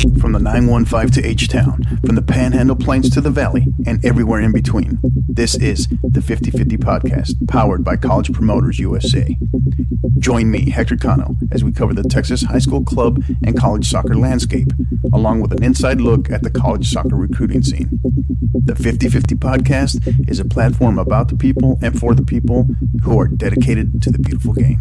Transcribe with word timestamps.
From 0.00 0.32
the 0.32 0.38
915 0.38 1.10
to 1.22 1.28
H 1.28 1.48
Town, 1.48 1.84
from 2.06 2.14
the 2.14 2.22
Panhandle 2.22 2.74
Plains 2.74 3.10
to 3.10 3.20
the 3.20 3.28
Valley, 3.28 3.66
and 3.86 4.02
everywhere 4.02 4.40
in 4.40 4.50
between, 4.50 4.98
this 5.28 5.56
is 5.56 5.88
the 5.88 6.22
5050 6.22 6.78
Podcast, 6.78 7.46
powered 7.48 7.84
by 7.84 7.96
College 7.96 8.32
Promoters 8.32 8.78
USA. 8.78 9.36
Join 10.18 10.50
me, 10.50 10.70
Hector 10.70 10.96
Cano, 10.96 11.36
as 11.52 11.62
we 11.62 11.70
cover 11.70 11.92
the 11.92 12.02
Texas 12.02 12.44
high 12.44 12.60
school 12.60 12.82
club 12.82 13.22
and 13.44 13.58
college 13.58 13.90
soccer 13.90 14.14
landscape, 14.14 14.68
along 15.12 15.42
with 15.42 15.52
an 15.52 15.62
inside 15.62 16.00
look 16.00 16.30
at 16.30 16.42
the 16.42 16.50
college 16.50 16.90
soccer 16.90 17.16
recruiting 17.16 17.62
scene. 17.62 18.00
The 18.54 18.76
5050 18.76 19.34
Podcast 19.34 20.30
is 20.30 20.40
a 20.40 20.46
platform 20.46 20.98
about 20.98 21.28
the 21.28 21.36
people 21.36 21.78
and 21.82 21.98
for 21.98 22.14
the 22.14 22.24
people 22.24 22.66
who 23.02 23.20
are 23.20 23.28
dedicated 23.28 24.00
to 24.02 24.10
the 24.10 24.18
beautiful 24.18 24.54
game. 24.54 24.78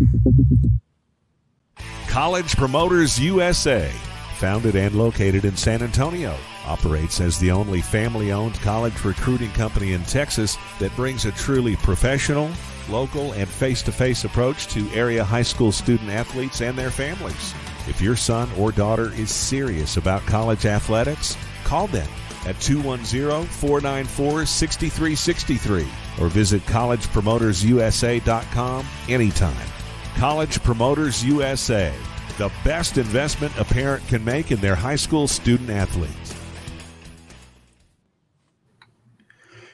College 2.07 2.55
Promoters 2.55 3.20
USA, 3.20 3.91
founded 4.40 4.78
and 4.78 4.96
located 4.96 5.44
in 5.44 5.58
San 5.58 5.84
Antonio, 5.84 6.34
operates 6.66 7.20
as 7.20 7.38
the 7.38 7.52
only 7.52 7.82
family 7.82 8.32
owned 8.32 8.56
college 8.61 9.04
recruiting 9.04 9.52
company 9.52 9.92
in 9.92 10.02
Texas 10.06 10.57
that 10.80 10.96
brings 10.96 11.25
a 11.25 11.34
truly 11.34 11.75
professional, 11.75 12.50
local, 12.89 13.33
and 13.33 13.50
face 13.50 13.83
to 13.83 13.92
face 13.92 14.24
approach 14.24 14.68
to 14.68 14.89
area 14.92 15.21
high 15.24 15.42
school 15.42 15.74
student 15.74 16.10
athletes 16.10 16.61
and 16.61 16.78
their 16.78 16.89
families. 16.89 17.54
If 17.88 18.02
your 18.02 18.16
son 18.16 18.50
or 18.57 18.71
daughter 18.71 19.11
is 19.14 19.30
serious 19.30 19.97
about 19.97 20.25
college 20.25 20.66
athletics, 20.66 21.36
call 21.66 21.88
them 21.88 22.08
at 22.46 22.58
210 22.61 23.46
494 23.46 24.46
6363 24.46 25.86
or 26.21 26.30
visit 26.30 26.66
collegepromotersusa.com 26.66 28.86
anytime. 29.10 29.68
College 30.16 30.64
Promoters 30.64 31.25
USA, 31.25 31.94
the 32.39 32.50
best 32.64 32.98
investment 32.98 33.53
a 33.59 33.66
parent 33.66 34.08
can 34.08 34.23
make 34.23 34.50
in 34.52 34.59
their 34.61 34.73
high 34.73 34.95
school 34.95 35.28
student 35.28 35.70
athletes. 35.70 36.34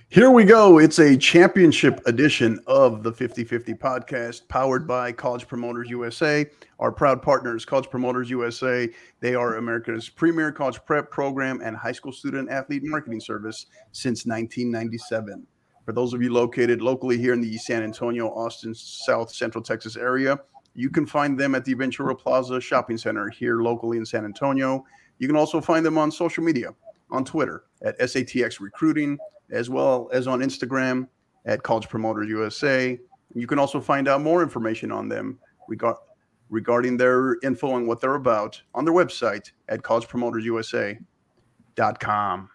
Here 0.10 0.32
we 0.32 0.46
go. 0.46 0.80
It's 0.80 0.98
a 0.98 1.16
championship 1.16 2.02
edition 2.08 2.60
of 2.66 3.04
the 3.04 3.12
50 3.12 3.44
50 3.44 3.76
podcast 3.76 4.48
powered 4.48 4.88
by 4.88 5.12
College 5.12 5.48
Promoters 5.48 5.92
USA. 5.92 6.50
Our 6.80 6.92
proud 6.92 7.22
partners, 7.22 7.66
College 7.66 7.90
Promoters 7.92 8.32
USA. 8.32 8.90
They 9.20 9.36
are 9.36 9.58
America's 9.58 10.10
premier 10.10 10.52
college 10.52 10.80
prep 10.86 11.12
program 11.12 11.62
and 11.62 11.78
high 11.78 11.92
school 11.92 12.14
student 12.14 12.50
athlete 12.50 12.82
marketing 12.84 13.20
service 13.20 13.68
since 13.92 14.26
1997. 14.26 15.46
For 15.86 15.94
those 15.94 16.16
of 16.16 16.24
you 16.24 16.34
located 16.34 16.82
locally 16.82 17.20
here 17.20 17.34
in 17.34 17.42
the 17.42 17.58
San 17.58 17.84
Antonio, 17.84 18.30
Austin, 18.30 18.74
South 18.74 19.32
Central 19.32 19.64
Texas 19.64 19.96
area, 19.96 20.40
you 20.76 20.90
can 20.90 21.06
find 21.06 21.40
them 21.40 21.56
at 21.56 21.64
the 21.66 21.74
Ventura 21.74 22.16
Plaza 22.16 22.60
Shopping 22.60 22.98
Center 22.98 23.30
here 23.30 23.62
locally 23.62 23.98
in 23.98 24.06
San 24.06 24.26
Antonio. 24.26 24.84
You 25.18 25.28
can 25.28 25.38
also 25.38 25.62
find 25.62 25.86
them 25.86 25.98
on 25.98 26.12
social 26.12 26.44
media 26.44 26.76
on 27.10 27.24
Twitter 27.24 27.64
at 27.82 27.98
SATX 28.00 28.60
Recruiting 28.60 29.18
as 29.52 29.70
well 29.70 30.10
as 30.12 30.28
on 30.28 30.42
Instagram 30.42 31.08
at 31.46 31.64
College 31.64 31.88
Promoters 31.88 32.28
USA. 32.28 33.00
You 33.34 33.48
can 33.48 33.58
also 33.58 33.80
find 33.80 34.10
out 34.10 34.22
more 34.22 34.44
information 34.44 34.92
on 34.92 35.08
them 35.08 35.40
regard, 35.68 35.96
regarding 36.50 36.98
their 36.98 37.38
info 37.44 37.78
and 37.78 37.88
what 37.88 38.02
they're 38.02 38.16
about 38.16 38.62
on 38.74 38.84
their 38.86 38.94
website 38.94 39.52
at 39.70 39.82
collegepromotersusa.com. 39.82 42.50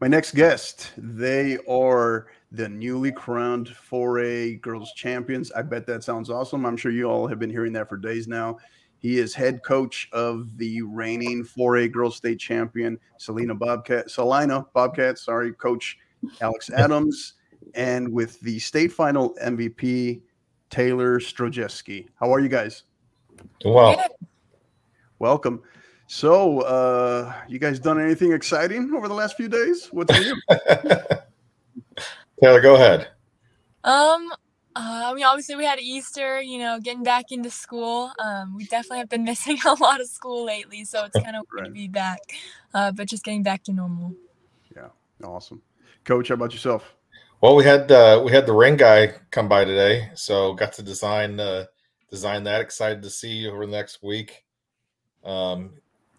My 0.00 0.08
next 0.08 0.34
guest, 0.34 0.92
they 0.96 1.58
are 1.68 2.28
the 2.52 2.68
newly 2.68 3.12
crowned 3.12 3.68
4A 3.68 4.60
girls 4.60 4.92
champions. 4.92 5.52
I 5.52 5.62
bet 5.62 5.86
that 5.86 6.02
sounds 6.02 6.30
awesome. 6.30 6.66
I'm 6.66 6.76
sure 6.76 6.90
you 6.90 7.04
all 7.04 7.26
have 7.26 7.38
been 7.38 7.50
hearing 7.50 7.72
that 7.74 7.88
for 7.88 7.96
days 7.96 8.26
now. 8.26 8.58
He 8.98 9.18
is 9.18 9.34
head 9.34 9.62
coach 9.62 10.08
of 10.12 10.58
the 10.58 10.82
reigning 10.82 11.44
4A 11.44 11.90
girls 11.90 12.16
state 12.16 12.38
champion, 12.38 12.98
Celina 13.18 13.54
Bobcat, 13.54 14.10
Celina 14.10 14.66
Bobcat, 14.74 15.18
sorry, 15.18 15.52
coach 15.52 15.96
Alex 16.40 16.70
Adams, 16.70 17.34
and 17.74 18.12
with 18.12 18.38
the 18.40 18.58
state 18.58 18.92
final 18.92 19.34
MVP, 19.42 20.20
Taylor 20.68 21.18
Zdrojewski. 21.18 22.08
How 22.18 22.32
are 22.32 22.40
you 22.40 22.48
guys? 22.48 22.82
Well, 23.64 24.02
welcome. 25.18 25.62
So, 26.06 26.60
uh, 26.60 27.32
you 27.48 27.58
guys 27.58 27.78
done 27.78 28.00
anything 28.00 28.32
exciting 28.32 28.92
over 28.94 29.08
the 29.08 29.14
last 29.14 29.36
few 29.36 29.48
days? 29.48 29.88
What's 29.92 30.12
new? 30.12 30.34
Taylor, 32.42 32.60
go 32.60 32.74
ahead. 32.74 33.08
Um, 33.84 34.32
uh, 34.76 35.10
I 35.10 35.14
mean, 35.14 35.24
obviously 35.24 35.56
we 35.56 35.64
had 35.64 35.80
Easter, 35.80 36.40
you 36.40 36.58
know, 36.58 36.78
getting 36.80 37.02
back 37.02 37.32
into 37.32 37.50
school. 37.50 38.12
Um, 38.18 38.54
we 38.56 38.64
definitely 38.64 38.98
have 38.98 39.08
been 39.08 39.24
missing 39.32 39.58
a 39.66 39.74
lot 39.74 40.00
of 40.00 40.06
school 40.08 40.44
lately, 40.44 40.84
so 40.84 41.04
it's 41.04 41.18
kind 41.20 41.36
of 41.36 41.44
right. 41.52 41.64
to 41.64 41.70
be 41.70 41.88
back. 41.88 42.20
Uh, 42.72 42.92
but 42.92 43.08
just 43.08 43.24
getting 43.24 43.42
back 43.42 43.62
to 43.64 43.72
normal. 43.72 44.14
Yeah, 44.74 44.88
awesome, 45.24 45.60
Coach. 46.04 46.28
How 46.28 46.34
about 46.34 46.52
yourself? 46.52 46.94
Well, 47.40 47.56
we 47.56 47.64
had 47.64 47.90
uh, 47.90 48.22
we 48.24 48.32
had 48.32 48.46
the 48.46 48.52
ring 48.52 48.76
guy 48.76 49.14
come 49.30 49.48
by 49.48 49.64
today, 49.64 50.10
so 50.14 50.54
got 50.54 50.72
to 50.74 50.82
design 50.82 51.40
uh, 51.40 51.64
design 52.10 52.44
that. 52.44 52.60
Excited 52.60 53.02
to 53.02 53.10
see 53.10 53.48
over 53.48 53.66
the 53.66 53.72
next 53.72 54.02
week. 54.02 54.44
Um, 55.24 55.72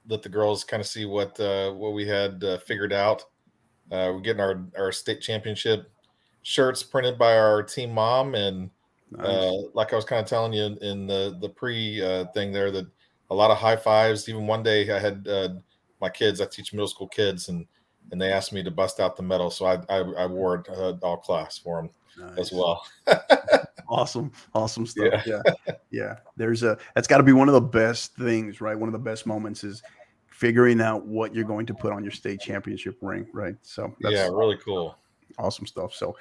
let 0.08 0.24
the 0.24 0.30
girls 0.30 0.64
kind 0.64 0.82
of 0.82 0.88
see 0.88 1.06
what 1.06 1.40
uh, 1.40 1.72
what 1.72 1.94
we 1.94 2.06
had 2.06 2.44
uh, 2.44 2.58
figured 2.58 2.92
out. 2.92 3.22
Uh, 3.92 4.12
we're 4.14 4.20
getting 4.20 4.42
our 4.42 4.66
our 4.78 4.92
state 4.92 5.22
championship 5.22 5.92
shirts 6.44 6.84
printed 6.84 7.18
by 7.18 7.38
our 7.38 7.64
team 7.64 7.92
mom 7.92 8.36
and 8.36 8.70
nice. 9.12 9.28
uh, 9.28 9.62
like 9.74 9.94
I 9.94 9.96
was 9.96 10.06
kind 10.06 10.22
of 10.22 10.28
telling 10.28 10.54
you 10.54 10.78
in 10.82 11.08
the 11.08 11.38
the 11.40 11.50
pre 11.50 12.02
uh, 12.02 12.26
thing 12.34 12.52
there 12.52 12.72
that 12.72 12.88
a 13.30 13.36
lot 13.36 13.52
of 13.52 13.58
high 13.58 13.76
fives. 13.76 14.28
Even 14.28 14.48
one 14.48 14.64
day 14.64 14.90
I 14.92 15.00
had 15.00 15.28
uh, 15.28 15.50
my 16.00 16.10
kids. 16.10 16.42
I 16.42 16.46
teach 16.46 16.74
middle 16.74 16.88
school 16.88 17.08
kids 17.08 17.50
and 17.50 17.66
and 18.12 18.20
they 18.20 18.32
asked 18.32 18.52
me 18.52 18.64
to 18.64 18.72
bust 18.72 19.00
out 19.00 19.16
the 19.16 19.24
medal, 19.24 19.50
so 19.50 19.66
I 19.66 19.76
I, 19.90 20.00
I 20.00 20.26
wore 20.26 20.56
it 20.56 20.70
uh, 20.70 20.94
all 21.02 21.18
class 21.18 21.58
for 21.58 21.78
them 21.82 21.90
nice. 22.18 22.40
as 22.40 22.52
well. 22.52 22.86
awesome, 23.88 24.32
awesome 24.54 24.86
stuff. 24.86 25.26
Yeah. 25.26 25.42
yeah, 25.46 25.74
yeah. 25.92 26.16
There's 26.36 26.64
a 26.64 26.78
that's 26.96 27.08
got 27.08 27.18
to 27.18 27.24
be 27.24 27.34
one 27.34 27.48
of 27.48 27.54
the 27.54 27.62
best 27.62 28.16
things, 28.16 28.62
right? 28.62 28.78
One 28.78 28.90
of 28.90 28.94
the 28.94 29.00
best 29.00 29.26
moments 29.26 29.64
is 29.64 29.82
figuring 30.28 30.82
out 30.82 31.06
what 31.06 31.36
you're 31.36 31.46
going 31.46 31.68
to 31.68 31.74
put 31.74 31.94
on 31.94 32.04
your 32.04 32.12
state 32.12 32.42
championship 32.42 32.98
ring, 33.02 33.28
right? 33.32 33.56
So 33.62 33.96
yeah, 34.02 34.28
really 34.28 34.58
cool 34.66 34.98
awesome 35.38 35.66
stuff. 35.66 35.94
So, 35.94 36.16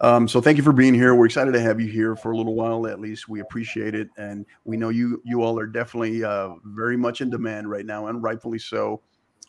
um, 0.00 0.28
so 0.28 0.40
thank 0.40 0.56
you 0.56 0.62
for 0.62 0.72
being 0.72 0.94
here. 0.94 1.14
We're 1.14 1.26
excited 1.26 1.52
to 1.52 1.60
have 1.60 1.80
you 1.80 1.88
here 1.88 2.16
for 2.16 2.32
a 2.32 2.36
little 2.36 2.54
while 2.54 2.86
at 2.86 3.00
least. 3.00 3.28
We 3.28 3.40
appreciate 3.40 3.94
it, 3.94 4.08
and 4.16 4.44
we 4.64 4.76
know 4.76 4.90
you 4.90 5.22
you 5.24 5.42
all 5.42 5.58
are 5.58 5.66
definitely 5.66 6.24
uh, 6.24 6.50
very 6.64 6.96
much 6.96 7.20
in 7.20 7.30
demand 7.30 7.70
right 7.70 7.86
now, 7.86 8.06
and 8.06 8.22
rightfully 8.22 8.58
so. 8.58 9.00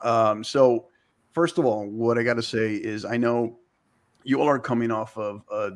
Um, 0.01 0.43
so, 0.43 0.87
first 1.33 1.57
of 1.57 1.65
all, 1.65 1.87
what 1.87 2.17
I 2.17 2.23
got 2.23 2.35
to 2.35 2.43
say 2.43 2.75
is, 2.75 3.03
I 3.05 3.17
know 3.17 3.57
you 4.23 4.41
all 4.41 4.47
are 4.47 4.59
coming 4.59 4.91
off 4.91 5.17
of 5.17 5.43
a, 5.51 5.71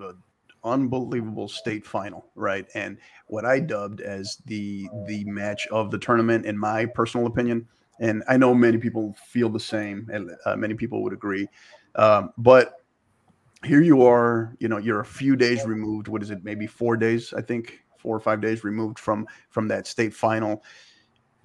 a 0.00 0.12
unbelievable 0.64 1.48
state 1.48 1.86
final, 1.86 2.26
right? 2.34 2.66
And 2.74 2.98
what 3.26 3.44
I 3.44 3.60
dubbed 3.60 4.00
as 4.00 4.38
the 4.46 4.88
the 5.06 5.24
match 5.24 5.66
of 5.68 5.90
the 5.90 5.98
tournament, 5.98 6.46
in 6.46 6.58
my 6.58 6.86
personal 6.86 7.26
opinion, 7.26 7.66
and 8.00 8.22
I 8.28 8.36
know 8.36 8.54
many 8.54 8.78
people 8.78 9.14
feel 9.26 9.48
the 9.48 9.60
same, 9.60 10.08
and 10.12 10.30
uh, 10.46 10.56
many 10.56 10.74
people 10.74 11.02
would 11.02 11.12
agree. 11.12 11.48
Um, 11.96 12.32
but 12.38 12.84
here 13.64 13.82
you 13.82 14.02
are, 14.02 14.54
you 14.58 14.68
know, 14.68 14.78
you're 14.78 15.00
a 15.00 15.04
few 15.04 15.36
days 15.36 15.64
removed. 15.64 16.08
What 16.08 16.22
is 16.22 16.30
it? 16.30 16.44
Maybe 16.44 16.66
four 16.66 16.96
days, 16.96 17.32
I 17.32 17.40
think, 17.40 17.80
four 17.98 18.16
or 18.16 18.20
five 18.20 18.40
days 18.40 18.64
removed 18.64 18.98
from 18.98 19.26
from 19.50 19.68
that 19.68 19.86
state 19.86 20.14
final. 20.14 20.62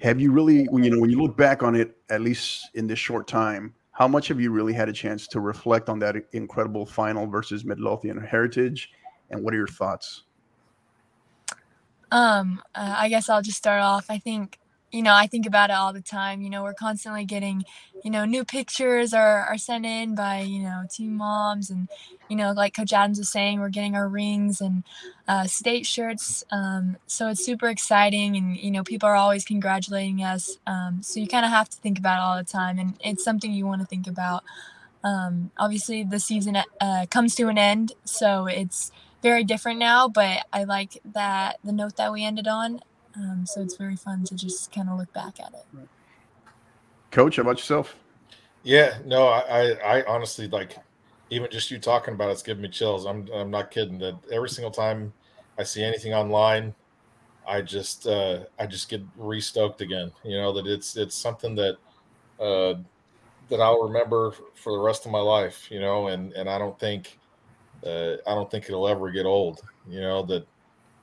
Have 0.01 0.19
you 0.19 0.31
really, 0.31 0.65
when 0.65 0.83
you 0.83 0.91
know, 0.91 0.99
when 0.99 1.09
you 1.09 1.21
look 1.21 1.37
back 1.37 1.63
on 1.63 1.75
it, 1.75 1.97
at 2.09 2.21
least 2.21 2.69
in 2.73 2.87
this 2.87 2.99
short 2.99 3.27
time, 3.27 3.73
how 3.91 4.07
much 4.07 4.29
have 4.29 4.39
you 4.39 4.51
really 4.51 4.73
had 4.73 4.87
a 4.87 4.93
chance 4.93 5.27
to 5.27 5.41
reflect 5.41 5.89
on 5.89 5.99
that 5.99 6.15
incredible 6.31 6.85
final 6.85 7.27
versus 7.27 7.65
Midlothian 7.65 8.17
Heritage, 8.17 8.91
and 9.29 9.43
what 9.43 9.53
are 9.53 9.57
your 9.57 9.67
thoughts? 9.67 10.23
Um, 12.11 12.61
uh, 12.73 12.95
I 12.97 13.09
guess 13.09 13.29
I'll 13.29 13.41
just 13.41 13.57
start 13.57 13.81
off. 13.81 14.09
I 14.09 14.17
think 14.17 14.57
you 14.91 15.03
know, 15.03 15.13
I 15.13 15.27
think 15.27 15.45
about 15.45 15.69
it 15.69 15.73
all 15.73 15.93
the 15.93 16.01
time. 16.01 16.41
You 16.41 16.49
know, 16.49 16.63
we're 16.63 16.73
constantly 16.73 17.25
getting, 17.25 17.63
you 18.03 18.09
know, 18.09 18.25
new 18.25 18.43
pictures 18.43 19.13
are, 19.13 19.45
are 19.45 19.57
sent 19.57 19.85
in 19.85 20.15
by, 20.15 20.41
you 20.41 20.59
know, 20.59 20.83
team 20.89 21.15
moms. 21.15 21.69
And, 21.69 21.87
you 22.27 22.35
know, 22.35 22.51
like 22.51 22.75
Coach 22.75 22.93
Adams 22.93 23.19
was 23.19 23.29
saying, 23.29 23.59
we're 23.59 23.69
getting 23.69 23.95
our 23.95 24.07
rings 24.07 24.61
and 24.61 24.83
uh, 25.27 25.45
state 25.45 25.85
shirts. 25.85 26.43
Um, 26.51 26.97
so 27.05 27.29
it's 27.29 27.45
super 27.45 27.67
exciting. 27.67 28.35
And, 28.35 28.57
you 28.57 28.71
know, 28.71 28.83
people 28.83 29.07
are 29.07 29.15
always 29.15 29.45
congratulating 29.45 30.23
us. 30.23 30.57
Um, 30.65 31.03
so 31.03 31.19
you 31.19 31.27
kind 31.27 31.45
of 31.45 31.51
have 31.51 31.69
to 31.69 31.77
think 31.77 31.99
about 31.99 32.17
it 32.17 32.21
all 32.21 32.37
the 32.37 32.49
time. 32.49 32.79
And 32.79 32.97
it's 33.03 33.23
something 33.23 33.51
you 33.51 33.67
want 33.67 33.81
to 33.81 33.87
think 33.87 34.07
about. 34.07 34.43
Um, 35.03 35.51
obviously, 35.57 36.03
the 36.03 36.19
season 36.19 36.57
uh, 36.81 37.05
comes 37.09 37.35
to 37.35 37.47
an 37.47 37.57
end. 37.57 37.93
So 38.05 38.47
it's, 38.47 38.91
very 39.21 39.43
different 39.43 39.79
now, 39.79 40.07
but 40.07 40.45
I 40.53 40.63
like 40.63 41.01
that 41.13 41.59
the 41.63 41.71
note 41.71 41.97
that 41.97 42.13
we 42.13 42.23
ended 42.23 42.47
on 42.47 42.79
um, 43.15 43.45
so 43.45 43.61
it's 43.61 43.75
very 43.75 43.95
fun 43.95 44.23
to 44.25 44.35
just 44.35 44.71
kind 44.71 44.89
of 44.89 44.97
look 44.97 45.11
back 45.13 45.39
at 45.39 45.53
it. 45.53 45.87
Coach, 47.11 47.37
how 47.37 47.41
about 47.41 47.57
yourself? 47.57 47.95
Yeah, 48.63 48.97
no, 49.05 49.27
I, 49.27 49.71
I, 49.83 50.03
honestly 50.05 50.47
like 50.47 50.77
even 51.29 51.49
just 51.49 51.71
you 51.71 51.79
talking 51.79 52.13
about 52.13 52.29
it's 52.31 52.43
giving 52.43 52.63
me 52.63 52.69
chills. 52.69 53.05
I'm, 53.05 53.27
I'm 53.33 53.51
not 53.51 53.71
kidding. 53.71 53.97
That 53.99 54.15
every 54.31 54.49
single 54.49 54.71
time 54.71 55.13
I 55.57 55.63
see 55.63 55.83
anything 55.83 56.13
online, 56.13 56.73
I 57.47 57.61
just 57.61 58.07
uh, 58.07 58.41
I 58.59 58.67
just 58.67 58.89
get 58.89 59.01
restoked 59.17 59.81
again. 59.81 60.11
You 60.23 60.37
know 60.37 60.53
that 60.53 60.67
it's 60.67 60.97
it's 60.97 61.15
something 61.15 61.55
that 61.55 61.77
uh, 62.39 62.75
that 63.49 63.59
I'll 63.59 63.81
remember 63.81 64.33
for 64.55 64.73
the 64.73 64.79
rest 64.79 65.05
of 65.05 65.11
my 65.11 65.19
life. 65.19 65.67
You 65.71 65.79
know, 65.79 66.07
and 66.07 66.33
and 66.33 66.49
I 66.49 66.57
don't 66.57 66.79
think 66.79 67.17
uh, 67.85 68.13
I 68.27 68.35
don't 68.35 68.49
think 68.51 68.65
it'll 68.65 68.87
ever 68.87 69.09
get 69.11 69.25
old. 69.25 69.61
You 69.87 70.01
know 70.01 70.23
that 70.23 70.47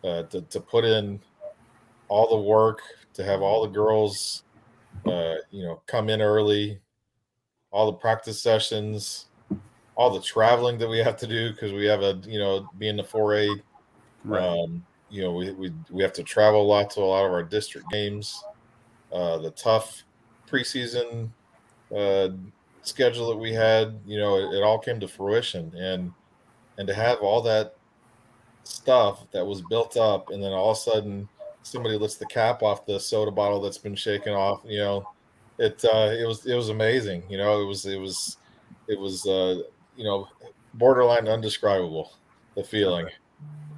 uh, 0.05 0.23
to 0.25 0.43
to 0.43 0.61
put 0.61 0.85
in 0.85 1.21
all 2.09 2.29
the 2.29 2.49
work 2.49 2.81
to 3.15 3.25
have 3.25 3.43
all 3.43 3.63
the 3.63 3.73
girls, 3.73 4.45
uh, 5.07 5.37
you 5.51 5.63
know, 5.63 5.83
come 5.87 6.09
in 6.09 6.21
early, 6.21 6.81
all 7.71 7.87
the 7.87 7.99
practice 7.99 8.41
sessions, 8.41 9.27
all 9.95 10.11
the 10.11 10.21
traveling 10.21 10.79
that 10.79 10.89
we 10.89 10.99
have 10.99 11.17
to 11.17 11.27
do 11.27 11.51
because 11.51 11.73
we 11.73 11.87
have 11.87 12.03
a 12.03 12.21
you 12.27 12.39
know 12.39 12.69
being 12.79 12.97
the 12.97 13.05
four 13.05 13.35
A. 13.37 13.49
Right. 14.25 14.43
Um, 14.43 14.85
you 15.09 15.23
know, 15.23 15.33
we, 15.33 15.53
we 15.53 15.73
we 15.91 16.03
have 16.03 16.13
to 16.15 16.23
travel 16.23 16.63
a 16.63 16.67
lot 16.67 16.91
to 16.91 17.01
a 17.01 17.03
lot 17.03 17.25
of 17.25 17.33
our 17.33 17.43
district 17.43 17.89
games. 17.91 18.43
Uh, 19.13 19.39
the 19.39 19.53
tough 19.53 20.03
preseason 20.49 21.31
uh, 21.97 22.29
schedule 22.83 23.29
that 23.29 23.37
we 23.37 23.53
had, 23.53 23.99
you 24.05 24.19
know, 24.19 24.37
it, 24.37 24.57
it, 24.57 24.63
all 24.63 24.79
came 24.79 24.99
to 25.01 25.09
fruition, 25.09 25.73
and 25.77 26.13
and 26.79 26.89
to 26.89 26.95
have 26.95 27.19
all 27.21 27.41
that 27.43 27.77
stuff 28.65 29.31
that 29.31 29.47
was 29.47 29.63
built 29.63 29.97
up, 29.97 30.31
and 30.31 30.43
then 30.43 30.53
all 30.53 30.73
of 30.73 30.77
a 30.77 30.81
sudden 30.81 31.29
somebody 31.67 31.99
lifts 31.99 32.17
the 32.17 32.27
cap 32.27 32.63
off 32.63 32.87
the 32.87 32.99
soda 32.99 33.31
bottle 33.31 33.61
that's 33.61 33.79
been 33.79 33.97
shaken 33.97 34.33
off, 34.33 34.61
you 34.65 34.79
know, 34.79 35.09
it 35.59 35.85
uh, 35.85 36.13
it 36.19 36.27
was 36.27 36.47
it 36.47 36.55
was 36.55 36.69
amazing. 36.69 37.23
You 37.29 37.39
know, 37.39 37.61
it 37.61 37.65
was 37.65 37.87
it 37.87 37.99
was 37.99 38.37
it 38.89 38.99
was 38.99 39.27
uh, 39.27 39.63
you 39.97 40.05
know 40.05 40.29
borderline 40.75 41.29
undescribable 41.29 42.13
the 42.55 42.63
feeling. 42.63 43.09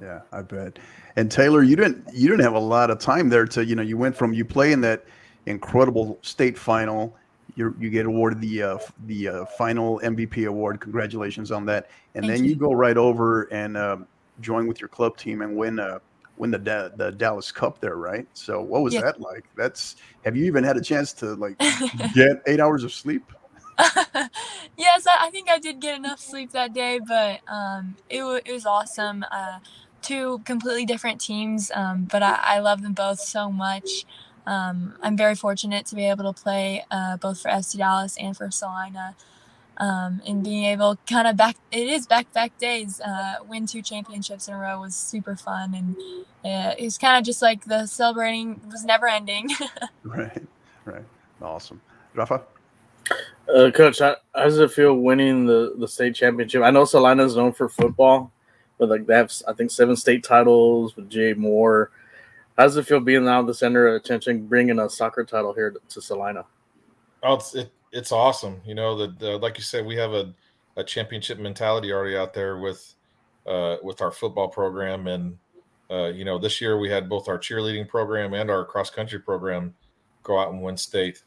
Yeah, 0.01 0.21
I 0.31 0.41
bet. 0.41 0.79
And 1.15 1.31
Taylor, 1.31 1.63
you 1.63 1.75
didn't 1.75 2.05
you 2.13 2.29
didn't 2.29 2.43
have 2.43 2.53
a 2.53 2.59
lot 2.59 2.89
of 2.89 2.99
time 2.99 3.29
there 3.29 3.45
to 3.45 3.65
you 3.65 3.75
know 3.75 3.81
you 3.81 3.97
went 3.97 4.15
from 4.15 4.33
you 4.33 4.45
play 4.45 4.71
in 4.71 4.81
that 4.81 5.05
incredible 5.45 6.19
state 6.21 6.57
final. 6.57 7.15
You 7.55 7.75
you 7.79 7.89
get 7.89 8.05
awarded 8.05 8.41
the 8.41 8.63
uh, 8.63 8.77
the 9.05 9.27
uh, 9.27 9.45
final 9.45 9.99
MVP 10.03 10.47
award. 10.47 10.79
Congratulations 10.79 11.51
on 11.51 11.65
that. 11.65 11.89
And 12.15 12.25
Thank 12.25 12.37
then 12.37 12.43
you. 12.45 12.51
you. 12.51 12.55
go 12.55 12.73
right 12.73 12.97
over 12.97 13.43
and 13.53 13.75
uh, 13.77 13.97
join 14.41 14.67
with 14.67 14.79
your 14.79 14.89
club 14.89 15.17
team 15.17 15.41
and 15.41 15.55
win 15.55 15.79
uh, 15.79 15.99
win 16.39 16.49
the 16.49 16.57
da- 16.57 16.89
the 16.95 17.11
Dallas 17.11 17.51
Cup 17.51 17.79
there, 17.79 17.97
right? 17.97 18.27
So 18.33 18.61
what 18.61 18.81
was 18.81 18.95
yeah. 18.95 19.01
that 19.01 19.21
like? 19.21 19.45
That's 19.55 19.97
have 20.25 20.35
you 20.35 20.45
even 20.45 20.63
had 20.63 20.77
a 20.77 20.81
chance 20.81 21.13
to 21.13 21.35
like 21.35 21.57
get 22.15 22.41
eight 22.47 22.59
hours 22.59 22.83
of 22.83 22.91
sleep? 22.91 23.31
yes, 24.77 25.05
I, 25.07 25.29
think 25.31 25.49
I 25.49 25.57
did 25.57 25.79
get 25.79 25.95
enough 25.95 26.19
sleep 26.19 26.51
that 26.51 26.73
day, 26.73 26.99
but 27.07 27.39
um, 27.47 27.95
it, 28.09 28.19
w- 28.19 28.41
it 28.43 28.51
was 28.51 28.65
awesome. 28.65 29.23
Uh, 29.31 29.59
two 30.01 30.39
completely 30.39 30.85
different 30.85 31.21
teams, 31.21 31.71
um, 31.73 32.05
but 32.11 32.21
I, 32.21 32.39
I, 32.41 32.59
love 32.59 32.81
them 32.81 32.91
both 32.91 33.21
so 33.21 33.49
much. 33.49 34.05
Um, 34.45 34.95
I'm 35.01 35.15
very 35.15 35.35
fortunate 35.35 35.85
to 35.87 35.95
be 35.95 36.05
able 36.09 36.33
to 36.33 36.41
play 36.41 36.83
uh, 36.91 37.15
both 37.17 37.39
for 37.41 37.49
FC 37.49 37.77
Dallas 37.77 38.17
and 38.17 38.35
for 38.35 38.51
Celina. 38.51 39.15
Um, 39.79 40.21
and 40.27 40.43
being 40.43 40.65
able 40.65 40.97
kind 41.09 41.25
of 41.25 41.37
back, 41.37 41.55
it 41.71 41.87
is 41.87 42.05
back 42.05 42.31
back 42.33 42.57
days. 42.57 42.99
Uh, 42.99 43.35
win 43.47 43.65
two 43.65 43.81
championships 43.81 44.49
in 44.49 44.53
a 44.53 44.57
row 44.57 44.81
was 44.81 44.93
super 44.93 45.37
fun, 45.37 45.73
and 45.73 45.95
uh, 46.43 46.75
it 46.77 46.83
was 46.83 46.97
kind 46.97 47.17
of 47.17 47.23
just 47.23 47.41
like 47.41 47.63
the 47.63 47.85
celebrating 47.85 48.59
was 48.69 48.83
never 48.83 49.07
ending. 49.07 49.49
right, 50.03 50.43
right, 50.83 51.05
awesome, 51.41 51.79
Rafa. 52.13 52.41
Uh, 53.53 53.71
Coach, 53.71 53.99
how, 53.99 54.15
how, 54.35 54.43
does 54.43 54.59
it 54.59 54.71
feel 54.71 54.95
winning 54.95 55.45
the, 55.45 55.73
the 55.77 55.87
state 55.87 56.13
championship? 56.13 56.61
I 56.61 56.71
know 56.71 56.85
Celina 56.85 57.23
is 57.23 57.35
known 57.35 57.53
for 57.53 57.67
football, 57.67 58.31
but 58.77 58.89
like 58.89 59.07
they 59.07 59.15
have, 59.15 59.31
I 59.47 59.53
think, 59.53 59.71
seven 59.71 59.95
state 59.95 60.23
titles 60.23 60.95
with 60.95 61.09
Jay 61.09 61.33
Moore. 61.33 61.91
How 62.57 62.63
does 62.63 62.77
it 62.77 62.85
feel 62.85 62.99
being 62.99 63.25
now 63.25 63.41
the 63.41 63.53
center 63.53 63.87
of 63.87 63.95
attention, 63.95 64.45
bringing 64.45 64.77
a 64.79 64.89
soccer 64.89 65.23
title 65.23 65.53
here 65.53 65.71
to, 65.71 65.79
to 65.87 66.01
Celina? 66.01 66.45
Oh, 67.23 67.35
it's 67.35 67.55
it, 67.55 67.71
it's 67.91 68.11
awesome. 68.11 68.61
You 68.65 68.75
know 68.75 69.07
that, 69.07 69.41
like 69.41 69.57
you 69.57 69.63
said, 69.63 69.85
we 69.85 69.95
have 69.95 70.13
a, 70.13 70.33
a 70.77 70.83
championship 70.83 71.39
mentality 71.39 71.91
already 71.91 72.17
out 72.17 72.33
there 72.33 72.57
with 72.57 72.95
uh, 73.47 73.77
with 73.83 74.01
our 74.01 74.11
football 74.11 74.47
program, 74.47 75.07
and 75.07 75.37
uh, 75.89 76.07
you 76.07 76.25
know 76.25 76.37
this 76.37 76.61
year 76.61 76.77
we 76.77 76.89
had 76.89 77.09
both 77.09 77.27
our 77.27 77.39
cheerleading 77.39 77.87
program 77.87 78.33
and 78.33 78.49
our 78.49 78.65
cross 78.65 78.89
country 78.89 79.19
program 79.19 79.73
go 80.23 80.39
out 80.39 80.51
and 80.51 80.61
win 80.61 80.77
state. 80.77 81.23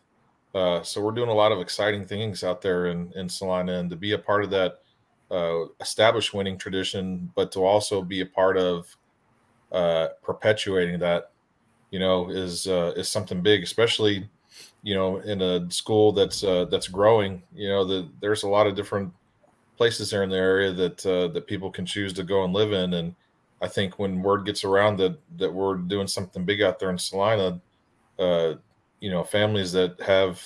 Uh, 0.55 0.83
so 0.83 1.01
we're 1.01 1.13
doing 1.13 1.31
a 1.31 1.35
lot 1.35 1.51
of 1.51 1.61
exciting 1.61 2.05
things 2.05 2.45
out 2.45 2.61
there 2.61 2.87
in, 2.87 3.11
in 3.17 3.29
Celina, 3.29 3.79
and 3.79 3.91
to 3.91 3.97
be 3.97 4.13
a 4.13 4.19
part 4.19 4.45
of 4.45 4.51
that 4.51 4.81
uh, 5.31 5.65
established 5.81 6.35
winning 6.35 6.59
tradition, 6.59 7.31
but 7.35 7.51
to 7.51 7.65
also 7.65 8.03
be 8.03 8.21
a 8.21 8.27
part 8.27 8.59
of 8.59 8.95
uh, 9.73 10.09
perpetuating 10.23 10.99
that, 10.99 11.33
you 11.91 11.99
know, 11.99 12.29
is 12.29 12.67
uh, 12.67 12.93
is 12.97 13.09
something 13.09 13.41
big, 13.41 13.63
especially 13.63 14.29
you 14.83 14.95
know 14.95 15.19
in 15.19 15.41
a 15.43 15.71
school 15.71 16.13
that's 16.13 16.45
uh, 16.45 16.67
that's 16.67 16.89
growing. 16.89 17.43
You 17.55 17.69
know, 17.69 17.85
the, 17.85 18.09
there's 18.21 18.43
a 18.43 18.49
lot 18.49 18.67
of 18.67 18.75
different 18.75 19.13
places 19.77 20.11
there 20.11 20.23
in 20.23 20.31
the 20.31 20.37
area 20.37 20.73
that 20.73 21.07
uh, 21.07 21.29
that 21.29 21.47
people 21.47 21.71
can 21.71 21.87
choose 21.87 22.13
to 22.15 22.23
go 22.23 22.45
and 22.45 22.53
live 22.53 22.73
in, 22.73 22.95
and 22.95 23.15
I 23.61 23.69
think 23.69 23.99
when 23.99 24.23
word 24.23 24.45
gets 24.45 24.65
around 24.65 24.99
that 24.99 25.19
that 25.39 25.53
we're 25.53 25.77
doing 25.77 26.07
something 26.07 26.45
big 26.45 26.63
out 26.63 26.79
there 26.79 26.91
in 26.91 26.99
Celina, 26.99 27.61
uh, 28.19 28.55
you 29.01 29.11
know, 29.11 29.23
families 29.25 29.73
that 29.73 30.01
have 30.01 30.43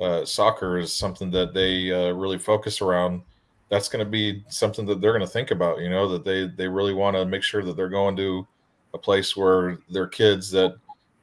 uh, 0.00 0.24
soccer 0.24 0.78
is 0.78 0.92
something 0.92 1.30
that 1.30 1.54
they 1.54 1.92
uh, 1.92 2.12
really 2.12 2.38
focus 2.38 2.80
around 2.80 3.22
that's 3.68 3.88
going 3.88 4.04
to 4.04 4.10
be 4.10 4.44
something 4.48 4.86
that 4.86 5.00
they're 5.00 5.12
going 5.12 5.20
to 5.20 5.26
think 5.26 5.50
about 5.50 5.80
you 5.80 5.90
know 5.90 6.08
that 6.08 6.24
they 6.24 6.46
they 6.46 6.68
really 6.68 6.94
want 6.94 7.16
to 7.16 7.24
make 7.24 7.42
sure 7.42 7.62
that 7.62 7.76
they're 7.76 7.88
going 7.88 8.16
to 8.16 8.46
a 8.94 8.98
place 8.98 9.36
where 9.36 9.78
their 9.90 10.06
kids 10.06 10.50
that 10.50 10.76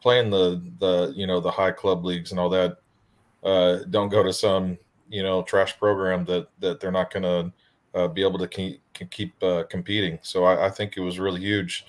play 0.04 0.20
in 0.20 0.30
the 0.30 0.62
the 0.80 1.14
you 1.16 1.26
know 1.26 1.40
the 1.40 1.50
high 1.50 1.72
club 1.72 2.04
leagues 2.04 2.32
and 2.32 2.40
all 2.40 2.50
that 2.50 2.78
uh, 3.44 3.80
don't 3.90 4.10
go 4.10 4.22
to 4.22 4.34
some 4.34 4.78
you 5.10 5.24
know 5.24 5.42
trash 5.44 5.80
program 5.80 6.26
that 6.26 6.50
that 6.60 6.80
they're 6.80 6.92
not 6.92 7.12
going 7.12 7.24
to 7.24 7.52
uh, 7.98 8.08
be 8.08 8.22
able 8.22 8.38
to 8.38 8.48
keep, 8.48 8.82
keep 9.12 9.42
uh, 9.42 9.64
competing 9.70 10.20
so 10.22 10.44
I, 10.44 10.66
I, 10.66 10.70
think 10.70 10.98
it 10.98 11.02
was 11.02 11.20
really 11.20 11.40
huge 11.40 11.86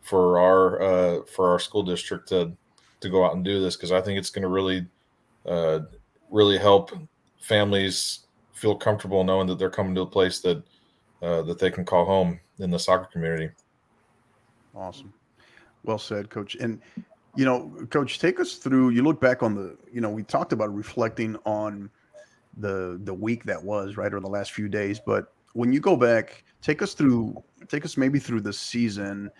for 0.00 0.38
our 0.38 0.80
uh, 0.80 1.24
for 1.26 1.50
our 1.50 1.58
school 1.58 1.82
district 1.82 2.28
to 2.28 2.52
to 3.00 3.08
go 3.10 3.24
out 3.24 3.34
and 3.34 3.44
do 3.44 3.60
this 3.60 3.76
because 3.76 3.92
I 3.92 4.00
think 4.00 4.18
it's 4.18 4.30
going 4.30 4.42
to 4.42 4.48
really 4.48 4.86
uh, 5.44 5.80
really 6.30 6.56
help 6.56 6.92
families 7.40 8.20
feel 8.54 8.74
comfortable 8.74 9.24
knowing 9.24 9.46
that 9.48 9.58
they're 9.58 9.70
coming 9.70 9.94
to 9.96 10.02
a 10.02 10.06
place 10.06 10.40
that 10.40 10.62
uh, 11.22 11.42
that 11.42 11.58
they 11.58 11.70
can 11.70 11.84
call 11.84 12.06
home 12.06 12.40
in 12.60 12.70
the 12.70 12.78
soccer 12.78 13.08
community. 13.12 13.50
Awesome, 14.74 15.12
well 15.84 15.98
said, 15.98 16.30
Coach. 16.30 16.54
And 16.54 16.80
you 17.38 17.44
know, 17.44 17.70
Coach, 17.90 18.18
take 18.18 18.40
us 18.40 18.54
through. 18.54 18.90
You 18.90 19.04
look 19.04 19.20
back 19.20 19.44
on 19.44 19.54
the, 19.54 19.78
you 19.92 20.00
know, 20.00 20.10
we 20.10 20.24
talked 20.24 20.52
about 20.52 20.74
reflecting 20.74 21.36
on 21.46 21.88
the 22.56 23.00
the 23.04 23.14
week 23.14 23.44
that 23.44 23.62
was 23.62 23.96
right 23.96 24.12
or 24.12 24.18
the 24.18 24.26
last 24.26 24.50
few 24.50 24.68
days, 24.68 24.98
but 24.98 25.32
when 25.52 25.72
you 25.72 25.78
go 25.78 25.96
back, 25.96 26.42
take 26.62 26.82
us 26.82 26.94
through, 26.94 27.40
take 27.68 27.84
us 27.84 27.96
maybe 27.96 28.18
through 28.18 28.40
the 28.40 28.52
season. 28.52 29.30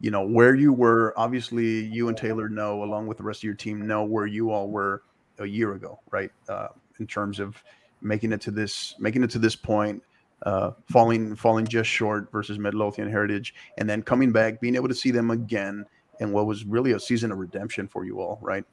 You 0.00 0.10
know 0.10 0.26
where 0.26 0.56
you 0.56 0.72
were. 0.72 1.14
Obviously, 1.16 1.84
you 1.84 2.08
and 2.08 2.16
Taylor 2.16 2.48
know, 2.48 2.82
along 2.82 3.06
with 3.06 3.18
the 3.18 3.22
rest 3.22 3.38
of 3.38 3.44
your 3.44 3.54
team, 3.54 3.86
know 3.86 4.02
where 4.02 4.26
you 4.26 4.50
all 4.50 4.68
were 4.68 5.04
a 5.38 5.46
year 5.46 5.74
ago, 5.74 6.00
right? 6.10 6.32
Uh, 6.48 6.68
in 6.98 7.06
terms 7.06 7.38
of 7.38 7.62
making 8.00 8.32
it 8.32 8.40
to 8.40 8.50
this 8.50 8.96
making 8.98 9.22
it 9.22 9.30
to 9.30 9.38
this 9.38 9.54
point 9.54 10.02
uh, 10.42 10.72
falling 10.90 11.36
falling 11.36 11.66
just 11.66 11.88
short 11.88 12.32
versus 12.32 12.58
Midlothian 12.58 13.08
Heritage, 13.08 13.54
and 13.78 13.88
then 13.88 14.02
coming 14.02 14.32
back, 14.32 14.60
being 14.60 14.74
able 14.74 14.88
to 14.88 14.94
see 14.94 15.12
them 15.12 15.30
again, 15.30 15.86
and 16.20 16.32
what 16.32 16.46
was 16.46 16.64
really 16.64 16.92
a 16.92 17.00
season 17.00 17.32
of 17.32 17.38
redemption 17.38 17.88
for 17.88 18.04
you 18.04 18.20
all, 18.20 18.38
right? 18.42 18.64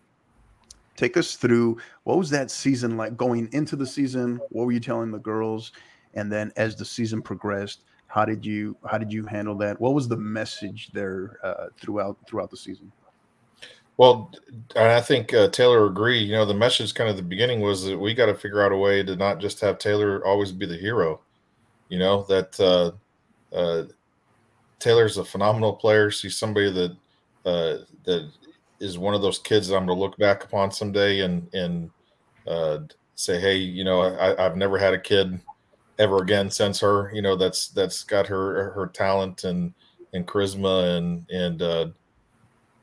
Take 0.96 1.18
us 1.18 1.36
through 1.36 1.78
what 2.04 2.18
was 2.18 2.30
that 2.30 2.52
season 2.52 2.98
like 2.98 3.18
going 3.18 3.50
into 3.54 3.76
the 3.76 3.88
season? 3.88 4.40
What 4.50 4.66
were 4.66 4.72
you 4.72 4.80
telling 4.80 5.12
the 5.12 5.20
girls? 5.20 5.72
And 6.14 6.32
then 6.32 6.52
as 6.58 6.76
the 6.76 6.86
season 6.86 7.22
progressed, 7.22 7.84
how 8.08 8.26
did 8.26 8.46
you 8.46 8.76
how 8.86 8.98
did 8.98 9.12
you 9.12 9.26
handle 9.26 9.56
that? 9.56 9.80
What 9.80 9.94
was 9.94 10.08
the 10.08 10.18
message 10.18 10.90
there 10.94 11.38
uh, 11.44 11.68
throughout 11.80 12.18
throughout 12.28 12.52
the 12.52 12.58
season? 12.58 12.92
Well, 13.98 14.32
I 14.76 15.00
think 15.02 15.34
uh, 15.34 15.50
Taylor 15.50 15.86
agreed. 15.86 16.24
You 16.24 16.34
know, 16.34 16.46
the 16.46 16.54
message 16.54 16.94
kind 16.94 17.10
of 17.10 17.18
the 17.18 17.24
beginning 17.24 17.62
was 17.62 17.86
that 17.86 17.98
we 17.98 18.14
got 18.14 18.26
to 18.26 18.36
figure 18.36 18.62
out 18.64 18.72
a 18.72 18.78
way 18.78 19.04
to 19.04 19.16
not 19.16 19.40
just 19.40 19.60
have 19.62 19.78
Taylor 19.78 20.26
always 20.26 20.52
be 20.52 20.66
the 20.66 20.78
hero. 20.78 21.22
You 21.90 22.00
know 22.00 22.24
that 22.24 22.60
uh, 22.60 22.92
uh, 23.56 23.84
Taylor's 24.80 25.18
a 25.18 25.24
phenomenal 25.24 25.74
player. 25.74 26.10
She's 26.10 26.38
somebody 26.38 26.72
that 26.72 26.98
uh, 27.46 27.78
that 28.06 28.30
is 28.80 28.98
one 28.98 29.14
of 29.14 29.22
those 29.22 29.40
kids 29.40 29.68
that 29.68 29.76
I'm 29.76 29.86
going 29.86 29.98
to 29.98 30.02
look 30.02 30.18
back 30.18 30.44
upon 30.44 30.72
someday 30.72 31.22
and 31.22 31.54
and 31.54 31.92
uh, 32.48 32.80
say, 33.16 33.40
hey, 33.40 33.56
you 33.58 33.84
know, 33.84 34.02
I, 34.02 34.46
I've 34.46 34.58
never 34.58 34.78
had 34.78 34.94
a 34.94 35.00
kid 35.00 35.40
ever 36.00 36.18
again 36.18 36.50
since 36.50 36.80
her. 36.80 37.12
You 37.14 37.22
know, 37.22 37.36
that's 37.36 37.70
that's 37.70 38.04
got 38.04 38.28
her 38.28 38.72
her 38.72 38.88
talent 38.88 39.44
and 39.44 39.74
and 40.14 40.28
charisma 40.28 40.98
and 40.98 41.30
and 41.30 41.62
uh, 41.62 41.88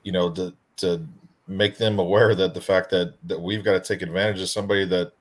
you 0.03 0.13
know 0.13 0.29
the 0.29 0.55
to 0.77 1.05
make 1.49 1.79
them 1.79 1.99
aware 1.99 2.35
that 2.35 2.55
the 2.55 2.61
fact 2.61 2.91
that 2.91 3.15
that 3.25 3.41
we've 3.41 3.65
got 3.65 3.73
to 3.73 3.81
take 3.81 4.03
advantage 4.03 4.41
of 4.41 4.49
somebody 4.49 4.85
that 4.85 5.13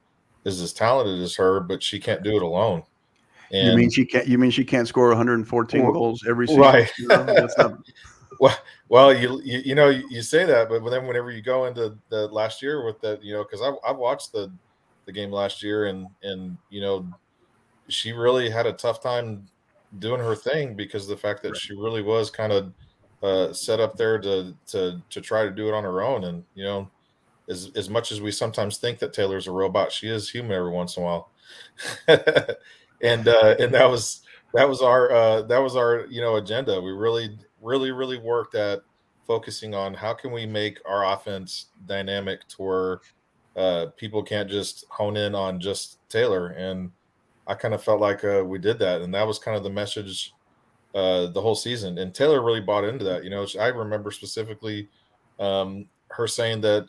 is 0.45 0.61
as 0.61 0.73
talented 0.73 1.21
as 1.21 1.35
her, 1.35 1.59
but 1.59 1.83
she 1.83 1.99
can't 1.99 2.23
do 2.23 2.35
it 2.35 2.43
alone. 2.43 2.83
And, 3.51 3.71
you 3.71 3.77
mean 3.77 3.89
she 3.89 4.05
can't? 4.05 4.27
You 4.27 4.37
mean 4.37 4.51
she 4.51 4.63
can't 4.63 4.87
score 4.87 5.07
114 5.09 5.83
well, 5.83 5.91
goals 5.91 6.25
every 6.27 6.47
season? 6.47 6.61
Right. 6.61 6.91
You 6.97 7.07
know, 7.07 7.23
that's 7.23 7.57
not, 7.57 7.79
well, 8.39 8.57
well, 8.89 9.13
you, 9.13 9.41
you 9.43 9.61
you 9.65 9.75
know 9.75 9.89
you 9.89 10.21
say 10.21 10.45
that, 10.45 10.69
but 10.69 10.87
then 10.89 11.07
whenever 11.07 11.31
you 11.31 11.41
go 11.41 11.65
into 11.65 11.97
the 12.09 12.27
last 12.27 12.61
year 12.61 12.85
with 12.85 12.99
that, 13.01 13.23
you 13.23 13.33
know, 13.33 13.43
because 13.43 13.61
I 13.61 13.69
I 13.87 13.91
watched 13.91 14.31
the 14.31 14.51
the 15.05 15.11
game 15.11 15.31
last 15.31 15.63
year, 15.63 15.85
and 15.85 16.07
and 16.23 16.57
you 16.69 16.81
know, 16.81 17.07
she 17.87 18.11
really 18.11 18.49
had 18.49 18.65
a 18.65 18.73
tough 18.73 19.01
time 19.01 19.47
doing 19.99 20.19
her 20.19 20.35
thing 20.35 20.75
because 20.75 21.03
of 21.03 21.09
the 21.09 21.17
fact 21.17 21.41
that 21.41 21.49
right. 21.49 21.57
she 21.57 21.73
really 21.73 22.01
was 22.01 22.29
kind 22.29 22.51
of 22.51 22.73
uh, 23.23 23.53
set 23.53 23.79
up 23.79 23.97
there 23.97 24.19
to 24.19 24.55
to 24.67 25.01
to 25.09 25.21
try 25.21 25.43
to 25.43 25.51
do 25.51 25.67
it 25.67 25.73
on 25.73 25.83
her 25.83 26.01
own, 26.01 26.25
and 26.25 26.43
you 26.53 26.63
know, 26.63 26.89
as 27.49 27.71
as 27.75 27.89
much 27.89 28.11
as 28.11 28.21
we 28.21 28.31
sometimes 28.31 28.77
think 28.77 28.99
that 28.99 29.13
Taylor's 29.13 29.47
a 29.47 29.51
robot, 29.51 29.91
she 29.91 30.07
is 30.07 30.29
human 30.29 30.51
every 30.51 30.71
once 30.71 30.97
in 30.97 31.03
a 31.03 31.05
while, 31.05 31.31
and 33.01 33.27
uh, 33.27 33.55
and 33.59 33.73
that 33.73 33.89
was 33.89 34.21
that 34.53 34.67
was 34.67 34.81
our 34.81 35.11
uh, 35.11 35.41
that 35.43 35.59
was 35.59 35.75
our 35.75 36.05
you 36.09 36.21
know 36.21 36.35
agenda. 36.35 36.79
We 36.79 36.91
really 36.91 37.37
really 37.61 37.91
really 37.91 38.17
worked 38.17 38.55
at 38.55 38.81
focusing 39.27 39.75
on 39.75 39.93
how 39.93 40.13
can 40.13 40.31
we 40.31 40.45
make 40.45 40.79
our 40.85 41.13
offense 41.13 41.67
dynamic 41.85 42.47
to 42.47 42.61
where 42.63 43.01
uh, 43.57 43.87
people 43.97 44.23
can't 44.23 44.49
just 44.49 44.85
hone 44.89 45.17
in 45.17 45.35
on 45.35 45.59
just 45.59 45.97
Taylor. 46.09 46.47
And 46.49 46.91
I 47.45 47.55
kind 47.55 47.73
of 47.73 47.83
felt 47.83 47.99
like 47.99 48.23
uh, 48.23 48.43
we 48.45 48.59
did 48.59 48.79
that, 48.79 49.01
and 49.01 49.13
that 49.13 49.27
was 49.27 49.39
kind 49.39 49.57
of 49.57 49.63
the 49.63 49.69
message 49.69 50.33
uh, 50.95 51.27
the 51.27 51.41
whole 51.41 51.55
season. 51.55 51.97
And 51.97 52.13
Taylor 52.13 52.43
really 52.43 52.61
bought 52.61 52.85
into 52.85 53.03
that. 53.05 53.23
You 53.23 53.29
know, 53.29 53.45
I 53.59 53.67
remember 53.67 54.11
specifically 54.11 54.87
um, 55.39 55.87
her 56.09 56.27
saying 56.27 56.61
that 56.61 56.87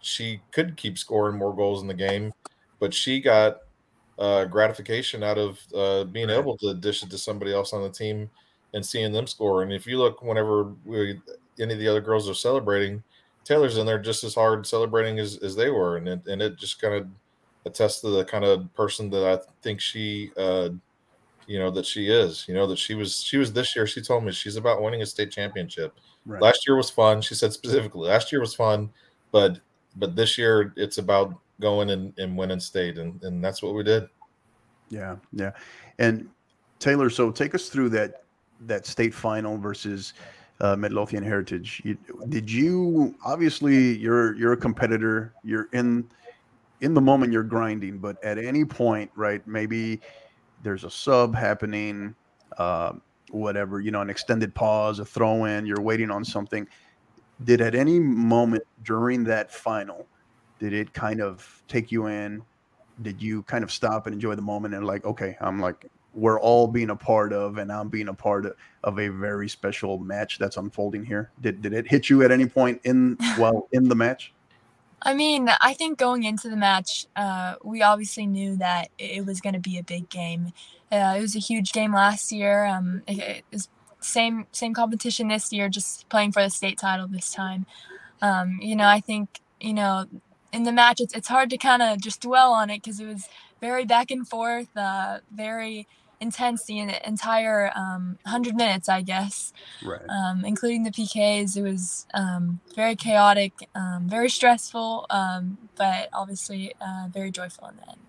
she 0.00 0.40
could 0.52 0.76
keep 0.76 0.98
scoring 0.98 1.38
more 1.38 1.54
goals 1.54 1.82
in 1.82 1.88
the 1.88 1.94
game, 1.94 2.32
but 2.80 2.92
she 2.92 3.20
got 3.20 3.58
uh, 4.18 4.44
gratification 4.44 5.22
out 5.22 5.38
of 5.38 5.58
uh, 5.74 6.04
being 6.04 6.28
right. 6.28 6.38
able 6.38 6.56
to 6.58 6.74
dish 6.74 7.02
it 7.02 7.10
to 7.10 7.18
somebody 7.18 7.52
else 7.52 7.72
on 7.72 7.82
the 7.82 7.90
team 7.90 8.30
and 8.76 8.84
seeing 8.84 9.10
them 9.10 9.26
score. 9.26 9.62
And 9.62 9.72
if 9.72 9.86
you 9.86 9.98
look, 9.98 10.20
whenever 10.22 10.74
we, 10.84 11.18
any 11.58 11.72
of 11.72 11.80
the 11.80 11.88
other 11.88 12.02
girls 12.02 12.28
are 12.28 12.34
celebrating, 12.34 13.02
Taylor's 13.42 13.78
in 13.78 13.86
there 13.86 13.98
just 13.98 14.22
as 14.22 14.34
hard 14.34 14.66
celebrating 14.66 15.18
as, 15.18 15.38
as 15.38 15.56
they 15.56 15.70
were, 15.70 15.96
and 15.96 16.06
it, 16.06 16.26
and 16.26 16.42
it 16.42 16.58
just 16.58 16.78
kind 16.78 16.94
of 16.94 17.06
attests 17.64 18.02
to 18.02 18.10
the 18.10 18.24
kind 18.24 18.44
of 18.44 18.72
person 18.74 19.08
that 19.10 19.24
I 19.24 19.42
think 19.62 19.80
she, 19.80 20.30
uh, 20.36 20.68
you 21.46 21.58
know, 21.58 21.70
that 21.70 21.86
she 21.86 22.10
is. 22.10 22.44
You 22.46 22.54
know 22.54 22.66
that 22.66 22.78
she 22.78 22.94
was 22.94 23.22
she 23.22 23.38
was 23.38 23.50
this 23.50 23.74
year. 23.74 23.86
She 23.86 24.02
told 24.02 24.24
me 24.24 24.32
she's 24.32 24.56
about 24.56 24.82
winning 24.82 25.00
a 25.00 25.06
state 25.06 25.30
championship. 25.30 25.94
Right. 26.26 26.42
Last 26.42 26.66
year 26.66 26.76
was 26.76 26.90
fun. 26.90 27.22
She 27.22 27.34
said 27.34 27.52
specifically, 27.52 28.08
last 28.08 28.30
year 28.30 28.42
was 28.42 28.54
fun, 28.54 28.90
but 29.32 29.60
but 29.96 30.16
this 30.16 30.36
year 30.36 30.74
it's 30.76 30.98
about 30.98 31.34
going 31.60 31.90
and, 31.90 32.12
and 32.18 32.36
winning 32.36 32.60
state, 32.60 32.98
and 32.98 33.22
and 33.22 33.42
that's 33.42 33.62
what 33.62 33.74
we 33.74 33.84
did. 33.84 34.08
Yeah, 34.90 35.16
yeah, 35.32 35.52
and 35.98 36.28
Taylor. 36.78 37.08
So 37.08 37.30
take 37.30 37.54
us 37.54 37.70
through 37.70 37.88
that 37.90 38.25
that 38.60 38.86
state 38.86 39.14
final 39.14 39.58
versus 39.58 40.14
uh, 40.60 40.76
Midlothian 40.76 41.22
Heritage. 41.22 41.82
You, 41.84 41.96
did 42.28 42.50
you 42.50 43.14
obviously 43.24 43.96
you're 43.98 44.34
you're 44.36 44.52
a 44.52 44.56
competitor. 44.56 45.34
You're 45.44 45.68
in 45.72 46.08
in 46.80 46.94
the 46.94 47.00
moment. 47.00 47.32
You're 47.32 47.42
grinding, 47.42 47.98
but 47.98 48.22
at 48.24 48.38
any 48.38 48.64
point, 48.64 49.10
right? 49.14 49.46
Maybe 49.46 50.00
there's 50.62 50.84
a 50.84 50.90
sub 50.90 51.34
happening, 51.34 52.14
uh, 52.58 52.94
whatever 53.30 53.80
you 53.80 53.90
know, 53.90 54.00
an 54.00 54.10
extended 54.10 54.54
pause, 54.54 54.98
a 54.98 55.04
throw 55.04 55.44
in. 55.44 55.66
You're 55.66 55.82
waiting 55.82 56.10
on 56.10 56.24
something. 56.24 56.66
Did 57.44 57.60
at 57.60 57.74
any 57.74 58.00
moment 58.00 58.62
during 58.82 59.24
that 59.24 59.52
final, 59.52 60.06
did 60.58 60.72
it 60.72 60.92
kind 60.94 61.20
of 61.20 61.62
take 61.68 61.92
you 61.92 62.06
in? 62.06 62.42
Did 63.02 63.20
you 63.20 63.42
kind 63.42 63.62
of 63.62 63.70
stop 63.70 64.06
and 64.06 64.14
enjoy 64.14 64.36
the 64.36 64.42
moment 64.42 64.72
and 64.72 64.86
like, 64.86 65.04
okay, 65.04 65.36
I'm 65.42 65.60
like 65.60 65.84
we're 66.16 66.40
all 66.40 66.66
being 66.66 66.90
a 66.90 66.96
part 66.96 67.32
of, 67.32 67.58
and 67.58 67.70
I'm 67.70 67.88
being 67.88 68.08
a 68.08 68.14
part 68.14 68.46
of, 68.46 68.56
of 68.82 68.98
a 68.98 69.08
very 69.08 69.48
special 69.48 69.98
match 69.98 70.38
that's 70.38 70.56
unfolding 70.56 71.04
here. 71.04 71.30
Did 71.40 71.62
did 71.62 71.74
it 71.74 71.86
hit 71.86 72.08
you 72.10 72.24
at 72.24 72.32
any 72.32 72.46
point 72.46 72.80
in 72.84 73.16
while 73.36 73.68
in 73.72 73.88
the 73.88 73.94
match? 73.94 74.32
I 75.02 75.14
mean, 75.14 75.50
I 75.60 75.74
think 75.74 75.98
going 75.98 76.24
into 76.24 76.48
the 76.48 76.56
match, 76.56 77.06
uh, 77.14 77.56
we 77.62 77.82
obviously 77.82 78.26
knew 78.26 78.56
that 78.56 78.88
it 78.98 79.24
was 79.26 79.40
going 79.40 79.52
to 79.52 79.60
be 79.60 79.78
a 79.78 79.82
big 79.82 80.08
game. 80.08 80.52
Uh, 80.90 81.14
it 81.18 81.20
was 81.20 81.36
a 81.36 81.38
huge 81.38 81.72
game 81.72 81.92
last 81.92 82.32
year. 82.32 82.64
Um, 82.64 83.02
it, 83.06 83.18
it 83.18 83.44
was 83.52 83.68
same 84.00 84.46
same 84.52 84.72
competition 84.72 85.28
this 85.28 85.52
year, 85.52 85.68
just 85.68 86.08
playing 86.08 86.32
for 86.32 86.42
the 86.42 86.50
state 86.50 86.78
title 86.78 87.06
this 87.08 87.30
time. 87.30 87.66
Um, 88.22 88.58
you 88.62 88.74
know, 88.74 88.88
I 88.88 89.00
think 89.00 89.40
you 89.60 89.74
know 89.74 90.06
in 90.52 90.62
the 90.62 90.72
match 90.72 91.00
it's 91.00 91.14
it's 91.14 91.28
hard 91.28 91.50
to 91.50 91.58
kind 91.58 91.82
of 91.82 92.00
just 92.00 92.22
dwell 92.22 92.52
on 92.52 92.70
it 92.70 92.82
because 92.82 92.98
it 92.98 93.06
was 93.06 93.28
very 93.60 93.84
back 93.84 94.10
and 94.10 94.26
forth, 94.26 94.74
uh, 94.76 95.18
very 95.30 95.86
intense 96.20 96.64
the 96.64 96.78
entire 97.06 97.70
um, 97.74 98.18
100 98.22 98.54
minutes, 98.54 98.88
I 98.88 99.02
guess, 99.02 99.52
right. 99.84 100.00
um, 100.08 100.44
including 100.44 100.84
the 100.84 100.90
PKs. 100.90 101.56
It 101.56 101.62
was 101.62 102.06
um, 102.14 102.60
very 102.74 102.96
chaotic, 102.96 103.52
um, 103.74 104.08
very 104.08 104.30
stressful, 104.30 105.06
um, 105.10 105.58
but 105.76 106.08
obviously 106.12 106.72
uh, 106.80 107.08
very 107.10 107.30
joyful 107.30 107.68
in 107.68 107.76
the 107.76 107.88
end. 107.88 108.00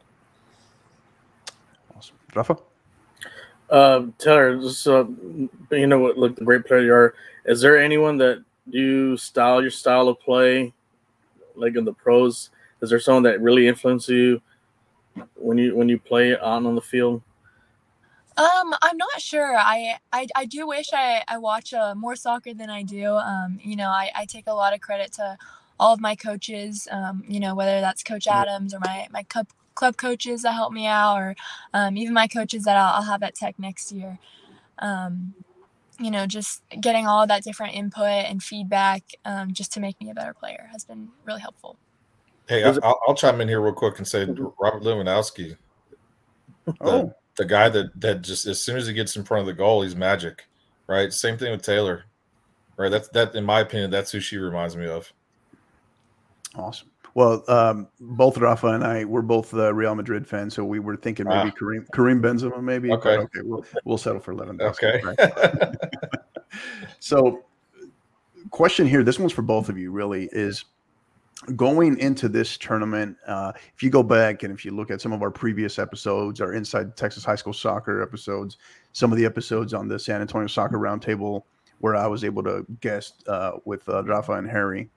Awesome. 1.95 2.15
Rafa? 2.33 2.57
Um, 3.69 4.13
Taylor, 4.17 4.57
just, 4.61 4.87
uh, 4.87 5.05
you 5.71 5.87
know 5.87 5.99
what, 5.99 6.17
look, 6.17 6.35
the 6.35 6.45
great 6.45 6.65
player 6.65 6.81
you 6.81 6.93
are. 6.93 7.13
Is 7.45 7.61
there 7.61 7.81
anyone 7.81 8.17
that 8.17 8.43
you 8.69 9.17
style 9.17 9.61
your 9.61 9.71
style 9.71 10.07
of 10.07 10.19
play, 10.19 10.73
like 11.55 11.75
in 11.75 11.85
the 11.85 11.93
pros? 11.93 12.49
Is 12.81 12.89
there 12.89 12.99
someone 12.99 13.23
that 13.23 13.41
really 13.41 13.67
influences 13.67 14.09
you 14.09 14.41
when 15.35 15.57
you 15.57 15.75
when 15.75 15.89
you 15.89 15.97
play 15.97 16.37
on 16.37 16.65
on 16.65 16.75
the 16.75 16.81
field? 16.81 17.21
Um, 18.37 18.75
I'm 18.83 18.97
not 18.97 19.19
sure. 19.19 19.57
I 19.57 19.97
I, 20.13 20.27
I 20.35 20.45
do 20.45 20.67
wish 20.67 20.89
I, 20.93 21.23
I 21.27 21.39
watch 21.39 21.73
uh, 21.73 21.95
more 21.95 22.15
soccer 22.15 22.53
than 22.53 22.69
I 22.69 22.83
do. 22.83 23.15
Um, 23.15 23.59
you 23.63 23.75
know, 23.75 23.89
I, 23.89 24.11
I 24.15 24.25
take 24.25 24.45
a 24.47 24.53
lot 24.53 24.75
of 24.75 24.81
credit 24.81 25.11
to 25.13 25.37
all 25.79 25.93
of 25.93 25.99
my 25.99 26.15
coaches. 26.15 26.87
Um, 26.91 27.23
you 27.27 27.39
know, 27.39 27.55
whether 27.55 27.81
that's 27.81 28.03
Coach 28.03 28.27
Adams 28.27 28.75
or 28.75 28.79
my 28.79 29.07
my 29.11 29.23
club 29.23 29.47
club 29.73 29.97
coaches 29.97 30.43
that 30.43 30.53
help 30.53 30.71
me 30.71 30.85
out, 30.85 31.17
or 31.17 31.35
um, 31.73 31.97
even 31.97 32.13
my 32.13 32.27
coaches 32.27 32.63
that 32.65 32.77
I'll, 32.77 32.95
I'll 32.95 33.09
have 33.09 33.23
at 33.23 33.33
Tech 33.33 33.57
next 33.57 33.91
year. 33.91 34.19
Um, 34.79 35.33
you 35.99 36.11
know, 36.11 36.27
just 36.27 36.61
getting 36.79 37.07
all 37.07 37.25
that 37.25 37.43
different 37.43 37.73
input 37.73 38.05
and 38.05 38.43
feedback 38.43 39.01
um, 39.25 39.51
just 39.51 39.73
to 39.73 39.79
make 39.79 39.99
me 39.99 40.11
a 40.11 40.13
better 40.13 40.35
player 40.35 40.69
has 40.71 40.85
been 40.85 41.09
really 41.25 41.41
helpful. 41.41 41.75
Hey, 42.47 42.63
I'll, 42.63 42.99
I'll 43.07 43.15
chime 43.15 43.41
in 43.41 43.47
here 43.47 43.61
real 43.61 43.73
quick 43.73 43.97
and 43.97 44.07
say 44.07 44.25
Robert 44.59 44.83
Lewandowski. 44.83 45.57
Oh 46.81 47.11
the 47.37 47.45
guy 47.45 47.69
that 47.69 47.99
that 48.01 48.21
just 48.21 48.45
as 48.45 48.61
soon 48.61 48.77
as 48.77 48.87
he 48.87 48.93
gets 48.93 49.15
in 49.15 49.23
front 49.23 49.41
of 49.41 49.47
the 49.47 49.53
goal, 49.53 49.83
he's 49.83 49.95
magic, 49.95 50.45
right? 50.87 51.13
Same 51.13 51.37
thing 51.37 51.51
with 51.51 51.61
Taylor, 51.61 52.03
right? 52.75 52.89
That's 52.89 53.07
that 53.09 53.35
in 53.35 53.45
my 53.45 53.61
opinion, 53.61 53.89
that's 53.89 54.11
who 54.11 54.19
she 54.19 54.37
reminds 54.37 54.75
me 54.75 54.87
of. 54.87 55.11
Awesome. 56.55 56.89
Well, 57.13 57.43
um, 57.47 57.87
both 57.99 58.37
Rafa 58.37 58.67
and 58.67 58.83
I 58.83 59.05
we're 59.05 59.21
both 59.21 59.53
uh, 59.53 59.73
Real 59.73 59.95
Madrid 59.95 60.27
fans, 60.27 60.53
so 60.53 60.63
we 60.63 60.79
were 60.79 60.97
thinking 60.97 61.27
maybe 61.27 61.49
ah. 61.49 61.57
Karim 61.57 61.87
Karim 61.93 62.21
Benzema, 62.21 62.61
maybe. 62.61 62.91
Okay, 62.91 63.17
okay, 63.17 63.41
we'll 63.43 63.65
we'll 63.85 63.97
settle 63.97 64.19
for 64.19 64.35
Lewandowski. 64.35 65.03
Okay. 65.03 66.57
so, 66.99 67.43
question 68.51 68.85
here. 68.85 69.03
This 69.03 69.17
one's 69.17 69.33
for 69.33 69.41
both 69.41 69.69
of 69.69 69.77
you. 69.77 69.91
Really 69.91 70.29
is 70.31 70.65
going 71.55 71.97
into 71.99 72.27
this 72.27 72.57
tournament, 72.57 73.17
uh, 73.27 73.53
if 73.75 73.83
you 73.83 73.89
go 73.89 74.03
back 74.03 74.43
and 74.43 74.53
if 74.53 74.65
you 74.65 74.71
look 74.71 74.89
at 74.89 75.01
some 75.01 75.13
of 75.13 75.21
our 75.21 75.31
previous 75.31 75.77
episodes, 75.77 76.41
our 76.41 76.53
Inside 76.53 76.97
Texas 76.97 77.23
High 77.23 77.35
School 77.35 77.53
Soccer 77.53 78.01
episodes, 78.01 78.57
some 78.93 79.11
of 79.11 79.17
the 79.17 79.25
episodes 79.25 79.73
on 79.73 79.87
the 79.87 79.99
San 79.99 80.21
Antonio 80.21 80.47
Soccer 80.47 80.77
Roundtable, 80.77 81.43
where 81.79 81.95
I 81.95 82.07
was 82.07 82.23
able 82.23 82.43
to 82.43 82.65
guest 82.81 83.23
uh, 83.27 83.53
with 83.65 83.87
uh, 83.87 84.03
Rafa 84.03 84.33
and 84.33 84.49
Harry, 84.49 84.89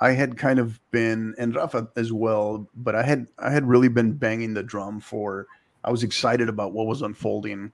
I 0.00 0.12
had 0.12 0.36
kind 0.36 0.58
of 0.58 0.78
been, 0.90 1.34
and 1.38 1.54
Rafa 1.54 1.88
as 1.96 2.12
well, 2.12 2.68
but 2.76 2.94
I 2.94 3.02
had 3.02 3.26
I 3.38 3.50
had 3.50 3.66
really 3.66 3.88
been 3.88 4.12
banging 4.12 4.54
the 4.54 4.62
drum 4.62 5.00
for. 5.00 5.46
I 5.82 5.90
was 5.90 6.02
excited 6.02 6.50
about 6.50 6.74
what 6.74 6.86
was 6.86 7.00
unfolding 7.00 7.72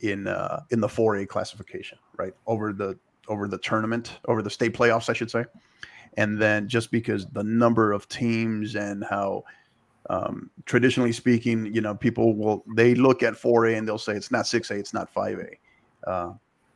in 0.00 0.28
uh, 0.28 0.62
in 0.70 0.80
the 0.80 0.86
4A 0.86 1.26
classification, 1.28 1.98
right 2.16 2.32
over 2.46 2.72
the 2.72 2.96
over 3.26 3.48
the 3.48 3.58
tournament, 3.58 4.20
over 4.28 4.42
the 4.42 4.48
state 4.48 4.72
playoffs, 4.72 5.10
I 5.10 5.12
should 5.12 5.30
say 5.30 5.44
and 6.18 6.36
then 6.36 6.66
just 6.66 6.90
because 6.90 7.26
the 7.26 7.44
number 7.44 7.92
of 7.92 8.08
teams 8.08 8.74
and 8.74 9.04
how 9.08 9.44
um, 10.10 10.50
traditionally 10.66 11.12
speaking, 11.12 11.72
you 11.72 11.80
know, 11.80 11.94
people 11.94 12.34
will 12.34 12.64
they 12.74 12.96
look 12.96 13.22
at 13.22 13.34
4A 13.34 13.78
and 13.78 13.86
they'll 13.86 13.98
say 13.98 14.14
it's 14.14 14.32
not 14.32 14.44
6A, 14.44 14.72
it's 14.72 14.92
not 14.92 15.14
5A, 15.14 15.50
uh, 16.08 16.32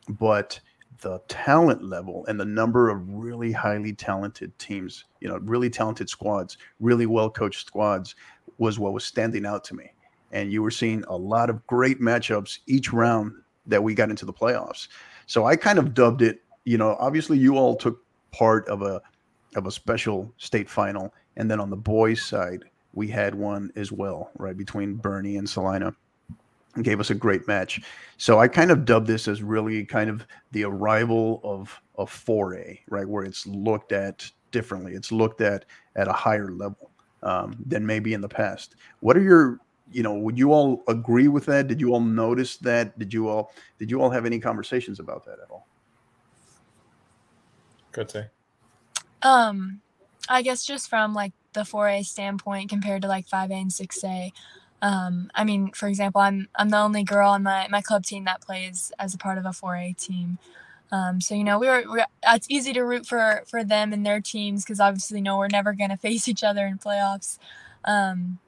but 0.08 0.60
the 1.00 1.20
talent 1.26 1.82
level 1.82 2.24
and 2.28 2.38
the 2.38 2.44
number 2.44 2.88
of 2.88 3.02
really 3.08 3.50
highly 3.50 3.92
talented 3.92 4.56
teams, 4.60 5.06
you 5.20 5.28
know, 5.28 5.38
really 5.38 5.68
talented 5.68 6.08
squads, 6.08 6.56
really 6.78 7.06
well 7.06 7.28
coached 7.28 7.66
squads, 7.66 8.14
was 8.58 8.78
what 8.78 8.92
was 8.92 9.04
standing 9.04 9.44
out 9.44 9.64
to 9.64 9.74
me. 9.74 9.90
And 10.30 10.52
you 10.52 10.62
were 10.62 10.70
seeing 10.70 11.02
a 11.08 11.16
lot 11.16 11.50
of 11.50 11.66
great 11.66 12.00
matchups 12.00 12.60
each 12.68 12.92
round 12.92 13.32
that 13.66 13.82
we 13.82 13.94
got 13.94 14.08
into 14.08 14.24
the 14.24 14.32
playoffs. 14.32 14.86
So 15.26 15.46
I 15.46 15.56
kind 15.56 15.80
of 15.80 15.94
dubbed 15.94 16.22
it, 16.22 16.42
you 16.64 16.78
know, 16.78 16.96
obviously 17.00 17.38
you 17.38 17.56
all 17.56 17.74
took 17.74 17.98
part 18.30 18.68
of 18.68 18.82
a 18.82 19.02
of 19.56 19.66
a 19.66 19.70
special 19.70 20.32
state 20.36 20.68
final. 20.68 21.12
And 21.36 21.50
then 21.50 21.60
on 21.60 21.70
the 21.70 21.76
boys' 21.76 22.22
side, 22.22 22.64
we 22.94 23.08
had 23.08 23.34
one 23.34 23.72
as 23.76 23.90
well, 23.90 24.30
right, 24.38 24.56
between 24.56 24.98
Boerne 24.98 25.38
and 25.38 25.48
Celina. 25.48 25.94
And 26.74 26.84
gave 26.84 27.00
us 27.00 27.10
a 27.10 27.14
great 27.14 27.46
match. 27.46 27.82
So 28.16 28.38
I 28.38 28.48
kind 28.48 28.70
of 28.70 28.86
dubbed 28.86 29.06
this 29.06 29.28
as 29.28 29.42
really 29.42 29.84
kind 29.84 30.08
of 30.08 30.26
the 30.52 30.64
arrival 30.64 31.40
of 31.44 31.78
a 31.98 32.06
4A, 32.06 32.78
right, 32.88 33.06
where 33.06 33.24
it's 33.24 33.46
looked 33.46 33.92
at 33.92 34.30
differently. 34.52 34.94
It's 34.94 35.12
looked 35.12 35.42
at 35.42 35.66
at 35.96 36.08
a 36.08 36.12
higher 36.12 36.50
level 36.50 36.90
um, 37.22 37.56
than 37.66 37.84
maybe 37.84 38.14
in 38.14 38.22
the 38.22 38.28
past. 38.28 38.76
What 39.00 39.18
are 39.18 39.22
your 39.22 39.58
you 39.90 40.02
know 40.02 40.14
would 40.14 40.38
you 40.38 40.52
all 40.52 40.82
agree 40.88 41.28
with 41.28 41.44
that 41.44 41.68
did 41.68 41.78
you 41.78 41.92
all 41.92 42.00
notice 42.00 42.56
that 42.56 42.98
did 42.98 43.12
you 43.12 43.28
all 43.28 43.52
did 43.78 43.90
you 43.90 44.00
all 44.00 44.08
have 44.08 44.24
any 44.24 44.38
conversations 44.38 44.98
about 45.00 45.22
that 45.26 45.32
at 45.32 45.50
all 45.50 45.66
Good 47.92 48.10
say. 48.10 48.26
Um, 49.22 49.80
I 50.28 50.42
guess 50.42 50.64
just 50.64 50.88
from 50.88 51.14
like 51.14 51.32
the 51.52 51.62
4A 51.62 52.04
standpoint 52.04 52.70
compared 52.70 53.02
to 53.02 53.08
like 53.08 53.26
5A 53.26 53.52
and 53.52 53.70
6A. 53.70 54.32
Um, 54.80 55.30
I 55.34 55.44
mean, 55.44 55.70
for 55.72 55.86
example, 55.88 56.20
I'm 56.20 56.48
I'm 56.56 56.70
the 56.70 56.78
only 56.78 57.04
girl 57.04 57.30
on 57.30 57.42
my, 57.44 57.68
my 57.70 57.80
club 57.80 58.04
team 58.04 58.24
that 58.24 58.40
plays 58.40 58.92
as 58.98 59.14
a 59.14 59.18
part 59.18 59.38
of 59.38 59.46
a 59.46 59.50
4A 59.50 59.96
team. 59.96 60.38
Um, 60.90 61.20
so 61.20 61.34
you 61.34 61.44
know, 61.44 61.58
we 61.58 61.68
were, 61.68 61.84
we 61.90 62.02
it's 62.26 62.46
easy 62.50 62.72
to 62.72 62.82
root 62.82 63.06
for 63.06 63.42
for 63.46 63.64
them 63.64 63.92
and 63.92 64.04
their 64.04 64.20
teams 64.20 64.64
because 64.64 64.80
obviously, 64.80 65.18
you 65.18 65.24
know, 65.24 65.38
we're 65.38 65.48
never 65.48 65.72
going 65.72 65.90
to 65.96 65.96
face 65.96 66.28
each 66.28 66.42
other 66.42 66.66
in 66.66 66.78
playoffs. 66.78 67.38
Um, 67.84 68.38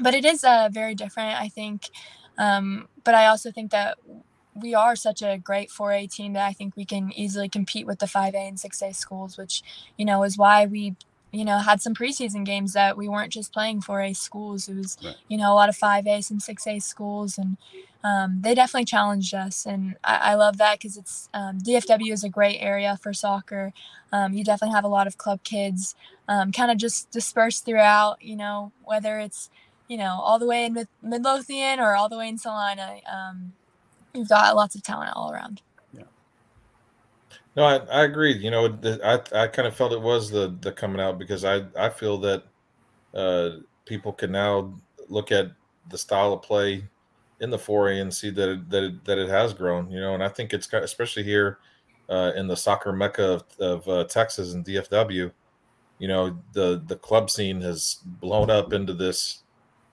but 0.00 0.14
it 0.14 0.24
is 0.24 0.44
uh, 0.44 0.68
very 0.72 0.94
different, 0.94 1.40
I 1.40 1.48
think. 1.48 1.88
Um, 2.38 2.88
but 3.04 3.14
I 3.14 3.26
also 3.26 3.50
think 3.50 3.70
that 3.72 3.98
we 4.62 4.74
are 4.74 4.96
such 4.96 5.22
a 5.22 5.38
great 5.38 5.70
4A 5.70 6.10
team 6.12 6.32
that 6.34 6.46
I 6.46 6.52
think 6.52 6.76
we 6.76 6.84
can 6.84 7.12
easily 7.14 7.48
compete 7.48 7.86
with 7.86 7.98
the 7.98 8.06
5A 8.06 8.34
and 8.48 8.58
6A 8.58 8.94
schools, 8.94 9.36
which, 9.38 9.62
you 9.96 10.04
know, 10.04 10.22
is 10.22 10.38
why 10.38 10.66
we, 10.66 10.96
you 11.32 11.44
know, 11.44 11.58
had 11.58 11.80
some 11.82 11.94
preseason 11.94 12.44
games 12.44 12.72
that 12.72 12.96
we 12.96 13.08
weren't 13.08 13.32
just 13.32 13.52
playing 13.52 13.80
4A 13.82 14.16
schools. 14.16 14.68
It 14.68 14.76
was, 14.76 14.96
Right. 15.04 15.16
you 15.28 15.36
know, 15.38 15.52
a 15.52 15.54
lot 15.54 15.68
of 15.68 15.76
5A, 15.76 16.22
some 16.24 16.38
6A 16.38 16.82
schools, 16.82 17.38
and 17.38 17.56
um, 18.02 18.40
they 18.42 18.54
definitely 18.54 18.86
challenged 18.86 19.34
us. 19.34 19.66
And 19.66 19.96
I, 20.02 20.32
I 20.32 20.34
love 20.34 20.56
that 20.58 20.78
because 20.78 20.96
it's 20.96 21.28
um, 21.34 21.58
DFW 21.58 22.12
is 22.12 22.24
a 22.24 22.28
great 22.28 22.58
area 22.60 22.98
for 23.02 23.12
soccer. 23.12 23.72
Um, 24.12 24.32
you 24.32 24.42
definitely 24.44 24.74
have 24.74 24.84
a 24.84 24.88
lot 24.88 25.06
of 25.06 25.18
club 25.18 25.42
kids 25.44 25.94
um, 26.28 26.50
kind 26.52 26.70
of 26.70 26.78
just 26.78 27.10
dispersed 27.10 27.64
throughout, 27.64 28.22
you 28.22 28.36
know, 28.36 28.72
whether 28.84 29.18
it's, 29.18 29.50
you 29.88 29.96
know, 29.98 30.18
all 30.22 30.38
the 30.38 30.46
way 30.46 30.64
in 30.64 30.72
Mid- 30.74 30.88
Midlothian 31.02 31.78
or 31.80 31.94
all 31.94 32.08
the 32.08 32.16
way 32.16 32.28
in 32.28 32.38
Celina. 32.38 32.98
Um, 33.12 33.52
you've 34.14 34.28
got 34.28 34.56
lots 34.56 34.74
of 34.74 34.82
talent 34.82 35.12
all 35.14 35.32
around. 35.32 35.62
Yeah. 35.92 36.04
No, 37.56 37.64
I, 37.64 37.76
I 37.76 38.04
agree. 38.04 38.36
You 38.36 38.50
know, 38.50 38.78
I 39.04 39.20
I 39.34 39.46
kind 39.46 39.68
of 39.68 39.76
felt 39.76 39.92
it 39.92 40.00
was 40.00 40.30
the 40.30 40.56
the 40.60 40.72
coming 40.72 41.00
out 41.00 41.18
because 41.18 41.44
I 41.44 41.64
I 41.76 41.88
feel 41.88 42.18
that 42.18 42.44
uh, 43.14 43.50
people 43.84 44.12
can 44.12 44.32
now 44.32 44.74
look 45.08 45.32
at 45.32 45.50
the 45.88 45.98
style 45.98 46.32
of 46.32 46.42
play 46.42 46.84
in 47.40 47.50
the 47.50 47.58
4A 47.58 48.02
and 48.02 48.12
see 48.12 48.30
that 48.30 48.48
it, 48.48 48.70
that 48.70 48.84
it, 48.84 49.04
that 49.04 49.18
it 49.18 49.28
has 49.28 49.52
grown. 49.52 49.90
You 49.90 50.00
know, 50.00 50.14
and 50.14 50.22
I 50.22 50.28
think 50.28 50.52
it's 50.52 50.66
got, 50.66 50.82
especially 50.82 51.24
here 51.24 51.58
uh, 52.08 52.32
in 52.36 52.46
the 52.46 52.56
soccer 52.56 52.92
mecca 52.92 53.24
of, 53.24 53.44
of 53.58 53.88
uh, 53.88 54.04
Texas 54.04 54.54
and 54.54 54.64
DFW. 54.64 55.32
You 55.98 56.08
know, 56.08 56.38
the 56.52 56.82
the 56.86 56.96
club 56.96 57.30
scene 57.30 57.60
has 57.60 57.98
blown 58.04 58.50
up 58.50 58.72
into 58.72 58.94
this 58.94 59.42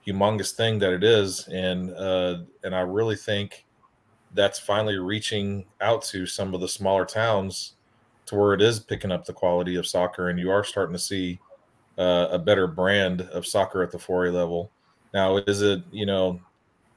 humongous 0.06 0.52
thing 0.52 0.78
that 0.78 0.92
it 0.92 1.04
is, 1.04 1.46
and 1.48 1.90
uh, 1.90 2.38
and 2.64 2.74
I 2.74 2.80
really 2.80 3.16
think 3.16 3.66
that's 4.34 4.58
finally 4.58 4.98
reaching 4.98 5.64
out 5.80 6.02
to 6.02 6.26
some 6.26 6.54
of 6.54 6.60
the 6.60 6.68
smaller 6.68 7.04
towns 7.04 7.74
to 8.26 8.36
where 8.36 8.52
it 8.54 8.60
is 8.60 8.78
picking 8.78 9.10
up 9.10 9.24
the 9.24 9.32
quality 9.32 9.76
of 9.76 9.86
soccer 9.86 10.28
and 10.28 10.38
you 10.38 10.50
are 10.50 10.62
starting 10.62 10.92
to 10.92 10.98
see 10.98 11.38
uh, 11.96 12.28
a 12.30 12.38
better 12.38 12.66
brand 12.66 13.22
of 13.22 13.46
soccer 13.46 13.82
at 13.82 13.90
the 13.90 13.98
4A 13.98 14.32
level. 14.32 14.70
Now, 15.14 15.38
is 15.38 15.62
it, 15.62 15.82
you 15.90 16.06
know, 16.06 16.40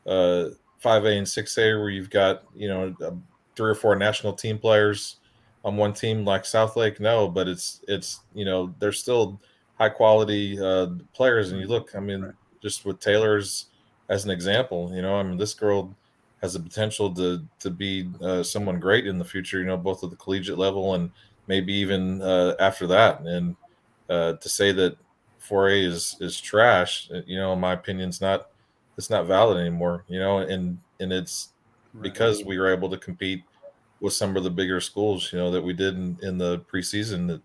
uh, 0.05 0.49
5A 0.83 1.17
and 1.17 1.25
6A 1.27 1.79
where 1.79 1.89
you've 1.89 2.09
got, 2.09 2.43
you 2.53 2.67
know, 2.67 2.95
uh, 3.01 3.11
three 3.55 3.71
or 3.71 3.75
four 3.75 3.95
national 3.95 4.33
team 4.33 4.57
players 4.59 5.17
on 5.63 5.77
one 5.77 5.93
team 5.93 6.25
like 6.25 6.43
Southlake? 6.43 6.99
No, 6.99 7.27
but 7.27 7.47
it's, 7.47 7.81
it's, 7.87 8.21
you 8.33 8.45
know, 8.45 8.75
there's 8.79 8.99
still 8.99 9.39
high 9.77 9.89
quality 9.89 10.59
uh, 10.59 10.87
players. 11.13 11.51
And 11.51 11.61
you 11.61 11.67
look, 11.67 11.95
I 11.95 11.99
mean, 11.99 12.21
Right. 12.23 12.33
just 12.61 12.85
with 12.85 12.99
Taylor's 12.99 13.67
as 14.09 14.25
an 14.25 14.31
example, 14.31 14.91
you 14.93 15.01
know, 15.01 15.15
I 15.15 15.23
mean, 15.23 15.37
this 15.37 15.53
girl 15.53 15.95
has 16.41 16.53
the 16.53 16.59
potential 16.59 17.13
to 17.15 17.45
to 17.59 17.69
be 17.69 18.09
uh, 18.21 18.43
someone 18.43 18.79
great 18.79 19.07
in 19.07 19.17
the 19.19 19.25
future. 19.25 19.59
You 19.59 19.65
know, 19.65 19.77
both 19.77 20.03
at 20.03 20.09
the 20.09 20.15
collegiate 20.15 20.57
level 20.57 20.95
and 20.95 21.11
maybe 21.47 21.73
even 21.73 22.21
uh, 22.21 22.55
after 22.59 22.87
that. 22.87 23.21
And 23.21 23.55
uh, 24.09 24.33
to 24.33 24.49
say 24.49 24.71
that 24.73 24.97
4A 25.39 25.83
is 25.85 26.15
is 26.19 26.39
trash, 26.39 27.09
uh, 27.13 27.21
you 27.25 27.37
know, 27.37 27.53
in 27.53 27.59
my 27.59 27.73
opinion, 27.73 28.09
is 28.09 28.21
not 28.21 28.47
it's 28.97 29.09
not 29.09 29.27
valid 29.27 29.57
anymore. 29.57 30.05
You 30.07 30.19
know, 30.19 30.39
and 30.39 30.79
and 30.99 31.13
it's 31.13 31.49
because 32.01 32.43
we 32.43 32.57
were 32.57 32.71
able 32.73 32.89
to 32.89 32.97
compete 32.97 33.43
with 33.99 34.13
some 34.13 34.35
of 34.37 34.43
the 34.43 34.49
bigger 34.51 34.81
schools. 34.81 35.31
You 35.31 35.39
know, 35.39 35.51
that 35.51 35.61
we 35.61 35.73
did 35.73 35.95
in, 35.95 36.17
in 36.21 36.37
the 36.37 36.59
preseason. 36.71 37.27
That 37.27 37.41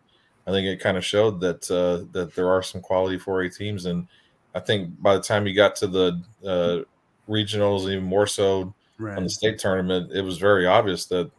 I 0.47 0.51
think 0.53 0.67
it 0.67 0.81
kind 0.81 0.97
of 0.97 1.05
showed 1.05 1.41
that 1.41 1.71
uh, 1.71 2.07
that 2.13 2.35
there 2.35 2.51
are 2.51 2.63
some 2.63 2.81
quality 2.81 3.19
4A 3.19 3.51
teams, 3.51 3.87
and 3.87 4.09
I 4.55 4.61
think 4.61 5.01
by 5.03 5.15
the 5.17 5.23
time 5.23 5.47
you 5.47 5.55
got 5.55 5.77
to 5.77 5.87
the 5.87 6.23
uh, 6.45 7.31
regionals, 7.31 7.91
even 7.91 8.05
more 8.05 8.27
so 8.27 8.75
right 8.99 9.17
on 9.17 9.25
the 9.25 9.31
state 9.31 9.59
tournament, 9.59 10.11
it 10.13 10.23
was 10.23 10.39
very 10.39 10.67
obvious 10.67 11.07
that 11.07 11.31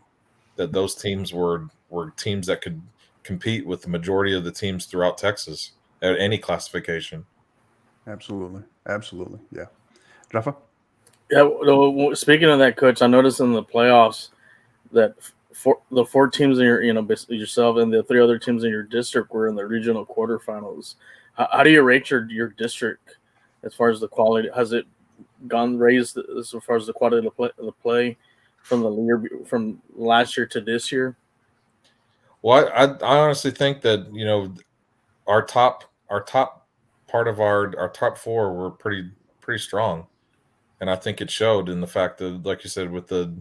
that 0.56 0.72
those 0.72 0.96
teams 0.96 1.34
were 1.34 1.66
were 1.90 2.12
teams 2.12 2.48
that 2.48 2.62
could 2.62 2.82
compete 3.24 3.66
with 3.66 3.82
the 3.82 3.90
majority 3.90 4.34
of 4.36 4.44
the 4.44 4.52
teams 4.52 4.86
throughout 4.86 5.18
Texas 5.18 5.72
at 6.02 6.18
any 6.20 6.38
classification. 6.38 7.26
absolutely 8.08 8.64
absolutely 8.88 9.40
yeah 9.52 9.66
rafa 10.34 10.56
Yeah. 11.30 11.42
well, 11.44 12.16
Speaking 12.16 12.50
of 12.50 12.60
that, 12.60 12.78
coach, 12.78 13.02
I 13.02 13.08
noticed 13.08 13.40
in 13.42 13.52
the 13.52 13.64
playoffs 13.64 14.30
that 14.94 15.16
four, 15.54 15.80
the 15.92 16.06
four 16.06 16.30
teams 16.30 16.60
in 16.60 16.64
your, 16.66 16.82
you 16.84 16.94
know, 16.94 17.02
basically 17.02 17.36
yourself 17.38 17.78
and 17.78 17.92
the 17.92 18.04
three 18.04 18.22
other 18.22 18.40
teams 18.40 18.64
in 18.64 18.70
your 18.70 18.84
district 18.84 19.32
were 19.34 19.48
in 19.50 19.56
the 19.56 19.66
regional 19.66 20.06
quarterfinals. 20.06 20.96
How, 21.34 21.50
how 21.52 21.64
do 21.64 21.70
you 21.70 21.82
rate 21.82 22.10
your 22.10 22.30
your 22.30 22.50
district 22.50 23.18
as 23.64 23.74
far 23.74 23.90
as 23.90 24.00
the 24.00 24.08
quality? 24.08 24.50
Has 24.56 24.72
it 24.72 24.86
gone 25.48 25.78
raised 25.78 26.18
as 26.38 26.54
far 26.66 26.76
as 26.76 26.88
the 26.88 26.94
quality 26.94 27.28
of 27.28 27.34
the 27.58 27.72
play, 27.82 28.18
from 28.64 28.82
the 28.82 28.92
year 28.92 29.24
from 29.46 29.82
last 29.96 30.36
year 30.36 30.46
to 30.48 30.62
this 30.62 30.92
year? 30.92 31.16
Well, 32.42 32.70
I, 32.74 32.86
I 33.06 33.18
honestly 33.20 33.52
think 33.52 33.82
that 33.82 34.14
you 34.14 34.26
know 34.26 34.54
our 35.26 35.42
top 35.42 35.84
our 36.10 36.22
top 36.22 36.68
part 37.08 37.28
of 37.28 37.40
our 37.40 37.74
our 37.78 37.90
top 37.90 38.18
four 38.18 38.54
were 38.54 38.72
pretty 38.72 39.10
pretty 39.42 39.62
strong, 39.62 40.08
and 40.82 40.90
I 40.90 40.96
think 40.96 41.22
it 41.22 41.32
showed 41.32 41.70
in 41.70 41.82
the 41.82 41.88
fact 41.88 42.18
that, 42.20 42.46
like 42.46 42.64
you 42.64 42.70
said, 42.70 42.92
with 42.92 43.08
the 43.08 43.34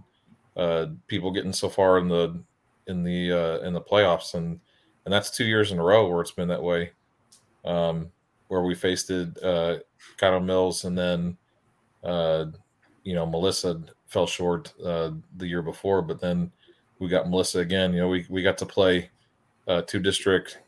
uh, 0.57 0.87
people 1.09 1.31
getting 1.33 1.53
so 1.53 1.69
far 1.69 1.99
in 1.99 2.09
the 2.09 2.43
in 2.87 3.03
the 3.03 3.33
uh, 3.33 3.67
in 3.67 3.73
the 3.73 3.81
playoffs, 3.81 4.35
and 4.35 4.61
and 5.05 5.13
that's 5.13 5.31
two 5.31 5.45
years 5.45 5.73
in 5.73 5.79
a 5.79 5.83
row 5.83 6.09
where 6.09 6.21
it's 6.21 6.31
been 6.31 6.49
that 6.49 6.63
way, 6.63 6.93
um, 7.65 8.11
where 8.49 8.63
we 8.63 8.75
faced 8.75 9.11
it, 9.11 9.29
uh, 9.43 9.79
Cotto 10.19 10.43
Mills, 10.45 10.85
and 10.85 10.97
then 10.97 11.37
uh, 12.07 12.47
you 13.05 13.15
know 13.15 13.27
Melissa 13.27 13.83
fell 14.07 14.27
short 14.27 14.73
uh, 14.85 15.11
the 15.37 15.47
year 15.47 15.63
before, 15.63 16.01
but 16.03 16.21
then 16.21 16.51
we 16.99 17.09
got 17.09 17.29
Melissa 17.29 17.61
again. 17.61 17.93
You 17.93 18.01
know, 18.01 18.09
we, 18.09 18.27
we 18.29 18.43
got 18.43 18.59
to 18.59 18.67
play 18.67 19.11
uh, 19.69 19.83
two 19.83 19.99
district 19.99 20.59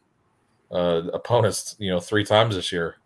uh, 0.71 1.03
opponents, 1.15 1.77
you 1.79 1.91
know, 1.91 2.01
three 2.01 2.25
times 2.25 2.57
this 2.57 2.73
year. 2.73 2.97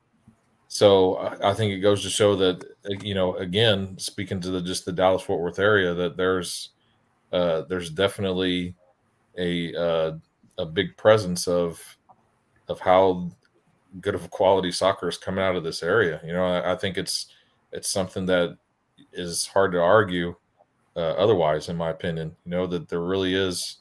So 0.68 1.16
I, 1.16 1.50
I 1.50 1.54
think 1.54 1.72
it 1.72 1.80
goes 1.80 2.02
to 2.02 2.10
show 2.10 2.34
that, 2.36 2.64
you 3.02 3.14
know, 3.14 3.36
again, 3.36 3.96
speaking 3.98 4.40
to 4.40 4.50
the 4.50 4.60
just 4.60 4.84
the 4.84 4.92
Dallas 4.92 5.22
Fort 5.22 5.40
Worth 5.40 5.58
area, 5.58 5.94
that 5.94 6.16
there's 6.16 6.70
uh, 7.32 7.62
there's 7.68 7.90
definitely 7.90 8.74
a 9.38 9.74
uh, 9.74 10.12
a 10.58 10.66
big 10.66 10.96
presence 10.96 11.46
of 11.46 11.80
of 12.68 12.80
how 12.80 13.30
good 14.00 14.14
of 14.14 14.30
quality 14.30 14.72
soccer 14.72 15.08
is 15.08 15.18
coming 15.18 15.44
out 15.44 15.56
of 15.56 15.62
this 15.62 15.82
area. 15.82 16.20
You 16.24 16.32
know, 16.32 16.44
I, 16.44 16.72
I 16.72 16.76
think 16.76 16.96
it's 16.96 17.26
it's 17.72 17.90
something 17.90 18.26
that 18.26 18.56
is 19.12 19.46
hard 19.46 19.72
to 19.72 19.80
argue 19.80 20.34
uh, 20.96 21.00
otherwise, 21.00 21.68
in 21.68 21.76
my 21.76 21.90
opinion. 21.90 22.36
You 22.44 22.50
know 22.50 22.66
that 22.66 22.88
there 22.88 23.00
really 23.00 23.34
is 23.34 23.78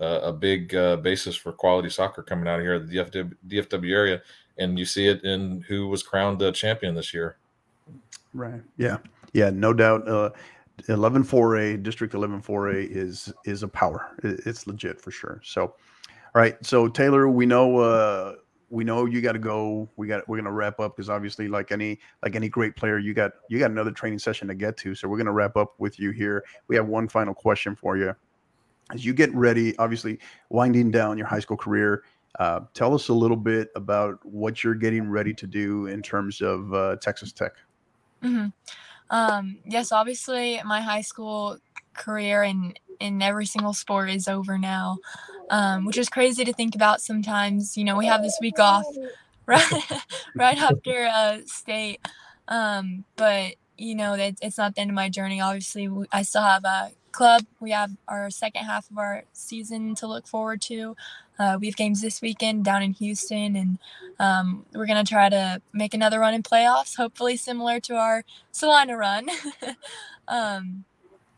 uh, 0.00 0.20
a 0.22 0.32
big 0.32 0.74
uh, 0.74 0.96
basis 0.96 1.36
for 1.36 1.52
quality 1.52 1.90
soccer 1.90 2.22
coming 2.22 2.48
out 2.48 2.60
of 2.60 2.64
here, 2.64 2.78
the 2.78 2.96
DFW, 2.96 3.32
DFW 3.48 3.92
area, 3.92 4.22
and 4.58 4.78
you 4.78 4.84
see 4.84 5.06
it 5.08 5.24
in 5.24 5.64
who 5.68 5.88
was 5.88 6.02
crowned 6.02 6.42
uh, 6.42 6.52
champion 6.52 6.94
this 6.94 7.12
year. 7.12 7.36
Right. 8.32 8.62
Yeah. 8.76 8.98
Yeah. 9.32 9.50
No 9.50 9.72
doubt. 9.72 10.08
Uh, 10.08 10.30
11 10.88 11.24
4A, 11.24 11.82
District 11.82 12.14
11 12.14 12.42
4A 12.42 12.88
is 12.90 13.32
is 13.44 13.62
a 13.62 13.68
power. 13.68 14.16
It's 14.22 14.66
legit 14.66 15.00
for 15.00 15.12
sure. 15.12 15.40
So, 15.44 15.62
all 15.62 15.76
right. 16.34 16.56
So 16.66 16.88
Taylor, 16.88 17.28
we 17.28 17.46
know 17.46 17.78
uh, 17.78 18.34
we 18.70 18.84
know 18.84 19.06
you 19.06 19.20
got 19.20 19.32
to 19.32 19.38
go. 19.38 19.88
We 19.96 20.06
got 20.06 20.28
we're 20.28 20.36
gonna 20.36 20.52
wrap 20.52 20.80
up 20.80 20.96
because 20.96 21.10
obviously, 21.10 21.48
like 21.48 21.72
any 21.72 21.98
like 22.22 22.36
any 22.36 22.48
great 22.48 22.76
player, 22.76 22.98
you 22.98 23.14
got 23.14 23.32
you 23.48 23.58
got 23.58 23.70
another 23.70 23.90
training 23.90 24.18
session 24.18 24.48
to 24.48 24.54
get 24.54 24.76
to. 24.78 24.94
So 24.94 25.08
we're 25.08 25.18
gonna 25.18 25.32
wrap 25.32 25.56
up 25.56 25.74
with 25.78 25.98
you 25.98 26.10
here. 26.10 26.44
We 26.68 26.76
have 26.76 26.86
one 26.86 27.08
final 27.08 27.34
question 27.34 27.76
for 27.76 27.96
you. 27.96 28.14
As 28.92 29.04
you 29.04 29.14
get 29.14 29.34
ready, 29.34 29.76
obviously 29.78 30.18
winding 30.50 30.90
down 30.90 31.16
your 31.16 31.26
high 31.26 31.40
school 31.40 31.56
career, 31.56 32.04
uh, 32.38 32.60
tell 32.74 32.94
us 32.94 33.08
a 33.08 33.14
little 33.14 33.36
bit 33.36 33.68
about 33.76 34.18
what 34.24 34.62
you're 34.62 34.74
getting 34.74 35.08
ready 35.08 35.32
to 35.34 35.46
do 35.46 35.86
in 35.86 36.02
terms 36.02 36.40
of 36.40 36.72
uh, 36.74 36.96
Texas 36.96 37.32
Tech. 37.32 37.52
hmm 38.22 38.46
Um, 39.10 39.58
yes, 39.64 39.92
obviously 39.92 40.60
my 40.64 40.80
high 40.80 41.00
school 41.00 41.58
career 41.94 42.42
in 42.42 42.74
in 43.00 43.20
every 43.22 43.46
single 43.46 43.72
sport 43.72 44.10
is 44.10 44.28
over 44.28 44.58
now, 44.58 44.98
um, 45.50 45.84
which 45.84 45.98
is 45.98 46.08
crazy 46.08 46.44
to 46.44 46.52
think 46.52 46.74
about. 46.74 47.00
Sometimes, 47.00 47.76
you 47.76 47.84
know, 47.84 47.96
we 47.96 48.06
have 48.06 48.22
this 48.22 48.38
week 48.40 48.58
off 48.58 48.86
right 49.46 49.82
right 50.34 50.58
after 50.58 51.06
uh, 51.06 51.38
state, 51.46 52.00
um, 52.48 53.04
but 53.16 53.54
you 53.76 53.94
know, 53.94 54.14
it's 54.18 54.58
not 54.58 54.74
the 54.74 54.80
end 54.80 54.90
of 54.90 54.94
my 54.94 55.08
journey. 55.08 55.40
Obviously, 55.40 55.88
I 56.12 56.22
still 56.22 56.42
have 56.42 56.64
a 56.64 56.92
club. 57.14 57.42
We 57.60 57.70
have 57.70 57.92
our 58.08 58.30
second 58.30 58.64
half 58.64 58.90
of 58.90 58.98
our 58.98 59.24
season 59.32 59.94
to 59.96 60.06
look 60.06 60.26
forward 60.26 60.60
to. 60.62 60.96
Uh, 61.38 61.58
we 61.60 61.66
have 61.66 61.76
games 61.76 62.00
this 62.00 62.20
weekend 62.22 62.64
down 62.64 62.82
in 62.82 62.92
Houston, 62.92 63.56
and 63.56 63.78
um, 64.20 64.66
we're 64.72 64.86
gonna 64.86 65.04
try 65.04 65.28
to 65.28 65.60
make 65.72 65.94
another 65.94 66.20
run 66.20 66.34
in 66.34 66.42
playoffs. 66.42 66.96
Hopefully, 66.96 67.36
similar 67.36 67.80
to 67.80 67.96
our 67.96 68.24
Celina 68.52 68.96
run, 68.96 69.28
um, 70.28 70.84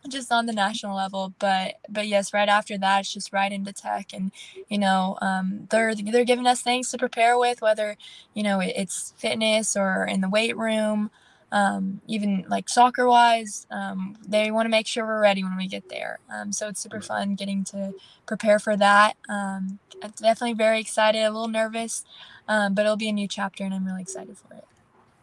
just 0.09 0.33
on 0.33 0.47
the 0.47 0.53
national 0.53 0.97
level. 0.97 1.35
But 1.38 1.75
but 1.88 2.07
yes, 2.07 2.33
right 2.33 2.49
after 2.49 2.79
that, 2.79 3.01
it's 3.01 3.12
just 3.12 3.33
right 3.33 3.53
into 3.53 3.73
tech, 3.73 4.12
and 4.12 4.33
you 4.69 4.79
know 4.79 5.19
um, 5.23 5.66
they're 5.71 5.95
they're 5.95 6.25
giving 6.25 6.47
us 6.47 6.62
things 6.62 6.90
to 6.90 6.99
prepare 6.99 7.38
with, 7.38 7.61
whether 7.62 7.97
you 8.35 8.42
know 8.42 8.61
it's 8.61 9.14
fitness 9.16 9.77
or 9.77 10.05
in 10.05 10.21
the 10.21 10.29
weight 10.29 10.57
room 10.57 11.11
um, 11.53 12.01
even 12.07 12.45
like 12.49 12.69
soccer 12.69 13.07
wise, 13.07 13.66
um, 13.71 14.16
they 14.27 14.51
want 14.51 14.66
to 14.66 14.71
make 14.71 14.87
sure 14.87 15.07
we're 15.07 15.21
ready 15.21 15.45
when 15.45 15.57
we 15.57 15.69
get 15.69 15.88
there. 15.88 16.19
Um, 16.33 16.53
so 16.53 16.69
it's 16.69 16.81
super 16.81 17.01
fun 17.01 17.35
getting 17.35 17.64
to 17.64 17.95
prepare 18.27 18.59
for 18.59 18.77
that. 18.77 19.16
Um, 19.29 19.79
definitely 20.01 20.55
very 20.55 20.81
excited, 20.81 21.23
a 21.23 21.31
little 21.31 21.49
nervous, 21.49 22.05
um, 22.49 22.75
but 22.75 22.85
it'll 22.85 22.97
be 22.97 23.09
a 23.09 23.12
new 23.12 23.29
chapter, 23.29 23.64
and 23.64 23.73
I'm 23.73 23.87
really 23.87 24.03
excited 24.03 24.37
for 24.37 24.55
it. 24.55 24.64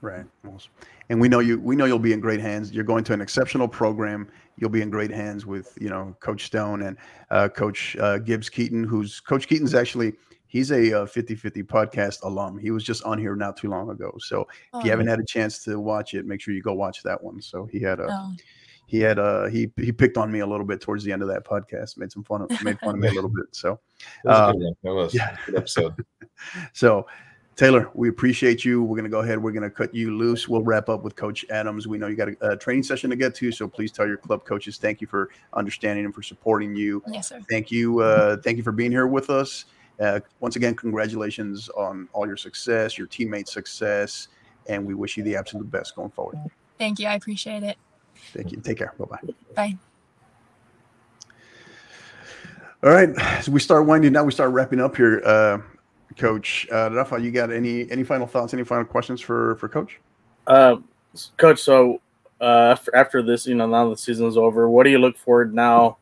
Right, 0.04 0.26
and 1.10 1.22
we 1.22 1.30
know 1.30 1.40
you. 1.40 1.58
We 1.62 1.78
know 1.78 1.86
you'll 1.86 1.98
be 1.98 2.12
in 2.12 2.20
great 2.20 2.42
hands. 2.42 2.74
You're 2.74 2.84
going 2.84 3.06
to 3.06 3.14
an 3.14 3.22
exceptional 3.22 3.70
program. 3.70 4.30
You'll 4.58 4.70
be 4.70 4.82
in 4.82 4.90
great 4.90 5.12
hands 5.12 5.46
with 5.46 5.78
you 5.80 5.90
know 5.90 6.14
Coach 6.20 6.44
Stone 6.44 6.82
and 6.82 6.98
uh, 7.32 7.48
Coach 7.48 7.96
uh, 7.96 8.18
Gibbs 8.18 8.50
Keaton, 8.50 8.84
who's 8.84 9.22
Coach 9.22 9.48
Keaton's 9.48 9.74
actually 9.74 10.12
he's 10.48 10.72
a 10.74 11.04
uh, 11.04 11.06
50 11.06 11.36
50 11.36 11.64
podcast 11.64 12.22
alum. 12.24 12.58
He 12.58 12.70
was 12.72 12.84
just 12.84 13.02
on 13.04 13.18
here 13.18 13.34
not 13.38 13.56
too 13.56 13.70
long 13.70 13.90
ago. 13.92 14.14
So 14.20 14.46
oh, 14.74 14.80
if 14.80 14.84
you 14.84 14.92
haven't 14.92 15.08
had 15.08 15.22
a 15.22 15.26
chance 15.26 15.64
to 15.64 15.80
watch 15.80 16.14
it, 16.16 16.26
make 16.26 16.42
sure 16.42 16.54
you 16.54 16.62
go 16.62 16.74
watch 16.74 17.02
that 17.04 17.24
one. 17.24 17.42
So 17.42 17.66
he 17.72 17.80
had 17.80 18.02
a. 18.02 18.08
Oh. 18.10 18.34
He 18.86 19.00
had 19.00 19.18
a 19.18 19.50
he 19.50 19.72
he 19.78 19.94
picked 19.94 20.18
on 20.18 20.30
me 20.32 20.40
a 20.40 20.46
little 20.46 20.66
bit 20.66 20.82
towards 20.82 21.06
the 21.06 21.14
end 21.14 21.22
of 21.22 21.30
that 21.30 21.46
podcast, 21.46 21.98
made 21.98 22.12
some 22.12 22.24
fun 22.24 22.42
of 22.42 22.50
made 22.64 22.78
fun 22.80 22.96
of 22.96 23.00
me 23.00 23.08
a 23.08 23.14
little 23.14 23.30
bit. 23.30 23.46
So 23.52 23.80
that 24.26 24.54
was, 24.54 24.66
uh, 24.66 24.70
that 24.84 24.94
was 24.94 25.14
yeah. 25.16 25.38
good 25.46 25.56
episode. 25.56 26.06
so 26.74 27.08
Taylor, 27.56 27.90
we 27.94 28.10
appreciate 28.10 28.66
you. 28.66 28.82
We're 28.82 28.96
going 28.96 29.04
to 29.04 29.12
go 29.12 29.20
ahead. 29.20 29.42
We're 29.42 29.52
going 29.52 29.64
to 29.64 29.70
cut 29.70 29.94
you 29.94 30.18
loose. 30.18 30.50
We'll 30.50 30.64
wrap 30.64 30.90
up 30.90 31.04
with 31.04 31.16
Coach 31.16 31.46
Adams. 31.52 31.88
We 31.88 32.00
know 32.00 32.08
you 32.08 32.16
got 32.16 32.30
a, 32.30 32.52
a, 32.52 32.58
training 32.58 32.82
session 32.82 33.12
to 33.12 33.16
get 33.16 33.36
to, 33.36 33.52
so 33.52 33.68
please 33.68 33.92
tell 33.92 34.08
your 34.08 34.18
club 34.18 34.44
coaches 34.44 34.78
thank 34.78 35.02
you 35.02 35.08
for 35.08 35.30
understanding 35.54 36.06
and 36.06 36.16
for 36.16 36.24
supporting 36.24 36.76
you. 36.76 37.04
Yes, 37.08 37.30
sir. 37.30 37.42
Thank 37.50 37.70
you. 37.70 38.00
Uh, 38.00 38.38
thank 38.38 38.58
you 38.58 38.64
for 38.64 38.72
being 38.72 38.92
here 38.92 39.06
with 39.06 39.30
us. 39.30 39.66
Uh, 40.00 40.20
once 40.40 40.56
again, 40.56 40.74
congratulations 40.76 41.70
on 41.70 42.10
all 42.14 42.26
your 42.26 42.38
success, 42.38 42.98
your 42.98 43.06
teammates' 43.06 43.54
success, 43.54 44.30
and 44.68 44.84
we 44.84 44.96
wish 44.96 45.16
you 45.16 45.24
the 45.24 45.36
absolute 45.36 45.70
best 45.70 45.96
going 45.96 46.10
forward. 46.10 46.38
Thank 46.80 46.98
you. 46.98 47.08
I 47.08 47.14
appreciate 47.14 47.62
it. 47.62 47.78
Thank 48.34 48.52
you. 48.52 48.58
Take 48.62 48.80
care. 48.80 48.94
Bye-bye. 48.98 49.34
Bye. 49.56 49.78
All 52.84 52.90
right. 52.90 53.44
So 53.44 53.52
we 53.52 53.60
start 53.60 53.86
winding 53.86 54.14
down. 54.14 54.26
We 54.26 54.32
start 54.32 54.52
wrapping 54.52 54.80
up 54.80 54.96
here. 54.96 55.22
Uh, 55.24 55.60
Coach 56.18 56.68
uh, 56.72 56.90
Rafa, 56.92 57.20
you 57.20 57.32
got 57.32 57.52
any 57.52 57.90
any 57.92 58.04
final 58.04 58.28
thoughts? 58.28 58.54
Any 58.54 58.64
final 58.64 58.86
questions 58.86 59.22
for 59.22 59.56
for 59.56 59.68
Coach? 59.68 60.00
Uh, 60.48 60.78
Coach, 61.38 61.60
so 61.60 62.02
uh, 62.42 62.76
after 62.94 63.22
this, 63.22 63.46
you 63.48 63.56
know, 63.56 63.68
now 63.68 63.90
the 63.90 63.98
season's 63.98 64.38
over, 64.38 64.70
what 64.70 64.84
do 64.84 64.90
you 64.90 65.00
look 65.00 65.18
forward 65.18 65.54
now 65.54 65.98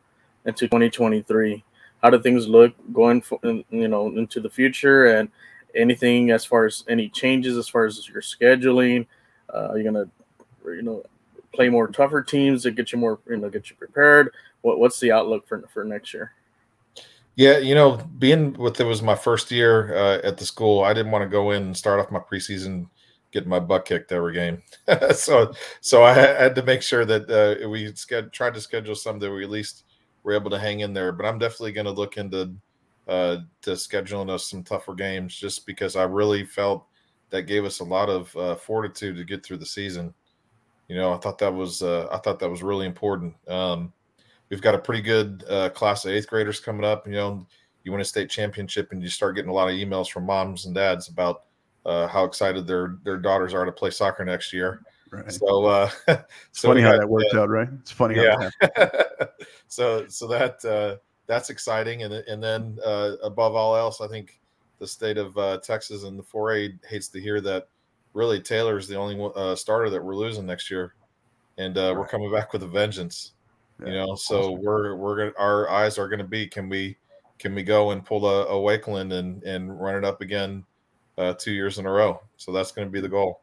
into 0.45 0.67
2023? 0.67 1.63
how 2.01 2.09
do 2.09 2.19
things 2.19 2.47
look 2.47 2.73
going 2.93 3.21
for, 3.21 3.39
you 3.43 3.87
know 3.87 4.07
into 4.07 4.39
the 4.39 4.49
future 4.49 5.17
and 5.17 5.29
anything 5.75 6.31
as 6.31 6.43
far 6.43 6.65
as 6.65 6.83
any 6.89 7.07
changes 7.09 7.57
as 7.57 7.67
far 7.67 7.85
as 7.85 8.07
your 8.09 8.21
scheduling 8.21 9.05
uh, 9.53 9.73
you're 9.73 9.83
gonna 9.83 10.09
you 10.65 10.81
know 10.81 11.03
play 11.53 11.69
more 11.69 11.87
tougher 11.87 12.21
teams 12.21 12.63
to 12.63 12.71
get 12.71 12.91
you 12.91 12.97
more 12.97 13.19
you 13.29 13.37
know 13.37 13.49
get 13.49 13.69
you 13.69 13.75
prepared 13.75 14.31
what, 14.61 14.79
what's 14.79 14.99
the 14.99 15.11
outlook 15.11 15.47
for 15.47 15.63
for 15.73 15.83
next 15.83 16.13
year 16.13 16.33
yeah 17.35 17.57
you 17.57 17.75
know 17.75 17.97
being 18.17 18.53
with 18.53 18.79
it 18.79 18.85
was 18.85 19.01
my 19.01 19.15
first 19.15 19.51
year 19.51 19.95
uh, 19.95 20.19
at 20.23 20.37
the 20.37 20.45
school 20.45 20.83
i 20.83 20.93
didn't 20.93 21.11
want 21.11 21.23
to 21.23 21.29
go 21.29 21.51
in 21.51 21.63
and 21.63 21.77
start 21.77 21.99
off 21.99 22.11
my 22.11 22.19
preseason 22.19 22.87
getting 23.31 23.49
my 23.49 23.59
butt 23.59 23.85
kicked 23.85 24.11
every 24.11 24.33
game 24.33 24.61
so 25.15 25.53
so 25.79 26.03
i 26.03 26.13
had 26.13 26.53
to 26.55 26.63
make 26.63 26.81
sure 26.81 27.05
that 27.05 27.29
uh, 27.29 27.67
we 27.69 27.91
tried 28.31 28.53
to 28.53 28.61
schedule 28.61 28.95
some 28.95 29.19
that 29.19 29.31
we 29.31 29.43
at 29.43 29.49
least 29.49 29.85
we're 30.23 30.33
able 30.33 30.51
to 30.51 30.59
hang 30.59 30.81
in 30.81 30.93
there. 30.93 31.11
But 31.11 31.25
I'm 31.25 31.39
definitely 31.39 31.71
going 31.71 31.85
to 31.85 31.91
look 31.91 32.17
into 32.17 32.53
uh, 33.07 33.37
to 33.63 33.71
scheduling 33.71 34.29
us 34.29 34.49
some 34.49 34.63
tougher 34.63 34.93
games, 34.93 35.35
just 35.35 35.65
because 35.65 35.95
I 35.95 36.03
really 36.03 36.43
felt 36.43 36.85
that 37.29 37.43
gave 37.43 37.65
us 37.65 37.79
a 37.79 37.85
lot 37.85 38.09
of 38.09 38.35
uh, 38.35 38.55
fortitude 38.55 39.17
to 39.17 39.23
get 39.23 39.43
through 39.43 39.57
the 39.57 39.65
season. 39.65 40.13
You 40.87 40.95
know, 40.97 41.13
I 41.13 41.17
thought 41.17 41.37
that 41.39 41.53
was 41.53 41.81
uh, 41.81 42.07
I 42.11 42.17
thought 42.17 42.39
that 42.39 42.49
was 42.49 42.63
really 42.63 42.85
important. 42.85 43.33
Um, 43.47 43.93
we've 44.51 44.61
got 44.61 44.75
a 44.75 44.79
pretty 44.79 45.01
good 45.01 45.43
uh, 45.49 45.69
class 45.69 46.05
of 46.05 46.11
eighth 46.11 46.27
graders 46.27 46.59
coming 46.59 46.85
up. 46.85 47.07
You 47.07 47.13
know, 47.13 47.47
you 47.83 47.91
win 47.91 48.01
a 48.01 48.05
state 48.05 48.29
championship, 48.29 48.91
and 48.91 49.01
you 49.01 49.09
start 49.09 49.35
getting 49.35 49.49
a 49.49 49.53
lot 49.53 49.69
of 49.69 49.73
emails 49.73 50.11
from 50.11 50.25
moms 50.25 50.67
and 50.67 50.75
dads 50.75 51.07
about 51.07 51.45
uh, 51.85 52.07
how 52.07 52.25
excited 52.25 52.67
their 52.67 52.97
their 53.03 53.17
daughters 53.17 53.55
are 53.55 53.65
to 53.65 53.71
play 53.71 53.89
soccer 53.89 54.23
next 54.23 54.53
year. 54.53 54.83
Right. 55.09 55.31
So, 55.31 55.65
uh, 55.65 55.89
so 56.51 56.69
funny 56.69 56.81
how 56.81 56.95
that 56.95 57.09
worked 57.09 57.33
uh, 57.33 57.41
out, 57.41 57.49
right? 57.49 57.69
It's 57.81 57.91
funny. 57.91 58.15
Yeah. 58.15 58.49
so, 59.67 60.05
so 60.07 60.27
that 60.27 60.63
uh, 60.63 60.97
that's 61.25 61.49
exciting, 61.49 62.03
and 62.03 62.13
and 62.13 62.43
then 62.43 62.77
uh, 62.85 63.13
above 63.23 63.55
all 63.55 63.75
else, 63.75 64.01
I 64.01 64.07
think 64.07 64.39
the 64.79 64.87
state 64.87 65.17
of 65.17 65.37
uh, 65.37 65.59
Texas 65.59 66.03
and 66.03 66.17
the 66.17 66.23
4A 66.23 66.79
hates 66.85 67.07
to 67.09 67.21
hear 67.21 67.41
that. 67.41 67.67
Really, 68.13 68.41
Taylor 68.41 68.77
is 68.77 68.89
the 68.89 68.97
only 68.97 69.31
uh, 69.37 69.55
starter 69.55 69.89
that 69.89 70.03
we're 70.03 70.17
losing 70.17 70.45
next 70.45 70.69
year, 70.69 70.95
and 71.57 71.77
uh, 71.77 71.81
right. 71.81 71.97
we're 71.97 72.07
coming 72.07 72.29
back 72.29 72.51
with 72.51 72.61
a 72.63 72.67
vengeance. 72.67 73.31
You 73.85 73.93
know, 73.93 74.15
so 74.15 74.51
we're 74.51 74.95
we're 74.95 75.17
gonna 75.17 75.31
our 75.37 75.69
eyes 75.69 75.97
are 75.97 76.07
gonna 76.07 76.23
be 76.23 76.47
can 76.47 76.69
we 76.69 76.97
can 77.39 77.55
we 77.55 77.63
go 77.63 77.91
and 77.91 78.05
pull 78.05 78.27
a, 78.27 78.45
a 78.45 78.53
Wakeland 78.53 79.13
and 79.13 79.43
and 79.43 79.79
run 79.81 79.95
it 79.95 80.05
up 80.05 80.21
again 80.21 80.63
uh, 81.17 81.33
two 81.33 81.51
years 81.51 81.79
in 81.79 81.85
a 81.85 81.91
row? 81.91 82.21
So 82.37 82.51
that's 82.51 82.71
going 82.71 82.87
to 82.87 82.91
be 82.91 83.01
the 83.01 83.09
goal. 83.09 83.41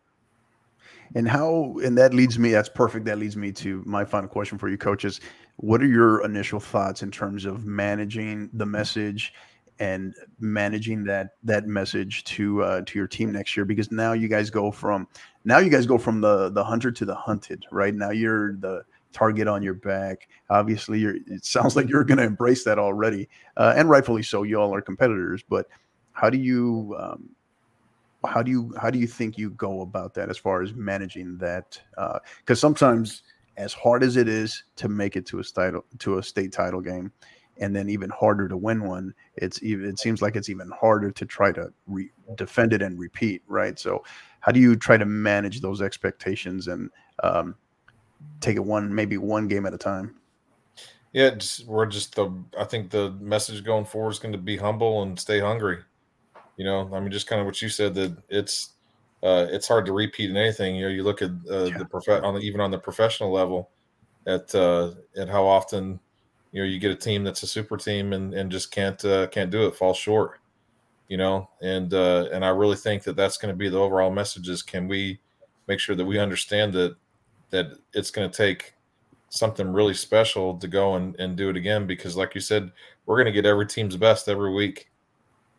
And 1.14 1.27
how, 1.27 1.77
and 1.83 1.96
that 1.96 2.12
leads 2.12 2.38
me, 2.38 2.51
that's 2.51 2.68
perfect. 2.68 3.07
That 3.07 3.18
leads 3.18 3.37
me 3.37 3.51
to 3.53 3.83
my 3.87 4.05
final 4.05 4.29
question 4.29 4.59
for 4.59 4.68
you, 4.68 4.77
coaches. 4.77 5.20
What 5.57 5.83
are 5.83 5.87
your 5.87 6.24
initial 6.24 6.61
thoughts 6.61 7.03
in 7.03 7.11
terms 7.11 7.44
of 7.44 7.64
managing 7.64 8.51
the 8.53 8.66
message 8.66 9.33
and 9.81 10.14
managing 10.38 11.05
that 11.05 11.31
that 11.44 11.66
message 11.66 12.24
to 12.24 12.62
uh, 12.62 12.83
to 12.83 12.98
your 12.98 13.09
team 13.09 13.33
next 13.33 13.57
year? 13.57 13.64
Because 13.64 13.90
now 13.90 14.12
you 14.12 14.29
guys 14.29 14.51
go 14.51 14.70
from 14.70 15.09
now 15.44 15.59
you 15.59 15.70
guys 15.70 15.87
go 15.87 15.98
from 15.98 16.20
the 16.20 16.51
the 16.51 16.62
hunter 16.62 16.92
to 16.92 17.05
the 17.05 17.14
hunted, 17.14 17.64
right? 17.72 17.94
Now 17.94 18.11
you're 18.11 18.57
the 18.57 18.85
target 19.12 19.49
on 19.49 19.62
your 19.62 19.75
back. 19.75 20.29
Obviously, 20.51 20.99
you're. 21.01 21.16
It 21.27 21.44
sounds 21.44 21.77
like 21.77 21.88
you're 21.88 22.05
going 22.05 22.18
to 22.18 22.25
embrace 22.25 22.64
that 22.64 22.79
already, 22.79 23.29
uh, 23.57 23.75
and 23.77 23.88
rightfully 23.88 24.23
so. 24.23 24.42
You 24.42 24.61
all 24.61 24.75
are 24.75 24.83
competitors, 24.83 25.42
but 25.49 25.66
how 26.12 26.31
do 26.31 26.38
you 26.38 26.97
um, 26.99 27.31
how 28.27 28.42
do 28.42 28.51
you 28.51 28.75
how 28.81 28.90
do 28.90 28.99
you 28.99 29.07
think 29.07 29.38
you 29.38 29.51
go 29.51 29.83
about 29.83 30.14
that 30.14 30.31
as 30.31 30.38
far 30.38 30.62
as 30.62 30.75
managing 30.75 31.38
that? 31.38 31.81
Because 31.90 32.59
uh, 32.59 32.61
sometimes, 32.61 33.23
as 33.57 33.73
hard 33.73 34.03
as 34.03 34.16
it 34.16 34.29
is 34.29 34.64
to 34.77 34.88
make 34.88 35.16
it 35.16 35.27
to 35.27 35.38
a 35.38 35.44
title 35.44 35.85
to 35.99 36.18
a 36.18 36.23
state 36.23 36.53
title 36.53 36.81
game, 36.81 37.12
and 37.59 37.75
then 37.75 37.88
even 37.88 38.11
harder 38.11 38.49
to 38.49 38.57
win 38.57 38.85
one, 38.85 39.14
it's 39.37 39.62
even 39.62 39.88
it 39.88 39.99
seems 39.99 40.23
like 40.23 40.37
it's 40.37 40.49
even 40.49 40.71
harder 40.71 41.11
to 41.11 41.27
try 41.27 41.53
to 41.53 41.73
re- 41.87 42.11
defend 42.35 42.73
it 42.73 42.83
and 42.83 42.99
repeat, 42.99 43.42
right? 43.47 43.79
So, 43.79 44.05
how 44.40 44.53
do 44.53 44.61
you 44.61 44.77
try 44.77 44.97
to 44.97 45.07
manage 45.07 45.61
those 45.61 45.81
expectations 45.81 46.68
and 46.68 46.90
um, 47.23 47.55
take 48.40 48.57
it 48.57 48.64
one 48.64 48.94
maybe 48.94 49.16
one 49.16 49.48
game 49.48 49.66
at 49.66 49.74
a 49.74 49.78
time? 49.78 50.14
Yeah, 51.12 51.31
just, 51.31 51.66
we're 51.66 51.87
just 51.87 52.14
the. 52.16 52.31
I 52.59 52.64
think 52.64 52.90
the 52.90 53.11
message 53.12 53.64
going 53.64 53.87
forward 53.87 54.11
is 54.11 54.18
going 54.18 54.33
to 54.33 54.38
be 54.38 54.57
humble 54.57 55.02
and 55.02 55.18
stay 55.18 55.40
hungry. 55.40 55.78
You 56.57 56.64
know, 56.64 56.90
I 56.92 57.00
mean, 57.00 57.11
just 57.11 57.26
kind 57.26 57.40
of 57.40 57.46
what 57.46 57.62
you 57.62 57.68
said 57.68 57.94
that 57.94 58.16
it's 58.28 58.70
uh, 59.22 59.46
it's 59.48 59.66
hard 59.66 59.87
to 59.87 59.92
repeat 59.92 60.31
in 60.31 60.37
anything. 60.37 60.76
You 60.76 60.85
know, 60.85 60.92
you 60.92 61.02
look 61.02 61.22
at 61.22 61.31
uh, 61.50 61.64
yeah. 61.64 61.78
the 61.78 61.87
prof- 61.87 62.22
on 62.22 62.35
the, 62.35 62.40
even 62.40 62.61
on 62.61 62.70
the 62.70 62.78
professional 62.78 63.33
level 63.33 63.70
at 64.26 64.54
uh, 64.54 64.92
at 65.16 65.28
how 65.28 65.46
often 65.46 65.98
you 66.52 66.62
know 66.62 66.68
you 66.68 66.78
get 66.78 66.90
a 66.90 66.96
team 66.96 67.24
that's 67.24 67.42
a 67.42 67.46
super 67.46 67.76
team 67.76 68.12
and, 68.12 68.35
and 68.35 68.50
just 68.50 68.70
can't 68.70 69.02
uh, 69.04 69.26
can't 69.28 69.50
do 69.50 69.66
it, 69.66 69.74
fall 69.74 69.94
short. 69.94 70.40
You 71.09 71.16
know, 71.16 71.48
and 71.62 71.92
uh, 71.94 72.28
and 72.33 72.44
I 72.44 72.48
really 72.48 72.76
think 72.76 73.02
that 73.04 73.16
that's 73.16 73.38
going 73.38 73.52
to 73.52 73.57
be 73.57 73.70
the 73.70 73.78
overall 73.78 74.11
message: 74.11 74.48
is 74.48 74.62
can 74.62 74.88
we 74.88 75.20
make 75.66 75.81
sure 75.81 75.96
that 75.96 76.04
we 76.04 76.18
understand 76.18 76.74
that 76.74 76.96
that 77.50 77.72
it's 77.94 78.11
going 78.11 78.30
to 78.30 78.37
take 78.37 78.74
something 79.30 79.72
really 79.72 79.94
special 79.94 80.56
to 80.58 80.68
go 80.68 80.94
and, 80.94 81.14
and 81.20 81.37
do 81.37 81.50
it 81.50 81.56
again 81.56 81.87
because 81.87 82.16
like 82.16 82.34
you 82.34 82.40
said 82.40 82.72
we're 83.04 83.16
going 83.16 83.26
to 83.26 83.32
get 83.32 83.44
every 83.44 83.66
team's 83.66 83.96
best 83.96 84.28
every 84.28 84.52
week 84.52 84.88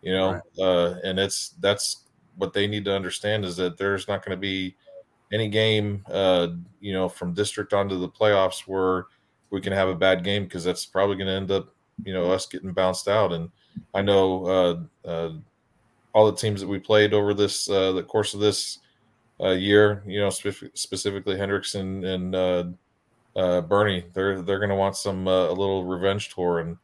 you 0.01 0.13
know, 0.13 0.33
right. 0.33 0.41
uh, 0.59 0.95
and 1.03 1.19
it's 1.19 1.49
that's 1.59 2.03
what 2.37 2.53
they 2.53 2.67
need 2.67 2.85
to 2.85 2.95
understand 2.95 3.43
is 3.43 3.57
that 3.57 3.77
there's 3.77 4.07
not 4.07 4.23
going 4.23 4.35
to 4.35 4.39
be 4.39 4.75
any 5.31 5.49
game, 5.49 6.03
uh, 6.09 6.47
you 6.79 6.93
know, 6.93 7.09
from 7.09 7.33
district 7.33 7.73
onto 7.73 7.99
the 7.99 8.07
playoffs 8.07 8.61
where 8.61 9.07
we 9.49 9.59
can 9.59 9.73
have 9.73 9.89
a 9.89 9.95
bad 9.95 10.23
game 10.23 10.45
because 10.45 10.63
that's 10.63 10.85
probably 10.85 11.15
going 11.15 11.27
to 11.27 11.33
end 11.33 11.51
up, 11.51 11.73
you 12.05 12.13
know, 12.13 12.31
us 12.31 12.45
getting 12.45 12.71
bounced 12.71 13.07
out. 13.07 13.33
And 13.33 13.49
I 13.93 14.01
know 14.01 14.45
uh, 14.45 15.07
uh, 15.07 15.31
all 16.13 16.31
the 16.31 16.37
teams 16.37 16.61
that 16.61 16.67
we 16.67 16.79
played 16.79 17.13
over 17.13 17.33
this 17.33 17.69
uh, 17.69 17.91
the 17.91 18.03
course 18.03 18.33
of 18.33 18.39
this 18.39 18.79
uh, 19.41 19.49
year, 19.49 20.03
you 20.05 20.19
know, 20.19 20.29
spe- 20.29 20.73
specifically 20.73 21.35
Hendrickson 21.35 22.05
and 22.05 22.35
uh, 22.35 22.63
uh, 23.35 23.61
Boerne, 23.61 24.03
they're 24.13 24.41
they're 24.41 24.59
going 24.59 24.69
to 24.69 24.75
want 24.75 24.95
some 24.95 25.27
uh, 25.27 25.47
a 25.47 25.53
little 25.53 25.85
revenge 25.85 26.33
tour, 26.33 26.59
and 26.59 26.77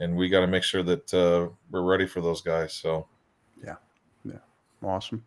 and 0.00 0.16
we 0.16 0.28
got 0.28 0.40
to 0.40 0.46
make 0.46 0.62
sure 0.62 0.82
that 0.82 1.14
uh, 1.14 1.48
we're 1.70 1.82
ready 1.82 2.06
for 2.06 2.20
those 2.20 2.42
guys. 2.42 2.74
So, 2.74 3.06
yeah, 3.64 3.76
yeah, 4.24 4.38
awesome. 4.82 5.24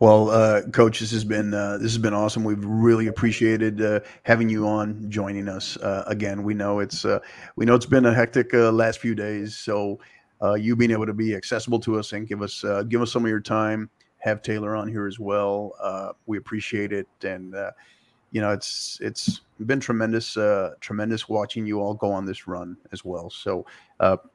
Well, 0.00 0.30
uh, 0.30 0.62
Coach, 0.70 1.00
this 1.00 1.10
has 1.10 1.24
been 1.24 1.52
uh, 1.52 1.76
this 1.76 1.92
has 1.92 1.98
been 1.98 2.14
awesome. 2.14 2.42
We've 2.42 2.64
really 2.64 3.06
appreciated 3.08 3.82
uh, 3.82 4.00
having 4.22 4.48
you 4.48 4.66
on, 4.66 5.10
joining 5.10 5.46
us 5.48 5.76
uh, 5.76 6.04
again. 6.06 6.42
We 6.42 6.54
know 6.54 6.80
it's 6.80 7.04
uh, 7.04 7.20
we 7.56 7.66
know 7.66 7.74
it's 7.74 7.86
been 7.86 8.06
a 8.06 8.14
hectic 8.14 8.52
last 8.52 8.98
few 8.98 9.14
days, 9.14 9.56
so 9.56 10.00
you 10.56 10.74
being 10.74 10.90
able 10.90 11.06
to 11.06 11.12
be 11.12 11.34
accessible 11.34 11.78
to 11.80 11.98
us 11.98 12.12
and 12.14 12.26
give 12.26 12.40
us 12.40 12.64
give 12.88 13.02
us 13.02 13.12
some 13.12 13.24
of 13.24 13.30
your 13.30 13.40
time, 13.40 13.90
have 14.20 14.42
Taylor 14.42 14.76
on 14.76 14.88
here 14.88 15.06
as 15.06 15.18
well. 15.18 16.14
we 16.26 16.38
appreciate 16.38 16.92
it, 16.92 17.08
and 17.22 17.54
you 18.30 18.40
know 18.40 18.50
it's 18.50 18.98
it's 19.00 19.40
been 19.66 19.80
tremendous 19.80 20.36
uh, 20.36 20.74
tremendous 20.80 21.28
watching 21.28 21.66
you 21.66 21.80
all 21.80 21.94
go 21.94 22.12
on 22.12 22.24
this 22.24 22.46
run 22.46 22.76
as 22.92 23.04
well. 23.04 23.30
So 23.30 23.66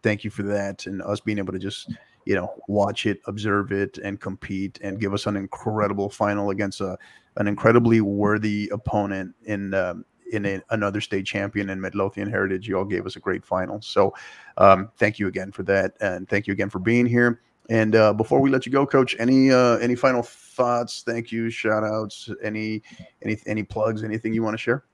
thank 0.03 0.23
you 0.23 0.29
for 0.29 0.43
that, 0.43 0.85
and 0.85 1.01
us 1.01 1.19
being 1.19 1.37
able 1.37 1.53
to 1.53 1.59
just 1.59 1.89
you 2.25 2.35
know, 2.35 2.51
watch 2.67 3.05
it, 3.05 3.21
observe 3.27 3.71
it, 3.71 3.99
and 3.99 4.19
compete, 4.19 4.79
and 4.81 4.99
give 4.99 5.13
us 5.13 5.27
an 5.27 5.35
incredible 5.37 6.09
final 6.09 6.49
against 6.49 6.81
a 6.81 6.97
an 7.37 7.47
incredibly 7.47 8.01
worthy 8.01 8.69
opponent 8.71 9.35
in 9.43 9.73
um, 9.73 10.03
in 10.31 10.45
a, 10.45 10.61
another 10.71 10.99
state 10.99 11.25
champion 11.25 11.69
in 11.69 11.79
Midlothian 11.79 12.29
Heritage. 12.29 12.67
You 12.67 12.77
all 12.77 12.85
gave 12.85 13.05
us 13.05 13.15
a 13.15 13.19
great 13.19 13.45
final, 13.45 13.79
so 13.81 14.13
um, 14.57 14.89
thank 14.97 15.19
you 15.19 15.27
again 15.27 15.51
for 15.51 15.63
that, 15.63 15.93
and 16.01 16.27
thank 16.27 16.47
you 16.47 16.53
again 16.53 16.69
for 16.69 16.79
being 16.79 17.05
here. 17.05 17.41
And 17.69 17.95
uh, 17.95 18.13
before 18.13 18.39
we 18.41 18.49
let 18.49 18.65
you 18.65 18.71
go, 18.71 18.85
Coach, 18.85 19.15
any 19.19 19.51
uh, 19.51 19.77
any 19.77 19.95
final 19.95 20.21
thoughts? 20.21 21.03
Thank 21.05 21.31
you, 21.31 21.49
shout 21.49 21.83
outs, 21.83 22.29
any 22.43 22.83
any 23.23 23.37
any 23.47 23.63
plugs, 23.63 24.03
anything 24.03 24.33
you 24.33 24.43
want 24.43 24.53
to 24.53 24.61
share? 24.61 24.85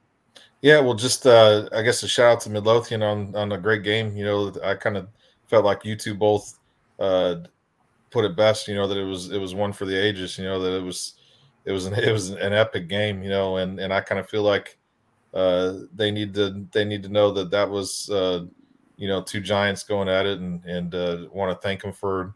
Yeah, 0.62 0.79
well, 0.79 0.93
just 0.93 1.25
uh, 1.25 1.67
I 1.73 1.81
guess 1.81 2.03
a 2.03 2.07
shout 2.07 2.34
out 2.34 2.41
to 2.41 2.49
Midlothian 2.49 3.03
on 3.03 3.36
on 3.36 3.51
a 3.51 3.57
great 3.57 3.84
game. 3.84 4.15
You 4.15 4.25
know, 4.25 4.53
I 4.63 4.75
kind 4.75 4.95
of 4.95 5.07
felt 5.47 5.65
like 5.65 5.84
you 5.84 5.95
two 5.95 6.13
both 6.13 6.60
uh, 6.99 7.38
put 8.12 8.25
it 8.25 8.36
best. 8.38 8.67
You 8.67 8.75
know 8.75 8.88
that 8.88 8.97
it 8.97 9.05
was 9.05 9.31
it 9.31 9.39
was 9.39 9.55
one 9.55 9.73
for 9.73 9.86
the 9.86 9.95
ages. 9.95 10.38
You 10.38 10.45
know 10.45 10.62
that 10.62 10.77
it 10.77 10.84
was 10.84 11.15
it 11.65 11.71
was 11.71 11.88
an 11.88 11.93
it 11.97 12.12
was 12.12 12.29
an 12.29 12.53
epic 12.53 12.88
game. 12.88 13.23
You 13.23 13.29
know, 13.29 13.57
and 13.57 13.79
and 13.79 13.93
I 13.93 14.01
kind 14.01 14.19
of 14.19 14.29
feel 14.29 14.43
like 14.43 14.77
uh, 15.34 15.73
they 15.93 16.12
need 16.12 16.34
to 16.36 16.65
they 16.71 16.86
need 16.86 17.03
to 17.03 17.10
know 17.10 17.31
that 17.31 17.51
that 17.51 17.69
was 17.69 18.10
uh, 18.10 18.45
you 18.97 19.07
know 19.07 19.21
two 19.21 19.41
giants 19.41 19.84
going 19.84 20.07
at 20.07 20.25
it, 20.25 20.39
and 20.39 20.63
and 20.65 20.95
uh, 20.95 21.25
want 21.34 21.51
to 21.51 21.67
thank 21.67 21.81
them 21.81 21.91
for 21.91 22.36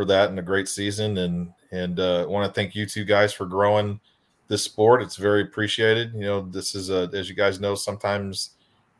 for 0.00 0.06
that 0.06 0.30
and 0.30 0.38
a 0.38 0.42
great 0.42 0.66
season, 0.66 1.18
and 1.18 1.52
and 1.72 2.00
uh, 2.00 2.24
want 2.26 2.48
to 2.48 2.58
thank 2.58 2.74
you 2.74 2.86
two 2.86 3.04
guys 3.04 3.34
for 3.34 3.44
growing 3.44 4.00
this 4.48 4.62
sport. 4.64 5.02
It's 5.02 5.16
very 5.16 5.42
appreciated. 5.42 6.14
You 6.14 6.22
know, 6.22 6.40
this 6.40 6.74
is 6.74 6.88
a 6.88 7.10
as 7.12 7.28
you 7.28 7.34
guys 7.34 7.60
know 7.60 7.74
sometimes 7.74 8.52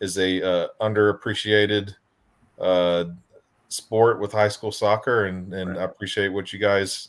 is 0.02 0.18
a 0.18 0.46
uh, 0.46 0.68
underappreciated 0.82 1.94
uh, 2.60 3.04
sport 3.68 4.20
with 4.20 4.30
high 4.30 4.48
school 4.48 4.72
soccer, 4.72 5.24
and 5.24 5.54
and. 5.54 5.78
I 5.78 5.84
appreciate 5.84 6.28
what 6.28 6.52
you 6.52 6.58
guys 6.58 7.08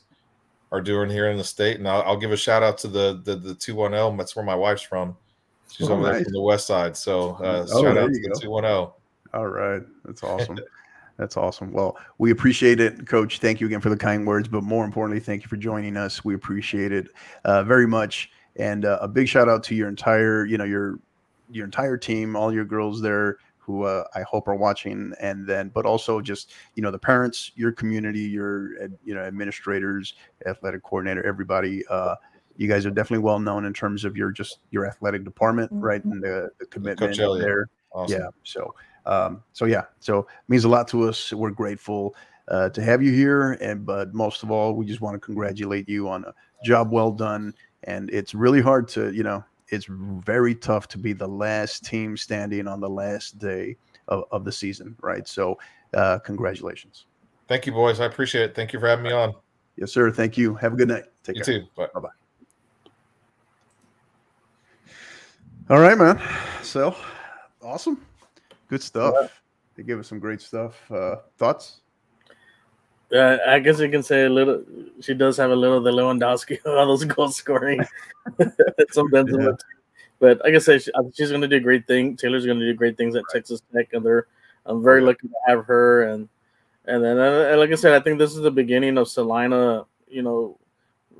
are 0.71 0.79
doing 0.79 1.09
here 1.09 1.29
in 1.29 1.37
the 1.37 1.43
state. 1.43 1.77
And 1.77 1.85
I'll, 1.85 2.03
I'll 2.03 2.17
give 2.17 2.31
a 2.31 2.37
shout 2.37 2.63
out 2.63 2.77
to 2.77 2.87
the 2.87 3.21
the 3.25 3.35
the 3.35 3.55
two 3.55 3.75
one 3.75 3.91
zero. 3.91 4.15
That's 4.15 4.37
where 4.37 4.45
my 4.45 4.55
wife's 4.55 4.83
from. 4.83 5.17
She's 5.69 5.89
oh, 5.89 5.95
over 5.95 6.03
nice. 6.03 6.13
there 6.13 6.23
from 6.23 6.33
the 6.33 6.41
west 6.41 6.65
side. 6.65 6.95
So 6.95 7.31
uh, 7.43 7.67
oh, 7.73 7.83
shout 7.83 7.97
out 7.97 8.13
to 8.13 8.19
the 8.21 8.39
two 8.39 8.51
one 8.51 8.63
zero. 8.63 8.95
All 9.33 9.47
right, 9.47 9.81
that's 10.05 10.23
awesome. 10.23 10.57
That's 11.17 11.37
awesome. 11.37 11.71
Well, 11.71 11.97
we 12.17 12.31
appreciate 12.31 12.79
it, 12.79 13.05
Coach. 13.07 13.39
Thank 13.39 13.61
you 13.61 13.67
again 13.67 13.81
for 13.81 13.89
the 13.89 13.97
kind 13.97 14.25
words, 14.25 14.47
but 14.47 14.63
more 14.63 14.85
importantly, 14.85 15.19
thank 15.19 15.43
you 15.43 15.47
for 15.47 15.57
joining 15.57 15.97
us. 15.97 16.25
We 16.25 16.33
appreciate 16.33 16.91
it 16.91 17.07
uh, 17.45 17.63
very 17.63 17.87
much, 17.87 18.31
and 18.55 18.85
uh, 18.85 18.99
a 19.01 19.07
big 19.07 19.27
shout 19.27 19.47
out 19.47 19.63
to 19.65 19.75
your 19.75 19.87
entire, 19.87 20.45
you 20.45 20.57
know, 20.57 20.63
your 20.63 20.99
your 21.51 21.65
entire 21.65 21.97
team, 21.97 22.35
all 22.35 22.53
your 22.53 22.65
girls 22.65 23.01
there 23.01 23.37
who 23.57 23.83
uh, 23.83 24.03
I 24.15 24.23
hope 24.23 24.47
are 24.47 24.55
watching, 24.55 25.13
and 25.21 25.45
then 25.45 25.69
but 25.69 25.85
also 25.85 26.21
just 26.21 26.53
you 26.75 26.81
know 26.81 26.91
the 26.91 26.99
parents, 26.99 27.51
your 27.55 27.71
community, 27.71 28.21
your 28.21 28.73
you 29.03 29.13
know 29.13 29.21
administrators, 29.21 30.15
athletic 30.45 30.83
coordinator, 30.83 31.25
everybody. 31.25 31.85
Uh, 31.87 32.15
you 32.57 32.67
guys 32.67 32.85
are 32.85 32.91
definitely 32.91 33.23
well 33.23 33.39
known 33.39 33.65
in 33.65 33.73
terms 33.73 34.03
of 34.03 34.17
your 34.17 34.31
just 34.31 34.59
your 34.71 34.85
athletic 34.85 35.23
department, 35.23 35.71
mm-hmm. 35.71 35.83
right, 35.83 36.03
and 36.03 36.21
the, 36.21 36.49
the 36.59 36.65
commitment 36.65 37.15
there. 37.15 37.69
Awesome. 37.93 38.21
Yeah. 38.21 38.27
So 38.43 38.73
um, 39.05 39.43
so 39.53 39.65
yeah, 39.65 39.83
so 39.99 40.27
means 40.47 40.63
a 40.63 40.69
lot 40.69 40.87
to 40.89 41.07
us. 41.07 41.33
We're 41.33 41.51
grateful 41.51 42.15
uh, 42.47 42.69
to 42.69 42.81
have 42.81 43.01
you 43.01 43.11
here, 43.11 43.53
and 43.53 43.85
but 43.85 44.13
most 44.13 44.43
of 44.43 44.51
all, 44.51 44.73
we 44.73 44.85
just 44.85 45.01
want 45.01 45.15
to 45.15 45.19
congratulate 45.19 45.87
you 45.87 46.09
on 46.09 46.25
a 46.25 46.33
job 46.63 46.91
well 46.91 47.11
done. 47.11 47.53
And 47.85 48.09
it's 48.11 48.33
really 48.33 48.61
hard 48.61 48.87
to 48.89 49.11
you 49.11 49.23
know 49.23 49.43
it's 49.71 49.87
very 49.89 50.53
tough 50.53 50.87
to 50.89 50.97
be 50.97 51.13
the 51.13 51.27
last 51.27 51.85
team 51.85 52.17
standing 52.17 52.67
on 52.67 52.79
the 52.79 52.89
last 52.89 53.39
day 53.39 53.77
of, 54.09 54.25
of 54.31 54.43
the 54.43 54.51
season, 54.51 54.95
right? 55.01 55.27
So, 55.27 55.57
uh, 55.93 56.19
congratulations. 56.19 57.05
Thank 57.47 57.65
you, 57.65 57.71
boys. 57.71 57.99
I 57.99 58.05
appreciate 58.05 58.43
it. 58.43 58.55
Thank 58.55 58.73
you 58.73 58.79
for 58.79 58.87
having 58.87 59.03
me 59.03 59.11
on. 59.11 59.33
Yes, 59.77 59.91
sir. 59.91 60.11
Thank 60.11 60.37
you. 60.37 60.55
Have 60.55 60.73
a 60.73 60.75
good 60.75 60.89
night. 60.89 61.05
Take 61.23 61.37
you 61.37 61.43
care. 61.43 61.59
too. 61.61 61.67
Bye 61.75 61.87
bye. 61.99 62.09
All 65.69 65.79
right, 65.79 65.97
man. 65.97 66.21
So 66.61 66.95
awesome. 67.61 68.05
Good 68.71 68.81
stuff. 68.81 69.13
Yeah. 69.19 69.27
They 69.75 69.83
give 69.83 69.99
us 69.99 70.07
some 70.07 70.19
great 70.19 70.39
stuff. 70.39 70.89
Uh, 70.89 71.17
thoughts? 71.37 71.81
Uh, 73.13 73.37
I 73.45 73.59
guess 73.59 73.81
you 73.81 73.89
can 73.89 74.01
say 74.01 74.23
a 74.23 74.29
little. 74.29 74.63
She 75.01 75.13
does 75.13 75.35
have 75.35 75.51
a 75.51 75.55
little 75.55 75.81
the 75.81 75.91
Lewandowski 75.91 76.57
all 76.65 76.87
those 76.87 77.03
goal 77.03 77.27
scoring. 77.27 77.83
Sometimes, 78.91 79.29
yeah. 79.37 79.49
but 80.21 80.39
like 80.45 80.53
I 80.53 80.59
said, 80.59 80.81
she, 80.81 80.91
she's 81.13 81.31
going 81.31 81.41
to 81.41 81.49
do 81.49 81.57
a 81.57 81.59
great 81.59 81.85
thing. 81.85 82.15
Taylor's 82.15 82.45
going 82.45 82.59
to 82.59 82.65
do 82.65 82.73
great 82.73 82.95
things 82.95 83.13
at 83.13 83.23
right. 83.23 83.33
Texas 83.33 83.61
Tech, 83.75 83.91
and 83.91 84.05
they're. 84.05 84.27
I'm 84.65 84.81
very 84.81 85.01
lucky 85.01 85.27
to 85.27 85.33
have 85.47 85.65
her, 85.65 86.03
and 86.03 86.29
and 86.85 87.03
then 87.03 87.19
uh, 87.19 87.57
like 87.57 87.71
I 87.71 87.75
said, 87.75 87.91
I 87.91 87.99
think 87.99 88.19
this 88.19 88.31
is 88.31 88.41
the 88.41 88.51
beginning 88.51 88.97
of 88.97 89.09
Celina. 89.09 89.85
You 90.07 90.21
know, 90.21 90.57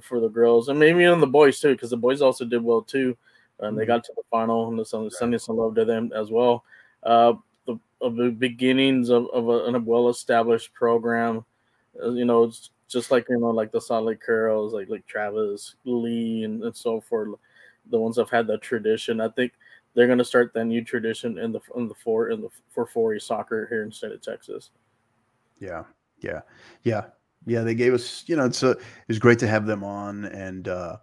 for 0.01 0.21
the 0.21 0.29
girls 0.29 0.69
and 0.69 0.79
maybe 0.79 1.03
even 1.03 1.19
the 1.19 1.27
boys 1.27 1.59
too, 1.59 1.73
because 1.73 1.89
the 1.89 1.97
boys 1.97 2.21
also 2.21 2.45
did 2.45 2.63
well 2.63 2.81
too, 2.81 3.17
and 3.59 3.77
they 3.77 3.81
mm-hmm. 3.81 3.91
got 3.91 4.05
to 4.05 4.13
the 4.15 4.23
final. 4.31 4.69
And 4.69 4.79
the 4.79 4.85
Sunday 4.85 5.37
some 5.37 5.57
love 5.57 5.75
to 5.75 5.83
them 5.83 6.13
as 6.15 6.31
well. 6.31 6.63
Uh, 7.03 7.33
the, 7.65 7.79
of 8.01 8.15
the 8.15 8.29
beginnings 8.29 9.09
of, 9.09 9.27
of 9.33 9.47
a, 9.49 9.75
a 9.75 9.79
well-established 9.79 10.73
program 10.73 11.45
uh, 12.01 12.11
you 12.11 12.25
know, 12.25 12.43
it's 12.43 12.71
just 12.87 13.11
like 13.11 13.27
you 13.29 13.39
know, 13.39 13.49
like 13.49 13.71
the 13.71 13.81
Solid 13.81 14.19
Curls, 14.19 14.73
like 14.73 14.89
like 14.89 15.05
Travis 15.07 15.75
Lee 15.85 16.43
and, 16.43 16.63
and 16.63 16.75
so 16.75 17.01
forth. 17.01 17.29
The 17.89 17.99
ones 17.99 18.15
that 18.15 18.23
have 18.23 18.29
had 18.29 18.47
that 18.47 18.61
tradition, 18.61 19.19
I 19.19 19.29
think 19.29 19.53
they're 19.93 20.07
going 20.07 20.19
to 20.19 20.25
start 20.25 20.53
that 20.53 20.65
new 20.65 20.83
tradition 20.83 21.37
in 21.37 21.51
the 21.51 21.59
in 21.75 21.87
the 21.87 21.95
four 21.95 22.29
in 22.29 22.41
the 22.41 22.49
for 22.69 22.85
4 22.85 23.19
soccer 23.19 23.67
here 23.69 23.83
in 23.83 23.91
state 23.91 24.11
of 24.11 24.21
Texas. 24.21 24.69
Yeah, 25.59 25.83
yeah, 26.19 26.41
yeah, 26.83 27.05
yeah. 27.45 27.61
They 27.61 27.75
gave 27.75 27.93
us, 27.93 28.23
you 28.27 28.35
know, 28.35 28.45
it's 28.45 28.63
a 28.63 28.77
it's 29.07 29.19
great 29.19 29.39
to 29.39 29.47
have 29.47 29.65
them 29.65 29.83
on, 29.83 30.25
and 30.25 30.67
uh, 30.67 30.97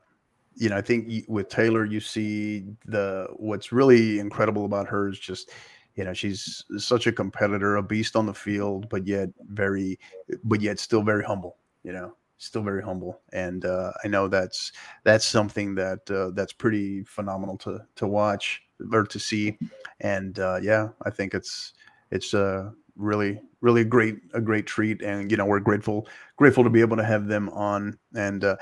you 0.55 0.69
know, 0.69 0.77
I 0.77 0.81
think 0.81 1.25
with 1.29 1.49
Taylor, 1.49 1.85
you 1.85 2.01
see 2.01 2.65
the 2.87 3.29
what's 3.37 3.73
really 3.73 4.19
incredible 4.19 4.65
about 4.65 4.89
her 4.89 5.09
is 5.09 5.19
just 5.19 5.51
you 5.99 6.05
know 6.05 6.15
she's 6.15 6.65
such 6.79 7.09
a 7.09 7.13
competitor 7.13 7.77
a 7.77 7.83
beast 7.83 8.15
on 8.15 8.25
the 8.25 8.33
field 8.33 8.89
but 8.89 9.05
yet 9.07 9.29
very 9.51 9.99
but 10.45 10.61
yet 10.61 10.79
still 10.79 11.03
very 11.03 11.25
humble 11.25 11.57
you 11.83 11.93
know 11.93 12.15
still 12.39 12.63
very 12.63 12.83
humble. 12.83 13.21
And 13.33 13.65
uh, 13.65 13.93
i 14.05 14.09
know 14.09 14.29
that's 14.29 14.73
that's 15.05 15.27
something 15.27 15.75
that 15.75 16.09
uh, 16.11 16.31
that's 16.35 16.53
pretty 16.53 17.03
phenomenal 17.05 17.59
to 17.59 17.81
to 17.97 18.07
watch 18.07 18.63
or 18.93 19.05
to 19.05 19.19
see. 19.19 19.59
And 20.01 20.39
uh, 20.39 20.61
yeah 20.63 20.89
i 21.05 21.11
think 21.11 21.35
it's 21.35 21.75
it's 22.13 22.33
a 22.33 22.73
really 22.97 23.41
really 23.61 23.85
great 23.85 24.19
a 24.35 24.41
great 24.41 24.67
treat. 24.67 25.03
And 25.03 25.31
you 25.31 25.37
know 25.37 25.47
we're 25.47 25.61
grateful 25.61 26.07
grateful 26.37 26.63
to 26.63 26.71
be 26.71 26.81
able 26.81 26.97
to 26.97 27.05
have 27.05 27.27
them 27.27 27.49
on. 27.51 27.99
And 28.15 28.45
uh, 28.45 28.57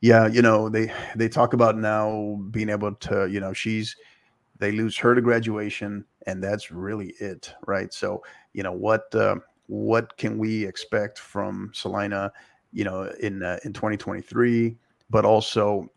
yeah 0.00 0.26
you 0.26 0.42
know 0.42 0.68
they 0.68 0.92
they 1.14 1.28
talk 1.28 1.52
about 1.52 1.78
now 1.78 2.40
being 2.50 2.68
able 2.68 2.94
to 2.94 3.28
you 3.30 3.38
know 3.38 3.52
she's 3.52 3.94
they 4.58 4.72
lose 4.72 4.96
her 4.98 5.14
to 5.14 5.22
graduation, 5.22 6.04
and 6.26 6.42
that's 6.42 6.70
really 6.70 7.14
it, 7.20 7.52
right? 7.66 7.92
So, 7.92 8.22
you 8.52 8.62
know 8.62 8.72
what 8.72 9.14
uh, 9.14 9.36
what 9.66 10.16
can 10.16 10.38
we 10.38 10.64
expect 10.66 11.18
from 11.18 11.70
Celina, 11.72 12.32
you 12.72 12.84
know, 12.84 13.04
in 13.20 13.42
uh, 13.42 13.58
in 13.64 13.72
2023, 13.72 14.76
but 15.10 15.24
also 15.24 15.88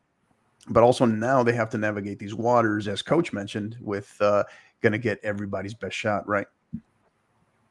but 0.70 0.84
also 0.84 1.06
now 1.06 1.44
they 1.44 1.54
have 1.54 1.70
to 1.72 1.78
navigate 1.78 2.20
these 2.20 2.36
waters, 2.36 2.88
as 2.88 3.02
Coach 3.02 3.34
mentioned, 3.34 3.78
with 3.82 4.16
uh, 4.22 4.44
going 4.82 4.94
to 4.94 5.00
get 5.00 5.20
everybody's 5.24 5.74
best 5.74 5.96
shot, 5.96 6.28
right? 6.28 6.48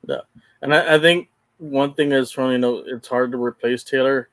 Yeah, 0.06 0.20
and 0.60 0.74
I, 0.74 0.96
I 0.96 0.98
think 0.98 1.28
one 1.58 1.94
thing 1.94 2.12
is 2.12 2.32
from 2.32 2.50
you 2.50 2.58
know 2.58 2.82
it's 2.86 3.08
hard 3.08 3.32
to 3.32 3.42
replace 3.42 3.84
Taylor, 3.84 4.28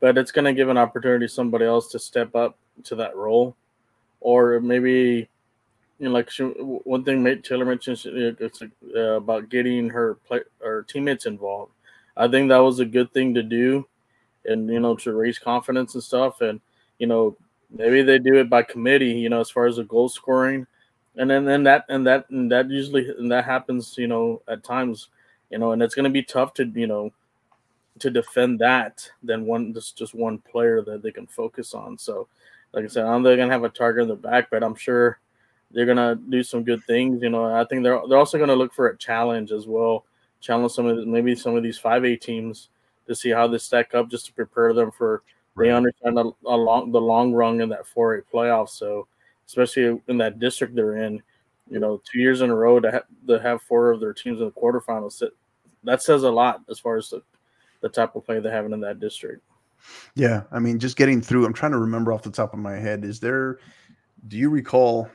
but 0.00 0.18
it's 0.18 0.30
going 0.30 0.44
to 0.44 0.52
give 0.52 0.68
an 0.68 0.78
opportunity 0.78 1.26
somebody 1.26 1.64
else 1.64 1.90
to 1.92 1.98
step 1.98 2.36
up 2.36 2.58
to 2.84 2.94
that 2.96 3.16
role 3.16 3.56
or 4.20 4.60
maybe 4.60 5.28
you 5.98 6.06
know, 6.06 6.12
like 6.12 6.30
she, 6.30 6.42
one 6.42 7.04
thing 7.04 7.24
Taylor 7.42 7.64
mentioned 7.64 8.00
it's 8.04 8.62
uh, 8.62 8.98
about 9.16 9.48
getting 9.48 9.88
her 9.90 10.14
play 10.26 10.40
or 10.62 10.82
teammates 10.82 11.26
involved. 11.26 11.72
I 12.16 12.28
think 12.28 12.48
that 12.48 12.58
was 12.58 12.80
a 12.80 12.84
good 12.84 13.12
thing 13.12 13.34
to 13.34 13.42
do, 13.42 13.86
and 14.44 14.68
you 14.68 14.80
know, 14.80 14.96
to 14.96 15.12
raise 15.12 15.38
confidence 15.38 15.94
and 15.94 16.02
stuff. 16.02 16.40
And 16.40 16.60
you 16.98 17.06
know, 17.06 17.36
maybe 17.70 18.02
they 18.02 18.18
do 18.18 18.34
it 18.36 18.50
by 18.50 18.62
committee. 18.62 19.12
You 19.12 19.28
know, 19.28 19.40
as 19.40 19.50
far 19.50 19.66
as 19.66 19.76
the 19.76 19.84
goal 19.84 20.08
scoring, 20.08 20.66
and 21.16 21.30
then 21.30 21.44
then 21.44 21.62
that 21.64 21.84
and 21.88 22.06
that 22.06 22.28
and 22.30 22.50
that 22.50 22.68
usually 22.70 23.08
and 23.08 23.30
that 23.30 23.44
happens. 23.44 23.96
You 23.96 24.08
know, 24.08 24.42
at 24.48 24.64
times, 24.64 25.08
you 25.50 25.58
know, 25.58 25.72
and 25.72 25.82
it's 25.82 25.94
going 25.94 26.04
to 26.04 26.10
be 26.10 26.22
tough 26.22 26.54
to 26.54 26.64
you 26.64 26.86
know 26.86 27.12
to 28.00 28.10
defend 28.10 28.58
that 28.58 29.08
than 29.22 29.46
one 29.46 29.72
just 29.72 29.96
just 29.96 30.14
one 30.14 30.38
player 30.38 30.82
that 30.82 31.02
they 31.02 31.12
can 31.12 31.26
focus 31.26 31.74
on. 31.74 31.96
So, 31.96 32.28
like 32.72 32.84
I 32.84 32.88
said, 32.88 33.06
I 33.06 33.14
am 33.14 33.22
not 33.22 33.36
gonna 33.36 33.52
have 33.52 33.64
a 33.64 33.68
target 33.68 34.02
in 34.02 34.08
the 34.08 34.16
back, 34.16 34.50
but 34.50 34.64
I'm 34.64 34.74
sure 34.74 35.18
they're 35.74 35.86
gonna 35.86 36.14
do 36.14 36.42
some 36.42 36.62
good 36.62 36.82
things. 36.84 37.22
You 37.22 37.30
know, 37.30 37.44
I 37.44 37.64
think 37.64 37.82
they're 37.82 38.00
they're 38.08 38.18
also 38.18 38.38
gonna 38.38 38.56
look 38.56 38.72
for 38.72 38.88
a 38.88 38.96
challenge 38.96 39.52
as 39.52 39.66
well, 39.66 40.04
challenge 40.40 40.72
some 40.72 40.86
of 40.86 40.96
the, 40.96 41.06
maybe 41.06 41.34
some 41.34 41.56
of 41.56 41.62
these 41.62 41.78
five 41.78 42.04
A 42.04 42.16
teams 42.16 42.68
to 43.06 43.14
see 43.14 43.30
how 43.30 43.46
they 43.46 43.58
stack 43.58 43.94
up, 43.94 44.08
just 44.08 44.26
to 44.26 44.32
prepare 44.32 44.72
them 44.72 44.90
for 44.90 45.22
right. 45.54 45.66
they 45.66 45.72
understand 45.72 46.18
a, 46.18 46.30
a 46.46 46.56
long 46.56 46.92
the 46.92 47.00
long 47.00 47.32
run 47.32 47.60
in 47.60 47.68
that 47.68 47.86
four 47.86 48.14
A 48.14 48.22
playoff. 48.22 48.68
So 48.68 49.06
especially 49.46 50.00
in 50.08 50.16
that 50.18 50.38
district 50.38 50.74
they're 50.74 50.96
in, 50.96 51.22
you 51.68 51.78
know, 51.78 52.00
two 52.10 52.18
years 52.18 52.40
in 52.40 52.50
a 52.50 52.54
row 52.54 52.80
to, 52.80 52.90
ha- 52.90 53.26
to 53.28 53.38
have 53.40 53.60
four 53.62 53.90
of 53.90 54.00
their 54.00 54.14
teams 54.14 54.40
in 54.40 54.46
the 54.46 54.52
quarterfinals, 54.52 55.18
that, 55.18 55.32
that 55.82 56.02
says 56.02 56.22
a 56.22 56.30
lot 56.30 56.62
as 56.70 56.78
far 56.78 56.96
as 56.96 57.10
the, 57.10 57.22
the 57.82 57.88
type 57.88 58.16
of 58.16 58.24
play 58.24 58.40
they're 58.40 58.50
having 58.50 58.72
in 58.72 58.80
that 58.80 59.00
district. 59.00 59.42
Yeah, 60.14 60.44
I 60.50 60.60
mean, 60.60 60.78
just 60.78 60.96
getting 60.96 61.20
through. 61.20 61.44
I'm 61.44 61.52
trying 61.52 61.72
to 61.72 61.78
remember 61.78 62.12
off 62.12 62.22
the 62.22 62.30
top 62.30 62.54
of 62.54 62.58
my 62.58 62.76
head. 62.76 63.04
Is 63.04 63.20
there? 63.20 63.58
Do 64.28 64.38
you 64.38 64.48
recall 64.48 65.10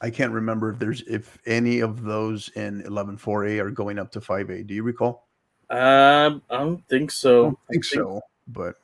I 0.00 0.10
can't 0.10 0.32
remember 0.32 0.70
if 0.70 0.78
there's 0.78 1.02
if 1.02 1.38
any 1.46 1.80
of 1.80 2.02
those 2.02 2.48
in 2.50 2.82
11.4a 2.82 3.58
are 3.60 3.70
going 3.70 3.98
up 3.98 4.12
to 4.12 4.20
5a. 4.20 4.66
Do 4.66 4.74
you 4.74 4.82
recall? 4.82 5.28
Um, 5.70 6.42
I 6.50 6.58
don't 6.58 6.86
think 6.88 7.10
so. 7.10 7.30
I 7.30 7.42
don't 7.42 7.50
think, 7.50 7.60
I 7.68 7.72
think 7.72 7.84
so, 7.84 8.20
but 8.48 8.76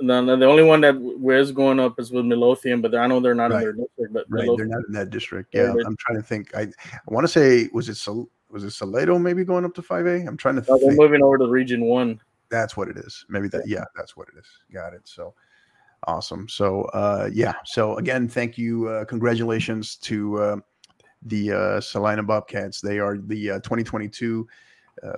no, 0.00 0.20
no, 0.20 0.36
the 0.36 0.46
only 0.46 0.64
one 0.64 0.80
that 0.80 0.98
was 0.98 1.52
going 1.52 1.78
up 1.78 2.00
is 2.00 2.10
with 2.10 2.24
Midlothian, 2.24 2.80
but 2.80 2.94
I 2.94 3.06
know 3.06 3.20
they're 3.20 3.34
not 3.34 3.50
right. 3.50 3.62
in 3.62 3.62
their 3.62 3.72
district. 3.72 4.12
But 4.12 4.26
right, 4.28 4.48
they're 4.56 4.66
not 4.66 4.82
in 4.88 4.94
that 4.94 5.10
district. 5.10 5.54
Yeah, 5.54 5.72
I'm 5.86 5.96
trying 5.96 6.16
to 6.16 6.22
think. 6.22 6.54
I, 6.56 6.62
I 6.62 6.68
want 7.06 7.24
to 7.24 7.28
say 7.28 7.68
was 7.72 7.88
it 7.88 7.96
Sol- 7.96 8.28
was 8.50 8.64
it 8.64 8.70
Salado 8.72 9.18
maybe 9.18 9.44
going 9.44 9.64
up 9.64 9.74
to 9.74 9.82
5A? 9.82 10.26
I'm 10.26 10.36
trying 10.36 10.60
to. 10.60 10.64
No, 10.68 10.78
they're 10.78 10.96
moving 10.96 11.22
over 11.22 11.38
to 11.38 11.46
Region 11.46 11.84
One. 11.84 12.20
That's 12.48 12.76
what 12.76 12.88
it 12.88 12.96
is. 12.96 13.24
Maybe 13.28 13.48
that. 13.48 13.62
Yeah, 13.66 13.84
that's 13.94 14.16
what 14.16 14.28
it 14.28 14.38
is. 14.38 14.46
Got 14.72 14.94
it. 14.94 15.02
So. 15.04 15.34
Awesome. 16.04 16.48
So, 16.48 16.82
uh, 16.94 17.30
yeah. 17.32 17.54
So 17.64 17.96
again, 17.96 18.28
thank 18.28 18.58
you. 18.58 18.88
Uh, 18.88 19.04
congratulations 19.04 19.96
to 19.96 20.38
uh, 20.38 20.56
the 21.22 21.52
uh, 21.52 21.80
Celina 21.80 22.22
Bobcats. 22.22 22.80
They 22.80 22.98
are 22.98 23.18
the 23.18 23.52
uh, 23.52 23.54
2022 23.60 24.48
uh, 25.02 25.08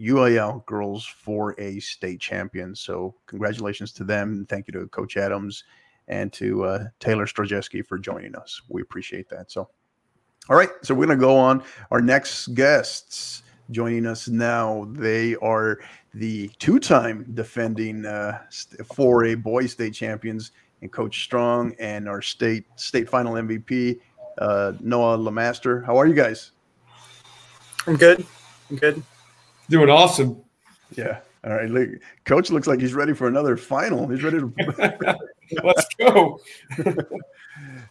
UIL 0.00 0.64
girls 0.64 1.06
4A 1.26 1.82
state 1.82 2.20
champions. 2.20 2.80
So, 2.80 3.14
congratulations 3.26 3.92
to 3.92 4.04
them. 4.04 4.46
Thank 4.48 4.66
you 4.66 4.72
to 4.72 4.86
Coach 4.88 5.16
Adams 5.16 5.64
and 6.08 6.32
to 6.32 6.64
uh, 6.64 6.84
Taylor 7.00 7.26
Zdrojewski 7.26 7.84
for 7.86 7.98
joining 7.98 8.34
us. 8.34 8.62
We 8.68 8.80
appreciate 8.80 9.28
that. 9.28 9.50
So, 9.50 9.68
all 10.48 10.56
right. 10.56 10.70
So, 10.82 10.94
we're 10.94 11.06
to 11.06 11.16
go 11.16 11.36
on. 11.36 11.62
Our 11.90 12.00
next 12.00 12.54
guests 12.54 13.42
joining 13.70 14.06
us 14.06 14.28
now. 14.28 14.86
They 14.92 15.36
are 15.36 15.80
the 16.14 16.48
two-time 16.58 17.26
defending 17.34 18.04
uh, 18.04 18.40
4A 18.50 19.42
boys 19.42 19.72
state 19.72 19.94
champions 19.94 20.52
and 20.82 20.90
Coach 20.90 21.22
Strong 21.24 21.74
and 21.78 22.08
our 22.08 22.22
state 22.22 22.64
state 22.76 23.08
final 23.08 23.34
MVP 23.34 23.98
uh, 24.38 24.72
Noah 24.80 25.18
LeMaster. 25.18 25.84
How 25.84 25.96
are 25.96 26.06
you 26.06 26.14
guys? 26.14 26.52
I'm 27.86 27.96
good. 27.96 28.24
I'm 28.70 28.76
good. 28.76 29.02
Doing 29.68 29.90
awesome. 29.90 30.42
Yeah. 30.96 31.20
All 31.44 31.52
right. 31.52 31.70
Look, 31.70 31.88
Coach 32.24 32.50
looks 32.50 32.66
like 32.66 32.80
he's 32.80 32.94
ready 32.94 33.14
for 33.14 33.28
another 33.28 33.56
final. 33.56 34.08
He's 34.08 34.22
ready 34.22 34.40
to. 34.40 35.18
Let's 35.64 35.86
go. 35.98 36.40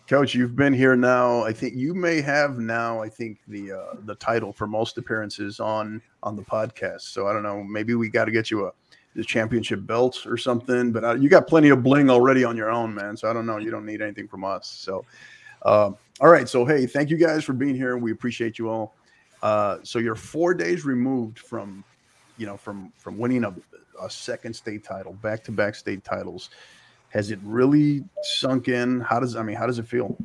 Coach, 0.07 0.33
you've 0.33 0.55
been 0.55 0.73
here 0.73 0.95
now. 0.95 1.43
I 1.43 1.53
think 1.53 1.75
you 1.75 1.93
may 1.93 2.21
have 2.21 2.57
now. 2.57 3.01
I 3.01 3.09
think 3.09 3.39
the 3.47 3.73
uh, 3.73 3.95
the 4.05 4.15
title 4.15 4.51
for 4.51 4.65
most 4.65 4.97
appearances 4.97 5.59
on 5.59 6.01
on 6.23 6.35
the 6.35 6.41
podcast. 6.41 7.01
So 7.01 7.27
I 7.27 7.33
don't 7.33 7.43
know. 7.43 7.63
Maybe 7.63 7.93
we 7.93 8.09
got 8.09 8.25
to 8.25 8.31
get 8.31 8.49
you 8.49 8.65
a 8.65 8.71
the 9.15 9.23
championship 9.23 9.85
belt 9.85 10.25
or 10.25 10.37
something. 10.37 10.91
But 10.91 11.03
uh, 11.03 11.15
you 11.15 11.29
got 11.29 11.47
plenty 11.47 11.69
of 11.69 11.83
bling 11.83 12.09
already 12.09 12.43
on 12.43 12.57
your 12.57 12.71
own, 12.71 12.93
man. 12.93 13.17
So 13.17 13.29
I 13.29 13.33
don't 13.33 13.45
know. 13.45 13.57
You 13.57 13.71
don't 13.71 13.85
need 13.85 14.01
anything 14.01 14.27
from 14.27 14.43
us. 14.43 14.67
So, 14.67 15.05
uh, 15.63 15.91
all 16.21 16.29
right. 16.29 16.47
So 16.47 16.65
hey, 16.65 16.85
thank 16.85 17.09
you 17.09 17.17
guys 17.17 17.43
for 17.43 17.53
being 17.53 17.75
here. 17.75 17.97
We 17.97 18.11
appreciate 18.11 18.57
you 18.57 18.69
all. 18.69 18.95
Uh, 19.41 19.77
so 19.83 19.99
you're 19.99 20.15
four 20.15 20.53
days 20.53 20.85
removed 20.85 21.39
from, 21.39 21.83
you 22.37 22.45
know, 22.45 22.57
from 22.57 22.91
from 22.97 23.17
winning 23.17 23.43
a, 23.43 23.55
a 24.01 24.09
second 24.09 24.53
state 24.53 24.83
title, 24.83 25.13
back 25.13 25.43
to 25.45 25.51
back 25.51 25.75
state 25.75 26.03
titles. 26.03 26.49
Has 27.09 27.31
it 27.31 27.39
really 27.43 28.03
sunk 28.21 28.67
in? 28.67 29.01
How 29.01 29.19
does 29.19 29.35
I 29.35 29.43
mean? 29.43 29.55
How 29.55 29.65
does 29.65 29.79
it 29.79 29.87
feel? 29.87 30.15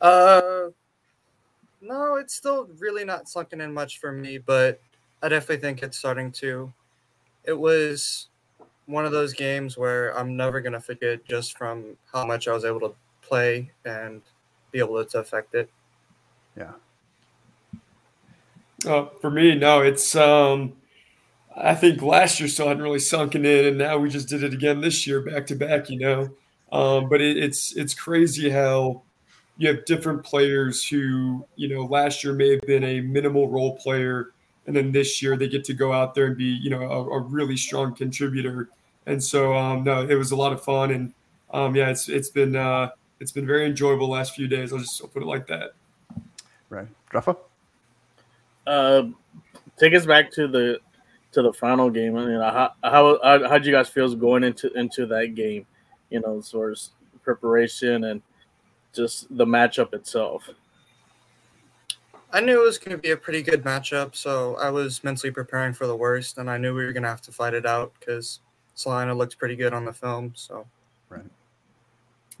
Uh, 0.00 0.68
no, 1.80 2.16
it's 2.16 2.34
still 2.34 2.68
really 2.78 3.04
not 3.04 3.28
sunken 3.28 3.60
in 3.60 3.72
much 3.72 3.98
for 3.98 4.12
me, 4.12 4.38
but 4.38 4.80
I 5.22 5.28
definitely 5.28 5.58
think 5.58 5.82
it's 5.82 5.98
starting 5.98 6.30
to. 6.32 6.72
It 7.44 7.58
was 7.58 8.28
one 8.86 9.06
of 9.06 9.12
those 9.12 9.32
games 9.32 9.78
where 9.78 10.16
I'm 10.18 10.36
never 10.36 10.60
gonna 10.60 10.80
forget 10.80 11.24
just 11.24 11.56
from 11.56 11.96
how 12.12 12.26
much 12.26 12.48
I 12.48 12.52
was 12.52 12.64
able 12.64 12.80
to 12.80 12.92
play 13.22 13.70
and 13.84 14.20
be 14.72 14.78
able 14.78 15.02
to 15.04 15.18
affect 15.18 15.54
it. 15.54 15.70
Yeah. 16.56 16.72
Uh, 18.86 19.06
for 19.20 19.30
me, 19.30 19.54
no, 19.54 19.80
it's 19.80 20.16
um, 20.16 20.72
I 21.62 21.74
think 21.74 22.00
last 22.00 22.40
year 22.40 22.48
still 22.48 22.68
hadn't 22.68 22.82
really 22.82 22.98
sunken 22.98 23.44
in, 23.44 23.66
and 23.66 23.78
now 23.78 23.98
we 23.98 24.08
just 24.08 24.28
did 24.28 24.42
it 24.42 24.54
again 24.54 24.80
this 24.80 25.06
year, 25.06 25.20
back 25.20 25.46
to 25.48 25.54
back. 25.54 25.90
You 25.90 25.98
know, 25.98 26.30
um, 26.72 27.08
but 27.08 27.20
it, 27.20 27.36
it's 27.36 27.76
it's 27.76 27.94
crazy 27.94 28.48
how 28.48 29.02
you 29.58 29.68
have 29.68 29.84
different 29.84 30.24
players 30.24 30.86
who 30.86 31.44
you 31.56 31.68
know 31.68 31.84
last 31.84 32.24
year 32.24 32.32
may 32.32 32.50
have 32.50 32.62
been 32.62 32.84
a 32.84 33.00
minimal 33.00 33.48
role 33.48 33.76
player, 33.76 34.32
and 34.66 34.74
then 34.74 34.90
this 34.90 35.22
year 35.22 35.36
they 35.36 35.48
get 35.48 35.64
to 35.64 35.74
go 35.74 35.92
out 35.92 36.14
there 36.14 36.26
and 36.26 36.36
be 36.36 36.44
you 36.44 36.70
know 36.70 36.82
a, 36.82 37.18
a 37.18 37.20
really 37.20 37.56
strong 37.56 37.94
contributor. 37.94 38.68
And 39.06 39.22
so 39.22 39.54
um, 39.54 39.84
no, 39.84 40.02
it 40.08 40.14
was 40.14 40.30
a 40.30 40.36
lot 40.36 40.52
of 40.52 40.62
fun, 40.62 40.90
and 40.92 41.12
um, 41.52 41.74
yeah, 41.74 41.90
it's 41.90 42.08
it's 42.08 42.30
been 42.30 42.56
uh, 42.56 42.90
it's 43.20 43.32
been 43.32 43.46
very 43.46 43.66
enjoyable 43.66 44.08
last 44.08 44.34
few 44.34 44.48
days. 44.48 44.72
I'll 44.72 44.78
just 44.78 45.00
I'll 45.02 45.08
put 45.08 45.22
it 45.22 45.26
like 45.26 45.46
that. 45.48 45.72
Right, 46.70 46.88
Rafa. 47.12 47.36
Uh, 48.66 49.02
take 49.76 49.94
us 49.94 50.06
back 50.06 50.30
to 50.32 50.46
the 50.46 50.80
to 51.32 51.42
the 51.42 51.52
final 51.52 51.90
game. 51.90 52.16
I 52.16 52.26
mean, 52.26 52.40
how 52.40 52.72
how 52.82 53.18
how 53.22 53.58
did 53.58 53.66
you 53.66 53.72
guys 53.72 53.88
feel 53.88 54.14
going 54.14 54.44
into 54.44 54.72
into 54.72 55.06
that 55.06 55.34
game? 55.34 55.66
You 56.10 56.20
know, 56.20 56.38
as 56.38 56.50
far 56.50 56.70
as 56.70 56.90
preparation 57.22 58.04
and 58.04 58.22
just 58.92 59.34
the 59.36 59.44
matchup 59.44 59.94
itself. 59.94 60.48
I 62.32 62.40
knew 62.40 62.60
it 62.60 62.64
was 62.64 62.78
going 62.78 62.96
to 62.96 63.02
be 63.02 63.10
a 63.10 63.16
pretty 63.16 63.42
good 63.42 63.64
matchup, 63.64 64.14
so 64.14 64.56
I 64.56 64.70
was 64.70 65.02
mentally 65.02 65.32
preparing 65.32 65.72
for 65.72 65.86
the 65.86 65.96
worst, 65.96 66.38
and 66.38 66.48
I 66.48 66.58
knew 66.58 66.74
we 66.74 66.84
were 66.84 66.92
going 66.92 67.02
to 67.02 67.08
have 67.08 67.22
to 67.22 67.32
fight 67.32 67.54
it 67.54 67.66
out 67.66 67.92
because 67.98 68.40
Celina 68.74 69.14
looked 69.14 69.36
pretty 69.36 69.56
good 69.56 69.74
on 69.74 69.84
the 69.84 69.92
film. 69.92 70.32
So, 70.36 70.66
right. 71.08 71.24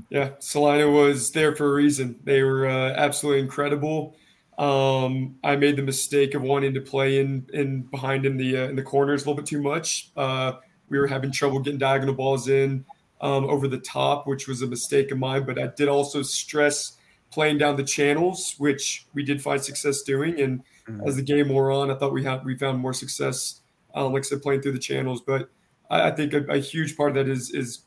Yeah, 0.08 0.30
Celina 0.38 0.88
was 0.88 1.32
there 1.32 1.56
for 1.56 1.70
a 1.70 1.72
reason. 1.72 2.18
They 2.24 2.42
were 2.42 2.68
uh, 2.68 2.92
absolutely 2.96 3.42
incredible. 3.42 4.14
Um, 4.60 5.36
I 5.42 5.56
made 5.56 5.76
the 5.76 5.82
mistake 5.82 6.34
of 6.34 6.42
wanting 6.42 6.74
to 6.74 6.82
play 6.82 7.18
in 7.18 7.46
in 7.54 7.80
behind 7.84 8.26
in 8.26 8.36
the 8.36 8.58
uh, 8.58 8.68
in 8.68 8.76
the 8.76 8.82
corners 8.82 9.22
a 9.22 9.24
little 9.24 9.42
bit 9.42 9.46
too 9.46 9.62
much. 9.62 10.10
Uh, 10.14 10.52
we 10.90 10.98
were 10.98 11.06
having 11.06 11.32
trouble 11.32 11.60
getting 11.60 11.78
diagonal 11.78 12.14
balls 12.14 12.46
in 12.46 12.84
um, 13.22 13.46
over 13.46 13.68
the 13.68 13.78
top, 13.78 14.26
which 14.26 14.46
was 14.46 14.60
a 14.60 14.66
mistake 14.66 15.12
of 15.12 15.18
mine. 15.18 15.46
But 15.46 15.58
I 15.58 15.68
did 15.68 15.88
also 15.88 16.20
stress 16.20 16.98
playing 17.30 17.56
down 17.56 17.76
the 17.76 17.84
channels, 17.84 18.54
which 18.58 19.06
we 19.14 19.24
did 19.24 19.40
find 19.40 19.64
success 19.64 20.02
doing. 20.02 20.38
And 20.38 20.60
mm-hmm. 20.86 21.08
as 21.08 21.16
the 21.16 21.22
game 21.22 21.48
wore 21.48 21.70
on, 21.70 21.90
I 21.90 21.94
thought 21.94 22.12
we 22.12 22.22
had 22.22 22.44
we 22.44 22.54
found 22.58 22.80
more 22.80 22.92
success, 22.92 23.62
um, 23.94 24.12
like 24.12 24.24
I 24.24 24.28
said, 24.28 24.42
playing 24.42 24.60
through 24.60 24.72
the 24.72 24.78
channels. 24.78 25.22
But 25.22 25.48
I, 25.88 26.08
I 26.08 26.10
think 26.10 26.34
a, 26.34 26.44
a, 26.50 26.58
huge 26.58 26.98
part 26.98 27.10
of 27.10 27.14
that 27.14 27.32
is 27.32 27.50
is 27.52 27.84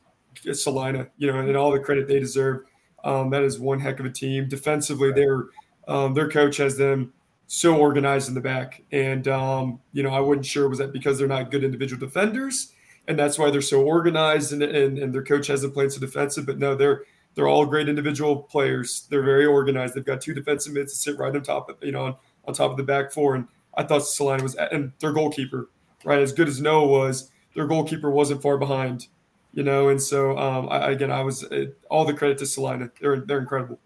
Celina, 0.54 1.08
you 1.20 1.32
know, 1.32 1.38
and 1.38 1.56
all 1.56 1.72
the 1.72 1.80
credit 1.80 2.08
they 2.08 2.20
deserve. 2.20 2.64
Um, 3.04 3.30
that 3.30 3.44
is 3.44 3.60
one 3.60 3.80
heck 3.80 4.00
of 4.00 4.08
a 4.08 4.10
team. 4.10 4.48
Defensively, 4.48 5.12
they're 5.12 5.50
um, 5.88 6.14
their 6.14 6.30
coach 6.30 6.58
has 6.58 6.78
them 6.78 7.14
so 7.48 7.76
organized 7.78 8.30
in 8.30 8.36
the 8.36 8.42
back. 8.42 8.82
And, 8.92 9.28
um, 9.28 9.80
you 9.92 10.04
know, 10.04 10.10
I 10.10 10.20
wasn't 10.20 10.46
sure 10.46 10.70
was 10.70 10.80
that 10.80 10.94
because 10.94 11.18
they're 11.18 11.28
not 11.28 11.52
good 11.52 11.64
individual 11.64 12.00
defenders 12.00 12.72
and 13.08 13.20
that's 13.20 13.38
why 13.38 13.52
they're 13.52 13.62
so 13.62 13.84
organized 13.84 14.54
and, 14.54 14.64
and, 14.64 14.98
and 14.98 15.14
their 15.14 15.24
coach 15.24 15.48
hasn't 15.48 15.74
played 15.74 15.92
so 15.92 16.00
defensive. 16.00 16.46
But 16.46 16.58
no, 16.58 16.74
they're 16.74 17.04
they're 17.36 17.48
all 17.50 17.66
great 17.66 17.90
individual 17.90 18.38
players. 18.38 19.08
They're 19.10 19.24
very 19.24 19.46
organized. 19.46 19.94
They've 19.94 20.06
got 20.06 20.22
two 20.22 20.34
defensive 20.34 20.72
mids 20.74 20.94
to 20.94 20.98
sit 21.00 21.18
right 21.18 21.36
on 21.36 21.42
top 21.44 21.70
of, 21.70 21.76
you 21.82 21.92
know, 21.92 22.06
on, 22.06 22.16
on 22.46 22.54
top 22.54 22.72
of 22.72 22.78
the 22.78 22.84
back 22.84 23.12
four. 23.12 23.36
And 23.36 23.48
I 23.76 23.84
thought 23.84 24.06
Celina 24.08 24.44
was, 24.44 24.56
and 24.56 24.94
their 25.00 25.12
goalkeeper, 25.12 25.70
right? 26.06 26.20
As 26.20 26.32
good 26.32 26.48
as 26.48 26.62
Noah 26.62 26.88
was, 26.88 27.30
their 27.56 27.68
goalkeeper 27.68 28.10
wasn't 28.10 28.42
far 28.42 28.58
behind. 28.58 29.08
you 29.54 29.64
know. 29.64 29.90
And 29.90 30.02
so 30.02 30.38
um, 30.38 30.68
I, 30.70 30.92
again, 30.92 31.12
I 31.12 31.22
was 31.22 31.46
all 31.90 32.06
the 32.06 32.14
credit 32.14 32.38
to 32.40 32.46
Celina. 32.46 32.90
They're 33.00 33.22
they're 33.22 33.40
incredible. 33.40 33.80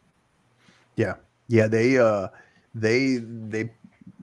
Yeah, 0.96 1.16
yeah, 1.48 1.68
they 1.68 1.98
uh, 1.98 2.28
they 2.74 3.18
they 3.18 3.72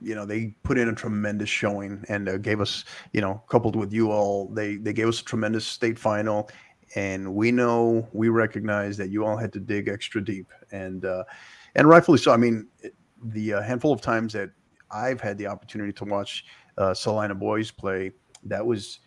you 0.01 0.15
know 0.15 0.27
they 0.27 0.55
put 0.63 0.79
in 0.79 0.89
a 0.89 0.95
tremendous 0.95 1.49
showing 1.49 2.05
and 2.09 2.29
uh, 2.29 2.37
gave 2.37 2.61
us 2.61 2.85
you 3.13 3.21
know 3.21 3.43
coupled 3.49 3.77
with 3.77 3.93
you 3.93 4.11
all 4.11 4.49
they 4.49 4.77
they 4.77 4.93
gave 4.93 5.09
us 5.09 5.21
a 5.21 5.25
tremendous 5.25 5.67
state 5.67 5.99
final. 5.99 6.49
And 6.97 7.35
we 7.35 7.51
know 7.51 8.07
we 8.13 8.29
recognize 8.29 8.97
that 8.99 9.11
you 9.11 9.25
all 9.25 9.37
had 9.37 9.53
to 9.55 9.59
dig 9.59 9.89
extra 9.89 10.23
deep. 10.23 10.53
And 10.71 11.05
uh, 11.05 11.25
and 11.75 11.89
rightfully 11.89 12.19
so. 12.19 12.33
I 12.33 12.37
mean 12.37 12.69
the 13.25 13.55
uh, 13.55 13.63
handful 13.63 13.93
of 13.93 14.01
times 14.01 14.33
that 14.33 14.51
i've 14.91 15.21
had 15.21 15.39
the 15.39 15.47
opportunity 15.47 15.93
to 15.93 16.05
watch 16.05 16.45
uh, 16.79 16.93
celina 16.93 17.35
boys 17.35 17.71
play 17.71 18.13
that 18.45 18.65
was 18.65 19.01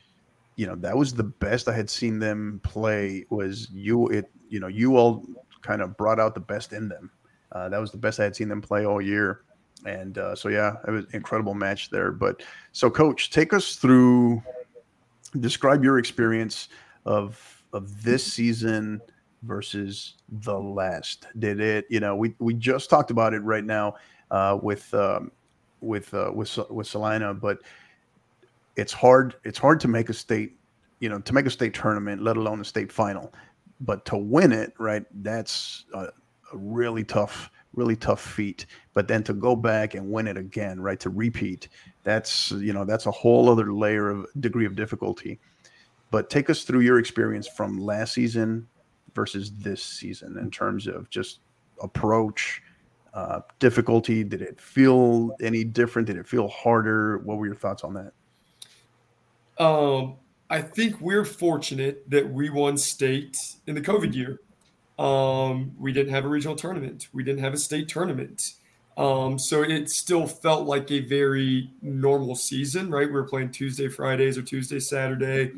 you 0.56 0.66
know 0.66 0.76
that 0.76 0.96
was 0.96 1.14
the 1.14 1.24
best 1.24 1.68
i 1.68 1.74
had 1.74 1.90
seen 1.90 2.18
them 2.20 2.60
play 2.64 3.26
was 3.30 3.70
you 3.72 4.08
it 4.08 4.32
you 4.50 4.60
know 4.60 4.68
you 4.68 4.98
all 4.98 5.24
kind 5.62 5.82
of 5.82 5.96
brought 5.98 6.20
out 6.20 6.34
the 6.34 6.42
best 6.42 6.74
in 6.74 6.88
them 6.88 7.12
uh, 7.52 7.70
that 7.70 7.80
was 7.80 7.92
the 7.92 7.98
best 7.98 8.20
i 8.20 8.24
had 8.24 8.36
seen 8.36 8.50
them 8.50 8.62
play 8.62 8.86
all 8.86 9.02
year 9.02 9.42
and 9.86 10.18
uh, 10.18 10.36
so, 10.36 10.50
yeah, 10.50 10.78
it 10.88 10.92
was 10.92 11.06
an 11.06 11.12
incredible 11.14 11.54
match 11.54 11.90
there. 11.90 12.12
But 12.12 12.44
so, 12.72 12.90
coach, 12.90 13.30
take 13.30 13.54
us 13.54 13.76
through, 13.76 14.42
describe 15.40 15.84
your 15.84 16.00
experience 16.00 16.70
of 17.06 17.64
of 17.74 18.04
this 18.04 18.24
season 18.24 19.02
versus 19.44 20.16
the 20.42 20.58
last. 20.58 21.28
Did 21.40 21.60
it? 21.60 21.86
You 21.90 22.00
know, 22.00 22.16
we 22.16 22.36
we 22.40 22.54
just 22.54 22.90
talked 22.90 23.12
about 23.12 23.34
it 23.34 23.40
right 23.40 23.64
now 23.64 23.96
uh, 24.32 24.58
with 24.62 24.92
um, 24.94 25.32
with 25.82 26.14
uh, 26.14 26.32
with 26.34 26.58
with 26.70 26.88
Celina, 26.88 27.34
but 27.34 27.60
it's 28.76 28.94
hard. 28.94 29.36
It's 29.44 29.60
hard 29.60 29.80
to 29.82 29.88
make 29.88 30.10
a 30.10 30.14
state, 30.14 30.58
you 31.00 31.10
know, 31.10 31.20
to 31.20 31.34
make 31.34 31.46
a 31.46 31.52
state 31.52 31.74
tournament, 31.74 32.22
let 32.22 32.38
alone 32.38 32.62
a 32.62 32.66
state 32.66 32.92
final. 32.92 33.34
But 33.80 34.06
to 34.06 34.18
win 34.18 34.52
it, 34.52 34.74
right? 34.80 35.06
That's 35.22 35.86
a, 35.94 36.08
a 36.54 36.58
really 36.58 37.04
tough 37.04 37.50
really 37.78 37.96
tough 37.96 38.22
feat. 38.22 38.66
But 38.94 39.08
then 39.08 39.24
to 39.24 39.34
go 39.34 39.56
back 39.56 39.94
and 39.94 40.12
win 40.12 40.28
it 40.28 40.36
again, 40.36 40.82
right? 40.82 41.00
To 41.00 41.10
repeat, 41.10 41.70
that's 42.04 42.52
you 42.52 42.74
know 42.74 42.84
that's 42.84 43.06
a 43.06 43.12
whole 43.12 43.50
other 43.50 43.72
layer 43.72 44.10
of 44.10 44.26
degree 44.40 44.66
of 44.66 44.76
difficulty. 44.76 45.40
But 46.12 46.30
take 46.30 46.50
us 46.50 46.64
through 46.64 46.82
your 46.82 47.00
experience 47.00 47.48
from 47.48 47.78
last 47.78 48.14
season 48.14 48.68
versus 49.14 49.52
this 49.52 49.84
season 49.84 50.38
in 50.38 50.50
terms 50.50 50.88
of 50.88 51.10
just 51.10 51.40
approach, 51.82 52.62
uh, 53.14 53.42
difficulty. 53.60 54.24
Did 54.24 54.42
it 54.42 54.60
feel 54.60 55.36
any 55.42 55.64
different? 55.64 56.08
Did 56.08 56.18
it 56.18 56.28
feel 56.28 56.48
harder? 56.48 57.20
What 57.20 57.38
were 57.38 57.46
your 57.46 57.56
thoughts 57.56 57.84
on 57.84 57.94
that? 57.94 58.14
Um, 59.64 60.16
I 60.50 60.62
think 60.62 61.00
we're 61.02 61.26
fortunate 61.26 62.10
that 62.10 62.30
we 62.30 62.50
won 62.50 62.78
state 62.78 63.38
in 63.66 63.76
the 63.76 63.82
COVID 63.82 64.14
year. 64.14 64.40
Um, 64.98 65.74
we 65.80 65.94
didn't 65.94 66.14
have 66.14 66.26
a 66.26 66.28
regional 66.28 66.56
tournament. 66.56 67.08
We 67.14 67.24
didn't 67.24 67.44
have 67.44 67.54
a 67.54 67.58
state 67.58 67.88
tournament. 67.88 68.54
Um, 68.98 69.38
so 69.38 69.62
it 69.62 69.92
still 69.92 70.26
felt 70.26 70.66
like 70.66 70.92
a 70.92 71.02
very 71.02 71.72
normal 71.82 72.36
season, 72.36 72.90
right? 72.90 73.06
We 73.06 73.14
were 73.14 73.28
playing 73.28 73.52
Tuesday, 73.52 73.90
Fridays, 73.90 74.38
or 74.40 74.42
Tuesday, 74.42 74.80
Saturday. 74.80 75.52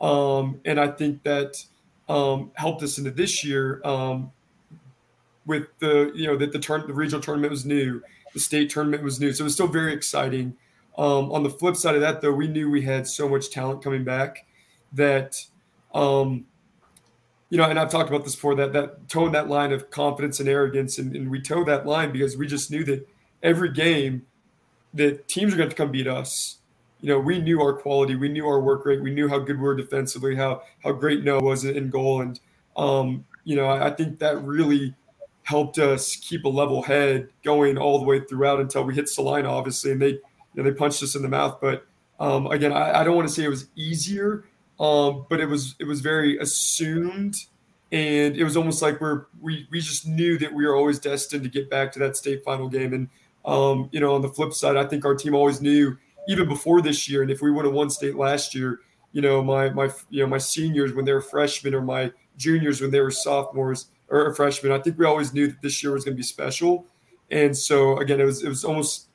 Um, 0.00 0.60
and 0.66 0.78
I 0.78 0.88
think 0.88 1.22
that 1.22 1.64
um, 2.08 2.50
helped 2.54 2.82
us 2.82 2.98
into 2.98 3.10
this 3.10 3.42
year 3.42 3.80
um, 3.84 4.30
with 5.46 5.68
the, 5.78 6.12
you 6.14 6.26
know, 6.26 6.36
that 6.36 6.52
the 6.52 6.58
turn, 6.58 6.86
the 6.86 6.92
regional 6.92 7.22
tournament 7.22 7.50
was 7.50 7.64
new, 7.64 8.02
the 8.34 8.40
state 8.40 8.68
tournament 8.68 9.02
was 9.02 9.18
new. 9.20 9.32
So 9.32 9.42
it 9.42 9.46
was 9.46 9.54
still 9.54 9.68
very 9.68 9.94
exciting. 9.94 10.54
Um, 10.98 11.32
on 11.32 11.42
the 11.42 11.50
flip 11.50 11.76
side 11.76 11.94
of 11.94 12.02
that, 12.02 12.20
though, 12.20 12.32
we 12.32 12.46
knew 12.46 12.70
we 12.70 12.82
had 12.82 13.06
so 13.06 13.26
much 13.26 13.50
talent 13.50 13.82
coming 13.82 14.04
back 14.04 14.44
that 14.92 15.42
um, 15.94 16.44
you 17.52 17.58
know, 17.58 17.64
and 17.64 17.78
I've 17.78 17.90
talked 17.90 18.08
about 18.08 18.24
this 18.24 18.34
before 18.34 18.54
that 18.54 18.72
that 18.72 19.10
tone 19.10 19.32
that 19.32 19.46
line 19.46 19.72
of 19.72 19.90
confidence 19.90 20.40
and 20.40 20.48
arrogance, 20.48 20.96
and, 20.96 21.14
and 21.14 21.30
we 21.30 21.38
toe 21.38 21.64
that 21.64 21.84
line 21.84 22.10
because 22.10 22.34
we 22.34 22.46
just 22.46 22.70
knew 22.70 22.82
that 22.84 23.06
every 23.42 23.70
game 23.70 24.24
that 24.94 25.28
teams 25.28 25.52
are 25.52 25.58
going 25.58 25.68
to 25.68 25.76
come 25.76 25.90
beat 25.90 26.06
us. 26.06 26.60
You 27.02 27.10
know, 27.10 27.18
we 27.18 27.38
knew 27.42 27.60
our 27.60 27.74
quality, 27.74 28.16
we 28.16 28.30
knew 28.30 28.46
our 28.46 28.58
work 28.58 28.86
rate, 28.86 29.02
we 29.02 29.12
knew 29.12 29.28
how 29.28 29.38
good 29.38 29.58
we 29.58 29.64
were 29.64 29.74
defensively, 29.74 30.34
how 30.34 30.62
how 30.82 30.92
great 30.92 31.24
Noah 31.24 31.42
was 31.42 31.66
in 31.66 31.90
goal, 31.90 32.22
and 32.22 32.40
um, 32.74 33.26
you 33.44 33.54
know, 33.54 33.66
I, 33.66 33.88
I 33.88 33.90
think 33.90 34.18
that 34.20 34.42
really 34.42 34.94
helped 35.42 35.76
us 35.76 36.16
keep 36.16 36.46
a 36.46 36.48
level 36.48 36.80
head 36.80 37.28
going 37.44 37.76
all 37.76 37.98
the 37.98 38.06
way 38.06 38.20
throughout 38.20 38.60
until 38.60 38.84
we 38.84 38.94
hit 38.94 39.10
Celina, 39.10 39.50
obviously, 39.50 39.92
and 39.92 40.00
they 40.00 40.08
you 40.08 40.20
know, 40.54 40.62
they 40.62 40.72
punched 40.72 41.02
us 41.02 41.14
in 41.16 41.20
the 41.20 41.28
mouth. 41.28 41.58
But 41.60 41.86
um, 42.18 42.46
again, 42.46 42.72
I, 42.72 43.00
I 43.00 43.04
don't 43.04 43.14
want 43.14 43.28
to 43.28 43.34
say 43.34 43.44
it 43.44 43.50
was 43.50 43.68
easier 43.76 44.44
um, 44.82 45.26
but 45.30 45.40
it 45.40 45.46
was 45.46 45.76
it 45.78 45.84
was 45.84 46.00
very 46.00 46.36
assumed, 46.38 47.36
and 47.92 48.36
it 48.36 48.42
was 48.42 48.56
almost 48.56 48.82
like 48.82 49.00
we're 49.00 49.26
we 49.40 49.68
we 49.70 49.80
just 49.80 50.08
knew 50.08 50.36
that 50.38 50.52
we 50.52 50.66
were 50.66 50.74
always 50.74 50.98
destined 50.98 51.44
to 51.44 51.48
get 51.48 51.70
back 51.70 51.92
to 51.92 52.00
that 52.00 52.16
state 52.16 52.42
final 52.44 52.68
game. 52.68 52.92
And 52.92 53.08
um, 53.44 53.88
you 53.92 54.00
know, 54.00 54.16
on 54.16 54.22
the 54.22 54.28
flip 54.28 54.52
side, 54.52 54.76
I 54.76 54.84
think 54.84 55.04
our 55.04 55.14
team 55.14 55.36
always 55.36 55.60
knew 55.60 55.96
even 56.26 56.48
before 56.48 56.82
this 56.82 57.08
year, 57.08 57.22
and 57.22 57.30
if 57.30 57.40
we 57.40 57.52
would 57.52 57.64
have 57.64 57.72
won 57.72 57.90
state 57.90 58.16
last 58.16 58.56
year, 58.56 58.80
you 59.12 59.22
know, 59.22 59.40
my 59.40 59.70
my 59.70 59.88
you 60.10 60.20
know 60.24 60.28
my 60.28 60.38
seniors 60.38 60.92
when 60.92 61.04
they 61.04 61.12
were 61.12 61.22
freshmen 61.22 61.74
or 61.74 61.82
my 61.82 62.10
juniors 62.36 62.80
when 62.80 62.90
they 62.90 63.00
were 63.00 63.12
sophomores 63.12 63.86
or 64.08 64.34
freshmen, 64.34 64.72
I 64.72 64.78
think 64.80 64.98
we 64.98 65.06
always 65.06 65.32
knew 65.32 65.46
that 65.46 65.62
this 65.62 65.80
year 65.80 65.92
was 65.92 66.04
going 66.04 66.16
to 66.16 66.20
be 66.20 66.24
special. 66.24 66.86
And 67.30 67.56
so 67.56 67.98
again, 67.98 68.20
it 68.20 68.24
was 68.24 68.42
it 68.42 68.48
was 68.48 68.64
almost 68.64 69.06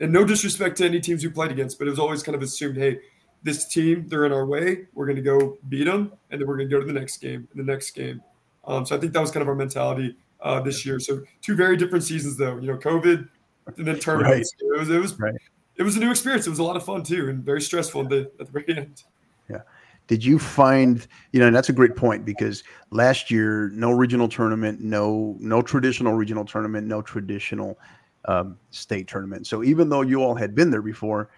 and 0.00 0.14
no 0.14 0.24
disrespect 0.24 0.78
to 0.78 0.86
any 0.86 0.98
teams 0.98 1.22
we 1.22 1.28
played 1.28 1.50
against, 1.50 1.78
but 1.78 1.86
it 1.86 1.90
was 1.90 1.98
always 1.98 2.22
kind 2.22 2.34
of 2.34 2.40
assumed, 2.40 2.78
hey, 2.78 3.00
this 3.42 3.66
team, 3.66 4.06
they're 4.08 4.26
in 4.26 4.32
our 4.32 4.46
way. 4.46 4.86
We're 4.94 5.06
going 5.06 5.16
to 5.16 5.22
go 5.22 5.58
beat 5.68 5.84
them, 5.84 6.12
and 6.30 6.40
then 6.40 6.46
we're 6.48 6.56
going 6.56 6.68
to 6.68 6.74
go 6.74 6.80
to 6.80 6.86
the 6.86 6.98
next 6.98 7.18
game 7.18 7.48
and 7.52 7.60
the 7.60 7.72
next 7.72 7.92
game. 7.92 8.22
Um, 8.64 8.84
so 8.84 8.96
I 8.96 8.98
think 8.98 9.12
that 9.12 9.20
was 9.20 9.30
kind 9.30 9.42
of 9.42 9.48
our 9.48 9.54
mentality 9.54 10.16
uh, 10.40 10.60
this 10.60 10.84
year. 10.84 11.00
So 11.00 11.22
two 11.40 11.56
very 11.56 11.76
different 11.76 12.04
seasons, 12.04 12.36
though. 12.36 12.56
You 12.58 12.68
know, 12.68 12.76
COVID 12.76 13.28
and 13.76 13.86
then 13.86 13.98
tournaments. 13.98 14.54
Right. 14.62 14.76
It 14.76 14.78
was 14.78 14.90
it 14.90 14.98
was 14.98 15.18
right. 15.18 15.34
it 15.76 15.82
was 15.82 15.96
a 15.96 16.00
new 16.00 16.10
experience. 16.10 16.46
It 16.46 16.50
was 16.50 16.58
a 16.58 16.64
lot 16.64 16.76
of 16.76 16.84
fun 16.84 17.02
too, 17.02 17.28
and 17.28 17.44
very 17.44 17.60
stressful 17.60 18.02
at 18.02 18.08
the, 18.08 18.30
at 18.38 18.46
the 18.46 18.52
very 18.52 18.76
end. 18.76 19.04
Yeah. 19.48 19.62
Did 20.06 20.24
you 20.24 20.38
find 20.38 21.06
you 21.32 21.40
know? 21.40 21.46
And 21.46 21.54
that's 21.54 21.68
a 21.68 21.72
great 21.72 21.96
point 21.96 22.24
because 22.24 22.64
last 22.90 23.30
year, 23.30 23.70
no 23.74 23.92
regional 23.92 24.28
tournament, 24.28 24.80
no 24.80 25.36
no 25.38 25.62
traditional 25.62 26.14
regional 26.14 26.44
tournament, 26.44 26.86
no 26.86 27.00
traditional 27.00 27.78
um, 28.26 28.58
state 28.70 29.08
tournament. 29.08 29.46
So 29.46 29.62
even 29.62 29.88
though 29.88 30.02
you 30.02 30.22
all 30.22 30.34
had 30.34 30.54
been 30.54 30.70
there 30.70 30.82
before, 30.82 31.30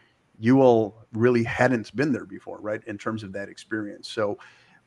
you 0.43 0.61
all 0.61 0.97
really 1.13 1.45
hadn't 1.45 1.95
been 1.95 2.13
there 2.13 2.25
before, 2.27 2.59
right? 2.61 2.83
In 2.89 2.99
terms 2.99 3.23
of 3.23 3.33
that 3.33 3.49
experience. 3.49 4.11
So 4.11 4.39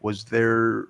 was 0.02 0.26
there 0.26 0.90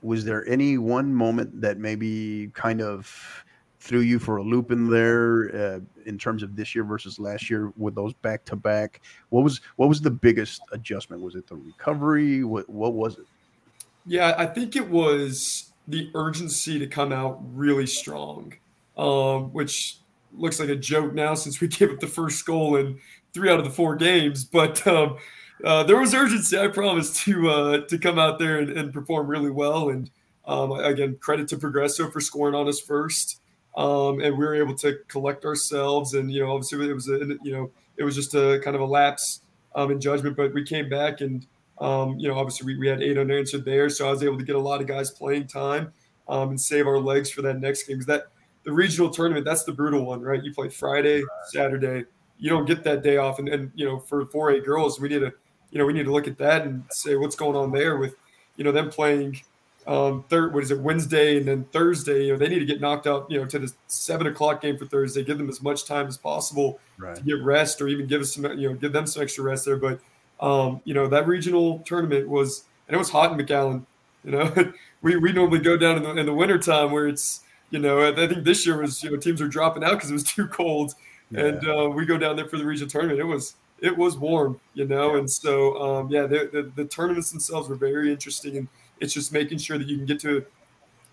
was 0.00 0.24
there 0.24 0.48
any 0.48 0.78
one 0.78 1.14
moment 1.14 1.60
that 1.60 1.76
maybe 1.76 2.50
kind 2.54 2.80
of 2.80 3.44
threw 3.78 4.00
you 4.00 4.18
for 4.18 4.38
a 4.38 4.42
loop 4.42 4.70
in 4.70 4.88
there 4.88 5.54
uh, 5.54 5.80
in 6.06 6.16
terms 6.16 6.42
of 6.42 6.56
this 6.56 6.74
year 6.74 6.82
versus 6.82 7.18
last 7.18 7.50
year 7.50 7.74
with 7.76 7.94
those 7.94 8.14
back 8.14 8.42
to 8.46 8.56
back? 8.56 9.02
What 9.28 9.44
was 9.44 9.60
what 9.76 9.90
was 9.90 10.00
the 10.00 10.10
biggest 10.10 10.62
adjustment? 10.72 11.20
Was 11.20 11.34
it 11.34 11.46
the 11.46 11.56
recovery? 11.56 12.42
What 12.42 12.70
what 12.70 12.94
was 12.94 13.18
it? 13.18 13.26
Yeah, 14.06 14.34
I 14.38 14.46
think 14.46 14.76
it 14.76 14.88
was 14.88 15.72
the 15.86 16.10
urgency 16.14 16.78
to 16.78 16.86
come 16.86 17.12
out 17.12 17.38
really 17.52 17.86
strong, 17.86 18.54
um, 18.96 19.52
which 19.52 19.98
looks 20.32 20.58
like 20.58 20.68
a 20.68 20.76
joke 20.76 21.12
now 21.12 21.34
since 21.34 21.60
we 21.60 21.68
gave 21.68 21.90
up 21.90 22.00
the 22.00 22.06
first 22.06 22.46
goal 22.46 22.76
in 22.76 22.98
three 23.36 23.50
out 23.50 23.58
of 23.58 23.64
the 23.64 23.70
four 23.70 23.94
games. 23.94 24.44
But 24.44 24.84
um, 24.86 25.18
uh, 25.62 25.84
there 25.84 25.98
was 25.98 26.14
urgency, 26.14 26.58
I 26.58 26.68
promise, 26.68 27.22
to 27.24 27.50
uh, 27.50 27.80
to 27.86 27.98
come 27.98 28.18
out 28.18 28.38
there 28.38 28.58
and, 28.58 28.70
and 28.70 28.92
perform 28.92 29.28
really 29.28 29.50
well. 29.50 29.90
And 29.90 30.10
um, 30.46 30.72
again, 30.72 31.18
credit 31.20 31.46
to 31.48 31.56
Progreso 31.56 32.10
for 32.10 32.20
scoring 32.20 32.54
on 32.54 32.66
us 32.66 32.80
first. 32.80 33.40
Um, 33.76 34.20
and 34.20 34.38
we 34.38 34.44
were 34.44 34.54
able 34.54 34.74
to 34.76 34.98
collect 35.08 35.44
ourselves. 35.44 36.14
And 36.14 36.32
you 36.32 36.40
know, 36.40 36.50
obviously, 36.50 36.88
it 36.88 36.94
was 36.94 37.08
a 37.08 37.18
you 37.44 37.52
know 37.52 37.70
it 37.96 38.04
was 38.04 38.14
just 38.14 38.34
a 38.34 38.58
kind 38.64 38.74
of 38.74 38.82
a 38.82 38.86
lapse 38.86 39.42
um, 39.74 39.90
in 39.90 40.00
judgment, 40.00 40.36
but 40.36 40.52
we 40.52 40.64
came 40.64 40.88
back 40.88 41.20
and. 41.20 41.46
Um, 41.78 42.18
you 42.18 42.26
know, 42.26 42.38
obviously 42.38 42.64
we, 42.68 42.78
we 42.78 42.88
had 42.88 43.02
eight 43.02 43.18
unanswered 43.18 43.66
there, 43.66 43.90
so 43.90 44.08
I 44.08 44.10
was 44.10 44.22
able 44.22 44.38
to 44.38 44.44
get 44.44 44.56
a 44.56 44.58
lot 44.58 44.80
of 44.80 44.86
guys 44.86 45.10
playing 45.10 45.46
time 45.46 45.92
um, 46.26 46.48
and 46.48 46.58
save 46.58 46.86
our 46.86 46.98
legs 46.98 47.30
for 47.30 47.42
that 47.42 47.60
next 47.60 47.82
game. 47.82 47.98
Because 47.98 48.06
that 48.06 48.28
the 48.64 48.72
regional 48.72 49.10
tournament, 49.10 49.44
that's 49.44 49.64
the 49.64 49.72
brutal 49.72 50.06
one, 50.06 50.22
right? 50.22 50.42
You 50.42 50.54
play 50.54 50.70
Friday, 50.70 51.22
Saturday, 51.52 52.06
you 52.38 52.50
don't 52.50 52.66
get 52.66 52.84
that 52.84 53.02
day 53.02 53.16
off. 53.16 53.38
And, 53.38 53.48
and 53.48 53.70
you 53.74 53.86
know, 53.86 53.98
for 53.98 54.24
4A 54.24 54.64
girls, 54.64 55.00
we 55.00 55.08
need 55.08 55.20
to, 55.20 55.32
you 55.70 55.78
know, 55.78 55.86
we 55.86 55.92
need 55.92 56.04
to 56.04 56.12
look 56.12 56.28
at 56.28 56.38
that 56.38 56.62
and 56.66 56.84
say 56.90 57.16
what's 57.16 57.36
going 57.36 57.56
on 57.56 57.72
there 57.72 57.96
with, 57.96 58.14
you 58.56 58.64
know, 58.64 58.72
them 58.72 58.90
playing 58.90 59.40
um, 59.86 60.24
third, 60.28 60.52
what 60.52 60.64
is 60.64 60.70
it, 60.70 60.80
Wednesday 60.80 61.36
and 61.38 61.46
then 61.46 61.64
Thursday. 61.72 62.26
You 62.26 62.32
know, 62.32 62.38
they 62.38 62.48
need 62.48 62.58
to 62.58 62.64
get 62.64 62.80
knocked 62.80 63.06
out, 63.06 63.30
you 63.30 63.38
know, 63.38 63.46
to 63.46 63.58
the 63.58 63.72
seven 63.86 64.26
o'clock 64.26 64.60
game 64.60 64.76
for 64.76 64.86
Thursday. 64.86 65.22
Give 65.22 65.38
them 65.38 65.48
as 65.48 65.62
much 65.62 65.84
time 65.86 66.06
as 66.08 66.16
possible 66.16 66.80
right. 66.98 67.16
to 67.16 67.22
get 67.22 67.42
rest, 67.42 67.80
or 67.80 67.88
even 67.88 68.06
give 68.06 68.20
us 68.20 68.34
some, 68.34 68.44
you 68.58 68.68
know, 68.68 68.74
give 68.74 68.92
them 68.92 69.06
some 69.06 69.22
extra 69.22 69.44
rest 69.44 69.64
there. 69.64 69.76
But 69.76 70.00
um, 70.40 70.80
you 70.84 70.94
know, 70.94 71.06
that 71.08 71.26
regional 71.26 71.80
tournament 71.80 72.28
was, 72.28 72.64
and 72.88 72.94
it 72.94 72.98
was 72.98 73.10
hot 73.10 73.32
in 73.32 73.46
McAllen. 73.46 73.84
You 74.24 74.32
know, 74.32 74.72
we 75.02 75.16
we 75.16 75.32
normally 75.32 75.60
go 75.60 75.76
down 75.76 75.96
in 75.98 76.02
the 76.02 76.10
in 76.16 76.26
the 76.26 76.34
wintertime 76.34 76.90
where 76.90 77.06
it's, 77.06 77.40
you 77.70 77.78
know, 77.78 78.08
I 78.08 78.26
think 78.26 78.44
this 78.44 78.66
year 78.66 78.80
was, 78.80 79.02
you 79.04 79.10
know, 79.10 79.16
teams 79.16 79.40
are 79.40 79.48
dropping 79.48 79.84
out 79.84 79.92
because 79.92 80.10
it 80.10 80.14
was 80.14 80.24
too 80.24 80.48
cold 80.48 80.94
yeah. 81.30 81.44
and 81.46 81.68
uh, 81.68 81.88
we 81.88 82.06
go 82.06 82.18
down 82.18 82.36
there 82.36 82.48
for 82.48 82.58
the 82.58 82.64
regional 82.64 82.88
tournament. 82.88 83.20
It 83.20 83.24
was 83.24 83.56
it 83.80 83.96
was 83.96 84.16
warm, 84.16 84.60
you 84.74 84.86
know, 84.86 85.12
yeah. 85.12 85.18
and 85.18 85.30
so 85.30 85.80
um, 85.80 86.10
yeah, 86.10 86.26
the, 86.26 86.48
the, 86.52 86.72
the, 86.74 86.84
tournaments 86.86 87.30
themselves 87.30 87.68
were 87.68 87.74
very 87.74 88.10
interesting, 88.10 88.56
and 88.56 88.68
It's 89.00 89.12
just 89.12 89.32
making 89.32 89.58
sure 89.58 89.76
that 89.76 89.86
you 89.86 89.96
can 89.96 90.06
get 90.06 90.20
to 90.20 90.46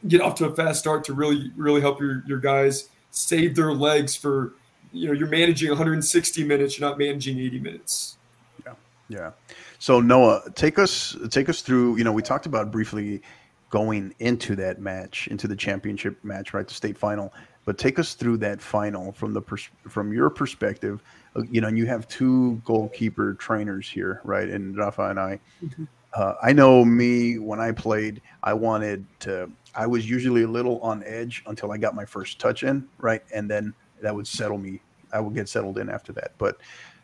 get 0.08 0.22
off 0.22 0.36
to 0.36 0.46
a 0.46 0.56
fast 0.56 0.80
start 0.80 1.04
to 1.06 1.14
really 1.14 1.52
really 1.56 1.82
help 1.82 2.00
your 2.00 2.24
your 2.28 2.40
guys 2.40 2.90
save 3.12 3.56
their 3.56 3.74
legs 3.74 4.16
for 4.16 4.54
you 4.92 5.08
know 5.08 5.14
you're 5.14 5.30
managing 5.30 5.70
160 5.70 6.44
minutes 6.44 6.78
you're 6.78 6.90
not 6.90 6.98
managing 6.98 7.40
80 7.40 7.60
minutes 7.60 8.18
yeah 8.66 8.74
yeah 9.08 9.32
so 9.80 10.00
noah 10.02 10.42
take 10.56 10.78
us 10.78 11.16
take 11.30 11.50
us 11.50 11.62
through 11.62 11.98
you 11.98 12.04
know 12.04 12.12
we 12.12 12.22
talked 12.22 12.46
about 12.46 12.72
briefly 12.72 13.22
going 13.70 14.14
into 14.20 14.56
that 14.56 14.80
match 14.80 15.28
into 15.30 15.48
the 15.48 15.56
championship 15.56 16.24
match 16.24 16.54
right 16.54 16.68
the 16.68 16.74
state 16.74 16.98
final 16.98 17.34
but 17.66 17.78
take 17.78 18.00
us 18.00 18.14
through 18.14 18.38
that 18.38 18.62
final 18.62 19.12
from 19.12 19.34
the 19.34 19.42
pers- 19.42 19.70
from 19.88 20.12
your 20.14 20.30
perspective 20.30 21.02
uh, 21.36 21.42
you 21.50 21.62
know 21.62 21.68
you 21.68 21.86
have 21.86 22.08
two 22.08 22.62
goalkeeper 22.66 23.34
trainers 23.36 23.90
here 23.90 24.22
right 24.24 24.50
and 24.50 24.78
rafa 24.78 25.10
and 25.10 25.20
i 25.20 25.40
mm-hmm. 25.64 25.84
uh, 26.14 26.34
i 26.42 26.52
know 26.52 26.84
me 26.84 27.40
when 27.40 27.60
i 27.60 27.72
played 27.72 28.22
i 28.44 28.54
wanted 28.54 29.06
to 29.20 29.50
i 29.76 29.88
was 29.88 30.10
usually 30.10 30.44
a 30.44 30.48
little 30.48 30.80
on 30.82 31.04
edge 31.06 31.44
until 31.48 31.72
i 31.72 31.78
got 31.78 31.96
my 31.96 32.06
first 32.06 32.40
touch 32.40 32.64
in 32.64 32.88
right 33.00 33.24
and 33.34 33.50
then 33.50 33.74
that 34.04 34.14
would 34.14 34.28
settle 34.28 34.60
me. 34.60 34.80
I 35.12 35.20
would 35.20 35.34
get 35.34 35.50
settled 35.50 35.80
in 35.80 35.90
after 35.90 36.14
that. 36.14 36.34
But 36.38 36.58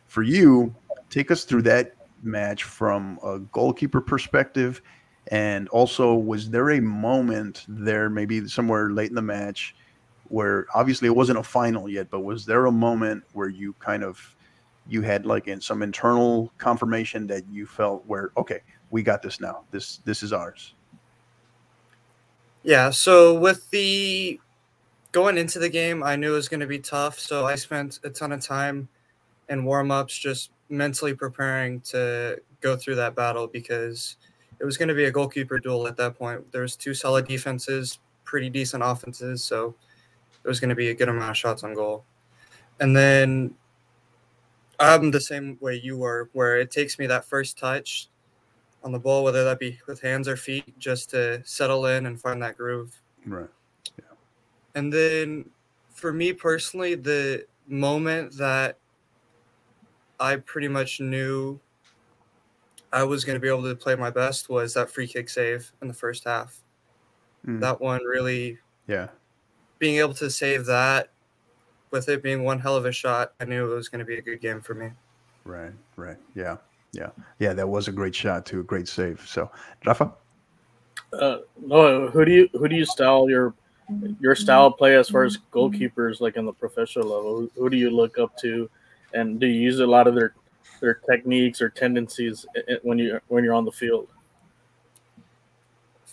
for 0.05 0.21
you, 0.21 0.75
take 1.09 1.31
us 1.31 1.43
through 1.43 1.63
that 1.63 1.95
match 2.21 2.63
from 2.63 3.19
a 3.23 3.39
goalkeeper 3.39 4.01
perspective. 4.01 4.81
And 5.31 5.67
also, 5.69 6.13
was 6.15 6.49
there 6.49 6.71
a 6.71 6.81
moment 6.81 7.65
there, 7.67 8.09
maybe 8.09 8.47
somewhere 8.47 8.91
late 8.91 9.09
in 9.09 9.15
the 9.15 9.21
match, 9.21 9.75
where 10.29 10.65
obviously 10.73 11.07
it 11.07 11.15
wasn't 11.15 11.37
a 11.37 11.43
final 11.43 11.89
yet, 11.89 12.09
but 12.09 12.21
was 12.21 12.45
there 12.45 12.67
a 12.67 12.71
moment 12.71 13.23
where 13.33 13.49
you 13.49 13.73
kind 13.79 14.03
of 14.03 14.35
you 14.87 15.01
had 15.01 15.25
like 15.25 15.47
in 15.47 15.61
some 15.61 15.81
internal 15.81 16.51
confirmation 16.57 17.27
that 17.27 17.43
you 17.51 17.65
felt 17.65 18.03
where 18.07 18.31
okay, 18.37 18.61
we 18.91 19.03
got 19.03 19.21
this 19.21 19.39
now. 19.39 19.63
This 19.71 19.97
this 20.05 20.23
is 20.23 20.33
ours. 20.33 20.73
Yeah. 22.63 22.89
So 22.89 23.39
with 23.39 23.69
the 23.71 24.39
going 25.11 25.37
into 25.37 25.59
the 25.59 25.69
game, 25.69 26.03
I 26.03 26.15
knew 26.15 26.33
it 26.33 26.35
was 26.35 26.49
going 26.49 26.59
to 26.59 26.67
be 26.67 26.79
tough. 26.79 27.19
So 27.19 27.45
I 27.45 27.55
spent 27.55 27.99
a 28.03 28.09
ton 28.09 28.31
of 28.31 28.41
time 28.41 28.87
in 29.49 29.63
warm 29.63 29.91
ups 29.91 30.17
just 30.17 30.51
mentally 30.69 31.13
preparing 31.13 31.81
to 31.81 32.39
go 32.61 32.75
through 32.75 32.95
that 32.95 33.15
battle 33.15 33.47
because 33.47 34.17
it 34.59 34.65
was 34.65 34.77
going 34.77 34.89
to 34.89 34.93
be 34.93 35.05
a 35.05 35.11
goalkeeper 35.11 35.59
duel 35.59 35.87
at 35.87 35.97
that 35.97 36.17
point. 36.17 36.51
There 36.51 36.61
was 36.61 36.75
two 36.75 36.93
solid 36.93 37.27
defenses, 37.27 37.99
pretty 38.23 38.49
decent 38.49 38.83
offenses, 38.85 39.43
so 39.43 39.73
was 40.49 40.59
going 40.59 40.69
to 40.69 40.75
be 40.75 40.89
a 40.89 40.93
good 40.93 41.07
amount 41.07 41.29
of 41.29 41.37
shots 41.37 41.63
on 41.63 41.73
goal. 41.73 42.03
And 42.79 42.95
then 42.95 43.53
I'm 44.79 45.11
the 45.11 45.21
same 45.21 45.57
way 45.61 45.75
you 45.75 45.97
were, 45.97 46.29
where 46.33 46.57
it 46.57 46.71
takes 46.71 46.97
me 46.97 47.05
that 47.07 47.23
first 47.23 47.57
touch 47.57 48.09
on 48.83 48.91
the 48.91 48.99
ball, 48.99 49.23
whether 49.23 49.43
that 49.43 49.59
be 49.59 49.79
with 49.87 50.01
hands 50.01 50.27
or 50.27 50.35
feet, 50.35 50.77
just 50.79 51.11
to 51.11 51.41
settle 51.45 51.85
in 51.85 52.07
and 52.07 52.19
find 52.19 52.41
that 52.41 52.57
groove. 52.57 52.99
Right. 53.25 53.49
Yeah. 53.97 54.15
And 54.75 54.91
then 54.91 55.49
for 55.93 56.11
me 56.11 56.33
personally, 56.33 56.95
the 56.95 57.45
moment 57.67 58.35
that 58.37 58.77
I 60.19 60.37
pretty 60.37 60.67
much 60.67 60.99
knew 60.99 61.59
I 62.91 63.03
was 63.03 63.23
going 63.23 63.35
to 63.35 63.39
be 63.39 63.47
able 63.47 63.63
to 63.63 63.75
play 63.75 63.95
my 63.95 64.09
best 64.09 64.49
was 64.49 64.73
that 64.73 64.89
free 64.89 65.07
kick 65.07 65.29
save 65.29 65.71
in 65.81 65.87
the 65.87 65.93
first 65.93 66.23
half. 66.23 66.59
Mm. 67.45 67.59
That 67.59 67.79
one 67.79 68.01
really, 68.03 68.57
yeah, 68.87 69.09
being 69.79 69.95
able 69.95 70.13
to 70.13 70.29
save 70.29 70.65
that 70.65 71.09
with 71.91 72.07
it 72.09 72.21
being 72.21 72.43
one 72.43 72.59
hell 72.59 72.75
of 72.75 72.85
a 72.85 72.91
shot, 72.91 73.33
I 73.39 73.45
knew 73.45 73.71
it 73.71 73.75
was 73.75 73.89
going 73.89 73.99
to 73.99 74.05
be 74.05 74.17
a 74.17 74.21
good 74.21 74.41
game 74.41 74.61
for 74.61 74.75
me. 74.75 74.91
Right, 75.45 75.71
right, 75.95 76.17
yeah, 76.35 76.57
yeah, 76.91 77.09
yeah. 77.39 77.53
That 77.53 77.67
was 77.67 77.87
a 77.87 77.91
great 77.91 78.13
shot 78.13 78.45
too, 78.45 78.59
a 78.59 78.63
great 78.63 78.87
save. 78.87 79.25
So, 79.27 79.49
Rafa, 79.85 80.13
uh, 81.13 81.37
no, 81.65 82.07
who 82.09 82.25
do 82.25 82.31
you 82.31 82.49
who 82.53 82.67
do 82.67 82.75
you 82.75 82.85
style 82.85 83.29
your 83.29 83.53
your 84.19 84.35
style 84.35 84.67
of 84.67 84.77
play 84.77 84.95
as 84.95 85.09
far 85.09 85.23
as 85.23 85.37
goalkeepers, 85.51 86.21
like 86.21 86.37
in 86.37 86.45
the 86.45 86.53
professional 86.53 87.07
level? 87.07 87.39
Who, 87.39 87.51
who 87.55 87.69
do 87.69 87.77
you 87.77 87.89
look 87.89 88.19
up 88.19 88.37
to, 88.39 88.69
and 89.13 89.39
do 89.39 89.47
you 89.47 89.59
use 89.59 89.79
a 89.79 89.87
lot 89.87 90.07
of 90.07 90.13
their 90.13 90.35
their 90.81 91.01
techniques 91.09 91.61
or 91.61 91.69
tendencies 91.69 92.45
when 92.83 92.99
you 92.99 93.19
when 93.29 93.43
you're 93.43 93.55
on 93.55 93.65
the 93.65 93.71
field? 93.71 94.09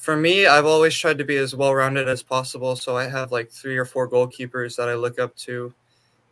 For 0.07 0.17
me, 0.17 0.47
I've 0.47 0.67
always 0.67 0.97
tried 0.97 1.19
to 1.19 1.25
be 1.25 1.37
as 1.37 1.53
well 1.53 1.75
rounded 1.75 2.09
as 2.09 2.23
possible. 2.23 2.77
So 2.77 2.97
I 2.97 3.09
have 3.09 3.33
like 3.33 3.51
three 3.51 3.77
or 3.77 3.85
four 3.85 4.09
goalkeepers 4.09 4.77
that 4.77 4.89
I 4.89 4.95
look 4.95 5.19
up 5.19 5.35
to. 5.39 5.75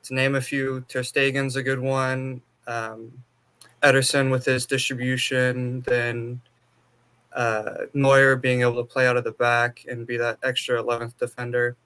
To 0.05 0.15
name 0.15 0.37
a 0.37 0.41
few, 0.41 0.85
Ter 0.87 1.01
Stegen's 1.01 1.57
a 1.57 1.63
good 1.65 1.81
one. 1.81 2.41
Um, 2.69 3.11
Ederson 3.83 4.31
with 4.31 4.45
his 4.45 4.65
distribution, 4.65 5.81
then 5.89 6.41
uh, 7.33 7.87
Neuer 7.95 8.37
being 8.37 8.61
able 8.61 8.77
to 8.77 8.85
play 8.85 9.09
out 9.09 9.17
of 9.17 9.25
the 9.25 9.33
back 9.33 9.85
and 9.89 10.07
be 10.07 10.19
that 10.19 10.39
extra 10.45 10.81
11th 10.81 11.19
defender. 11.19 11.77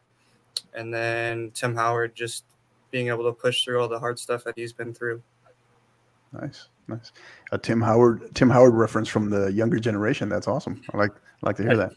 And 0.74 0.92
then 0.92 1.52
Tim 1.54 1.74
Howard 1.74 2.14
just 2.14 2.44
being 2.90 3.08
able 3.08 3.24
to 3.24 3.32
push 3.32 3.64
through 3.64 3.80
all 3.80 3.88
the 3.88 3.98
hard 3.98 4.18
stuff 4.18 4.44
that 4.44 4.58
he's 4.58 4.74
been 4.74 4.92
through. 4.92 5.22
Nice, 6.32 6.68
nice. 6.88 7.12
A 7.52 7.58
Tim 7.58 7.80
Howard, 7.80 8.34
Tim 8.34 8.50
Howard 8.50 8.74
reference 8.74 9.08
from 9.08 9.30
the 9.30 9.52
younger 9.52 9.78
generation. 9.78 10.28
That's 10.28 10.48
awesome. 10.48 10.82
I 10.92 10.96
like, 10.96 11.12
I 11.12 11.46
like 11.46 11.56
to 11.56 11.62
hear 11.62 11.76
that. 11.76 11.92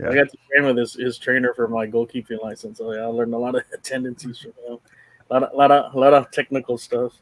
Yeah. 0.00 0.10
I 0.10 0.14
got 0.14 0.30
to 0.30 0.38
train 0.50 0.66
with 0.66 0.78
his, 0.78 0.94
his 0.94 1.18
trainer 1.18 1.54
for 1.54 1.68
my 1.68 1.86
goalkeeping 1.86 2.42
license. 2.42 2.78
So 2.78 2.92
yeah, 2.92 3.02
I 3.02 3.06
learned 3.06 3.34
a 3.34 3.38
lot 3.38 3.54
of 3.54 3.62
tendencies 3.82 4.38
from 4.38 4.52
him. 4.66 4.78
A 5.30 5.34
lot 5.34 5.42
of, 5.42 5.54
lot 5.54 5.70
of, 5.70 5.94
lot 5.94 6.14
of 6.14 6.30
technical 6.30 6.78
stuff. 6.78 7.12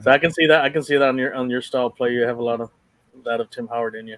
So 0.00 0.10
I 0.10 0.18
can 0.18 0.30
see 0.30 0.46
that. 0.46 0.62
I 0.62 0.70
can 0.70 0.82
see 0.82 0.96
that 0.96 1.08
on 1.08 1.18
your 1.18 1.34
on 1.34 1.50
your 1.50 1.60
style 1.60 1.90
play. 1.90 2.12
You 2.12 2.22
have 2.22 2.38
a 2.38 2.42
lot 2.42 2.60
of 2.60 2.70
that 3.24 3.40
of 3.40 3.50
Tim 3.50 3.68
Howard 3.68 3.94
in 3.94 4.06
you. 4.06 4.16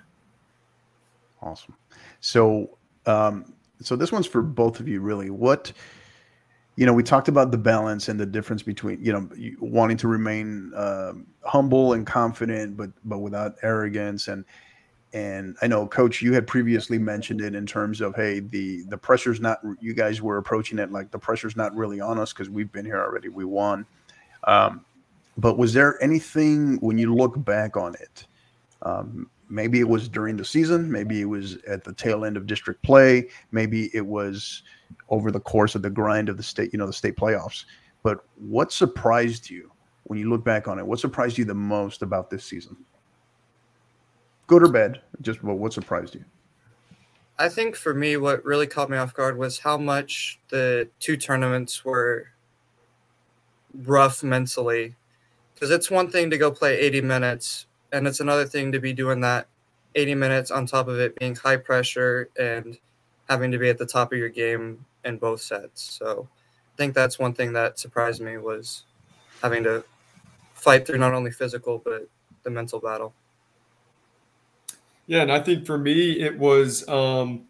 Awesome. 1.43 1.75
So, 2.21 2.79
um, 3.07 3.53
so 3.81 3.97
this 3.97 4.13
one's 4.13 4.27
for 4.27 4.41
both 4.41 4.81
of 4.81 4.89
you, 4.89 5.01
really. 5.01 5.31
What, 5.31 5.73
you 6.77 6.87
know, 6.87 6.93
we 6.93 7.03
talked 7.03 7.29
about 7.29 7.51
the 7.51 7.59
balance 7.59 8.09
and 8.09 8.19
the 8.19 8.27
difference 8.27 8.63
between, 8.63 9.05
you 9.05 9.13
know, 9.13 9.29
wanting 9.61 9.97
to 9.99 10.09
remain 10.09 10.73
um, 10.75 11.27
humble 11.45 11.93
and 11.93 12.07
confident, 12.07 12.77
but 12.77 12.91
but 13.05 13.19
without 13.19 13.57
arrogance. 13.63 14.29
And 14.29 14.45
and 15.13 15.57
I 15.63 15.69
know, 15.69 15.87
Coach, 15.87 16.21
you 16.21 16.33
had 16.33 16.47
previously 16.47 16.99
mentioned 16.99 17.41
it 17.41 17.55
in 17.55 17.65
terms 17.65 18.01
of, 18.01 18.17
hey, 18.17 18.41
the 18.41 18.83
the 18.89 18.99
pressure's 18.99 19.41
not. 19.41 19.61
You 19.81 19.95
guys 19.95 20.21
were 20.21 20.39
approaching 20.39 20.81
it 20.81 20.91
like 20.91 21.13
the 21.13 21.19
pressure's 21.19 21.57
not 21.57 21.75
really 21.77 22.01
on 22.01 22.19
us 22.19 22.33
because 22.33 22.51
we've 22.51 22.73
been 22.73 22.85
here 22.85 23.01
already. 23.01 23.29
We 23.29 23.45
won. 23.45 23.87
Um, 24.45 24.85
but 25.37 25.59
was 25.59 25.73
there 25.73 26.03
anything 26.03 26.77
when 26.79 26.99
you 26.99 27.15
look 27.15 27.43
back 27.45 27.77
on 27.77 27.95
it? 27.95 28.27
Um, 28.83 29.31
maybe 29.49 29.81
it 29.81 29.89
was 29.89 30.09
during 30.09 30.37
the 30.37 30.45
season, 30.45 30.91
maybe 30.91 31.21
it 31.21 31.27
was 31.27 31.57
at 31.69 31.85
the 31.85 31.93
tail 31.93 32.25
end 32.25 32.37
of 32.37 32.47
district 32.47 32.83
play, 32.83 33.29
maybe 33.53 33.91
it 33.95 34.07
was 34.07 34.63
over 35.09 35.31
the 35.31 35.41
course 35.41 35.75
of 35.75 35.83
the 35.83 35.91
grind 35.91 36.29
of 36.29 36.37
the 36.37 36.43
state, 36.43 36.73
you 36.73 36.79
know, 36.79 36.87
the 36.87 36.93
state 36.93 37.17
playoffs. 37.17 37.65
But 38.03 38.25
what 38.37 38.73
surprised 38.73 39.51
you 39.51 39.71
when 40.05 40.19
you 40.19 40.29
look 40.29 40.45
back 40.45 40.69
on 40.69 40.79
it? 40.79 40.87
What 40.87 41.01
surprised 41.01 41.39
you 41.39 41.45
the 41.45 41.55
most 41.55 42.03
about 42.03 42.31
this 42.31 42.45
season? 42.45 42.77
Good 44.47 44.63
or 44.63 44.69
bad? 44.69 45.01
Just 45.23 45.43
well, 45.43 45.57
what 45.57 45.73
surprised 45.73 46.15
you? 46.15 46.25
I 47.39 47.49
think 47.49 47.75
for 47.75 47.95
me, 47.95 48.17
what 48.17 48.45
really 48.45 48.67
caught 48.67 48.91
me 48.91 48.97
off 48.97 49.15
guard 49.15 49.39
was 49.39 49.59
how 49.59 49.77
much 49.77 50.39
the 50.51 50.89
two 51.01 51.17
tournaments 51.17 51.85
were 51.85 52.29
rough 53.75 54.23
mentally. 54.23 54.95
Because 55.55 55.71
it's 55.71 55.91
one 55.91 56.11
thing 56.11 56.31
to 56.31 56.39
go 56.39 56.51
play 56.51 56.79
80 56.79 57.01
minutes 57.03 57.67
and 57.93 58.07
it's 58.07 58.21
another 58.21 58.45
thing 58.45 58.73
to 58.73 58.81
be 58.81 58.93
doing 58.93 59.21
that 59.21 59.47
80 59.95 60.15
minutes 60.15 60.51
on 60.51 60.67
top 60.67 60.89
of 60.89 60.99
it 60.99 61.19
being 61.19 61.37
high 61.37 61.57
pressure 61.57 62.29
and 62.39 62.79
having 63.29 63.51
to 63.53 63.59
be 63.59 63.69
at 63.69 63.79
the 63.79 63.87
top 63.87 64.13
of 64.13 64.19
your 64.19 64.29
game 64.29 64.85
in 65.05 65.19
both 65.19 65.41
sets. 65.41 65.83
So 65.99 66.29
I 66.75 66.77
think 66.77 66.95
that's 66.95 67.19
one 67.19 67.35
thing 67.35 67.53
that 67.53 67.79
surprised 67.79 68.21
me 68.21 68.37
was 68.37 68.85
having 69.43 69.63
to 69.65 69.85
fight 70.55 70.87
through 70.87 70.99
not 70.99 71.15
only 71.15 71.31
physical 71.31 71.79
but 71.79 72.09
the 72.43 72.51
mental 72.51 72.81
battle. 72.81 73.13
Yeah, 75.07 75.23
and 75.23 75.33
I 75.33 75.41
think 75.41 75.67
for 75.67 75.79
me 75.79 76.21
it 76.21 76.39
was 76.39 76.89
um 76.89 77.45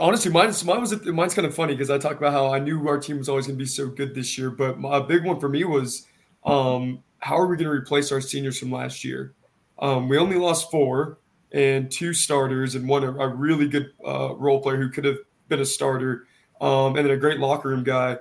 honestly 0.00 0.30
mine, 0.30 0.52
mine 0.64 0.80
was 0.80 1.04
mine's 1.06 1.34
kind 1.34 1.46
of 1.46 1.54
funny 1.54 1.74
because 1.74 1.90
I 1.90 1.98
talk 1.98 2.16
about 2.16 2.32
how 2.32 2.52
I 2.52 2.58
knew 2.58 2.86
our 2.88 2.98
team 2.98 3.18
was 3.18 3.28
always 3.28 3.46
going 3.46 3.58
to 3.58 3.62
be 3.62 3.68
so 3.68 3.88
good 3.88 4.14
this 4.14 4.36
year, 4.36 4.50
but 4.50 4.78
my, 4.78 4.98
a 4.98 5.00
big 5.00 5.24
one 5.24 5.40
for 5.40 5.48
me 5.48 5.64
was 5.64 6.06
um 6.44 7.02
how 7.22 7.38
are 7.38 7.46
we 7.46 7.56
going 7.56 7.66
to 7.66 7.72
replace 7.72 8.12
our 8.12 8.20
seniors 8.20 8.58
from 8.58 8.70
last 8.70 9.04
year? 9.04 9.32
Um, 9.78 10.08
we 10.08 10.18
only 10.18 10.36
lost 10.36 10.70
four 10.70 11.18
and 11.52 11.90
two 11.90 12.12
starters 12.12 12.74
and 12.74 12.88
one 12.88 13.04
a, 13.04 13.28
really 13.28 13.68
good 13.68 13.92
uh, 14.06 14.34
role 14.34 14.60
player 14.60 14.76
who 14.76 14.90
could 14.90 15.04
have 15.04 15.18
been 15.48 15.60
a 15.60 15.64
starter, 15.64 16.26
um, 16.60 16.96
and 16.96 17.06
then 17.06 17.10
a 17.10 17.16
great 17.16 17.38
locker 17.38 17.68
room 17.68 17.84
guy. 17.84 18.18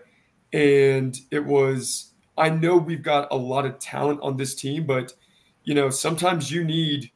And 0.53 1.17
it 1.31 1.43
was 1.45 2.13
I 2.37 2.49
know 2.49 2.77
we've 2.77 3.03
got 3.03 3.27
a 3.31 3.35
lot 3.35 3.65
of 3.65 3.79
talent 3.79 4.19
on 4.21 4.37
this 4.37 4.55
team, 4.55 4.85
but 4.85 5.13
you 5.63 5.73
know 5.73 5.89
sometimes 5.89 6.51
you 6.51 6.63
need 6.63 7.11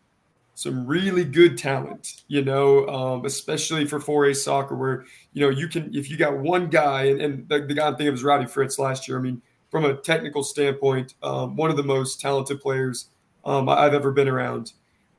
some 0.58 0.88
really 0.88 1.26
good 1.26 1.58
talent, 1.58 2.24
you 2.30 2.42
know, 2.42 2.88
um, 2.88 3.26
especially 3.26 3.86
for 3.86 4.00
4A 4.00 4.38
soccer, 4.38 4.76
where 4.76 5.06
you 5.34 5.42
know 5.42 5.50
you 5.50 5.68
can 5.68 5.94
if 5.94 6.10
you 6.10 6.18
got 6.18 6.38
one 6.38 6.70
guy, 6.70 7.04
and, 7.04 7.22
and 7.22 7.50
the, 7.50 7.60
the 7.60 7.74
guy 7.74 7.88
I'm 7.88 7.94
thinking 7.94 8.08
of 8.08 8.14
was 8.14 8.24
Rowdy 8.24 8.48
Fritz 8.48 8.80
last 8.80 9.08
year. 9.08 9.18
I 9.18 9.22
mean, 9.22 9.42
from 9.76 9.84
a 9.84 9.93
technical 9.93 10.41
standpoint, 10.41 11.15
um, 11.21 11.57
one 11.57 11.69
of 11.69 11.76
the 11.76 11.84
most 11.84 12.21
talented 12.21 12.61
players 12.61 13.09
um, 13.43 13.67
I've 13.67 13.93
ever 13.93 14.09
been 14.09 14.30
around. 14.30 14.71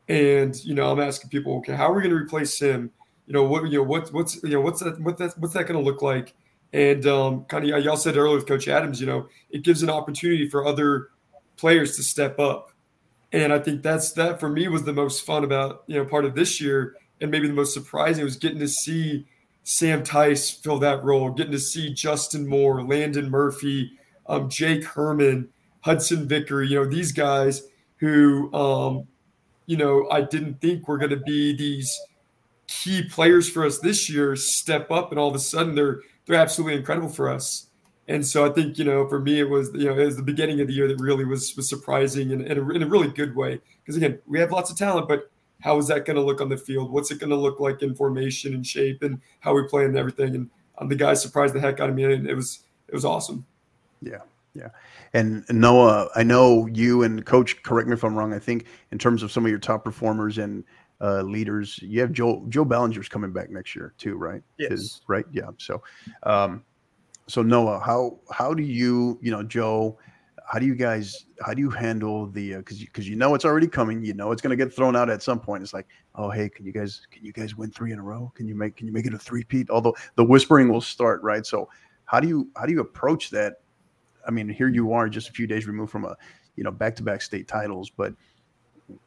And 0.09 0.57
you 0.65 0.75
know, 0.75 0.91
I'm 0.91 0.99
asking 0.99 1.29
people, 1.29 1.59
okay, 1.59 1.75
how 1.75 1.91
are 1.91 1.93
we 1.93 2.01
going 2.01 2.15
to 2.15 2.17
replace 2.17 2.59
him? 2.59 2.91
You 3.27 3.35
know, 3.35 3.45
what 3.45 3.65
you 3.65 3.77
know, 3.77 3.83
what 3.83 4.11
what's 4.15 4.43
you 4.43 4.49
know, 4.49 4.63
what's 4.63 4.81
that 4.81 4.99
what 5.03 5.19
that 5.19 5.37
what's 5.37 5.53
that 5.53 5.67
going 5.67 5.79
to 5.79 5.85
look 5.85 6.01
like? 6.01 6.33
And 6.73 7.07
um, 7.07 7.45
kind 7.45 7.71
of 7.71 7.85
y'all 7.85 7.99
said 7.99 8.17
earlier 8.17 8.35
with 8.35 8.47
Coach 8.47 8.67
Adams, 8.67 8.99
you 8.99 9.07
know, 9.07 9.29
it 9.51 9.63
gives 9.63 9.83
an 9.83 9.91
opportunity 9.91 10.49
for 10.49 10.65
other 10.65 11.11
players 11.59 11.95
to 11.97 12.03
step 12.03 12.41
up. 12.41 12.71
And 13.33 13.53
I 13.53 13.59
think 13.59 13.83
that's 13.83 14.13
that 14.13 14.41
for 14.41 14.49
me 14.49 14.69
was 14.69 14.85
the 14.85 14.95
most 14.95 15.27
fun 15.27 15.45
about 15.45 15.85
you 15.87 15.97
know 15.97 16.07
part 16.07 16.25
of 16.25 16.35
this 16.35 16.63
year, 16.63 16.97
and 17.21 17.31
maybe 17.31 17.47
the 17.47 17.53
most 17.53 17.75
surprising 17.75 18.25
was 18.25 18.37
getting 18.37 18.61
to 18.61 18.69
see 18.69 19.27
Sam 19.65 20.03
Tice 20.03 20.51
fill 20.51 20.79
that 20.79 21.05
role, 21.05 21.31
getting 21.31 21.53
to 21.53 21.59
see 21.59 21.93
Justin 21.93 22.47
Moore, 22.47 22.83
Landon 22.83 23.29
Murphy, 23.29 23.93
um, 24.29 24.49
Jake 24.49 24.85
Herman, 24.85 25.49
Hudson 25.81 26.27
Vickery, 26.27 26.69
you 26.69 26.77
know, 26.77 26.87
these 26.87 27.13
guys 27.13 27.63
who, 27.99 28.53
um, 28.53 29.07
you 29.67 29.77
know, 29.77 30.09
I 30.11 30.23
didn't 30.23 30.61
think 30.61 30.89
were 30.89 30.99
going 30.99 31.11
to 31.11 31.17
be 31.17 31.57
these 31.57 31.99
key 32.67 33.03
players 33.09 33.49
for 33.49 33.65
us 33.65 33.79
this 33.79 34.11
year 34.11 34.37
step 34.37 34.91
up, 34.91 35.11
and 35.11 35.19
all 35.19 35.29
of 35.29 35.35
a 35.35 35.41
sudden 35.41 35.75
they're 35.75 36.01
they're 36.27 36.41
absolutely 36.41 36.77
incredible 36.77 37.09
for 37.09 37.29
us. 37.29 37.67
And 38.09 38.25
so 38.25 38.47
I 38.47 38.51
think 38.51 38.79
you 38.79 38.85
know, 38.85 39.09
for 39.09 39.21
me, 39.21 39.41
it 39.41 39.49
was 39.49 39.71
you 39.75 39.87
know, 39.87 39.99
it 39.99 40.05
was 40.05 40.17
the 40.17 40.23
beginning 40.23 40.61
of 40.61 40.69
the 40.69 40.75
year 40.75 40.89
that 40.89 41.01
really 41.01 41.25
was 41.25 41.55
was 41.57 41.69
surprising 41.69 42.33
and 42.33 42.43
a, 42.43 42.71
in 42.71 42.83
a 42.83 42.87
really 42.87 43.09
good 43.09 43.35
way. 43.35 43.61
Because 43.83 43.97
again, 43.97 44.19
we 44.27 44.39
have 44.39 44.53
lots 44.53 44.71
of 44.71 44.77
talent, 44.77 45.09
but 45.09 45.31
how 45.61 45.79
is 45.79 45.89
that 45.89 46.05
going 46.05 46.17
to 46.17 46.23
look 46.23 46.41
on 46.41 46.49
the 46.49 46.57
field? 46.57 46.91
What's 46.91 47.11
it 47.11 47.19
going 47.19 47.31
to 47.31 47.37
look 47.37 47.61
like 47.61 47.83
in 47.83 47.95
formation 47.95 48.55
and 48.55 48.67
shape 48.67 49.03
and 49.03 49.21
how 49.41 49.55
we 49.55 49.67
play 49.67 49.85
and 49.85 49.97
everything? 49.97 50.35
And 50.35 50.51
um, 50.79 50.89
the 50.89 50.95
guys 50.95 51.23
surprised 51.23 51.55
the 51.55 51.61
heck 51.61 51.81
out 51.81 51.89
of 51.89 51.95
me, 51.95 52.05
and 52.05 52.29
it 52.29 52.35
was 52.35 52.65
it 52.89 52.95
was 52.95 53.05
awesome. 53.05 53.47
Yeah, 54.03 54.19
yeah. 54.55 54.69
And 55.13 55.45
Noah, 55.51 56.09
I 56.15 56.23
know 56.23 56.67
you 56.67 57.03
and 57.03 57.25
Coach. 57.25 57.63
Correct 57.63 57.89
me 57.89 57.95
if 57.95 58.05
I'm 58.05 58.15
wrong. 58.15 58.33
I 58.33 58.39
think 58.39 58.67
in 58.93 58.99
terms 58.99 59.23
of 59.23 59.33
some 59.33 59.45
of 59.45 59.51
your 59.51 59.59
top 59.59 59.85
performers 59.85 60.39
and 60.39 60.65
uh, 61.01 61.23
leaders, 61.23 61.79
you 61.83 62.01
have 62.01 62.13
Joe 62.13 62.45
Joe 62.49 62.65
Bellinger's 62.65 63.09
coming 63.09 63.33
back 63.33 63.51
next 63.51 63.75
year 63.75 63.95
too, 63.99 64.17
right? 64.17 64.43
Yes. 64.59 64.73
Is, 64.73 65.01
right. 65.09 65.27
Yeah. 65.33 65.51
So, 65.59 65.83
um, 66.23 66.65
so 67.27 67.43
Noah, 67.43 67.81
how 67.81 68.19
how 68.31 68.55
do 68.55 68.63
you 68.63 69.19
you 69.23 69.31
know 69.31 69.43
Joe? 69.43 69.99
how 70.47 70.61
do 70.61 70.67
you 70.67 70.75
guys 70.75 71.27
how 71.45 71.53
do 71.53 71.61
you 71.61 71.71
handle 71.71 72.27
the 72.29 72.55
because 72.55 72.81
uh, 72.81 72.85
because 72.87 73.09
you 73.09 73.17
know 73.17 73.35
it's 73.35 73.45
already 73.45 73.67
coming 73.67 74.03
you 74.05 74.15
know 74.15 74.31
it's 74.31 74.41
going 74.41 74.57
to 74.57 74.65
get 74.65 74.73
thrown 74.73 74.95
out 74.95 75.11
at 75.11 75.23
some 75.23 75.41
point 75.41 75.63
it's 75.63 75.75
like 75.75 75.87
oh 76.15 76.31
hey 76.31 76.49
can 76.49 76.65
you 76.65 76.73
guys 76.73 77.07
can 77.11 77.25
you 77.25 77.33
guys 77.33 77.57
win 77.57 77.71
three 77.71 77.93
in 77.93 77.99
a 77.99 78.03
row 78.03 78.33
can 78.35 78.47
you 78.47 78.55
make 78.55 78.77
can 78.77 78.87
you 78.87 78.93
make 78.93 79.07
it 79.07 79.13
a 79.13 79.19
three 79.19 79.43
peat 79.43 79.69
although 79.71 79.95
the 80.15 80.25
whispering 80.25 80.69
will 80.69 80.81
start 80.81 81.21
right 81.23 81.45
so 81.45 81.69
how 82.05 82.21
do 82.21 82.29
you 82.29 82.49
how 82.57 82.65
do 82.65 82.73
you 82.73 82.81
approach 82.81 83.31
that 83.31 83.61
i 84.27 84.31
mean 84.31 84.49
here 84.49 84.69
you 84.69 84.93
are 84.93 85.09
just 85.09 85.29
a 85.29 85.33
few 85.33 85.47
days 85.47 85.67
removed 85.67 85.91
from 85.91 86.05
a 86.05 86.17
you 86.57 86.65
know 86.65 86.71
back 86.71 86.95
to 86.97 87.03
back 87.03 87.23
state 87.23 87.49
titles 87.49 87.91
but 87.91 88.15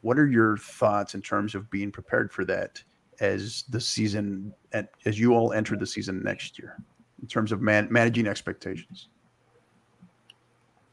what 0.02 0.20
are 0.20 0.28
your 0.28 0.58
thoughts 0.58 1.16
in 1.16 1.22
terms 1.22 1.56
of 1.56 1.70
being 1.70 1.92
prepared 1.92 2.32
for 2.32 2.44
that 2.46 2.82
as 3.22 3.64
the 3.70 3.80
season 3.80 4.54
as 5.06 5.20
you 5.20 5.34
all 5.34 5.54
enter 5.54 5.76
the 5.76 5.86
season 5.86 6.22
next 6.24 6.58
year 6.58 6.78
in 7.22 7.28
terms 7.28 7.52
of 7.52 7.62
man, 7.62 7.88
managing 7.90 8.28
expectations 8.28 9.10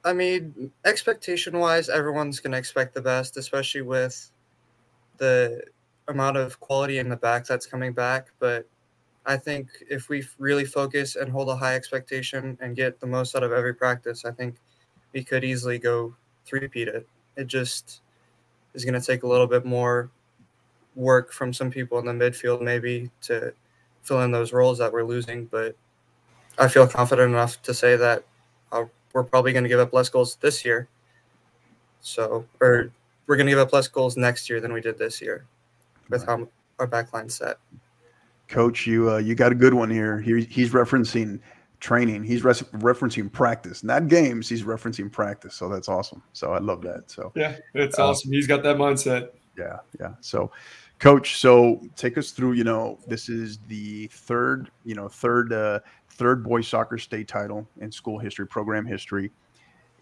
I 0.07 0.13
mean, 0.13 0.71
expectation 0.85 1.59
wise, 1.59 1.89
everyone's 1.89 2.39
going 2.39 2.53
to 2.53 2.59
expect 2.59 2.95
the 2.95 3.03
best, 3.03 3.37
especially 3.37 3.83
with 3.83 4.31
the 5.17 5.65
amount 6.07 6.37
of 6.37 6.61
quality 6.61 6.99
in 6.99 7.09
the 7.09 7.17
back 7.17 7.45
that's 7.45 7.67
coming 7.67 7.93
back. 7.93 8.29
But 8.39 8.69
I 9.27 9.37
think 9.37 9.69
if 9.91 10.09
we 10.09 10.25
really 10.39 10.65
focus 10.65 11.17
and 11.17 11.31
hold 11.31 11.49
a 11.49 11.57
high 11.57 11.75
expectation 11.75 12.57
and 12.61 12.77
get 12.77 13.01
the 13.01 13.07
most 13.07 13.35
out 13.35 13.43
of 13.43 13.53
every 13.53 13.75
practice, 13.75 14.25
I 14.25 14.31
think 14.31 14.57
we 15.13 15.25
could 15.25 15.45
easily 15.45 15.79
go 15.79 16.15
three-peat 16.45 16.89
it. 16.89 17.09
It 17.37 17.49
just 17.49 18.03
is 18.75 18.85
going 18.85 18.99
to 18.99 19.05
take 19.05 19.25
a 19.25 19.27
little 19.27 19.49
bit 19.49 19.65
more 19.65 20.11
work 20.95 21.33
from 21.33 21.53
some 21.53 21.71
people 21.71 21.99
in 21.99 22.07
the 22.07 22.13
midfield, 22.13 22.63
maybe 22.63 23.11
to 23.23 23.53
fill 24.03 24.23
in 24.23 24.31
those 24.31 24.53
roles 24.53 24.79
that 24.79 24.93
we're 24.93 25.03
losing. 25.03 25.47
But 25.47 25.75
I 26.59 26.69
feel 26.69 26.87
confident 26.87 27.31
enough 27.31 27.61
to 27.63 27.75
say 27.75 27.97
that 27.97 28.25
I'll 28.71 28.91
we're 29.17 29.25
probably 29.25 29.55
going 29.55 29.65
to 29.65 29.69
give 29.71 29.81
up 29.81 29.95
less 29.95 30.11
goals 30.11 30.37
this 30.43 30.63
year. 30.63 30.89
So, 32.03 32.45
or 32.61 32.91
we're 33.27 33.37
going 33.37 33.47
to 33.47 33.53
give 33.53 33.59
up 33.59 33.73
less 33.73 33.89
goals 33.89 34.19
next 34.19 34.51
year 34.51 34.61
than 34.61 34.75
we 34.75 34.83
did 34.83 34.99
this 34.99 35.23
year 35.23 35.47
with 36.11 36.27
how 36.27 36.47
our 36.79 36.87
backline 36.87 37.31
set. 37.31 37.57
Coach, 38.49 38.87
you 38.87 39.11
uh, 39.11 39.19
you 39.19 39.35
got 39.35 39.53
a 39.53 39.55
good 39.55 39.75
one 39.75 39.91
here. 39.91 40.21
He, 40.21 40.45
he's 40.45 40.71
referencing 40.71 41.41
training. 41.81 42.25
He's 42.25 42.45
res- 42.45 42.63
referencing 42.63 43.31
practice, 43.31 43.83
not 43.83 44.09
games. 44.09 44.49
He's 44.49 44.63
referencing 44.63 45.11
practice. 45.11 45.55
So 45.55 45.69
that's 45.69 45.89
awesome. 45.89 46.23
So 46.33 46.53
I 46.53 46.59
love 46.59 46.83
that. 46.83 47.11
So 47.11 47.33
yeah, 47.35 47.57
it's 47.75 47.99
uh, 47.99 48.09
awesome. 48.09 48.33
He's 48.33 48.47
got 48.47 48.63
that 48.63 48.77
mindset. 48.77 49.31
Yeah, 49.59 49.79
yeah. 49.99 50.13
So, 50.21 50.53
coach, 50.99 51.39
so 51.39 51.83
take 51.97 52.19
us 52.19 52.31
through. 52.31 52.53
You 52.53 52.65
know, 52.65 52.99
this 53.07 53.29
is 53.29 53.59
the 53.69 54.07
third. 54.09 54.71
You 54.85 54.95
know, 54.95 55.09
third 55.09 55.53
uh, 55.53 55.81
third 56.09 56.45
boys 56.45 56.69
soccer 56.69 56.99
state 56.99 57.29
title 57.29 57.67
in 57.81 57.91
school 57.91 58.19
history, 58.19 58.47
program 58.47 58.87
history. 58.87 59.31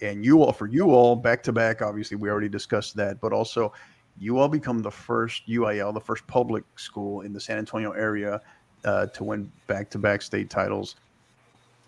And 0.03 0.25
you 0.25 0.43
all, 0.43 0.53
for 0.53 0.67
you 0.67 0.91
all, 0.91 1.17
back 1.17 1.43
to 1.45 1.53
back, 1.53 1.81
obviously, 1.81 2.17
we 2.17 2.29
already 2.29 2.49
discussed 2.49 2.97
that, 2.97 3.21
but 3.21 3.33
also 3.33 3.73
you 4.19 4.39
all 4.39 4.49
become 4.49 4.81
the 4.81 4.91
first 4.91 5.47
UIL, 5.49 5.93
the 5.93 6.01
first 6.01 6.27
public 6.27 6.65
school 6.77 7.23
in 7.23 7.33
the 7.33 7.41
San 7.41 7.59
Antonio 7.59 7.93
area 7.93 8.41
uh, 8.85 9.07
to 9.07 9.25
win 9.25 9.51
back 9.67 9.91
to 9.91 9.99
back 9.99 10.23
state 10.23 10.51
titles. 10.51 10.97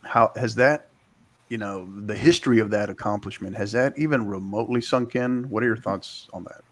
How 0.02 0.32
has 0.36 0.54
that, 0.56 0.88
you 1.48 1.58
know, 1.58 1.88
the 2.06 2.14
history 2.14 2.58
of 2.58 2.70
that 2.70 2.90
accomplishment, 2.90 3.56
has 3.56 3.72
that 3.72 3.96
even 3.98 4.26
remotely 4.26 4.80
sunk 4.80 5.16
in? 5.16 5.48
What 5.48 5.62
are 5.62 5.66
your 5.66 5.76
thoughts 5.76 6.28
on 6.32 6.44
that? 6.44 6.62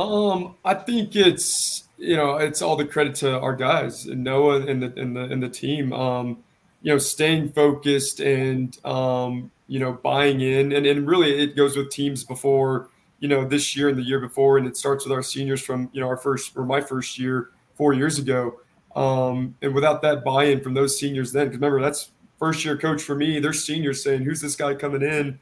Um, 0.00 0.54
I 0.64 0.74
think 0.74 1.16
it's 1.16 1.84
you 1.98 2.16
know, 2.16 2.36
it's 2.36 2.62
all 2.62 2.76
the 2.76 2.84
credit 2.84 3.16
to 3.16 3.38
our 3.40 3.54
guys 3.54 4.06
and 4.06 4.22
Noah 4.22 4.60
and 4.60 4.82
the 4.82 5.00
and 5.00 5.16
the 5.16 5.22
and 5.24 5.42
the 5.42 5.48
team. 5.48 5.92
Um, 5.92 6.38
you 6.80 6.92
know, 6.92 6.98
staying 6.98 7.50
focused 7.50 8.20
and 8.20 8.76
um, 8.86 9.50
you 9.66 9.80
know, 9.80 9.92
buying 9.92 10.40
in, 10.40 10.72
and 10.72 10.86
and 10.86 11.06
really 11.06 11.42
it 11.42 11.56
goes 11.56 11.76
with 11.76 11.90
teams 11.90 12.24
before 12.24 12.88
you 13.20 13.28
know 13.28 13.46
this 13.46 13.76
year 13.76 13.88
and 13.88 13.98
the 13.98 14.02
year 14.02 14.20
before, 14.20 14.58
and 14.58 14.66
it 14.66 14.76
starts 14.76 15.04
with 15.04 15.12
our 15.12 15.22
seniors 15.22 15.60
from 15.60 15.90
you 15.92 16.00
know 16.00 16.08
our 16.08 16.16
first 16.16 16.56
or 16.56 16.64
my 16.64 16.80
first 16.80 17.18
year 17.18 17.50
four 17.74 17.92
years 17.92 18.18
ago. 18.18 18.60
Um, 18.96 19.54
and 19.62 19.74
without 19.74 20.02
that 20.02 20.24
buy-in 20.24 20.60
from 20.60 20.74
those 20.74 20.98
seniors, 20.98 21.32
then 21.32 21.46
because 21.46 21.60
remember 21.60 21.80
that's 21.80 22.10
first 22.38 22.64
year 22.64 22.76
coach 22.76 23.02
for 23.02 23.14
me. 23.14 23.38
They're 23.38 23.52
seniors 23.52 24.02
saying, 24.02 24.22
"Who's 24.22 24.40
this 24.40 24.56
guy 24.56 24.74
coming 24.74 25.02
in? 25.02 25.38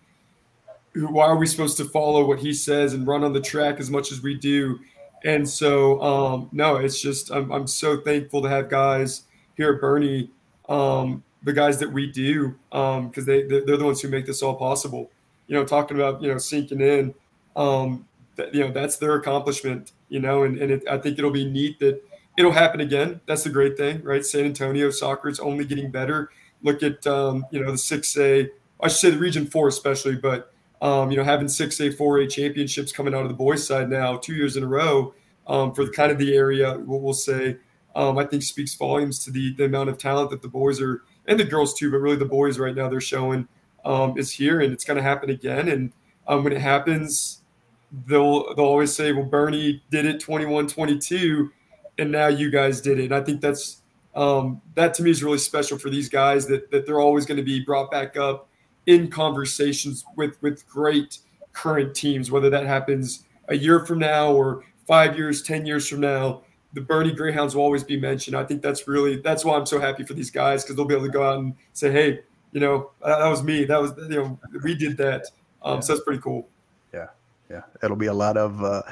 Why 0.95 1.27
are 1.27 1.37
we 1.37 1.47
supposed 1.47 1.77
to 1.79 1.85
follow 1.85 2.25
what 2.25 2.39
he 2.39 2.53
says 2.53 2.95
and 2.95 3.07
run 3.07 3.23
on 3.23 3.33
the 3.33 3.41
track 3.41 3.79
as 3.79 3.91
much 3.91 4.13
as 4.13 4.23
we 4.23 4.35
do?" 4.35 4.79
And 5.25 5.49
so, 5.49 6.01
um, 6.03 6.49
no, 6.53 6.77
it's 6.77 7.01
just 7.01 7.31
I'm, 7.31 7.51
I'm 7.51 7.67
so 7.67 8.01
thankful 8.01 8.43
to 8.43 8.49
have 8.49 8.69
guys 8.71 9.23
here 9.57 9.75
at 9.75 9.81
Boerne, 9.81 10.29
um, 10.69 11.23
the 11.43 11.53
guys 11.53 11.79
that 11.79 11.91
we 11.91 12.11
do, 12.11 12.55
because 12.71 12.99
um, 13.19 13.25
they 13.25 13.43
they're 13.43 13.77
the 13.77 13.85
ones 13.85 14.01
who 14.01 14.09
make 14.09 14.27
this 14.27 14.43
all 14.43 14.55
possible. 14.55 15.11
You 15.47 15.55
know, 15.55 15.65
talking 15.65 15.97
about 15.97 16.23
you 16.23 16.31
know 16.31 16.39
sinking 16.39 16.81
in, 16.81 17.15
um, 17.57 18.07
you 18.53 18.61
know 18.61 18.71
that's 18.71 18.97
their 18.99 19.15
accomplishment. 19.15 19.93
You 20.09 20.21
know, 20.21 20.45
and 20.45 20.59
and 20.59 20.71
it, 20.71 20.85
I 20.89 20.99
think 20.99 21.19
it'll 21.19 21.31
be 21.31 21.51
neat 21.51 21.81
that 21.81 22.01
it'll 22.39 22.53
happen 22.53 22.81
again. 22.81 23.21
That's 23.27 23.43
the 23.43 23.51
great 23.51 23.77
thing, 23.77 24.03
right? 24.03 24.25
San 24.25 24.45
Antonio 24.45 24.91
soccer 24.91 25.29
is 25.29 25.41
only 25.41 25.65
getting 25.65 25.91
better. 25.91 26.31
Look 26.63 26.83
at 26.83 27.05
um, 27.07 27.45
you 27.51 27.65
know 27.65 27.73
the 27.73 27.79
six 27.79 28.17
A, 28.17 28.49
I 28.81 28.89
should 28.89 28.99
say 28.99 29.11
the 29.11 29.19
Region 29.19 29.47
Four 29.47 29.69
especially, 29.69 30.17
but 30.17 30.53
um, 30.83 31.11
you 31.11 31.17
know, 31.17 31.25
having 31.25 31.47
6A, 31.47 31.97
4A 31.97 32.31
championships 32.31 32.93
coming 32.93 33.15
out 33.15 33.23
of 33.23 33.29
the 33.29 33.35
boys' 33.35 33.67
side 33.67 33.89
now, 33.89 34.17
two 34.17 34.35
years 34.35 34.57
in 34.57 34.63
a 34.63 34.67
row, 34.67 35.15
um, 35.47 35.75
for 35.75 35.85
the 35.85 35.91
kind 35.91 36.13
of 36.13 36.19
the 36.19 36.35
area, 36.35 36.79
we'll, 36.79 37.01
we'll 37.01 37.15
say, 37.15 37.57
um, 37.95 38.19
I 38.19 38.25
think 38.25 38.43
speaks 38.43 38.75
volumes 38.75 39.25
to 39.25 39.31
the, 39.31 39.55
the 39.55 39.65
amount 39.65 39.89
of 39.89 39.97
talent 39.97 40.31
that 40.31 40.43
the 40.43 40.49
boys 40.49 40.81
are, 40.81 41.03
and 41.27 41.41
the 41.41 41.45
girls 41.45 41.75
too, 41.75 41.91
but 41.91 41.99
really 41.99 42.17
the 42.17 42.27
boys 42.27 42.59
right 42.59 42.75
now 42.75 42.89
they're 42.89 43.01
showing 43.01 43.49
um, 43.85 44.19
is 44.19 44.31
here, 44.31 44.61
and 44.61 44.73
it's 44.73 44.85
going 44.85 44.99
to 44.99 45.03
happen 45.03 45.31
again. 45.31 45.69
And 45.69 45.93
um, 46.29 46.45
when 46.45 46.53
it 46.53 46.61
happens, 46.61 47.41
they'll 48.07 48.55
they'll 48.55 48.65
always 48.65 48.95
say, 48.95 49.13
"Well, 49.13 49.27
Boerne 49.27 49.81
did 49.91 50.07
it 50.07 50.21
21-22, 50.21 51.51
and 51.99 52.11
now 52.11 52.29
you 52.29 52.51
guys 52.51 52.81
did 52.81 52.99
it." 52.99 53.07
And 53.07 53.15
I 53.15 53.23
think 53.23 53.41
that's 53.41 53.83
um, 54.15 54.61
that 54.75 54.95
to 54.95 55.03
me 55.03 55.11
is 55.11 55.23
really 55.23 55.39
special 55.39 55.79
for 55.79 55.91
these 55.91 56.09
guys 56.09 56.47
that 56.47 56.71
that 56.71 56.87
they're 56.87 57.01
always 57.01 57.27
going 57.27 57.37
to 57.37 57.43
be 57.45 57.61
brought 57.65 57.91
back 57.91 58.17
up 58.17 58.49
in 58.87 59.11
conversations 59.11 60.05
with 60.17 60.41
with 60.43 60.67
great 60.69 61.19
current 61.53 61.95
teams, 61.95 62.31
whether 62.31 62.51
that 62.51 62.67
happens 62.67 63.25
a 63.49 63.57
year 63.57 63.85
from 63.85 63.99
now 63.99 64.33
or 64.33 64.65
five 64.87 65.17
years, 65.17 65.43
ten 65.43 65.67
years 65.67 65.89
from 65.89 66.01
now. 66.01 66.43
The 66.73 66.83
Boerne 66.83 67.17
Greyhounds 67.17 67.55
will 67.57 67.63
always 67.63 67.85
be 67.85 67.99
mentioned. 67.99 68.37
I 68.37 68.45
think 68.45 68.61
that's 68.61 68.87
really 68.87 69.17
that's 69.17 69.45
why 69.45 69.57
I'm 69.57 69.67
so 69.67 69.81
happy 69.81 70.05
for 70.05 70.15
these 70.15 70.31
guys 70.31 70.63
because 70.63 70.77
they'll 70.77 70.85
be 70.85 70.95
able 70.95 71.07
to 71.07 71.13
go 71.13 71.23
out 71.23 71.39
and 71.39 71.55
say, 71.73 71.91
"Hey, 71.91 72.21
you 72.53 72.61
know, 72.61 72.91
that 73.03 73.29
was 73.29 73.43
me. 73.43 73.65
That 73.65 73.81
was 73.81 73.93
you 73.97 74.09
know, 74.09 74.39
we 74.63 74.75
did 74.75 74.97
that." 74.99 75.27
Um, 75.63 75.81
so 75.81 75.95
that's 75.95 76.05
pretty 76.05 76.21
cool. 76.21 76.49
Yeah, 77.51 77.57
yeah, 77.57 77.63
it'll 77.83 77.97
be 77.97 78.07
a 78.07 78.15
lot 78.15 78.37
of 78.37 78.63
uh, 78.63 78.83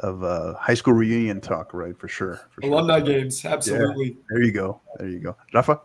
of 0.00 0.24
uh, 0.24 0.54
high 0.54 0.74
school 0.74 0.94
reunion 0.94 1.40
talk, 1.40 1.72
right? 1.74 1.98
For 1.98 2.08
sure. 2.08 2.40
For 2.50 2.62
Alumni 2.62 2.98
sure. 2.98 3.06
games, 3.06 3.44
absolutely. 3.44 4.08
Yeah, 4.08 4.22
there 4.30 4.42
you 4.42 4.52
go. 4.52 4.80
There 4.98 5.08
you 5.08 5.18
go, 5.18 5.36
Rafa. 5.52 5.80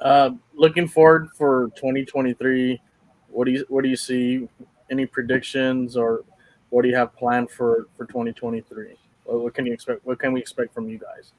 Uh, 0.00 0.30
looking 0.54 0.88
forward 0.88 1.30
for 1.36 1.70
2023. 1.76 2.80
What 3.28 3.44
do 3.44 3.50
you 3.52 3.64
what 3.68 3.82
do 3.82 3.88
you 3.88 3.96
see? 3.96 4.48
Any 4.88 5.04
predictions 5.04 5.96
or 5.96 6.22
what 6.70 6.82
do 6.82 6.88
you 6.88 6.96
have 6.96 7.14
planned 7.16 7.50
for 7.50 7.88
for 7.96 8.06
2023? 8.06 8.96
What, 9.24 9.40
what 9.40 9.54
can 9.54 9.66
you 9.66 9.72
expect? 9.72 10.06
What 10.06 10.18
can 10.18 10.32
we 10.32 10.40
expect 10.40 10.74
from 10.74 10.88
you 10.88 10.98
guys? 10.98 11.32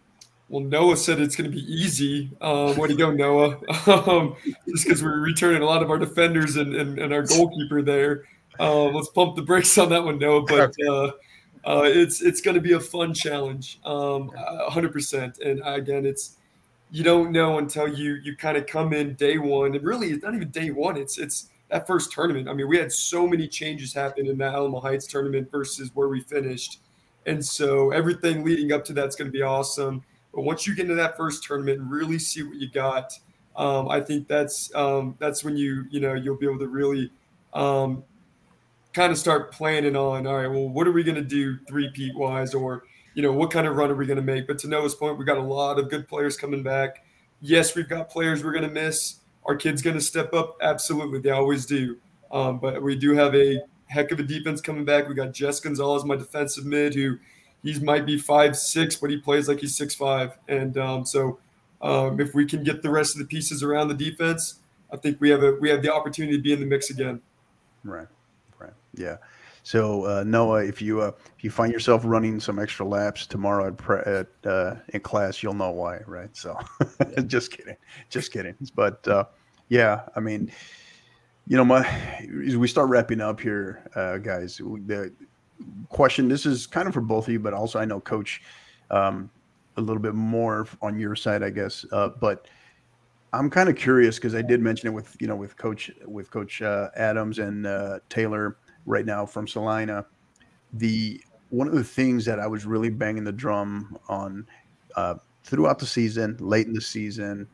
Well, 0.49 0.63
Noah 0.63 0.95
said 0.95 1.19
it's 1.19 1.35
going 1.35 1.49
to 1.49 1.55
be 1.55 1.63
easy. 1.63 2.31
Um, 2.39 2.77
way 2.77 2.87
to 2.87 2.95
go, 2.95 3.11
Noah! 3.11 3.59
Um, 3.87 4.35
just 4.67 4.85
because 4.85 5.03
we're 5.03 5.19
returning 5.19 5.61
a 5.61 5.65
lot 5.65 5.83
of 5.83 5.89
our 5.89 5.97
defenders 5.97 6.55
and, 6.55 6.73
and, 6.75 6.99
and 6.99 7.13
our 7.13 7.23
goalkeeper 7.23 7.81
there. 7.81 8.23
Uh, 8.59 8.85
let's 8.85 9.09
pump 9.09 9.35
the 9.35 9.41
brakes 9.41 9.77
on 9.77 9.89
that 9.89 10.03
one, 10.03 10.17
Noah. 10.17 10.43
But 10.43 10.73
uh, 10.87 11.11
uh, 11.65 11.83
it's 11.83 12.21
it's 12.21 12.41
going 12.41 12.55
to 12.55 12.61
be 12.61 12.73
a 12.73 12.79
fun 12.79 13.13
challenge, 13.13 13.79
um, 13.85 14.31
100%. 14.69 15.39
And 15.41 15.61
again, 15.65 16.05
it's 16.05 16.37
you 16.91 17.03
don't 17.03 17.31
know 17.31 17.57
until 17.57 17.87
you 17.87 18.15
you 18.23 18.35
kind 18.35 18.57
of 18.57 18.65
come 18.65 18.93
in 18.93 19.15
day 19.15 19.37
one, 19.37 19.75
and 19.75 19.83
really, 19.83 20.07
it's 20.11 20.23
not 20.23 20.33
even 20.33 20.49
day 20.49 20.71
one. 20.71 20.97
It's 20.97 21.17
it's 21.17 21.49
that 21.69 21.85
first 21.85 22.11
tournament. 22.11 22.47
I 22.47 22.53
mean, 22.53 22.67
we 22.67 22.77
had 22.77 22.91
so 22.91 23.27
many 23.27 23.47
changes 23.47 23.93
happen 23.93 24.27
in 24.27 24.37
that 24.37 24.53
Alamo 24.53 24.79
Heights 24.79 25.05
tournament 25.05 25.51
versus 25.51 25.91
where 25.93 26.07
we 26.07 26.21
finished, 26.21 26.79
and 27.25 27.45
so 27.45 27.91
everything 27.91 28.45
leading 28.45 28.71
up 28.71 28.85
to 28.85 28.93
that's 28.93 29.15
going 29.15 29.27
to 29.27 29.37
be 29.37 29.41
awesome. 29.41 30.03
But 30.33 30.43
once 30.43 30.65
you 30.65 30.75
get 30.75 30.83
into 30.83 30.95
that 30.95 31.17
first 31.17 31.43
tournament 31.43 31.81
and 31.81 31.91
really 31.91 32.19
see 32.19 32.43
what 32.43 32.55
you 32.55 32.69
got, 32.69 33.11
um, 33.57 33.89
I 33.89 33.99
think 33.99 34.27
that's 34.27 34.73
um, 34.73 35.15
that's 35.19 35.43
when 35.43 35.57
you 35.57 35.85
you 35.89 35.99
know 35.99 36.13
you'll 36.13 36.37
be 36.37 36.45
able 36.45 36.59
to 36.59 36.67
really 36.67 37.11
um, 37.53 38.03
kind 38.97 39.11
of 39.11 39.17
start 39.19 39.51
planning 39.51 39.95
on. 39.95 40.25
All 40.25 40.37
right, 40.37 40.47
well, 40.47 40.67
what 40.67 40.87
are 40.87 40.91
we 40.91 41.03
going 41.03 41.15
to 41.15 41.21
do 41.21 41.59
three 41.69 41.89
peat 41.91 42.15
wise, 42.15 42.55
or 42.55 42.83
you 43.13 43.21
know 43.21 43.31
what 43.31 43.51
kind 43.51 43.67
of 43.67 43.75
run 43.75 43.91
are 43.91 43.95
we 43.95 44.07
going 44.07 44.17
to 44.17 44.23
make? 44.23 44.47
But 44.47 44.57
to 44.59 44.67
Noah's 44.67 44.95
point, 44.95 45.19
we 45.19 45.23
got 45.23 45.37
a 45.37 45.41
lot 45.41 45.77
of 45.77 45.89
good 45.89 46.07
players 46.07 46.35
coming 46.35 46.63
back. 46.63 47.05
Yes, 47.39 47.75
we've 47.75 47.87
got 47.87 48.09
players 48.09 48.43
we're 48.43 48.53
going 48.53 48.67
to 48.67 48.71
miss. 48.71 49.17
Our 49.45 49.55
kids 49.55 49.83
going 49.83 49.95
to 49.95 50.01
step 50.01 50.33
up? 50.33 50.57
Absolutely, 50.61 51.19
they 51.19 51.29
always 51.29 51.67
do. 51.67 51.97
Um, 52.31 52.59
but 52.59 52.81
we 52.81 52.95
do 52.95 53.13
have 53.13 53.35
a 53.35 53.61
heck 53.85 54.11
of 54.11 54.19
a 54.19 54.23
defense 54.23 54.61
coming 54.61 54.83
back. 54.83 55.07
We 55.07 55.13
got 55.13 55.31
Jess 55.31 55.59
Gonzalez, 55.59 56.03
my 56.03 56.15
defensive 56.15 56.65
mid, 56.65 56.95
who 56.95 57.19
he 57.63 57.79
might 57.79 58.05
be 58.05 58.17
five 58.17 58.57
six, 58.57 58.95
but 58.95 59.11
he 59.11 59.17
plays 59.17 59.47
like 59.47 59.59
he's 59.59 59.77
six 59.77 59.93
five. 59.93 60.37
And 60.47 60.75
um, 60.77 61.05
so, 61.05 61.37
um, 61.83 62.19
if 62.19 62.33
we 62.33 62.45
can 62.45 62.63
get 62.63 62.81
the 62.81 62.89
rest 62.89 63.15
of 63.15 63.19
the 63.19 63.25
pieces 63.25 63.61
around 63.61 63.89
the 63.89 63.93
defense, 63.93 64.55
I 64.91 64.97
think 64.97 65.21
we 65.21 65.29
have 65.29 65.43
a 65.43 65.53
we 65.53 65.69
have 65.69 65.83
the 65.83 65.93
opportunity 65.93 66.35
to 66.35 66.41
be 66.41 66.51
in 66.51 66.59
the 66.59 66.65
mix 66.65 66.89
again. 66.89 67.21
Right, 67.83 67.99
right, 67.99 68.07
yeah. 68.97 69.17
So 69.63 70.05
uh, 70.05 70.23
Noah, 70.25 70.63
if 70.63 70.81
you 70.81 71.01
uh, 71.01 71.11
if 71.37 71.43
you 71.43 71.51
find 71.51 71.73
yourself 71.73 72.03
running 72.05 72.39
some 72.39 72.57
extra 72.57 72.85
laps 72.85 73.27
tomorrow 73.27 73.67
at, 73.67 73.77
pre- 73.77 73.99
at 73.99 74.27
uh, 74.45 74.75
in 74.93 75.01
class, 75.01 75.43
you'll 75.43 75.53
know 75.53 75.71
why, 75.71 75.99
right? 76.07 76.35
So, 76.37 76.57
just 77.27 77.51
kidding, 77.51 77.75
just 78.09 78.31
kidding. 78.31 78.55
But 78.75 79.05
uh, 79.09 79.25
yeah, 79.67 80.03
I 80.15 80.21
mean, 80.21 80.51
you 81.47 81.57
know, 81.57 81.65
my 81.65 81.85
as 82.45 82.55
we 82.55 82.67
start 82.67 82.87
wrapping 82.87 83.19
up 83.19 83.41
here, 83.41 83.89
uh, 83.95 84.19
guys, 84.19 84.57
the 84.57 85.11
question. 85.89 86.29
This 86.29 86.45
is 86.45 86.65
kind 86.65 86.87
of 86.87 86.93
for 86.93 87.01
both 87.01 87.27
of 87.27 87.33
you, 87.33 87.39
but 87.39 87.53
also 87.53 87.77
I 87.77 87.83
know 87.83 87.99
Coach 87.99 88.41
um, 88.89 89.29
a 89.75 89.81
little 89.81 90.01
bit 90.01 90.15
more 90.15 90.65
on 90.81 90.97
your 90.97 91.15
side, 91.15 91.43
I 91.43 91.49
guess. 91.49 91.85
Uh, 91.91 92.07
but 92.07 92.47
I'm 93.33 93.49
kind 93.49 93.67
of 93.67 93.75
curious 93.75 94.15
because 94.15 94.33
I 94.33 94.41
did 94.41 94.61
mention 94.61 94.87
it 94.87 94.91
with 94.91 95.15
you 95.19 95.27
know 95.27 95.35
with 95.35 95.57
Coach 95.57 95.91
with 96.05 96.31
Coach 96.31 96.61
uh, 96.61 96.89
Adams 96.95 97.39
and 97.39 97.67
uh, 97.67 97.99
Taylor 98.09 98.57
right 98.87 99.05
now 99.05 99.25
from 99.25 99.47
Celina. 99.47 100.05
The 100.73 101.21
one 101.49 101.67
of 101.67 101.75
the 101.75 101.83
things 101.83 102.25
that 102.25 102.39
I 102.39 102.47
was 102.47 102.65
really 102.65 102.89
banging 102.89 103.23
the 103.23 103.31
drum 103.31 103.97
on 104.09 104.47
uh, 104.95 105.15
throughout 105.43 105.77
the 105.77 105.85
season, 105.85 106.35
late 106.39 106.67
in 106.67 106.73
the 106.73 106.81
season, 106.81 107.47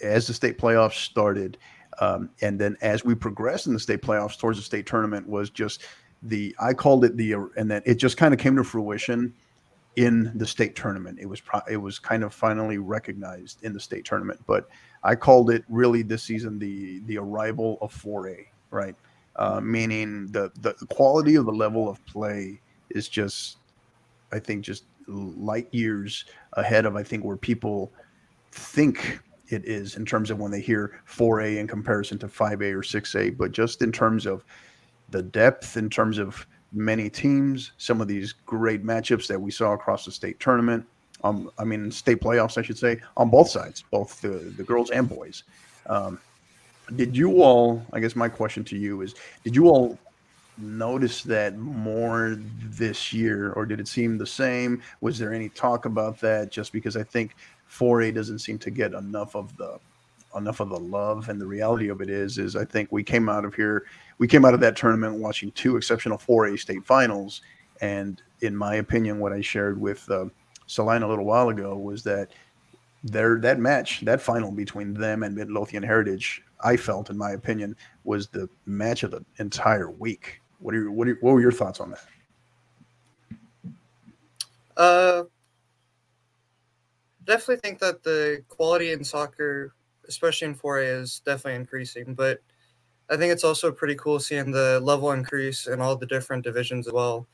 as 0.00 0.28
the 0.28 0.34
state 0.34 0.58
playoffs 0.58 1.04
started, 1.04 1.58
um, 2.00 2.30
and 2.40 2.58
then 2.60 2.76
as 2.80 3.04
we 3.04 3.14
progressed 3.14 3.66
in 3.66 3.72
the 3.74 3.80
state 3.80 4.00
playoffs 4.00 4.38
towards 4.38 4.58
the 4.58 4.64
state 4.64 4.86
tournament, 4.86 5.28
was 5.28 5.50
just 5.50 5.84
the 6.22 6.54
I 6.60 6.74
called 6.74 7.04
it 7.04 7.16
the 7.16 7.34
and 7.56 7.70
then 7.70 7.82
it 7.84 7.96
just 7.96 8.16
kind 8.16 8.32
of 8.32 8.38
came 8.38 8.56
to 8.56 8.64
fruition 8.64 9.34
in 9.96 10.30
the 10.36 10.46
state 10.46 10.76
tournament. 10.76 11.18
It 11.20 11.26
was 11.26 11.40
pro, 11.40 11.60
it 11.68 11.76
was 11.76 11.98
kind 11.98 12.22
of 12.22 12.32
finally 12.32 12.78
recognized 12.78 13.64
in 13.64 13.72
the 13.72 13.80
state 13.80 14.04
tournament, 14.04 14.40
but 14.46 14.68
I 15.02 15.14
called 15.16 15.50
it 15.50 15.64
really 15.68 16.02
this 16.02 16.22
season 16.22 16.58
the 16.58 17.00
the 17.06 17.18
arrival 17.18 17.78
of 17.80 17.92
4A, 17.92 18.46
right? 18.70 18.94
Uh, 19.38 19.60
meaning 19.60 20.26
the 20.32 20.50
the 20.60 20.74
quality 20.90 21.36
of 21.36 21.46
the 21.46 21.52
level 21.52 21.88
of 21.88 22.04
play 22.06 22.60
is 22.90 23.08
just 23.08 23.58
I 24.32 24.38
think 24.38 24.64
just 24.64 24.84
light 25.06 25.68
years 25.72 26.24
ahead 26.54 26.84
of 26.84 26.96
I 26.96 27.02
think 27.02 27.24
where 27.24 27.36
people 27.36 27.92
think 28.50 29.20
it 29.48 29.64
is 29.64 29.96
in 29.96 30.04
terms 30.04 30.30
of 30.30 30.38
when 30.38 30.50
they 30.50 30.60
hear 30.60 31.00
4A 31.08 31.56
in 31.56 31.66
comparison 31.66 32.18
to 32.18 32.28
5A 32.28 32.72
or 32.72 32.82
6A, 32.82 33.36
but 33.36 33.52
just 33.52 33.80
in 33.80 33.92
terms 33.92 34.26
of 34.26 34.44
the 35.10 35.22
depth 35.22 35.76
in 35.76 35.88
terms 35.88 36.18
of 36.18 36.46
many 36.72 37.08
teams, 37.08 37.72
some 37.78 38.00
of 38.00 38.08
these 38.08 38.32
great 38.32 38.84
matchups 38.84 39.26
that 39.28 39.40
we 39.40 39.50
saw 39.50 39.72
across 39.72 40.04
the 40.04 40.12
state 40.12 40.38
tournament. 40.38 40.84
Um, 41.24 41.50
I 41.58 41.64
mean, 41.64 41.90
state 41.90 42.20
playoffs, 42.20 42.58
I 42.58 42.62
should 42.62 42.78
say, 42.78 43.00
on 43.16 43.30
both 43.30 43.48
sides, 43.48 43.84
both 43.90 44.20
the, 44.20 44.52
the 44.56 44.62
girls 44.62 44.90
and 44.90 45.08
boys. 45.08 45.44
Um, 45.86 46.20
did 46.96 47.16
you 47.16 47.42
all, 47.42 47.84
I 47.92 48.00
guess 48.00 48.16
my 48.16 48.28
question 48.28 48.64
to 48.64 48.76
you 48.76 49.02
is, 49.02 49.14
did 49.44 49.54
you 49.54 49.66
all 49.66 49.98
notice 50.56 51.22
that 51.22 51.56
more 51.58 52.36
this 52.38 53.12
year, 53.12 53.52
or 53.52 53.66
did 53.66 53.80
it 53.80 53.88
seem 53.88 54.18
the 54.18 54.26
same? 54.26 54.82
Was 55.00 55.18
there 55.18 55.32
any 55.32 55.48
talk 55.50 55.84
about 55.84 56.18
that? 56.20 56.50
Just 56.50 56.72
because 56.72 56.96
I 56.96 57.02
think 57.02 57.36
4A 57.70 58.14
doesn't 58.14 58.40
seem 58.40 58.58
to 58.60 58.70
get 58.70 58.94
enough 58.94 59.36
of 59.36 59.56
the 59.56 59.78
enough 60.36 60.60
of 60.60 60.68
the 60.68 60.78
love 60.78 61.30
and 61.30 61.40
the 61.40 61.46
reality 61.46 61.88
of 61.88 62.02
it 62.02 62.10
is 62.10 62.36
is 62.36 62.54
I 62.54 62.62
think 62.64 62.92
we 62.92 63.02
came 63.02 63.30
out 63.30 63.46
of 63.46 63.54
here 63.54 63.86
we 64.18 64.28
came 64.28 64.44
out 64.44 64.52
of 64.52 64.60
that 64.60 64.76
tournament 64.76 65.14
watching 65.16 65.50
two 65.52 65.78
exceptional 65.78 66.18
4A 66.18 66.58
state 66.58 66.84
finals 66.84 67.40
and 67.80 68.20
in 68.42 68.54
my 68.54 68.74
opinion 68.74 69.20
what 69.20 69.32
I 69.32 69.40
shared 69.40 69.80
with 69.80 70.08
uh, 70.10 70.26
Celina 70.66 71.06
a 71.06 71.08
little 71.08 71.24
while 71.24 71.48
ago 71.48 71.78
was 71.78 72.02
that 72.04 72.28
there 73.02 73.38
that 73.40 73.58
match 73.58 74.02
that 74.02 74.20
final 74.20 74.50
between 74.50 74.92
them 74.92 75.22
and 75.22 75.34
Midlothian 75.34 75.82
Heritage 75.82 76.42
I 76.62 76.76
felt 76.76 77.10
in 77.10 77.16
my 77.16 77.32
opinion 77.32 77.76
was 78.04 78.28
the 78.28 78.48
match 78.66 79.02
of 79.02 79.10
the 79.10 79.24
entire 79.38 79.90
week 79.90 80.40
what 80.60 80.74
are 80.74 80.82
your, 80.82 80.90
what, 80.90 81.08
are, 81.08 81.18
what 81.20 81.32
were 81.32 81.40
your 81.40 81.52
thoughts 81.52 81.80
on 81.80 81.90
that 81.90 82.04
uh 84.76 85.24
definitely 87.24 87.56
think 87.56 87.78
that 87.78 88.02
the 88.02 88.42
quality 88.48 88.92
in 88.92 89.04
soccer 89.04 89.74
especially 90.08 90.48
in 90.48 90.54
4A, 90.54 91.00
is 91.02 91.20
definitely 91.24 91.60
increasing. 91.60 92.14
But 92.14 92.40
I 93.10 93.16
think 93.16 93.32
it's 93.32 93.44
also 93.44 93.70
pretty 93.70 93.94
cool 93.94 94.18
seeing 94.18 94.50
the 94.50 94.80
level 94.80 95.12
increase 95.12 95.66
in 95.66 95.80
all 95.80 95.96
the 95.96 96.06
different 96.06 96.44
divisions 96.44 96.86
as 96.86 96.92
well. 96.92 97.26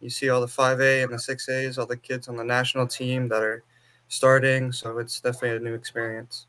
You 0.00 0.10
see 0.10 0.28
all 0.28 0.40
the 0.40 0.46
5A 0.46 1.04
and 1.04 1.12
the 1.12 1.16
6As, 1.16 1.78
all 1.78 1.86
the 1.86 1.96
kids 1.96 2.28
on 2.28 2.36
the 2.36 2.44
national 2.44 2.86
team 2.86 3.28
that 3.28 3.42
are 3.42 3.64
starting. 4.08 4.72
So 4.72 4.98
it's 4.98 5.20
definitely 5.20 5.56
a 5.56 5.60
new 5.60 5.74
experience. 5.74 6.46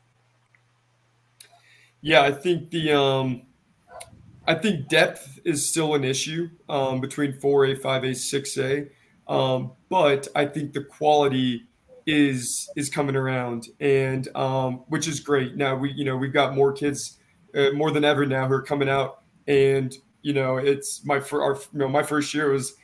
Yeah, 2.00 2.22
I 2.22 2.32
think 2.32 2.70
the 2.70 2.92
um, 2.92 3.42
I 4.46 4.54
think 4.54 4.88
depth 4.88 5.40
is 5.44 5.68
still 5.68 5.94
an 5.94 6.04
issue 6.04 6.48
um, 6.68 7.00
between 7.00 7.32
4A, 7.34 7.80
5A, 7.80 8.10
6A. 8.10 8.90
Um, 9.32 9.72
but 9.88 10.28
I 10.34 10.46
think 10.46 10.72
the 10.72 10.84
quality 10.84 11.64
is 12.06 12.70
is 12.76 12.88
coming 12.88 13.16
around, 13.16 13.68
and 13.80 14.26
um, 14.34 14.84
which 14.88 15.06
is 15.06 15.20
great. 15.20 15.56
Now 15.56 15.76
we 15.76 15.92
you 15.92 16.04
know 16.04 16.16
we've 16.16 16.32
got 16.32 16.54
more 16.54 16.72
kids 16.72 17.18
uh, 17.54 17.70
more 17.74 17.90
than 17.90 18.04
ever 18.04 18.24
now 18.24 18.46
who 18.46 18.54
are 18.54 18.62
coming 18.62 18.88
out, 18.88 19.22
and 19.46 19.94
you 20.22 20.32
know 20.32 20.56
it's 20.56 21.04
my 21.04 21.20
for 21.20 21.42
our 21.42 21.56
you 21.72 21.78
know 21.80 21.88
my 21.88 22.02
first 22.02 22.32
year 22.32 22.50
was 22.50 22.74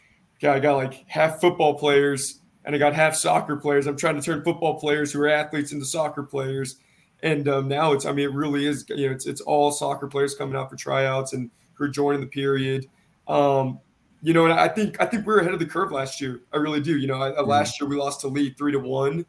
yeah 0.40 0.52
I 0.52 0.60
got 0.60 0.76
like 0.76 1.04
half 1.08 1.40
football 1.40 1.78
players 1.78 2.40
and 2.64 2.74
I 2.74 2.78
got 2.78 2.94
half 2.94 3.14
soccer 3.14 3.56
players. 3.56 3.86
I'm 3.86 3.96
trying 3.96 4.16
to 4.16 4.22
turn 4.22 4.42
football 4.42 4.78
players 4.78 5.12
who 5.12 5.20
are 5.22 5.28
athletes 5.28 5.72
into 5.72 5.84
soccer 5.84 6.22
players, 6.22 6.76
and 7.24 7.48
um, 7.48 7.68
now 7.68 7.92
it's 7.92 8.04
I 8.04 8.12
mean 8.12 8.26
it 8.26 8.32
really 8.32 8.66
is 8.66 8.84
you 8.88 9.08
know 9.08 9.12
it's 9.12 9.26
it's 9.26 9.40
all 9.40 9.72
soccer 9.72 10.06
players 10.06 10.34
coming 10.34 10.54
out 10.54 10.70
for 10.70 10.76
tryouts 10.76 11.32
and 11.32 11.50
who 11.72 11.84
are 11.84 11.88
joining 11.88 12.20
the 12.20 12.26
period. 12.26 12.86
Um, 13.26 13.80
you 14.22 14.32
know, 14.32 14.44
and 14.44 14.52
I 14.52 14.68
think 14.68 15.00
I 15.00 15.06
think 15.06 15.26
we 15.26 15.32
are 15.32 15.38
ahead 15.38 15.54
of 15.54 15.58
the 15.58 15.66
curve 15.66 15.90
last 15.90 16.20
year. 16.20 16.42
I 16.52 16.58
really 16.58 16.80
do. 16.80 16.96
You 16.98 17.08
know, 17.08 17.20
I, 17.20 17.30
mm-hmm. 17.30 17.48
last 17.48 17.80
year 17.80 17.88
we 17.88 17.96
lost 17.96 18.20
to 18.20 18.28
Lee 18.28 18.50
three 18.50 18.72
to 18.72 18.78
one 18.78 19.24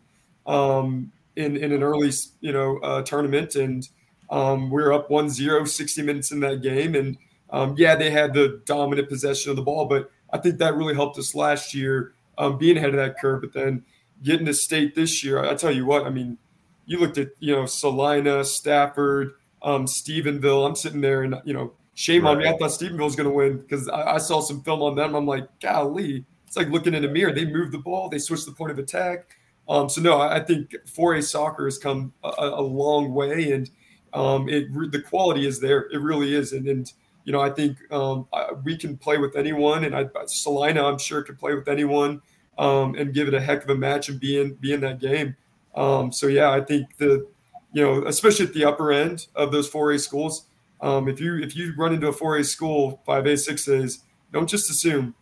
um, 0.46 1.12
in 1.38 1.56
in 1.56 1.72
an 1.72 1.82
early 1.82 2.12
you 2.42 2.52
know 2.52 2.78
uh, 2.80 3.02
tournament, 3.02 3.56
and 3.56 3.88
um, 4.30 4.70
we 4.70 4.82
are 4.82 4.92
up 4.92 5.10
1-0, 5.10 5.68
60 5.68 6.02
minutes 6.02 6.32
in 6.32 6.40
that 6.42 6.62
game, 6.62 6.96
and 6.96 7.18
um, 7.52 7.76
yeah, 7.78 7.96
they 7.96 8.10
had 8.10 8.34
the 8.34 8.62
dominant 8.66 9.08
possession 9.08 9.52
of 9.52 9.56
the 9.56 9.62
ball, 9.62 9.86
but 9.86 10.12
I 10.34 10.38
think 10.40 10.58
that 10.58 10.76
really 10.76 10.96
helped 10.96 11.18
us 11.18 11.36
last 11.36 11.74
year 11.74 12.14
um, 12.38 12.58
being 12.58 12.76
ahead 12.76 12.90
of 12.90 12.96
that 12.96 13.20
curve. 13.20 13.42
But 13.42 13.54
then 13.54 13.86
getting 14.24 14.48
to 14.48 14.54
state 14.54 14.96
this 14.96 15.24
year, 15.24 15.44
I, 15.44 15.52
I 15.52 15.56
tell 15.56 15.72
you 15.72 15.86
what, 15.86 16.06
I 16.06 16.10
mean, 16.10 16.38
you 16.86 17.00
looked 17.00 17.18
at 17.18 17.30
you 17.40 17.56
know 17.56 17.66
Celina, 17.66 18.44
Stafford, 18.44 19.34
um, 19.62 19.86
Stephenville. 19.86 20.68
I'm 20.68 20.76
sitting 20.76 21.02
there 21.02 21.24
and 21.24 21.36
you 21.46 21.54
know 21.54 21.74
Shame 21.96 22.26
right. 22.26 22.32
on 22.32 22.38
me. 22.40 22.48
I 22.48 22.52
thought 22.58 22.72
Stephenville 22.72 23.06
was 23.06 23.16
going 23.16 23.30
to 23.30 23.34
win 23.34 23.58
because 23.58 23.88
I, 23.88 24.16
I, 24.16 24.18
saw 24.18 24.42
some 24.42 24.62
film 24.64 24.82
on 24.82 24.96
them. 24.96 25.16
I'm 25.16 25.26
like, 25.26 25.48
golly, 25.62 26.26
it's 26.46 26.58
like 26.58 26.68
looking 26.68 26.94
in 26.94 27.06
a 27.06 27.08
mirror. 27.08 27.32
They 27.32 27.46
moved 27.46 27.72
the 27.72 27.78
ball, 27.78 28.10
they 28.10 28.20
switched 28.20 28.46
the 28.46 28.52
point 28.52 28.72
of 28.72 28.80
attack. 28.80 29.38
Um, 29.70 29.90
so 29.90 30.02
no, 30.02 30.20
I, 30.20 30.36
I 30.36 30.40
think 30.42 30.76
4A 30.86 31.24
soccer 31.24 31.64
has 31.66 31.78
come 31.78 32.14
a, 32.22 32.32
a 32.38 32.62
long 32.62 33.14
way, 33.14 33.54
and 33.54 33.70
um, 34.14 34.50
it 34.50 34.68
the 34.92 35.02
quality 35.02 35.48
is 35.48 35.62
there. 35.62 35.88
It 35.90 36.02
really 36.02 36.36
is, 36.36 36.52
and, 36.52 36.68
and 36.68 36.92
you 37.24 37.32
know, 37.32 37.40
I 37.40 37.50
think 37.50 37.78
um, 37.94 38.28
I, 38.34 38.52
we 38.52 38.76
can 38.78 38.98
play 38.98 39.18
with 39.18 39.38
anyone, 39.38 39.86
and 39.86 39.96
I, 39.96 40.06
Celina, 40.28 40.86
I'm 40.86 40.98
sure, 40.98 41.24
could 41.24 41.40
play 41.40 41.56
with 41.56 41.70
anyone 41.70 42.22
um, 42.58 42.96
and 42.96 43.14
give 43.14 43.30
it 43.30 43.34
a 43.34 43.42
heck 43.42 43.64
of 43.64 43.70
a 43.70 43.76
match 43.76 44.10
and 44.10 44.20
be 44.20 44.42
in 44.42 44.56
be 44.56 44.74
in 44.74 44.82
that 44.82 45.00
game. 45.00 45.34
Um, 45.76 46.12
so 46.12 46.28
yeah, 46.28 46.52
I 46.52 46.62
think 46.62 46.98
the 46.98 47.28
you 47.74 47.82
know, 47.82 48.06
especially 48.06 48.46
at 48.46 48.54
the 48.54 48.64
upper 48.64 48.94
end 48.94 49.28
of 49.36 49.52
those 49.52 49.70
4A 49.70 50.00
schools, 50.00 50.46
um, 50.82 51.10
if 51.10 51.20
you 51.20 51.38
if 51.38 51.56
you 51.56 51.74
run 51.78 51.94
into 51.94 52.08
a 52.08 52.14
4A 52.14 52.46
school, 52.46 53.02
5A, 53.08 53.34
6A's, 53.34 54.00
don't 54.32 54.48
just 54.48 54.70
assume. 54.70 55.14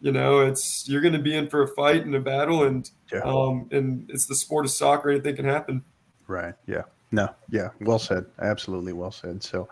You 0.00 0.12
know, 0.12 0.40
it's 0.40 0.88
you're 0.88 1.00
going 1.00 1.14
to 1.14 1.18
be 1.18 1.34
in 1.34 1.48
for 1.48 1.62
a 1.62 1.68
fight 1.68 2.06
and 2.06 2.14
a 2.14 2.20
battle, 2.20 2.62
and 2.62 2.88
yeah. 3.12 3.20
um, 3.24 3.68
and 3.72 4.08
it's 4.10 4.26
the 4.26 4.36
sport 4.36 4.64
of 4.64 4.70
soccer. 4.70 5.10
Anything 5.10 5.34
can 5.34 5.44
happen. 5.44 5.82
Right. 6.28 6.54
Yeah. 6.66 6.82
No. 7.10 7.30
Yeah. 7.50 7.70
Well 7.80 7.98
said. 7.98 8.26
Absolutely 8.40 8.92
well 8.92 9.10
said. 9.10 9.42
So. 9.42 9.68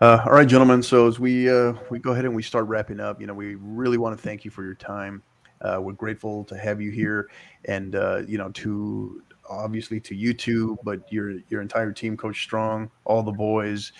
Uh, 0.00 0.20
all 0.26 0.32
right, 0.32 0.48
gentlemen. 0.48 0.82
So 0.82 1.06
as 1.06 1.20
we 1.20 1.48
uh, 1.48 1.74
we 1.88 2.00
go 2.00 2.10
ahead 2.10 2.24
and 2.24 2.34
we 2.34 2.42
start 2.42 2.66
wrapping 2.66 2.98
up, 2.98 3.20
you 3.20 3.28
know, 3.28 3.32
we 3.32 3.54
really 3.54 3.96
want 3.96 4.16
to 4.16 4.20
thank 4.20 4.44
you 4.44 4.50
for 4.50 4.64
your 4.64 4.74
time. 4.74 5.22
Uh, 5.60 5.78
we're 5.80 5.92
grateful 5.92 6.42
to 6.44 6.58
have 6.58 6.80
you 6.80 6.90
here, 6.90 7.30
and 7.66 7.94
uh, 7.94 8.22
you 8.26 8.36
know, 8.36 8.50
to 8.50 9.22
obviously 9.48 10.00
to 10.00 10.14
you 10.14 10.34
two, 10.34 10.78
but 10.82 11.00
your 11.12 11.38
your 11.48 11.60
entire 11.62 11.92
team, 11.92 12.16
Coach 12.16 12.42
Strong, 12.42 12.90
all 13.04 13.22
the 13.22 13.32
boys, 13.32 13.92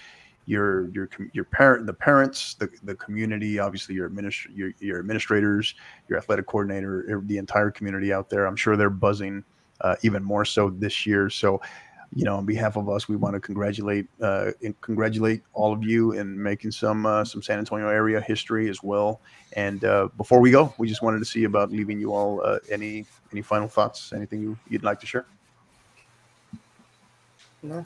your 0.46 0.88
your 0.90 1.08
your 1.32 1.44
parent, 1.44 1.86
the 1.86 1.92
parents, 1.92 2.54
the, 2.54 2.68
the 2.82 2.94
community, 2.94 3.58
obviously 3.58 3.94
your 3.94 4.08
administ- 4.10 4.54
your, 4.54 4.72
your 4.80 4.98
administrators, 4.98 5.74
your 6.08 6.18
athletic 6.18 6.46
coordinator, 6.46 7.22
the 7.26 7.38
entire 7.38 7.70
community 7.70 8.12
out 8.12 8.28
there. 8.28 8.46
I'm 8.46 8.56
sure 8.56 8.76
they're 8.76 8.90
buzzing 8.90 9.44
uh, 9.80 9.96
even 10.02 10.22
more 10.22 10.44
so 10.44 10.70
this 10.70 11.06
year. 11.06 11.30
So, 11.30 11.60
you 12.14 12.24
know, 12.24 12.36
on 12.36 12.46
behalf 12.46 12.76
of 12.76 12.88
us, 12.88 13.08
we 13.08 13.16
want 13.16 13.34
to 13.34 13.40
congratulate 13.40 14.06
uh, 14.20 14.52
congratulate 14.80 15.42
all 15.52 15.72
of 15.72 15.82
you 15.82 16.12
in 16.12 16.40
making 16.40 16.70
some 16.70 17.06
uh, 17.06 17.24
some 17.24 17.42
San 17.42 17.58
Antonio 17.58 17.88
area 17.88 18.20
history 18.20 18.68
as 18.68 18.82
well. 18.82 19.20
And 19.54 19.84
uh, 19.84 20.08
before 20.16 20.40
we 20.40 20.50
go, 20.50 20.72
we 20.78 20.88
just 20.88 21.02
wanted 21.02 21.18
to 21.18 21.24
see 21.24 21.44
about 21.44 21.72
leaving 21.72 21.98
you 21.98 22.12
all 22.14 22.40
uh, 22.44 22.58
any 22.70 23.04
any 23.32 23.42
final 23.42 23.68
thoughts, 23.68 24.12
anything 24.12 24.40
you, 24.40 24.56
you'd 24.68 24.84
like 24.84 25.00
to 25.00 25.06
share. 25.06 25.26
No. 27.62 27.84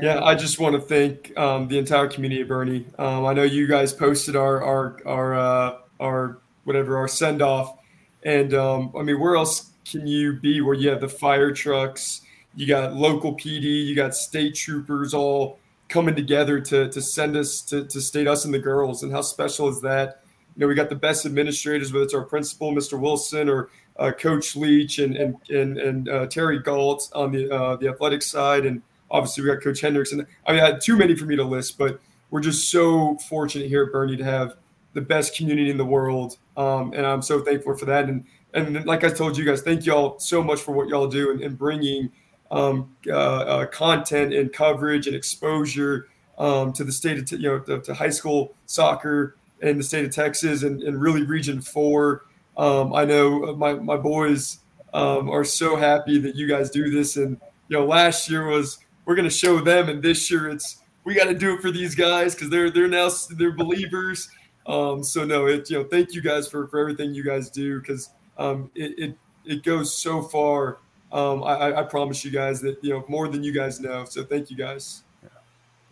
Yeah, 0.00 0.22
I 0.22 0.36
just 0.36 0.60
want 0.60 0.76
to 0.76 0.80
thank 0.80 1.36
um, 1.36 1.66
the 1.66 1.76
entire 1.76 2.06
community 2.06 2.42
of 2.42 2.48
Boerne. 2.48 2.84
Um, 3.00 3.26
I 3.26 3.32
know 3.32 3.42
you 3.42 3.66
guys 3.66 3.92
posted 3.92 4.36
our 4.36 4.62
our 4.62 5.00
our 5.04 5.34
uh, 5.34 5.78
our 5.98 6.38
whatever 6.62 6.96
our 6.96 7.08
send 7.08 7.42
off, 7.42 7.76
and 8.22 8.54
um, 8.54 8.92
I 8.96 9.02
mean, 9.02 9.18
where 9.18 9.34
else 9.34 9.72
can 9.84 10.06
you 10.06 10.34
be 10.34 10.60
where 10.60 10.74
you 10.74 10.90
have 10.90 11.00
the 11.00 11.08
fire 11.08 11.50
trucks, 11.50 12.20
you 12.54 12.66
got 12.66 12.94
local 12.94 13.34
PD, 13.34 13.86
you 13.86 13.94
got 13.94 14.14
state 14.14 14.54
troopers 14.54 15.14
all 15.14 15.58
coming 15.88 16.14
together 16.14 16.60
to 16.60 16.88
to 16.88 17.02
send 17.02 17.36
us 17.36 17.60
to 17.62 17.84
to 17.84 18.00
state 18.00 18.26
us 18.26 18.44
and 18.44 18.54
the 18.54 18.58
girls, 18.58 19.02
and 19.02 19.12
how 19.12 19.20
special 19.20 19.68
is 19.68 19.80
that? 19.82 20.22
You 20.56 20.62
know, 20.62 20.68
we 20.68 20.74
got 20.74 20.88
the 20.88 20.96
best 20.96 21.26
administrators, 21.26 21.92
whether 21.92 22.04
it's 22.04 22.14
our 22.14 22.24
principal, 22.24 22.72
Mr. 22.72 22.98
Wilson, 22.98 23.48
or 23.48 23.70
uh, 23.98 24.12
Coach 24.12 24.56
Leach, 24.56 24.98
and 24.98 25.16
and 25.16 25.36
and, 25.50 25.78
and 25.78 26.08
uh, 26.08 26.26
Terry 26.26 26.58
Galt 26.58 27.08
on 27.14 27.32
the 27.32 27.50
uh, 27.54 27.76
the 27.76 27.88
athletic 27.88 28.22
side, 28.22 28.66
and 28.66 28.82
obviously 29.10 29.44
we 29.44 29.50
got 29.50 29.62
Coach 29.62 29.80
Hendricks, 29.80 30.12
and 30.12 30.26
I 30.46 30.52
mean, 30.52 30.62
I 30.62 30.66
had 30.66 30.80
too 30.80 30.96
many 30.96 31.14
for 31.14 31.26
me 31.26 31.36
to 31.36 31.44
list, 31.44 31.78
but 31.78 32.00
we're 32.30 32.40
just 32.40 32.70
so 32.70 33.16
fortunate 33.28 33.68
here 33.68 33.84
at 33.84 33.92
Boerne 33.92 34.16
to 34.16 34.24
have 34.24 34.54
the 34.92 35.00
best 35.00 35.36
community 35.36 35.70
in 35.70 35.76
the 35.76 35.84
world, 35.84 36.38
um, 36.56 36.92
and 36.94 37.06
I'm 37.06 37.22
so 37.22 37.40
thankful 37.40 37.76
for 37.76 37.84
that. 37.86 38.08
And 38.08 38.24
and 38.54 38.84
like 38.86 39.04
I 39.04 39.10
told 39.10 39.36
you 39.36 39.44
guys, 39.44 39.62
thank 39.62 39.86
y'all 39.86 40.18
so 40.18 40.42
much 40.42 40.60
for 40.60 40.72
what 40.72 40.88
y'all 40.88 41.06
do 41.06 41.30
and, 41.30 41.40
and 41.40 41.56
bringing 41.56 42.10
um, 42.50 42.94
uh, 43.06 43.12
uh, 43.12 43.66
content 43.66 44.34
and 44.34 44.52
coverage 44.52 45.06
and 45.06 45.14
exposure 45.14 46.08
um, 46.38 46.72
to 46.72 46.84
the 46.84 46.92
state 46.92 47.18
of 47.18 47.30
you 47.40 47.48
know 47.48 47.58
to, 47.60 47.80
to, 47.80 47.94
high 47.94 48.10
school 48.10 48.54
soccer 48.66 49.36
in 49.60 49.76
the 49.76 49.84
state 49.84 50.04
of 50.04 50.10
Texas 50.10 50.62
and, 50.62 50.82
and 50.82 51.00
really 51.00 51.22
Region 51.22 51.60
Four. 51.60 52.24
Um, 52.56 52.92
I 52.94 53.04
know 53.04 53.54
my 53.56 53.74
my 53.74 53.96
boys 53.96 54.58
um, 54.92 55.30
are 55.30 55.44
so 55.44 55.76
happy 55.76 56.18
that 56.18 56.34
you 56.34 56.48
guys 56.48 56.70
do 56.70 56.90
this, 56.90 57.16
and 57.16 57.40
you 57.68 57.78
know 57.78 57.84
last 57.84 58.28
year 58.28 58.46
was 58.48 58.78
we're 59.04 59.14
going 59.14 59.28
to 59.28 59.34
show 59.34 59.60
them, 59.60 59.88
and 59.88 60.02
this 60.02 60.30
year 60.30 60.48
it's 60.48 60.82
we 61.04 61.14
got 61.14 61.24
to 61.24 61.34
do 61.34 61.54
it 61.54 61.60
for 61.60 61.70
these 61.70 61.94
guys 61.94 62.34
because 62.34 62.50
they're 62.50 62.70
they're 62.70 62.88
now 62.88 63.10
they're 63.30 63.52
believers. 63.52 64.28
Um, 64.66 65.02
so 65.02 65.24
no, 65.24 65.46
it 65.46 65.70
you 65.70 65.78
know 65.78 65.84
thank 65.84 66.14
you 66.14 66.22
guys 66.22 66.48
for 66.48 66.66
for 66.68 66.78
everything 66.80 67.14
you 67.14 67.24
guys 67.24 67.50
do 67.50 67.80
because 67.80 68.10
um, 68.38 68.70
it, 68.74 68.98
it 68.98 69.16
it 69.44 69.62
goes 69.62 69.96
so 69.96 70.22
far. 70.22 70.78
Um, 71.12 71.42
I, 71.42 71.80
I 71.80 71.82
promise 71.82 72.24
you 72.24 72.30
guys 72.30 72.60
that 72.60 72.82
you 72.82 72.90
know 72.90 73.04
more 73.08 73.28
than 73.28 73.42
you 73.42 73.52
guys 73.52 73.80
know. 73.80 74.04
So 74.04 74.24
thank 74.24 74.50
you 74.50 74.56
guys. 74.56 75.02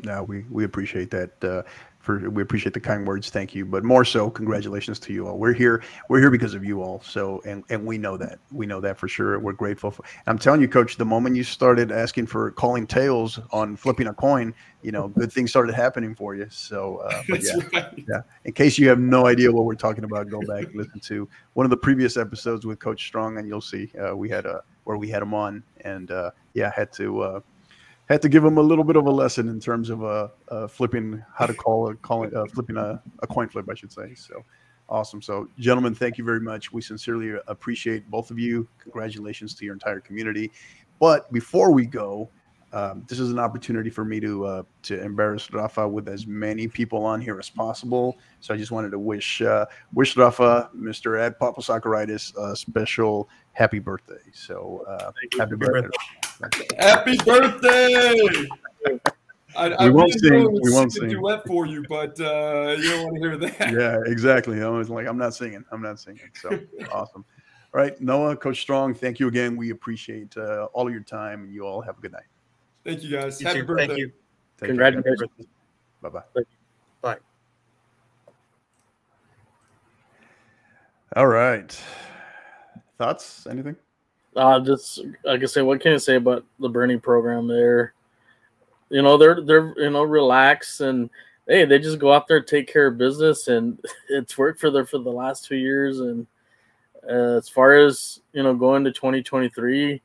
No, 0.03 0.23
we 0.23 0.45
we 0.51 0.65
appreciate 0.65 1.11
that. 1.11 1.45
Uh, 1.45 1.63
for 2.09 2.31
we 2.31 2.41
appreciate 2.41 2.73
the 2.73 2.81
kind 2.81 3.07
words. 3.07 3.29
Thank 3.29 3.55
you, 3.55 3.67
but 3.67 3.85
more 3.85 4.03
so, 4.03 4.31
congratulations 4.31 4.99
to 5.01 5.13
you 5.13 5.29
all. 5.29 5.37
We're 5.37 5.53
here. 5.53 5.83
We're 6.09 6.21
here 6.21 6.31
because 6.31 6.55
of 6.55 6.65
you 6.65 6.81
all. 6.81 7.03
So, 7.03 7.43
and 7.45 7.63
and 7.69 7.85
we 7.85 7.99
know 7.99 8.17
that. 8.17 8.39
We 8.51 8.65
know 8.65 8.81
that 8.81 8.97
for 8.97 9.09
sure. 9.09 9.39
We're 9.39 9.53
grateful. 9.53 9.91
For, 9.91 10.03
I'm 10.27 10.39
telling 10.39 10.63
you, 10.63 10.69
Coach. 10.69 10.97
The 10.97 11.05
moment 11.05 11.37
you 11.37 11.45
started 11.45 11.93
asking 11.93 12.29
for 12.29 12.51
calling 12.53 12.87
tails 12.87 13.39
on 13.51 13.77
flipping 13.77 14.07
a 14.07 14.15
coin, 14.15 14.55
you 14.81 14.91
know, 14.91 15.09
good 15.09 15.31
things 15.31 15.51
started 15.51 15.75
happening 15.75 16.15
for 16.15 16.35
you. 16.35 16.47
So, 16.49 16.97
uh, 17.05 17.23
yeah, 17.29 17.53
right. 17.75 18.05
yeah. 18.09 18.21
In 18.47 18.55
case 18.55 18.79
you 18.79 18.89
have 18.89 18.99
no 18.99 19.27
idea 19.27 19.53
what 19.53 19.67
we're 19.67 19.75
talking 19.75 20.05
about, 20.05 20.31
go 20.31 20.41
back 20.41 20.65
listen 20.73 21.01
to 21.01 21.29
one 21.53 21.67
of 21.67 21.71
the 21.71 21.77
previous 21.77 22.17
episodes 22.17 22.65
with 22.65 22.79
Coach 22.79 23.05
Strong, 23.05 23.37
and 23.37 23.47
you'll 23.47 23.61
see 23.61 23.93
uh, 24.03 24.17
we 24.17 24.31
had 24.31 24.47
a 24.47 24.63
where 24.85 24.97
we 24.97 25.11
had 25.11 25.21
him 25.21 25.35
on, 25.35 25.63
and 25.83 26.11
uh, 26.11 26.31
yeah, 26.55 26.73
had 26.75 26.91
to 26.95 27.21
uh, 27.21 27.41
had 28.09 28.23
to 28.23 28.29
give 28.29 28.45
him 28.45 28.59
a 28.59 28.63
little 28.63 28.85
bit 28.85 28.97
of 28.97 29.07
a 29.07 29.11
lesson 29.11 29.49
in 29.49 29.61
terms 29.61 29.91
of 29.91 30.03
uh, 30.03 30.29
uh 30.49 30.67
flipping 30.67 31.23
how 31.35 31.47
to 31.47 31.55
call 31.55 31.91
a 31.91 31.95
calling 31.97 32.35
uh, 32.35 32.47
flipping 32.47 32.77
a, 32.77 33.03
a 33.23 33.27
coin 33.27 33.49
flip, 33.49 33.67
I 33.71 33.75
should 33.75 33.93
say. 33.93 34.15
So 34.15 34.43
awesome. 34.89 35.21
So 35.21 35.49
gentlemen, 35.59 35.95
thank 35.95 36.19
you 36.19 36.25
very 36.25 36.41
much. 36.41 36.73
We 36.73 36.81
sincerely 36.81 37.39
appreciate 37.47 38.11
both 38.11 38.31
of 38.31 38.39
you. 38.39 38.69
Congratulations 38.79 39.55
to 39.57 39.65
your 39.65 39.75
entire 39.75 40.01
community. 40.01 40.51
But 40.99 41.31
before 41.33 41.73
we 41.73 41.87
go, 41.87 42.31
um, 42.73 43.05
this 43.09 43.19
is 43.19 43.31
an 43.31 43.39
opportunity 43.39 43.89
for 43.89 44.05
me 44.05 44.21
to 44.21 44.45
uh, 44.45 44.63
to 44.83 45.03
embarrass 45.03 45.51
Rafa 45.51 45.89
with 45.89 46.09
as 46.09 46.27
many 46.27 46.69
people 46.69 47.05
on 47.05 47.21
here 47.21 47.39
as 47.39 47.49
possible. 47.49 48.19
So 48.41 48.53
I 48.53 48.59
just 48.59 48.71
wanted 48.71 48.91
to 48.91 48.99
wish 48.99 49.41
uh, 49.41 49.65
wish 49.95 50.17
Rafa, 50.17 50.71
Mr. 50.77 51.19
Ed 51.19 51.39
Papasaccaritis, 51.39 52.37
a 52.37 52.55
special 52.55 53.29
happy 53.53 53.79
birthday. 53.79 54.21
So 54.33 54.85
uh, 54.87 55.13
happy 55.39 55.57
birthday. 55.57 55.89
Happy 56.79 57.17
birthday! 57.19 58.49
I, 59.57 59.85
we 59.85 59.91
won't 59.91 60.13
sing. 60.13 60.61
We 60.63 60.71
won't 60.71 60.93
sing. 60.93 61.09
Duet 61.09 61.47
for 61.47 61.67
you, 61.67 61.85
but 61.89 62.21
uh, 62.21 62.77
you 62.79 62.91
don't 62.91 63.05
want 63.05 63.15
to 63.17 63.21
hear 63.21 63.37
that. 63.37 63.73
Yeah, 63.73 63.99
exactly. 64.07 64.63
I 64.63 64.69
was 64.69 64.89
like, 64.89 65.07
I'm 65.07 65.19
not 65.19 65.35
singing. 65.35 65.65
I'm 65.73 65.83
not 65.83 65.99
singing. 65.99 66.31
So 66.35 66.61
awesome. 66.93 67.25
All 67.75 67.81
right, 67.81 68.01
Noah, 68.01 68.37
Coach 68.37 68.61
Strong, 68.61 68.95
thank 68.95 69.21
you 69.21 69.29
again. 69.29 69.57
We 69.57 69.71
appreciate 69.71 70.37
uh, 70.37 70.69
all 70.73 70.87
of 70.87 70.93
your 70.93 71.03
time, 71.03 71.45
and 71.45 71.53
you 71.53 71.67
all 71.67 71.83
have 71.83 71.99
a 71.99 72.01
good 72.01 72.13
night. 72.13 72.23
Thank 72.85 73.03
you, 73.03 73.11
guys. 73.11 73.41
You 73.41 73.47
Happy 73.47 73.61
too. 73.61 73.67
birthday. 73.67 73.87
Thank 73.89 73.99
you. 73.99 74.13
Take 74.59 74.69
Congratulations. 74.69 75.31
Bye 76.01 76.09
bye. 76.09 76.23
Bye. 77.03 77.17
All 81.17 81.27
right. 81.27 81.79
Thoughts? 82.97 83.47
Anything? 83.47 83.77
Uh, 84.37 84.61
just 84.61 85.01
like 85.25 85.43
I 85.43 85.47
say, 85.47 85.63
what 85.63 85.81
can 85.81 85.95
I 85.95 85.97
say 85.97 86.17
about 86.17 86.45
the 86.61 86.69
Boerne 86.69 87.03
program? 87.03 87.49
There, 87.49 87.95
you 88.91 89.03
know, 89.03 89.17
they're 89.17 89.41
they're 89.41 89.75
you 89.77 89.91
know 89.91 90.03
relaxed 90.03 90.81
and 90.81 91.11
hey, 91.49 91.65
they 91.65 91.79
just 91.79 91.99
go 91.99 92.13
out 92.13 92.29
there 92.29 92.41
take 92.41 92.71
care 92.71 92.87
of 92.87 92.99
business, 92.99 93.49
and 93.49 93.81
it's 94.09 94.39
worked 94.39 94.61
for 94.61 94.71
them 94.71 94.87
for 94.87 94.99
the 94.99 95.11
last 95.11 95.47
two 95.47 95.57
years. 95.57 95.99
And 96.01 96.27
uh, 97.09 97.37
as 97.39 97.49
far 97.49 97.75
as 97.79 98.21
you 98.33 98.43
know, 98.43 98.55
going 98.55 98.85
to 98.85 98.93
2023, 98.93 100.01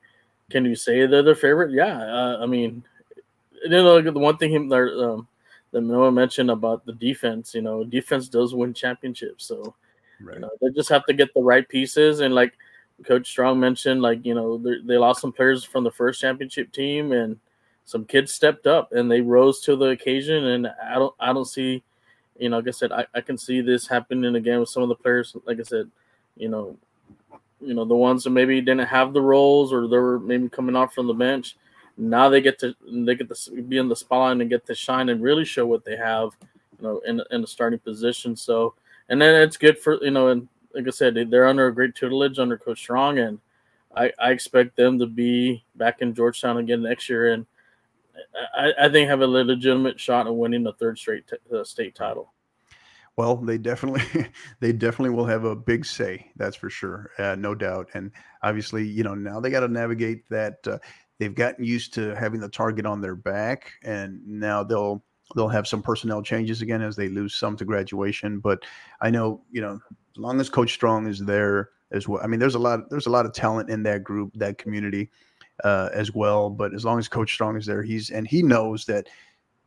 can 0.49 0.65
you 0.65 0.75
say 0.75 1.05
they're 1.05 1.21
their 1.21 1.35
favorite? 1.35 1.71
Yeah, 1.71 1.97
uh, 1.97 2.39
I 2.41 2.45
mean, 2.45 2.83
you 3.63 3.69
know, 3.69 4.01
the 4.01 4.11
one 4.11 4.37
thing 4.37 4.51
him 4.51 4.71
um, 4.71 5.27
that 5.71 5.81
Noah 5.81 6.11
mentioned 6.11 6.49
about 6.49 6.85
the 6.85 6.93
defense, 6.93 7.53
you 7.53 7.61
know, 7.61 7.83
defense 7.83 8.29
does 8.29 8.55
win 8.55 8.73
championships, 8.73 9.45
so 9.45 9.75
right. 10.21 10.35
you 10.35 10.39
know, 10.41 10.49
they 10.61 10.69
just 10.69 10.89
have 10.89 11.05
to 11.05 11.13
get 11.13 11.33
the 11.33 11.41
right 11.41 11.67
pieces. 11.67 12.21
And 12.21 12.33
like 12.33 12.53
Coach 13.05 13.27
Strong 13.27 13.59
mentioned, 13.59 14.01
like 14.01 14.25
you 14.25 14.35
know, 14.35 14.57
they 14.57 14.97
lost 14.97 15.21
some 15.21 15.31
players 15.31 15.63
from 15.63 15.83
the 15.83 15.91
first 15.91 16.21
championship 16.21 16.71
team, 16.71 17.11
and 17.11 17.39
some 17.85 18.05
kids 18.05 18.31
stepped 18.31 18.65
up 18.65 18.91
and 18.93 19.11
they 19.11 19.21
rose 19.21 19.59
to 19.61 19.75
the 19.75 19.87
occasion. 19.87 20.45
And 20.45 20.67
I 20.83 20.95
don't, 20.95 21.13
I 21.19 21.33
don't 21.33 21.45
see, 21.45 21.83
you 22.39 22.49
know, 22.49 22.57
like 22.57 22.67
I 22.67 22.71
said, 22.71 22.91
I, 22.93 23.05
I 23.13 23.21
can 23.21 23.37
see 23.37 23.59
this 23.59 23.87
happening 23.87 24.35
again 24.35 24.61
with 24.61 24.69
some 24.69 24.83
of 24.83 24.89
the 24.89 24.95
players. 24.95 25.35
Like 25.45 25.59
I 25.59 25.63
said, 25.63 25.91
you 26.37 26.47
know, 26.47 26.77
you 27.63 27.73
know 27.73 27.85
the 27.85 27.95
ones 27.95 28.23
that 28.23 28.31
maybe 28.31 28.59
didn't 28.61 28.87
have 28.87 29.13
the 29.13 29.21
roles 29.21 29.71
or 29.71 29.87
they 29.87 29.97
were 29.97 30.19
maybe 30.19 30.49
coming 30.49 30.75
off 30.75 30.93
from 30.93 31.07
the 31.07 31.13
bench 31.13 31.57
now 31.97 32.29
they 32.29 32.41
get 32.41 32.59
to 32.59 32.75
they 32.91 33.15
get 33.15 33.33
to 33.33 33.61
be 33.63 33.77
in 33.77 33.87
the 33.87 33.95
spotlight 33.95 34.41
and 34.41 34.49
get 34.49 34.65
to 34.65 34.75
shine 34.75 35.09
and 35.09 35.21
really 35.21 35.45
show 35.45 35.65
what 35.65 35.85
they 35.85 35.95
have 35.95 36.31
you 36.77 36.83
know 36.83 36.99
in, 37.05 37.21
in 37.31 37.41
the 37.41 37.47
starting 37.47 37.79
position 37.79 38.35
so 38.35 38.73
and 39.09 39.21
then 39.21 39.41
it's 39.41 39.57
good 39.57 39.77
for 39.77 40.03
you 40.03 40.11
know 40.11 40.29
and 40.29 40.47
like 40.73 40.87
i 40.87 40.91
said 40.91 41.15
they're 41.29 41.47
under 41.47 41.67
a 41.67 41.73
great 41.73 41.95
tutelage 41.95 42.39
under 42.39 42.57
coach 42.57 42.79
strong 42.79 43.19
and 43.19 43.39
i 43.95 44.11
i 44.19 44.31
expect 44.31 44.75
them 44.75 44.99
to 44.99 45.05
be 45.05 45.63
back 45.75 46.01
in 46.01 46.13
georgetown 46.13 46.57
again 46.57 46.81
next 46.81 47.09
year 47.09 47.33
and 47.33 47.45
i 48.55 48.71
i 48.81 48.89
think 48.89 49.09
have 49.09 49.21
a 49.21 49.27
legitimate 49.27 49.99
shot 49.99 50.27
of 50.27 50.35
winning 50.35 50.63
the 50.63 50.73
third 50.73 50.97
straight 50.97 51.27
t- 51.27 51.55
uh, 51.55 51.63
state 51.63 51.95
title 51.95 52.33
Well, 53.15 53.35
they 53.35 53.59
definitely, 53.59 54.27
they 54.59 54.73
definitely 54.73 55.15
will 55.15 55.25
have 55.25 55.43
a 55.43 55.55
big 55.55 55.85
say. 55.85 56.31
That's 56.35 56.55
for 56.55 56.69
sure, 56.69 57.11
uh, 57.19 57.35
no 57.35 57.53
doubt. 57.53 57.89
And 57.93 58.11
obviously, 58.41 58.87
you 58.87 59.03
know, 59.03 59.13
now 59.13 59.39
they 59.39 59.51
got 59.51 59.59
to 59.59 59.67
navigate 59.67 60.27
that. 60.29 60.57
Uh, 60.65 60.79
they've 61.19 61.35
gotten 61.35 61.63
used 61.63 61.93
to 61.93 62.15
having 62.15 62.39
the 62.39 62.49
target 62.49 62.85
on 62.85 63.01
their 63.01 63.15
back, 63.15 63.71
and 63.83 64.19
now 64.25 64.63
they'll 64.63 65.03
they'll 65.35 65.47
have 65.47 65.67
some 65.67 65.81
personnel 65.81 66.21
changes 66.21 66.61
again 66.61 66.81
as 66.81 66.95
they 66.95 67.07
lose 67.07 67.35
some 67.35 67.55
to 67.57 67.65
graduation. 67.65 68.39
But 68.39 68.63
I 69.01 69.09
know, 69.09 69.41
you 69.51 69.61
know, 69.61 69.79
as 70.15 70.19
long 70.19 70.39
as 70.39 70.49
Coach 70.49 70.73
Strong 70.73 71.07
is 71.07 71.19
there 71.19 71.69
as 71.91 72.07
well. 72.07 72.21
I 72.23 72.27
mean, 72.27 72.39
there's 72.39 72.55
a 72.55 72.59
lot 72.59 72.89
there's 72.89 73.07
a 73.07 73.11
lot 73.11 73.25
of 73.25 73.33
talent 73.33 73.69
in 73.69 73.83
that 73.83 74.03
group, 74.03 74.31
that 74.35 74.57
community 74.57 75.09
uh, 75.63 75.89
as 75.93 76.13
well. 76.13 76.49
But 76.49 76.73
as 76.73 76.85
long 76.85 76.99
as 76.99 77.07
Coach 77.07 77.33
Strong 77.33 77.57
is 77.57 77.65
there, 77.65 77.83
he's 77.83 78.09
and 78.09 78.27
he 78.27 78.43
knows 78.43 78.85
that 78.85 79.07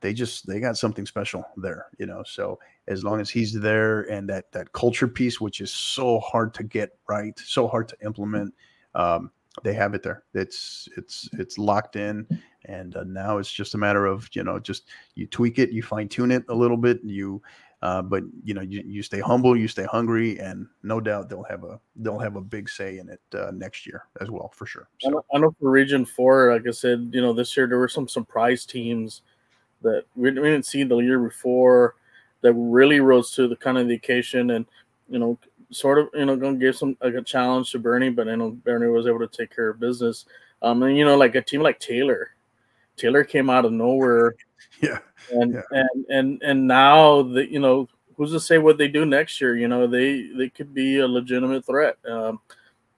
they 0.01 0.12
just 0.12 0.47
they 0.47 0.61
got 0.61 0.76
something 0.76 1.07
special 1.07 1.44
there, 1.57 1.86
you 1.99 2.07
know. 2.07 2.22
So 2.24 2.59
as 2.88 3.03
long 3.03 3.20
as 3.20 3.30
he's 3.30 3.53
there 3.53 4.03
and 4.03 4.28
that 4.28 4.53
that 4.53 4.72
culture 4.72 5.09
piece, 5.09 5.40
which 5.40 5.61
is 5.61 5.72
so 5.72 6.20
hard 6.20 6.55
to 6.55 6.62
get 6.62 6.90
right, 7.09 7.38
so 7.38 7.66
hard 7.66 7.88
to 7.88 7.97
implement, 8.05 8.55
um, 8.94 9.30
they 9.64 9.74
have 9.74 9.94
it 9.94 10.03
there. 10.03 10.24
It's 10.34 10.88
it's 10.97 11.28
it's 11.32 11.59
locked 11.59 11.97
in, 11.97 12.26
and 12.66 12.97
uh, 12.97 13.05
now 13.05 13.38
it's 13.38 13.51
just 13.51 13.74
a 13.74 13.78
matter 13.78 14.07
of 14.07 14.28
you 14.32 14.44
know 14.44 14.59
just 14.59 14.88
you 15.14 15.26
tweak 15.26 15.59
it, 15.59 15.70
you 15.70 15.82
fine 15.82 16.09
tune 16.09 16.30
it 16.30 16.44
a 16.49 16.55
little 16.55 16.76
bit, 16.76 17.01
you. 17.03 17.42
Uh, 17.87 18.03
but 18.03 18.24
you 18.43 18.53
know, 18.53 18.62
you, 18.62 18.82
you 18.84 19.01
stay 19.01 19.20
humble, 19.20 19.57
you 19.57 19.68
stay 19.68 19.84
hungry, 19.84 20.41
and 20.41 20.66
no 20.82 21.01
doubt 21.01 21.28
they'll 21.28 21.45
have 21.45 21.62
a 21.62 21.78
they'll 21.95 22.18
have 22.18 22.34
a 22.34 22.41
big 22.41 22.68
say 22.68 22.99
in 22.99 23.09
it 23.09 23.20
uh, 23.32 23.53
next 23.55 23.87
year 23.87 24.07
as 24.20 24.28
well, 24.28 24.51
for 24.57 24.66
sure. 24.66 24.89
So. 24.99 25.09
I, 25.09 25.12
know, 25.12 25.24
I 25.32 25.39
know 25.39 25.55
for 25.61 25.70
Region 25.70 26.05
Four, 26.05 26.53
like 26.53 26.66
I 26.66 26.72
said, 26.72 27.11
you 27.12 27.22
know, 27.22 27.32
this 27.32 27.57
year 27.57 27.68
there 27.68 27.78
were 27.78 27.87
some 27.87 28.09
surprise 28.09 28.66
teams 28.66 29.22
that 29.82 30.03
we, 30.16 30.32
we 30.32 30.49
didn't 30.49 30.66
see 30.66 30.82
the 30.82 30.97
year 30.97 31.20
before 31.20 31.95
that 32.41 32.55
really 32.55 32.99
rose 32.99 33.30
to 33.37 33.47
the 33.47 33.55
kind 33.55 33.78
of 33.78 33.87
the 33.87 33.95
occasion 33.95 34.51
and 34.51 34.66
you 35.09 35.20
know 35.20 35.39
sort 35.70 35.99
of 35.99 36.09
you 36.14 36.24
know 36.24 36.34
going 36.34 36.59
to 36.59 36.66
give 36.66 36.74
some 36.74 36.97
like 37.01 37.14
a 37.14 37.22
challenge 37.22 37.70
to 37.70 37.78
Boerne, 37.78 38.16
but 38.16 38.26
I 38.26 38.34
know 38.34 38.51
Boerne 38.51 38.93
was 38.93 39.07
able 39.07 39.20
to 39.20 39.28
take 39.28 39.55
care 39.55 39.68
of 39.68 39.78
business. 39.78 40.24
Um, 40.61 40.82
and 40.82 40.99
you 40.99 41.05
know, 41.05 41.16
like 41.16 41.37
a 41.37 41.41
team 41.41 41.61
like 41.61 41.78
Taylor, 41.78 42.30
Taylor 42.97 43.22
came 43.22 43.49
out 43.49 43.64
of 43.64 43.70
nowhere. 43.70 44.34
Yeah. 44.82 44.98
And 45.32 45.54
yeah. 45.54 45.62
and 45.70 46.07
and 46.11 46.42
and 46.42 46.66
now 46.66 47.22
that 47.22 47.48
you 47.50 47.61
know 47.61 47.88
who's 48.16 48.32
to 48.32 48.40
say 48.40 48.59
what 48.59 48.78
they 48.78 48.88
do 48.88 49.07
next 49.07 49.40
year? 49.40 49.57
You 49.57 49.68
know, 49.68 49.86
they 49.86 50.28
they 50.36 50.48
could 50.48 50.74
be 50.74 50.98
a 50.98 51.09
legitimate 51.09 51.64
threat. 51.64 51.96
Um, 52.09 52.40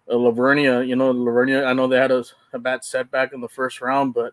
La 0.09 0.31
Vernia, 0.31 0.87
you 0.87 0.97
know, 0.97 1.11
La 1.11 1.31
Vernia, 1.31 1.67
I 1.67 1.73
know 1.73 1.87
they 1.87 1.99
had 1.99 2.11
a, 2.11 2.25
a 2.53 2.59
bad 2.59 2.83
setback 2.83 3.33
in 3.33 3.41
the 3.41 3.49
first 3.49 3.81
round, 3.81 4.15
but 4.15 4.33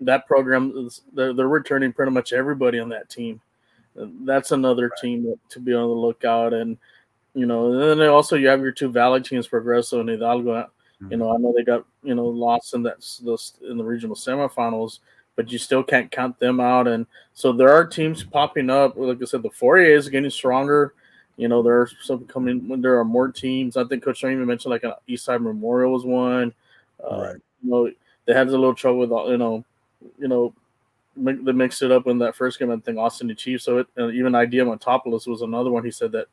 that 0.00 0.26
program 0.26 0.72
is 0.76 1.02
they're, 1.12 1.32
they're 1.32 1.48
returning 1.48 1.92
pretty 1.92 2.12
much 2.12 2.32
everybody 2.32 2.78
on 2.78 2.88
that 2.90 3.08
team. 3.08 3.40
That's 3.94 4.52
another 4.52 4.88
right. 4.88 5.00
team 5.00 5.34
to 5.48 5.60
be 5.60 5.72
on 5.72 5.88
the 5.88 5.94
lookout. 5.94 6.52
And 6.52 6.76
you 7.34 7.46
know, 7.46 7.72
and 7.72 8.00
then 8.00 8.08
also 8.08 8.36
you 8.36 8.48
have 8.48 8.60
your 8.60 8.72
two 8.72 8.90
Valley 8.90 9.20
teams, 9.20 9.48
Progreso 9.48 10.00
and 10.00 10.08
Hidalgo. 10.08 10.52
Mm-hmm. 10.52 11.12
You 11.12 11.18
know, 11.18 11.34
I 11.34 11.36
know 11.38 11.54
they 11.56 11.64
got 11.64 11.84
you 12.02 12.14
know 12.14 12.26
lost 12.26 12.74
in 12.74 12.82
that 12.82 12.96
in 13.68 13.78
the 13.78 13.84
regional 13.84 14.16
semifinals, 14.16 15.00
but 15.36 15.52
you 15.52 15.58
still 15.58 15.82
can't 15.82 16.10
count 16.10 16.38
them 16.38 16.58
out. 16.58 16.88
And 16.88 17.06
so 17.34 17.52
there 17.52 17.72
are 17.72 17.86
teams 17.86 18.24
popping 18.24 18.70
up. 18.70 18.94
Like 18.96 19.22
I 19.22 19.24
said, 19.26 19.42
the 19.42 19.50
4A 19.50 19.96
is 19.96 20.08
getting 20.08 20.30
stronger. 20.30 20.94
You 21.36 21.48
know, 21.48 21.62
there 21.62 21.80
are 21.80 21.90
some 22.02 22.24
coming 22.26 22.66
when 22.66 22.80
there 22.80 22.98
are 22.98 23.04
more 23.04 23.30
teams. 23.30 23.76
I 23.76 23.84
think 23.84 24.02
Coach 24.02 24.18
Sean 24.18 24.32
even 24.32 24.46
mentioned 24.46 24.70
like 24.70 24.84
an 24.84 24.94
Eastside 25.08 25.42
Memorial 25.42 25.92
was 25.92 26.04
one. 26.04 26.54
Uh, 26.98 27.20
right. 27.20 27.36
You 27.62 27.70
know, 27.70 27.90
they 28.24 28.32
had 28.32 28.48
a 28.48 28.50
little 28.50 28.74
trouble 28.74 28.98
with 28.98 29.12
all. 29.12 29.30
you 29.30 29.36
know 29.36 29.64
you 30.18 30.28
know, 30.28 30.54
they 31.16 31.52
mixed 31.52 31.82
it 31.82 31.92
up 31.92 32.06
in 32.06 32.18
that 32.18 32.36
first 32.36 32.58
game. 32.58 32.70
I 32.70 32.76
think 32.76 32.98
Austin 32.98 33.30
achieved. 33.30 33.62
So 33.62 33.78
it, 33.78 33.86
uh, 33.98 34.10
even 34.10 34.34
Idea 34.34 34.64
Montopolis 34.64 35.26
was 35.26 35.42
another 35.42 35.70
one. 35.70 35.84
He 35.84 35.90
said 35.90 36.12
that 36.12 36.26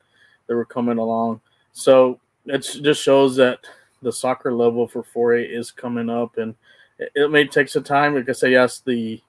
they 0.47 0.53
were 0.53 0.65
coming 0.65 0.97
along. 0.97 1.41
So 1.71 2.19
it 2.45 2.59
just 2.59 3.01
shows 3.01 3.35
that 3.37 3.59
the 4.01 4.11
soccer 4.11 4.53
level 4.53 4.87
for 4.87 5.03
4A 5.03 5.49
is 5.49 5.71
coming 5.71 6.09
up, 6.09 6.37
and 6.37 6.55
it, 6.99 7.11
it 7.15 7.31
may 7.31 7.47
take 7.47 7.69
some 7.69 7.83
time. 7.83 8.15
Like 8.15 8.29
I 8.29 8.33
say, 8.33 8.51
yes, 8.51 8.79
the 8.79 9.21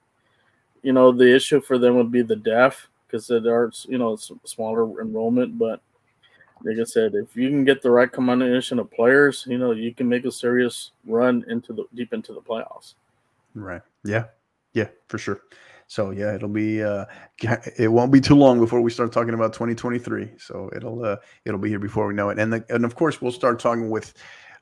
you 0.82 0.92
know 0.92 1.12
the 1.12 1.34
issue 1.34 1.60
for 1.60 1.78
them 1.78 1.96
would 1.96 2.12
be 2.12 2.22
the 2.22 2.36
deaf 2.36 2.88
because 3.06 3.26
there 3.26 3.54
are 3.54 3.72
you 3.88 3.98
know 3.98 4.16
smaller 4.44 5.00
enrollment, 5.00 5.58
but 5.58 5.80
like 6.62 6.78
I 6.78 6.84
said, 6.84 7.14
if 7.14 7.36
you 7.36 7.48
can 7.48 7.64
get 7.64 7.82
the 7.82 7.90
right 7.90 8.10
combination 8.10 8.78
of 8.78 8.90
players, 8.90 9.46
you 9.48 9.58
know 9.58 9.72
you 9.72 9.94
can 9.94 10.08
make 10.08 10.24
a 10.24 10.32
serious 10.32 10.92
run 11.06 11.44
into 11.48 11.72
the 11.72 11.84
deep 11.94 12.12
into 12.12 12.32
the 12.32 12.40
playoffs. 12.40 12.94
Right. 13.54 13.82
Yeah. 14.04 14.24
Yeah, 14.72 14.88
for 15.08 15.18
sure. 15.18 15.40
So 15.86 16.10
yeah, 16.10 16.34
it'll 16.34 16.48
be 16.48 16.82
uh 16.82 17.04
it 17.78 17.88
won't 17.88 18.12
be 18.12 18.20
too 18.20 18.34
long 18.34 18.58
before 18.58 18.80
we 18.80 18.90
start 18.90 19.12
talking 19.12 19.34
about 19.34 19.52
2023. 19.52 20.32
So 20.38 20.70
it'll 20.74 21.04
uh 21.04 21.16
it'll 21.44 21.60
be 21.60 21.68
here 21.68 21.78
before 21.78 22.06
we 22.06 22.14
know 22.14 22.30
it. 22.30 22.38
And 22.38 22.52
the, 22.52 22.64
and 22.68 22.84
of 22.84 22.94
course 22.94 23.22
we'll 23.22 23.32
start 23.32 23.58
talking 23.58 23.90
with 23.90 24.14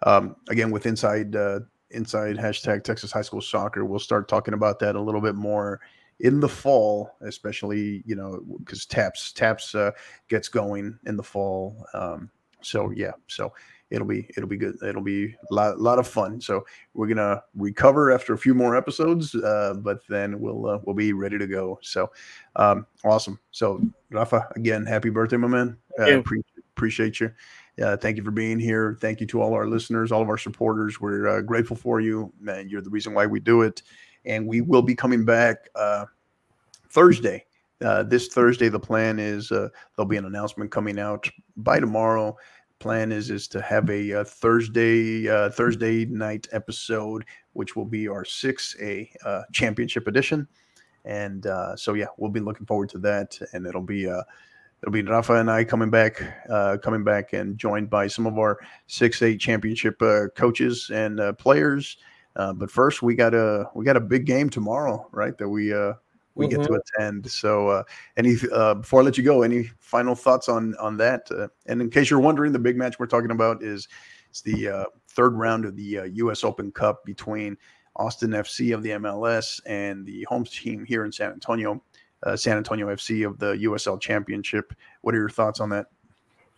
um 0.05 0.37
again 0.49 0.71
with 0.71 0.87
inside 0.87 1.35
uh 1.35 1.61
inside 1.93 2.37
hashtag 2.37 2.85
Texas 2.85 3.13
High 3.13 3.23
School 3.23 3.41
Soccer. 3.41 3.85
We'll 3.85 3.99
start 3.99 4.29
talking 4.29 4.55
about 4.55 4.79
that 4.81 4.97
a 4.97 5.01
little 5.01 5.21
bit 5.21 5.35
more 5.35 5.81
in 6.21 6.41
the 6.41 6.49
fall, 6.49 7.17
especially 7.21 8.03
you 8.07 8.15
know 8.15 8.43
because 8.59 8.87
TAPPS 8.87 9.33
TAPPS 9.33 9.75
uh, 9.75 9.91
gets 10.29 10.49
going 10.49 10.99
in 11.07 11.17
the 11.17 11.23
fall. 11.23 11.87
Um, 11.95 12.31
so 12.61 12.91
yeah, 12.91 13.13
so 13.27 13.53
it'll 13.91 14.07
be 14.07 14.29
it'll 14.37 14.49
be 14.49 14.57
good. 14.57 14.77
It'll 14.83 15.03
be 15.03 15.37
a 15.51 15.55
lot, 15.55 15.79
lot 15.81 15.99
of 15.99 16.09
fun. 16.09 16.41
So 16.41 16.65
we're 16.95 17.09
gonna 17.09 17.43
recover 17.55 18.11
after 18.11 18.33
a 18.33 18.39
few 18.39 18.55
more 18.55 18.77
episodes, 18.77 19.35
uh, 19.35 19.75
but 19.79 20.01
then 20.09 20.41
we'll 20.41 20.67
uh, 20.67 20.79
we'll 20.85 20.97
be 20.97 21.13
ready 21.13 21.39
to 21.39 21.47
go. 21.47 21.79
So 21.83 22.11
um, 22.57 22.87
awesome. 23.05 23.39
So 23.51 23.81
Rafa, 24.11 24.49
again, 24.57 24.87
happy 24.87 25.11
birthday, 25.11 25.37
my 25.37 25.49
man. 25.49 25.77
Uh, 25.99 26.23
pre- 26.25 26.43
appreciate 26.75 27.21
you. 27.21 27.31
Uh, 27.81 27.97
thank 27.97 28.17
you 28.17 28.23
for 28.23 28.31
being 28.31 28.59
here. 28.59 28.99
Thank 29.01 29.21
you 29.21 29.27
to 29.29 29.41
all 29.41 29.55
our 29.55 29.67
listeners, 29.67 30.13
all 30.13 30.21
of 30.21 30.29
our 30.29 30.39
supporters. 30.39 31.01
We're 31.01 31.29
uh, 31.29 31.41
grateful 31.41 31.77
for 31.77 32.01
you, 32.01 32.33
man. 32.39 32.69
You're 32.69 32.83
the 32.83 32.91
reason 32.91 33.15
why 33.15 33.27
we 33.27 33.41
do 33.41 33.63
it, 33.63 33.83
and 34.27 34.47
we 34.47 34.61
will 34.61 34.83
be 34.83 34.95
coming 34.95 35.25
back 35.25 35.69
uh, 35.75 36.07
Thursday. 36.91 37.47
Uh, 37.83 38.03
this 38.03 38.29
Thursday, 38.29 38.69
the 38.69 38.79
plan 38.79 39.19
is 39.19 39.51
uh, 39.51 39.69
there'll 39.97 40.09
be 40.09 40.19
an 40.19 40.27
announcement 40.27 40.71
coming 40.71 40.99
out 40.99 41.29
by 41.57 41.81
tomorrow 41.81 42.37
plan 42.79 43.13
is 43.13 43.31
is 43.31 43.47
to 43.47 43.63
have 43.63 43.89
a, 43.91 44.13
uh, 44.13 44.25
Thursday 44.25 45.27
Thursday 45.51 46.05
night 46.05 46.49
episode, 46.51 47.25
which 47.53 47.77
will 47.77 47.85
be 47.85 48.09
our 48.09 48.25
six 48.25 48.77
A 48.83 49.09
championship 49.53 50.09
edition, 50.09 50.49
and 51.05 51.47
so 51.77 51.95
yeah, 51.95 52.07
we'll 52.19 52.31
be 52.31 52.41
looking 52.41 52.67
forward 52.67 52.89
to 52.91 52.99
that, 52.99 53.39
and 53.53 53.67
it'll 53.67 53.83
be 53.83 54.09
it'll 54.83 54.93
be 54.93 55.03
Rafa 55.03 55.35
and 55.35 55.51
I 55.51 55.65
coming 55.65 55.91
back, 55.91 56.23
uh, 56.51 56.77
coming 56.83 57.05
back, 57.05 57.33
and 57.33 57.57
joined 57.57 57.89
by 57.89 58.09
some 58.09 58.27
of 58.27 58.39
our 58.39 58.59
six 58.87 59.23
eight 59.23 59.39
championship 59.39 60.01
uh, 60.03 60.29
coaches 60.35 60.91
and 60.93 61.21
uh, 61.21 61.33
players. 61.35 61.99
Uh, 62.35 62.53
but 62.53 62.71
first, 62.71 63.03
we 63.03 63.15
got 63.15 63.35
a 63.35 63.69
we 63.75 63.85
got 63.85 63.97
a 63.97 64.01
big 64.01 64.25
game 64.25 64.51
tomorrow, 64.51 65.07
right? 65.13 65.37
That 65.39 65.49
we 65.49 65.73
uh, 65.73 65.95
we 66.35 66.47
mm-hmm. 66.47 66.57
get 66.57 66.67
to 66.67 66.73
mm-hmm. 66.73 66.99
attend. 66.99 67.31
So, 67.31 67.69
uh, 67.69 67.83
any 68.17 68.37
uh, 68.53 68.75
before 68.75 69.01
I 69.01 69.05
let 69.05 69.19
you 69.19 69.25
go, 69.25 69.43
any 69.43 69.71
final 69.79 70.15
thoughts 70.15 70.49
on 70.49 70.75
on 70.77 70.97
that? 70.97 71.29
Uh, 71.31 71.49
and 71.67 71.81
in 71.81 71.91
case 71.91 72.11
you're 72.11 72.21
wondering, 72.21 72.53
the 72.53 72.59
big 72.59 72.77
match 72.77 72.99
we're 72.99 73.07
talking 73.07 73.31
about 73.31 73.63
is 73.63 73.89
it's 74.31 74.41
the 74.41 74.69
uh, 74.69 74.85
third 75.09 75.35
round 75.35 75.65
of 75.65 75.77
the 75.77 76.11
U.S. 76.15 76.43
Open 76.43 76.73
Cup 76.73 77.05
between 77.05 77.57
Austin 77.97 78.31
FC 78.31 78.75
of 78.75 78.83
the 78.83 78.91
MLS 78.91 79.61
and 79.67 80.07
the 80.07 80.25
home 80.25 80.45
team 80.45 80.85
here 80.85 81.05
in 81.05 81.13
San 81.13 81.33
Antonio, 81.33 81.83
uh, 82.23 82.37
San 82.37 82.57
Antonio 82.57 82.89
FC 82.89 83.27
of 83.27 83.39
the 83.39 83.55
USL 83.55 84.01
Championship. 84.01 84.73
What 85.03 85.15
are 85.15 85.19
your 85.19 85.29
thoughts 85.29 85.61
on 85.61 85.71
that? 85.71 85.87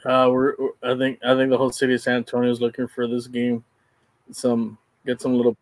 we're 0.05 0.55
I 0.83 0.97
think 0.97 1.19
I 1.25 1.35
think 1.35 1.51
the 1.51 1.59
whole 1.59 1.73
city 1.73 1.95
of 1.95 2.01
San 2.01 2.17
Antonio 2.17 2.51
is 2.51 2.61
looking 2.61 2.87
for 2.87 3.07
this 3.07 3.27
game. 3.27 3.65
Some 4.31 4.79
get 5.07 5.21
some 5.21 5.35
little 5.35 5.57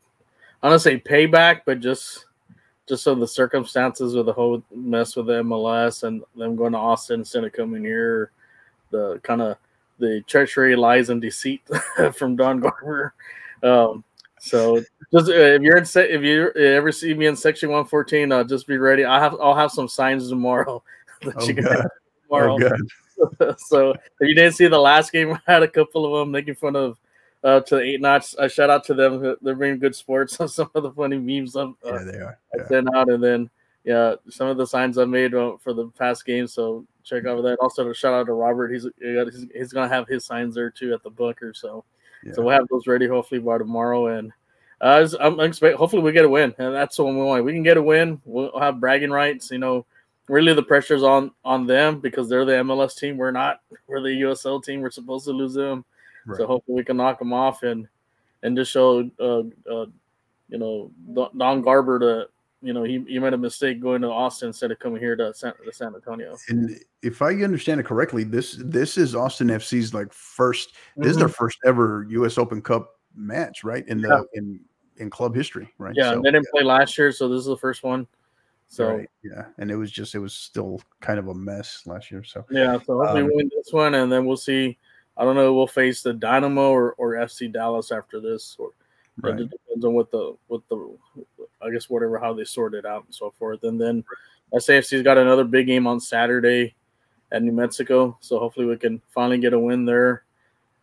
I 0.62 0.68
don't 0.68 0.78
say 0.78 0.98
payback, 0.98 1.62
but 1.64 1.80
just 1.80 2.26
just 2.88 3.04
so 3.04 3.14
the 3.14 3.26
circumstances 3.26 4.14
of 4.14 4.26
the 4.26 4.32
whole 4.32 4.62
mess 4.74 5.16
with 5.16 5.26
the 5.26 5.42
MLS 5.42 6.02
and 6.02 6.22
them 6.36 6.56
going 6.56 6.72
to 6.72 6.78
Austin 6.78 7.20
instead 7.20 7.44
of 7.44 7.52
coming 7.52 7.84
here, 7.84 8.32
the 8.90 9.20
kind 9.22 9.40
of 9.40 9.56
the 9.98 10.22
treachery, 10.26 10.74
lies, 10.74 11.08
and 11.08 11.22
deceit 11.22 11.62
from 12.14 12.34
Don 12.34 12.60
Garber. 12.60 13.14
Um, 13.62 14.02
so 14.42 14.82
just 15.12 15.28
uh, 15.28 15.34
if 15.34 15.62
you're 15.62 15.76
in 15.76 15.84
if 15.94 16.22
you 16.22 16.50
ever 16.50 16.90
see 16.90 17.14
me 17.14 17.26
in 17.26 17.36
section 17.36 17.68
114, 17.68 18.32
uh, 18.32 18.42
just 18.42 18.66
be 18.66 18.76
ready. 18.76 19.04
I 19.04 19.20
have 19.20 19.36
I'll 19.40 19.54
have 19.54 19.70
some 19.70 19.86
signs 19.86 20.28
tomorrow. 20.28 20.82
oh, 21.24 21.46
you 21.46 21.54
God. 21.54 21.86
tomorrow. 22.24 22.58
Oh, 23.40 23.54
so 23.58 23.90
if 23.92 24.00
you 24.20 24.34
didn't 24.34 24.54
see 24.54 24.66
the 24.66 24.80
last 24.80 25.12
game, 25.12 25.32
I 25.46 25.52
had 25.52 25.62
a 25.62 25.68
couple 25.68 26.04
of 26.04 26.18
them 26.18 26.32
making 26.32 26.56
fun 26.56 26.74
of 26.74 26.98
uh, 27.44 27.60
to 27.60 27.76
the 27.76 27.82
eight 27.82 28.00
knots. 28.00 28.34
I 28.36 28.48
shout 28.48 28.68
out 28.68 28.82
to 28.86 28.94
them. 28.94 29.36
They're 29.42 29.54
bringing 29.54 29.78
good 29.78 29.94
sports 29.94 30.40
on 30.40 30.48
some 30.48 30.68
of 30.74 30.82
the 30.82 30.90
funny 30.90 31.18
memes. 31.18 31.54
I'm, 31.54 31.76
uh, 31.86 31.92
yeah, 31.92 32.04
they 32.04 32.18
are. 32.18 32.38
Yeah. 32.56 32.64
I 32.64 32.66
sent 32.66 32.94
out, 32.96 33.10
and 33.10 33.22
then 33.22 33.48
yeah, 33.84 34.16
some 34.28 34.48
of 34.48 34.56
the 34.56 34.66
signs 34.66 34.98
I 34.98 35.04
made 35.04 35.36
uh, 35.36 35.56
for 35.58 35.72
the 35.72 35.86
past 35.90 36.26
games. 36.26 36.52
So 36.52 36.84
check 37.04 37.26
out 37.26 37.40
that. 37.42 37.58
Also, 37.60 37.88
a 37.88 37.94
shout 37.94 38.12
out 38.12 38.26
to 38.26 38.32
Robert. 38.32 38.72
He's 38.72 38.88
he's, 39.00 39.46
he's 39.54 39.72
gonna 39.72 39.88
have 39.88 40.08
his 40.08 40.24
signs 40.24 40.56
there 40.56 40.70
too 40.70 40.92
at 40.94 41.04
the 41.04 41.10
Booker. 41.10 41.54
So 41.54 41.84
yeah. 42.24 42.32
so 42.32 42.42
we'll 42.42 42.54
have 42.54 42.68
those 42.68 42.86
ready 42.86 43.06
hopefully 43.06 43.40
by 43.40 43.58
tomorrow. 43.58 44.06
And 44.06 44.32
uh, 44.80 45.08
I'm 45.20 45.40
expect 45.40 45.76
hopefully 45.76 46.02
we 46.02 46.12
get 46.12 46.24
a 46.24 46.28
win, 46.28 46.54
and 46.58 46.74
that's 46.74 46.98
what 46.98 47.08
we 47.08 47.20
want. 47.20 47.44
We 47.44 47.52
can 47.52 47.62
get 47.62 47.76
a 47.76 47.82
win. 47.82 48.20
We'll 48.24 48.58
have 48.58 48.80
bragging 48.80 49.10
rights. 49.10 49.50
You 49.50 49.58
know, 49.58 49.86
really 50.28 50.54
the 50.54 50.62
pressure's 50.62 51.02
on 51.02 51.30
on 51.44 51.66
them 51.66 52.00
because 52.00 52.28
they're 52.28 52.44
the 52.44 52.52
MLS 52.52 52.96
team. 52.96 53.16
We're 53.16 53.30
not. 53.30 53.60
We're 53.86 54.02
the 54.02 54.22
USL 54.22 54.62
team. 54.62 54.80
We're 54.80 54.90
supposed 54.90 55.24
to 55.26 55.32
lose 55.32 55.54
them. 55.54 55.84
Right. 56.26 56.36
So 56.36 56.46
hopefully 56.46 56.76
we 56.76 56.84
can 56.84 56.96
knock 56.96 57.18
them 57.18 57.32
off 57.32 57.62
and 57.62 57.88
and 58.42 58.56
just 58.56 58.72
show 58.72 59.08
uh, 59.20 59.42
uh, 59.70 59.86
you 60.48 60.58
know 60.58 60.90
Don 61.36 61.62
Garber 61.62 61.98
to 61.98 62.28
you 62.62 62.72
know 62.72 62.84
he, 62.84 63.04
he 63.08 63.18
made 63.18 63.34
a 63.34 63.38
mistake 63.38 63.80
going 63.80 64.02
to 64.02 64.08
Austin 64.08 64.48
instead 64.48 64.70
of 64.70 64.78
coming 64.78 65.00
here 65.00 65.16
to 65.16 65.34
San, 65.34 65.52
to 65.64 65.72
San 65.72 65.94
Antonio. 65.94 66.36
And 66.48 66.78
if 67.02 67.20
I 67.20 67.32
understand 67.42 67.80
it 67.80 67.86
correctly, 67.86 68.24
this 68.24 68.56
this 68.64 68.96
is 68.96 69.14
Austin 69.14 69.48
FC's 69.48 69.92
like 69.92 70.08
1st 70.08 70.68
mm-hmm. 70.68 71.02
This 71.02 71.10
is 71.12 71.16
their 71.16 71.26
mm-hmm. 71.26 71.34
first 71.34 71.58
ever 71.66 72.06
U.S. 72.10 72.38
Open 72.38 72.62
Cup 72.62 72.98
match, 73.14 73.64
right? 73.64 73.86
In 73.88 74.00
the 74.00 74.08
yeah. 74.08 74.38
in 74.38 74.60
in 74.98 75.10
club 75.10 75.34
history, 75.34 75.68
right? 75.78 75.94
Yeah, 75.96 76.12
so, 76.12 76.22
they 76.22 76.30
didn't 76.30 76.46
yeah. 76.54 76.60
play 76.60 76.64
last 76.64 76.96
year, 76.96 77.12
so 77.12 77.28
this 77.28 77.40
is 77.40 77.46
the 77.46 77.56
first 77.56 77.82
one. 77.82 78.06
So 78.66 78.96
right. 78.96 79.10
yeah, 79.22 79.46
and 79.58 79.70
it 79.70 79.76
was 79.76 79.90
just 79.90 80.14
it 80.14 80.18
was 80.18 80.32
still 80.32 80.80
kind 81.00 81.18
of 81.18 81.28
a 81.28 81.34
mess 81.34 81.82
last 81.84 82.10
year. 82.10 82.24
So 82.24 82.46
yeah, 82.50 82.78
so 82.86 82.98
hopefully 82.98 83.22
um, 83.22 83.28
we 83.28 83.36
win 83.36 83.50
this 83.54 83.72
one, 83.72 83.94
and 83.94 84.10
then 84.10 84.24
we'll 84.24 84.36
see. 84.36 84.78
I 85.16 85.24
don't 85.24 85.36
know. 85.36 85.52
We'll 85.52 85.66
face 85.66 86.02
the 86.02 86.14
Dynamo 86.14 86.70
or, 86.70 86.94
or 86.94 87.12
FC 87.12 87.52
Dallas 87.52 87.92
after 87.92 88.18
this, 88.18 88.56
or 88.58 88.70
right. 89.20 89.40
it 89.40 89.50
depends 89.50 89.84
on 89.84 89.94
what 89.94 90.10
the 90.10 90.36
what 90.46 90.62
the 90.68 90.96
I 91.60 91.70
guess 91.70 91.88
whatever 91.88 92.18
how 92.18 92.32
they 92.32 92.44
sort 92.44 92.74
it 92.74 92.84
out 92.84 93.04
and 93.04 93.14
so 93.14 93.32
forth. 93.38 93.62
And 93.64 93.80
then 93.80 94.04
SAFC's 94.54 95.02
got 95.02 95.18
another 95.18 95.44
big 95.44 95.66
game 95.66 95.86
on 95.86 96.00
Saturday 96.00 96.74
at 97.30 97.42
New 97.42 97.52
Mexico, 97.52 98.16
so 98.20 98.38
hopefully 98.38 98.66
we 98.66 98.76
can 98.76 99.00
finally 99.08 99.38
get 99.38 99.54
a 99.54 99.58
win 99.58 99.84
there, 99.84 100.24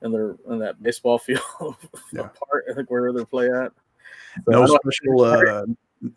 and 0.02 0.14
they're 0.14 0.36
in 0.50 0.60
that 0.60 0.82
baseball 0.82 1.18
field 1.20 1.42
yeah. 2.12 2.22
apart, 2.22 2.66
I 2.70 2.74
think 2.74 2.90
where 2.90 3.14
they 3.14 3.26
play 3.26 3.50
at. 3.50 3.72
So 4.46 4.52
no 4.52 4.66
special 4.66 5.22
uh, 5.22 5.66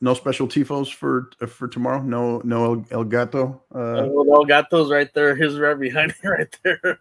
no 0.01 0.15
special 0.15 0.47
tifos 0.47 0.93
for 0.93 1.31
for 1.47 1.69
tomorrow. 1.69 2.03
No, 2.03 2.41
no 2.45 2.65
El, 2.65 2.85
El 2.91 3.05
Gato. 3.05 3.63
Uh, 3.75 4.05
El 4.05 4.45
Gato's 4.45 4.91
right 4.91 5.13
there. 5.15 5.35
His 5.35 5.59
right 5.59 5.79
behind 5.79 6.15
me, 6.23 6.31
right 6.31 6.59
there. 6.63 6.99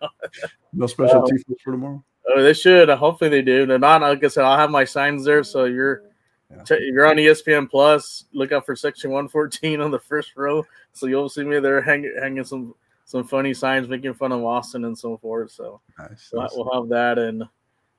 no 0.74 0.88
special 0.88 1.18
um, 1.24 1.26
tifos 1.26 1.60
for 1.64 1.72
tomorrow. 1.72 2.04
Oh, 2.28 2.42
they 2.42 2.54
should. 2.54 2.90
Hopefully, 2.90 3.30
they 3.30 3.42
do. 3.42 3.66
They're 3.66 3.80
not. 3.80 4.02
Like 4.02 4.24
I 4.24 4.28
said, 4.28 4.44
I'll 4.44 4.58
have 4.58 4.70
my 4.70 4.86
signs 4.86 5.26
there. 5.26 5.44
So 5.44 5.66
you're 5.66 6.04
yeah. 6.50 6.78
you're 6.80 7.08
on 7.08 7.18
ESPN 7.18 7.70
Plus. 7.70 8.26
Look 8.34 8.52
out 8.52 8.66
for 8.66 8.76
section 8.76 9.12
114 9.12 9.82
on 9.82 9.92
the 9.92 10.00
first 10.00 10.36
row. 10.36 10.66
So 10.94 11.08
you'll 11.08 11.30
see 11.30 11.44
me 11.44 11.60
there 11.60 11.82
hanging 11.82 12.14
hanging 12.20 12.44
some 12.44 12.76
some 13.06 13.24
funny 13.26 13.54
signs, 13.54 13.88
making 13.88 14.14
fun 14.14 14.32
of 14.32 14.44
Austin 14.44 14.86
and 14.86 14.98
so 14.98 15.18
forth. 15.18 15.52
So 15.52 15.82
nice. 15.98 16.30
we'll, 16.32 16.48
we'll 16.56 16.82
have 16.82 16.90
that 16.90 17.18
and. 17.18 17.44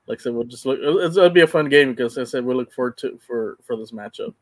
Like 0.05 0.19
I 0.19 0.23
said, 0.23 0.33
we'll 0.33 0.43
just 0.43 0.65
look. 0.65 0.79
It'll 0.81 1.29
be 1.29 1.41
a 1.43 1.47
fun 1.47 1.69
game 1.69 1.91
because 1.91 2.17
I 2.17 2.25
said 2.25 2.43
we 2.43 2.53
look 2.53 2.73
forward 2.73 2.97
to 2.97 3.17
for 3.25 3.57
for 3.63 3.77
this 3.77 3.93
matchup. 3.93 4.33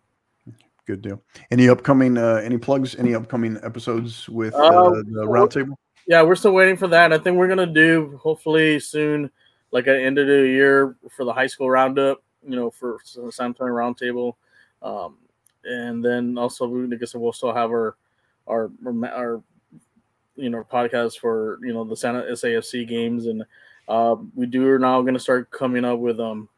Good 0.87 1.01
deal. 1.01 1.21
Any 1.51 1.69
upcoming 1.69 2.17
uh, 2.17 2.41
any 2.43 2.57
plugs? 2.57 2.95
Any 2.95 3.13
upcoming 3.13 3.57
episodes 3.63 4.27
with 4.27 4.53
uh, 4.55 4.87
um, 4.87 5.13
the 5.13 5.21
roundtable? 5.25 5.75
Yeah, 6.07 6.23
we're 6.23 6.35
still 6.35 6.53
waiting 6.53 6.75
for 6.75 6.87
that. 6.87 7.13
I 7.13 7.17
think 7.19 7.37
we're 7.37 7.47
gonna 7.47 7.67
do 7.67 8.19
hopefully 8.21 8.79
soon, 8.79 9.29
like 9.71 9.87
at 9.87 9.93
the 9.93 10.03
end 10.03 10.17
of 10.17 10.27
the 10.27 10.47
year 10.47 10.95
for 11.09 11.25
the 11.25 11.33
high 11.33 11.47
school 11.47 11.69
roundup. 11.69 12.21
You 12.47 12.55
know, 12.55 12.71
for 12.71 12.97
the 13.15 13.31
San 13.31 13.47
Antonio 13.47 13.73
roundtable, 13.73 14.33
um, 14.81 15.17
and 15.63 16.03
then 16.03 16.39
also 16.39 16.67
we 16.67 16.83
I 16.91 16.97
guess 16.97 17.13
we'll 17.13 17.33
still 17.33 17.53
have 17.53 17.69
our 17.69 17.95
our 18.47 18.71
our 19.05 19.43
you 20.35 20.49
know 20.49 20.63
podcast 20.63 21.19
for 21.19 21.59
you 21.61 21.71
know 21.71 21.83
the 21.83 21.95
Santa 21.95 22.23
SAFC 22.23 22.87
games, 22.87 23.27
and 23.27 23.45
uh, 23.87 24.15
we 24.35 24.47
do 24.47 24.67
are 24.69 24.79
now 24.79 25.01
going 25.01 25.13
to 25.13 25.19
start 25.19 25.51
coming 25.51 25.85
up 25.85 25.99
with 25.99 26.19
um 26.19 26.49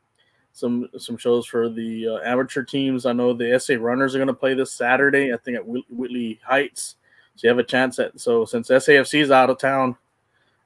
some 0.54 0.88
some 0.98 1.18
shows 1.18 1.46
for 1.46 1.68
the 1.68 2.08
uh, 2.08 2.20
amateur 2.24 2.64
teams. 2.64 3.06
I 3.06 3.12
know 3.12 3.34
the 3.34 3.60
SA 3.60 3.76
Runners 3.78 4.16
are 4.16 4.20
going 4.20 4.28
to 4.28 4.34
play 4.34 4.54
this 4.54 4.72
Saturday. 4.72 5.34
I 5.34 5.38
think 5.38 5.58
at 5.58 5.68
Whitley 5.68 6.40
Heights. 6.46 6.96
So 7.36 7.48
you 7.48 7.50
have 7.50 7.60
a 7.60 7.64
chance 7.64 8.00
at 8.00 8.18
so 8.22 8.46
since 8.46 8.70
SAFC 8.70 9.22
is 9.22 9.32
out 9.32 9.50
of 9.50 9.58
town, 9.58 9.98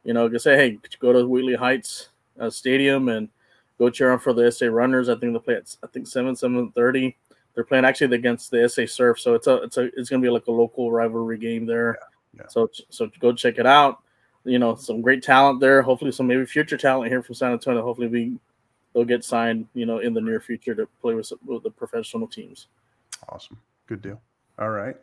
you 0.04 0.14
know, 0.14 0.30
just 0.30 0.43
say 0.43 0.58
hey, 0.58 0.78
go 1.00 1.12
to 1.12 1.28
Whitley 1.28 1.56
Heights 1.56 2.10
uh, 2.40 2.50
Stadium 2.50 3.10
and 3.10 3.30
go 3.78 3.90
cheer 3.90 4.12
on 4.12 4.20
for 4.20 4.34
the 4.34 4.52
SA 4.52 4.68
Runners. 4.68 5.10
I 5.10 5.16
think 5.16 5.34
they 5.34 5.40
play 5.40 5.56
at 5.56 5.76
I 5.84 5.88
think 5.88 6.08
seven 6.08 6.36
seven 6.36 6.72
thirty. 6.72 7.18
They're 7.56 7.64
playing 7.64 7.86
actually 7.86 8.16
against 8.16 8.52
the 8.52 8.68
SA 8.70 8.86
Surf, 8.86 9.20
so 9.20 9.34
it's 9.34 9.48
a 9.48 9.56
it's 9.64 9.78
a 9.78 9.86
it's 9.98 10.10
going 10.10 10.22
to 10.22 10.26
be 10.26 10.30
like 10.30 10.48
a 10.48 10.52
local 10.52 10.92
rivalry 10.92 11.38
game 11.38 11.66
there. 11.66 11.98
Yeah, 12.34 12.42
yeah. 12.42 12.48
So 12.50 12.70
so 12.90 13.10
go 13.20 13.34
check 13.34 13.58
it 13.58 13.66
out. 13.66 14.04
You 14.44 14.60
know, 14.60 14.76
some 14.76 15.02
great 15.02 15.24
talent 15.24 15.60
there. 15.60 15.82
Hopefully, 15.82 16.12
some 16.12 16.28
maybe 16.28 16.46
future 16.46 16.78
talent 16.78 17.12
here 17.12 17.24
from 17.24 17.36
San 17.36 17.52
Antonio. 17.52 17.82
Hopefully, 17.82 18.08
we 18.08 18.38
they'll 18.94 19.06
get 19.06 19.24
signed, 19.24 19.68
you 19.76 19.86
know, 19.86 20.00
in 20.00 20.14
the 20.14 20.22
near 20.22 20.40
future 20.40 20.74
to 20.74 20.88
play 21.02 21.14
with, 21.14 21.32
with 21.46 21.64
the 21.64 21.70
professional 21.70 22.28
teams. 22.28 22.68
Awesome. 23.30 23.58
Good 23.86 24.02
deal. 24.02 24.20
All 24.58 24.72
right. 24.72 24.96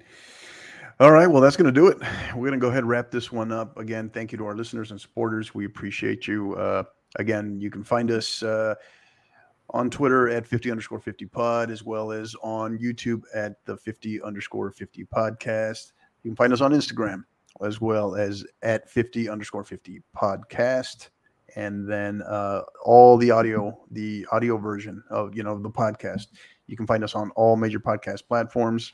All 1.01 1.12
right. 1.12 1.28
Well, 1.28 1.41
that's 1.41 1.57
going 1.57 1.72
to 1.72 1.72
do 1.72 1.87
it. 1.89 1.99
We're 2.35 2.49
going 2.49 2.53
to 2.53 2.59
go 2.59 2.68
ahead 2.68 2.80
and 2.80 2.89
wrap 2.89 3.11
this 3.11 3.30
one 3.30 3.53
up. 3.53 3.78
Again, 3.78 4.11
thank 4.11 4.32
you 4.32 4.39
to 4.39 4.47
our 4.47 4.57
listeners 4.57 4.91
and 4.91 5.01
supporters. 5.01 5.55
We 5.55 5.64
appreciate 5.64 6.26
you. 6.26 6.55
Uh, 6.57 6.85
again, 7.16 7.60
you 7.60 7.70
can 7.70 7.84
find 7.84 8.10
us 8.10 8.42
uh, 8.42 8.74
on 9.70 9.90
Twitter 9.90 10.28
at 10.28 10.46
50 10.46 10.70
underscore 10.70 11.00
50 11.00 11.26
pod, 11.26 11.70
as 11.70 11.82
well 11.82 12.12
as 12.12 12.34
on 12.42 12.78
YouTube 12.78 13.22
at 13.34 13.64
the 13.64 13.76
50 13.76 14.22
underscore 14.22 14.70
50 14.70 15.04
podcast. 15.04 15.92
You 16.22 16.30
can 16.30 16.36
find 16.36 16.52
us 16.52 16.60
on 16.60 16.72
Instagram 16.72 17.24
as 17.64 17.80
well 17.80 18.16
as 18.16 18.44
at 18.62 18.90
50 18.90 19.28
underscore 19.28 19.64
50 19.64 20.02
podcast 20.16 21.08
and 21.56 21.88
then 21.88 22.22
uh, 22.22 22.62
all 22.84 23.16
the 23.16 23.30
audio, 23.30 23.78
the 23.90 24.26
audio 24.32 24.56
version 24.56 25.02
of 25.10 25.36
you 25.36 25.42
know 25.42 25.58
the 25.58 25.70
podcast. 25.70 26.28
You 26.66 26.76
can 26.76 26.86
find 26.86 27.04
us 27.04 27.14
on 27.14 27.30
all 27.32 27.56
major 27.56 27.80
podcast 27.80 28.26
platforms. 28.26 28.92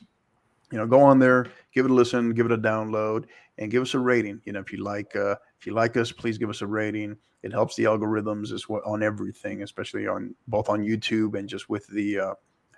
You 0.71 0.77
know, 0.77 0.87
go 0.87 1.01
on 1.01 1.19
there, 1.19 1.47
give 1.73 1.85
it 1.85 1.91
a 1.91 1.93
listen, 1.93 2.33
give 2.33 2.45
it 2.45 2.51
a 2.51 2.57
download, 2.57 3.25
and 3.57 3.71
give 3.71 3.81
us 3.81 3.93
a 3.93 3.99
rating. 3.99 4.41
You 4.45 4.53
know, 4.53 4.59
if 4.59 4.71
you 4.71 4.83
like, 4.83 5.15
uh, 5.15 5.35
if 5.61 5.67
you 5.67 5.73
like 5.75 5.95
us, 5.95 6.11
please 6.11 6.39
give 6.39 6.49
us 6.49 6.63
a 6.63 6.67
rating. 6.67 7.15
It 7.43 7.51
helps 7.51 7.75
the 7.75 7.83
algorithms 7.83 8.51
as 8.51 8.67
well 8.67 8.81
on 8.83 9.03
everything, 9.03 9.61
especially 9.61 10.07
on 10.07 10.33
both 10.47 10.69
on 10.69 10.81
YouTube 10.81 11.37
and 11.37 11.47
just 11.47 11.69
with 11.69 11.85
the, 11.85 12.19
uh, 12.19 12.33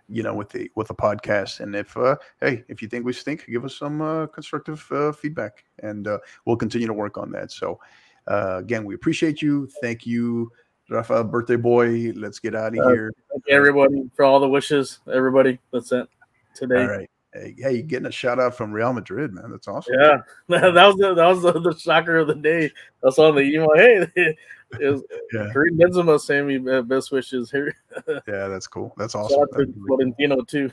you 0.09 0.21
know, 0.21 0.34
with 0.34 0.49
the 0.49 0.69
with 0.75 0.89
the 0.89 0.93
podcast. 0.93 1.61
And 1.61 1.73
if 1.77 1.95
uh, 1.95 2.17
hey, 2.41 2.65
if 2.67 2.81
you 2.81 2.89
think 2.89 3.05
we 3.05 3.13
stink, 3.13 3.45
give 3.47 3.63
us 3.63 3.77
some 3.77 4.01
uh, 4.01 4.27
constructive 4.27 4.86
uh, 4.91 5.13
feedback, 5.13 5.63
and 5.79 6.09
uh, 6.09 6.17
we'll 6.43 6.57
continue 6.57 6.88
to 6.88 6.93
work 6.93 7.17
on 7.17 7.31
that. 7.31 7.51
So 7.51 7.79
uh, 8.27 8.57
again, 8.57 8.84
we 8.84 8.95
appreciate 8.95 9.41
you. 9.41 9.69
Thank 9.81 10.05
you, 10.05 10.51
Rafa, 10.89 11.23
birthday 11.23 11.55
boy. 11.55 12.11
Let's 12.17 12.39
get 12.39 12.53
out 12.53 12.77
of 12.77 12.86
uh, 12.86 12.89
here. 12.89 13.13
Thank 13.31 13.45
everybody 13.49 14.09
for 14.13 14.25
all 14.25 14.41
the 14.41 14.49
wishes. 14.49 14.99
Everybody, 15.09 15.57
that's 15.71 15.93
it 15.93 16.09
today. 16.53 16.81
All 16.81 16.89
right. 16.89 17.09
Hey, 17.34 17.55
hey, 17.57 17.81
getting 17.81 18.05
a 18.05 18.11
shout 18.11 18.39
out 18.39 18.55
from 18.55 18.71
Real 18.71 18.93
Madrid, 18.93 19.34
man. 19.34 19.49
That's 19.51 19.67
awesome. 19.67 19.95
Yeah, 19.99 20.17
that 20.49 20.73
was 20.73 20.95
the, 20.95 21.13
that 21.15 21.27
was 21.27 21.41
the, 21.41 21.53
the 21.53 21.77
shocker 21.77 22.17
of 22.17 22.27
the 22.27 22.36
day. 22.36 22.71
I 23.05 23.09
saw 23.09 23.31
the 23.31 23.41
email. 23.41 23.69
Hey, 23.75 24.07
it 24.79 24.91
was 24.91 25.03
yeah. 25.34 25.49
Karim 25.51 25.77
Benzema 25.77 26.19
saying 26.19 26.47
me 26.47 26.71
uh, 26.71 26.81
best 26.84 27.11
wishes 27.11 27.49
here. 27.49 27.75
yeah, 28.07 28.47
that's 28.47 28.67
cool. 28.67 28.93
That's 28.97 29.15
awesome. 29.15 29.38
Shout 29.38 29.49
out 29.53 29.65
to 29.65 29.73
Florentino 29.88 30.41
too. 30.41 30.69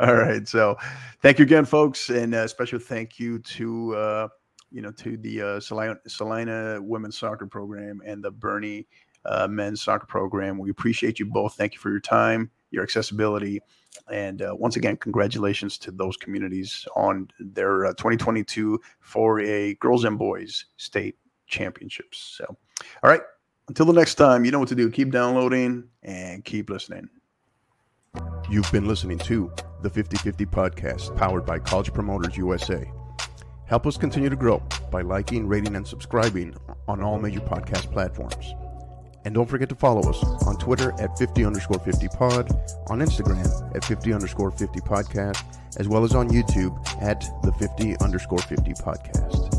all 0.00 0.14
right, 0.14 0.48
so 0.48 0.76
thank 1.20 1.38
you 1.38 1.44
again, 1.44 1.64
folks, 1.64 2.08
and 2.08 2.34
a 2.34 2.48
special 2.48 2.78
thank 2.78 3.18
you 3.18 3.38
to 3.40 3.94
uh, 3.94 4.28
you 4.70 4.82
know, 4.82 4.90
to 4.92 5.16
the 5.16 5.42
uh, 5.42 5.60
Celina, 5.60 5.96
Celina 6.06 6.80
women's 6.80 7.16
soccer 7.16 7.46
program 7.46 8.02
and 8.04 8.22
the 8.22 8.30
Boerne 8.30 8.86
uh, 9.24 9.48
men's 9.48 9.82
soccer 9.82 10.06
program. 10.06 10.58
We 10.58 10.70
appreciate 10.70 11.18
you 11.18 11.26
both. 11.26 11.54
Thank 11.54 11.74
you 11.74 11.80
for 11.80 11.90
your 11.90 12.00
time, 12.00 12.50
your 12.70 12.82
accessibility, 12.82 13.60
and 14.12 14.42
uh, 14.42 14.54
once 14.56 14.76
again, 14.76 14.96
congratulations 14.96 15.78
to 15.78 15.90
those 15.90 16.16
communities 16.16 16.86
on 16.96 17.30
their 17.38 17.86
uh, 17.86 17.90
2022 17.90 18.80
for 19.00 19.40
a 19.40 19.74
girls 19.74 20.04
and 20.04 20.18
boys 20.18 20.66
state 20.76 21.16
championships. 21.46 22.36
So, 22.38 22.44
all 23.02 23.10
right, 23.10 23.22
until 23.68 23.86
the 23.86 23.92
next 23.92 24.16
time, 24.16 24.44
you 24.44 24.50
know 24.50 24.58
what 24.58 24.68
to 24.68 24.74
do. 24.74 24.90
Keep 24.90 25.12
downloading 25.12 25.84
and 26.02 26.44
keep 26.44 26.70
listening. 26.70 27.08
You've 28.50 28.70
been 28.72 28.88
listening 28.88 29.18
to 29.18 29.52
the 29.82 29.90
50 29.90 30.16
50 30.16 30.46
podcast 30.46 31.16
powered 31.16 31.44
by 31.44 31.58
College 31.58 31.92
Promoters 31.92 32.36
USA. 32.36 32.90
Help 33.66 33.86
us 33.86 33.98
continue 33.98 34.30
to 34.30 34.36
grow 34.36 34.62
by 34.90 35.02
liking, 35.02 35.46
rating, 35.46 35.76
and 35.76 35.86
subscribing 35.86 36.54
on 36.88 37.02
all 37.02 37.18
major 37.18 37.40
podcast 37.40 37.92
platforms. 37.92 38.54
And 39.28 39.34
don't 39.34 39.44
forget 39.44 39.68
to 39.68 39.74
follow 39.74 40.08
us 40.08 40.24
on 40.46 40.56
Twitter 40.56 40.94
at 40.98 41.18
50 41.18 41.44
underscore 41.44 41.78
50 41.80 42.08
pod, 42.08 42.50
on 42.88 43.00
Instagram 43.00 43.76
at 43.76 43.84
50 43.84 44.14
underscore 44.14 44.50
50 44.50 44.80
podcast, 44.80 45.44
as 45.76 45.86
well 45.86 46.02
as 46.02 46.14
on 46.14 46.30
YouTube 46.30 46.74
at 47.02 47.28
the 47.42 47.52
50 47.52 47.98
underscore 47.98 48.38
50 48.38 48.72
podcast. 48.72 49.57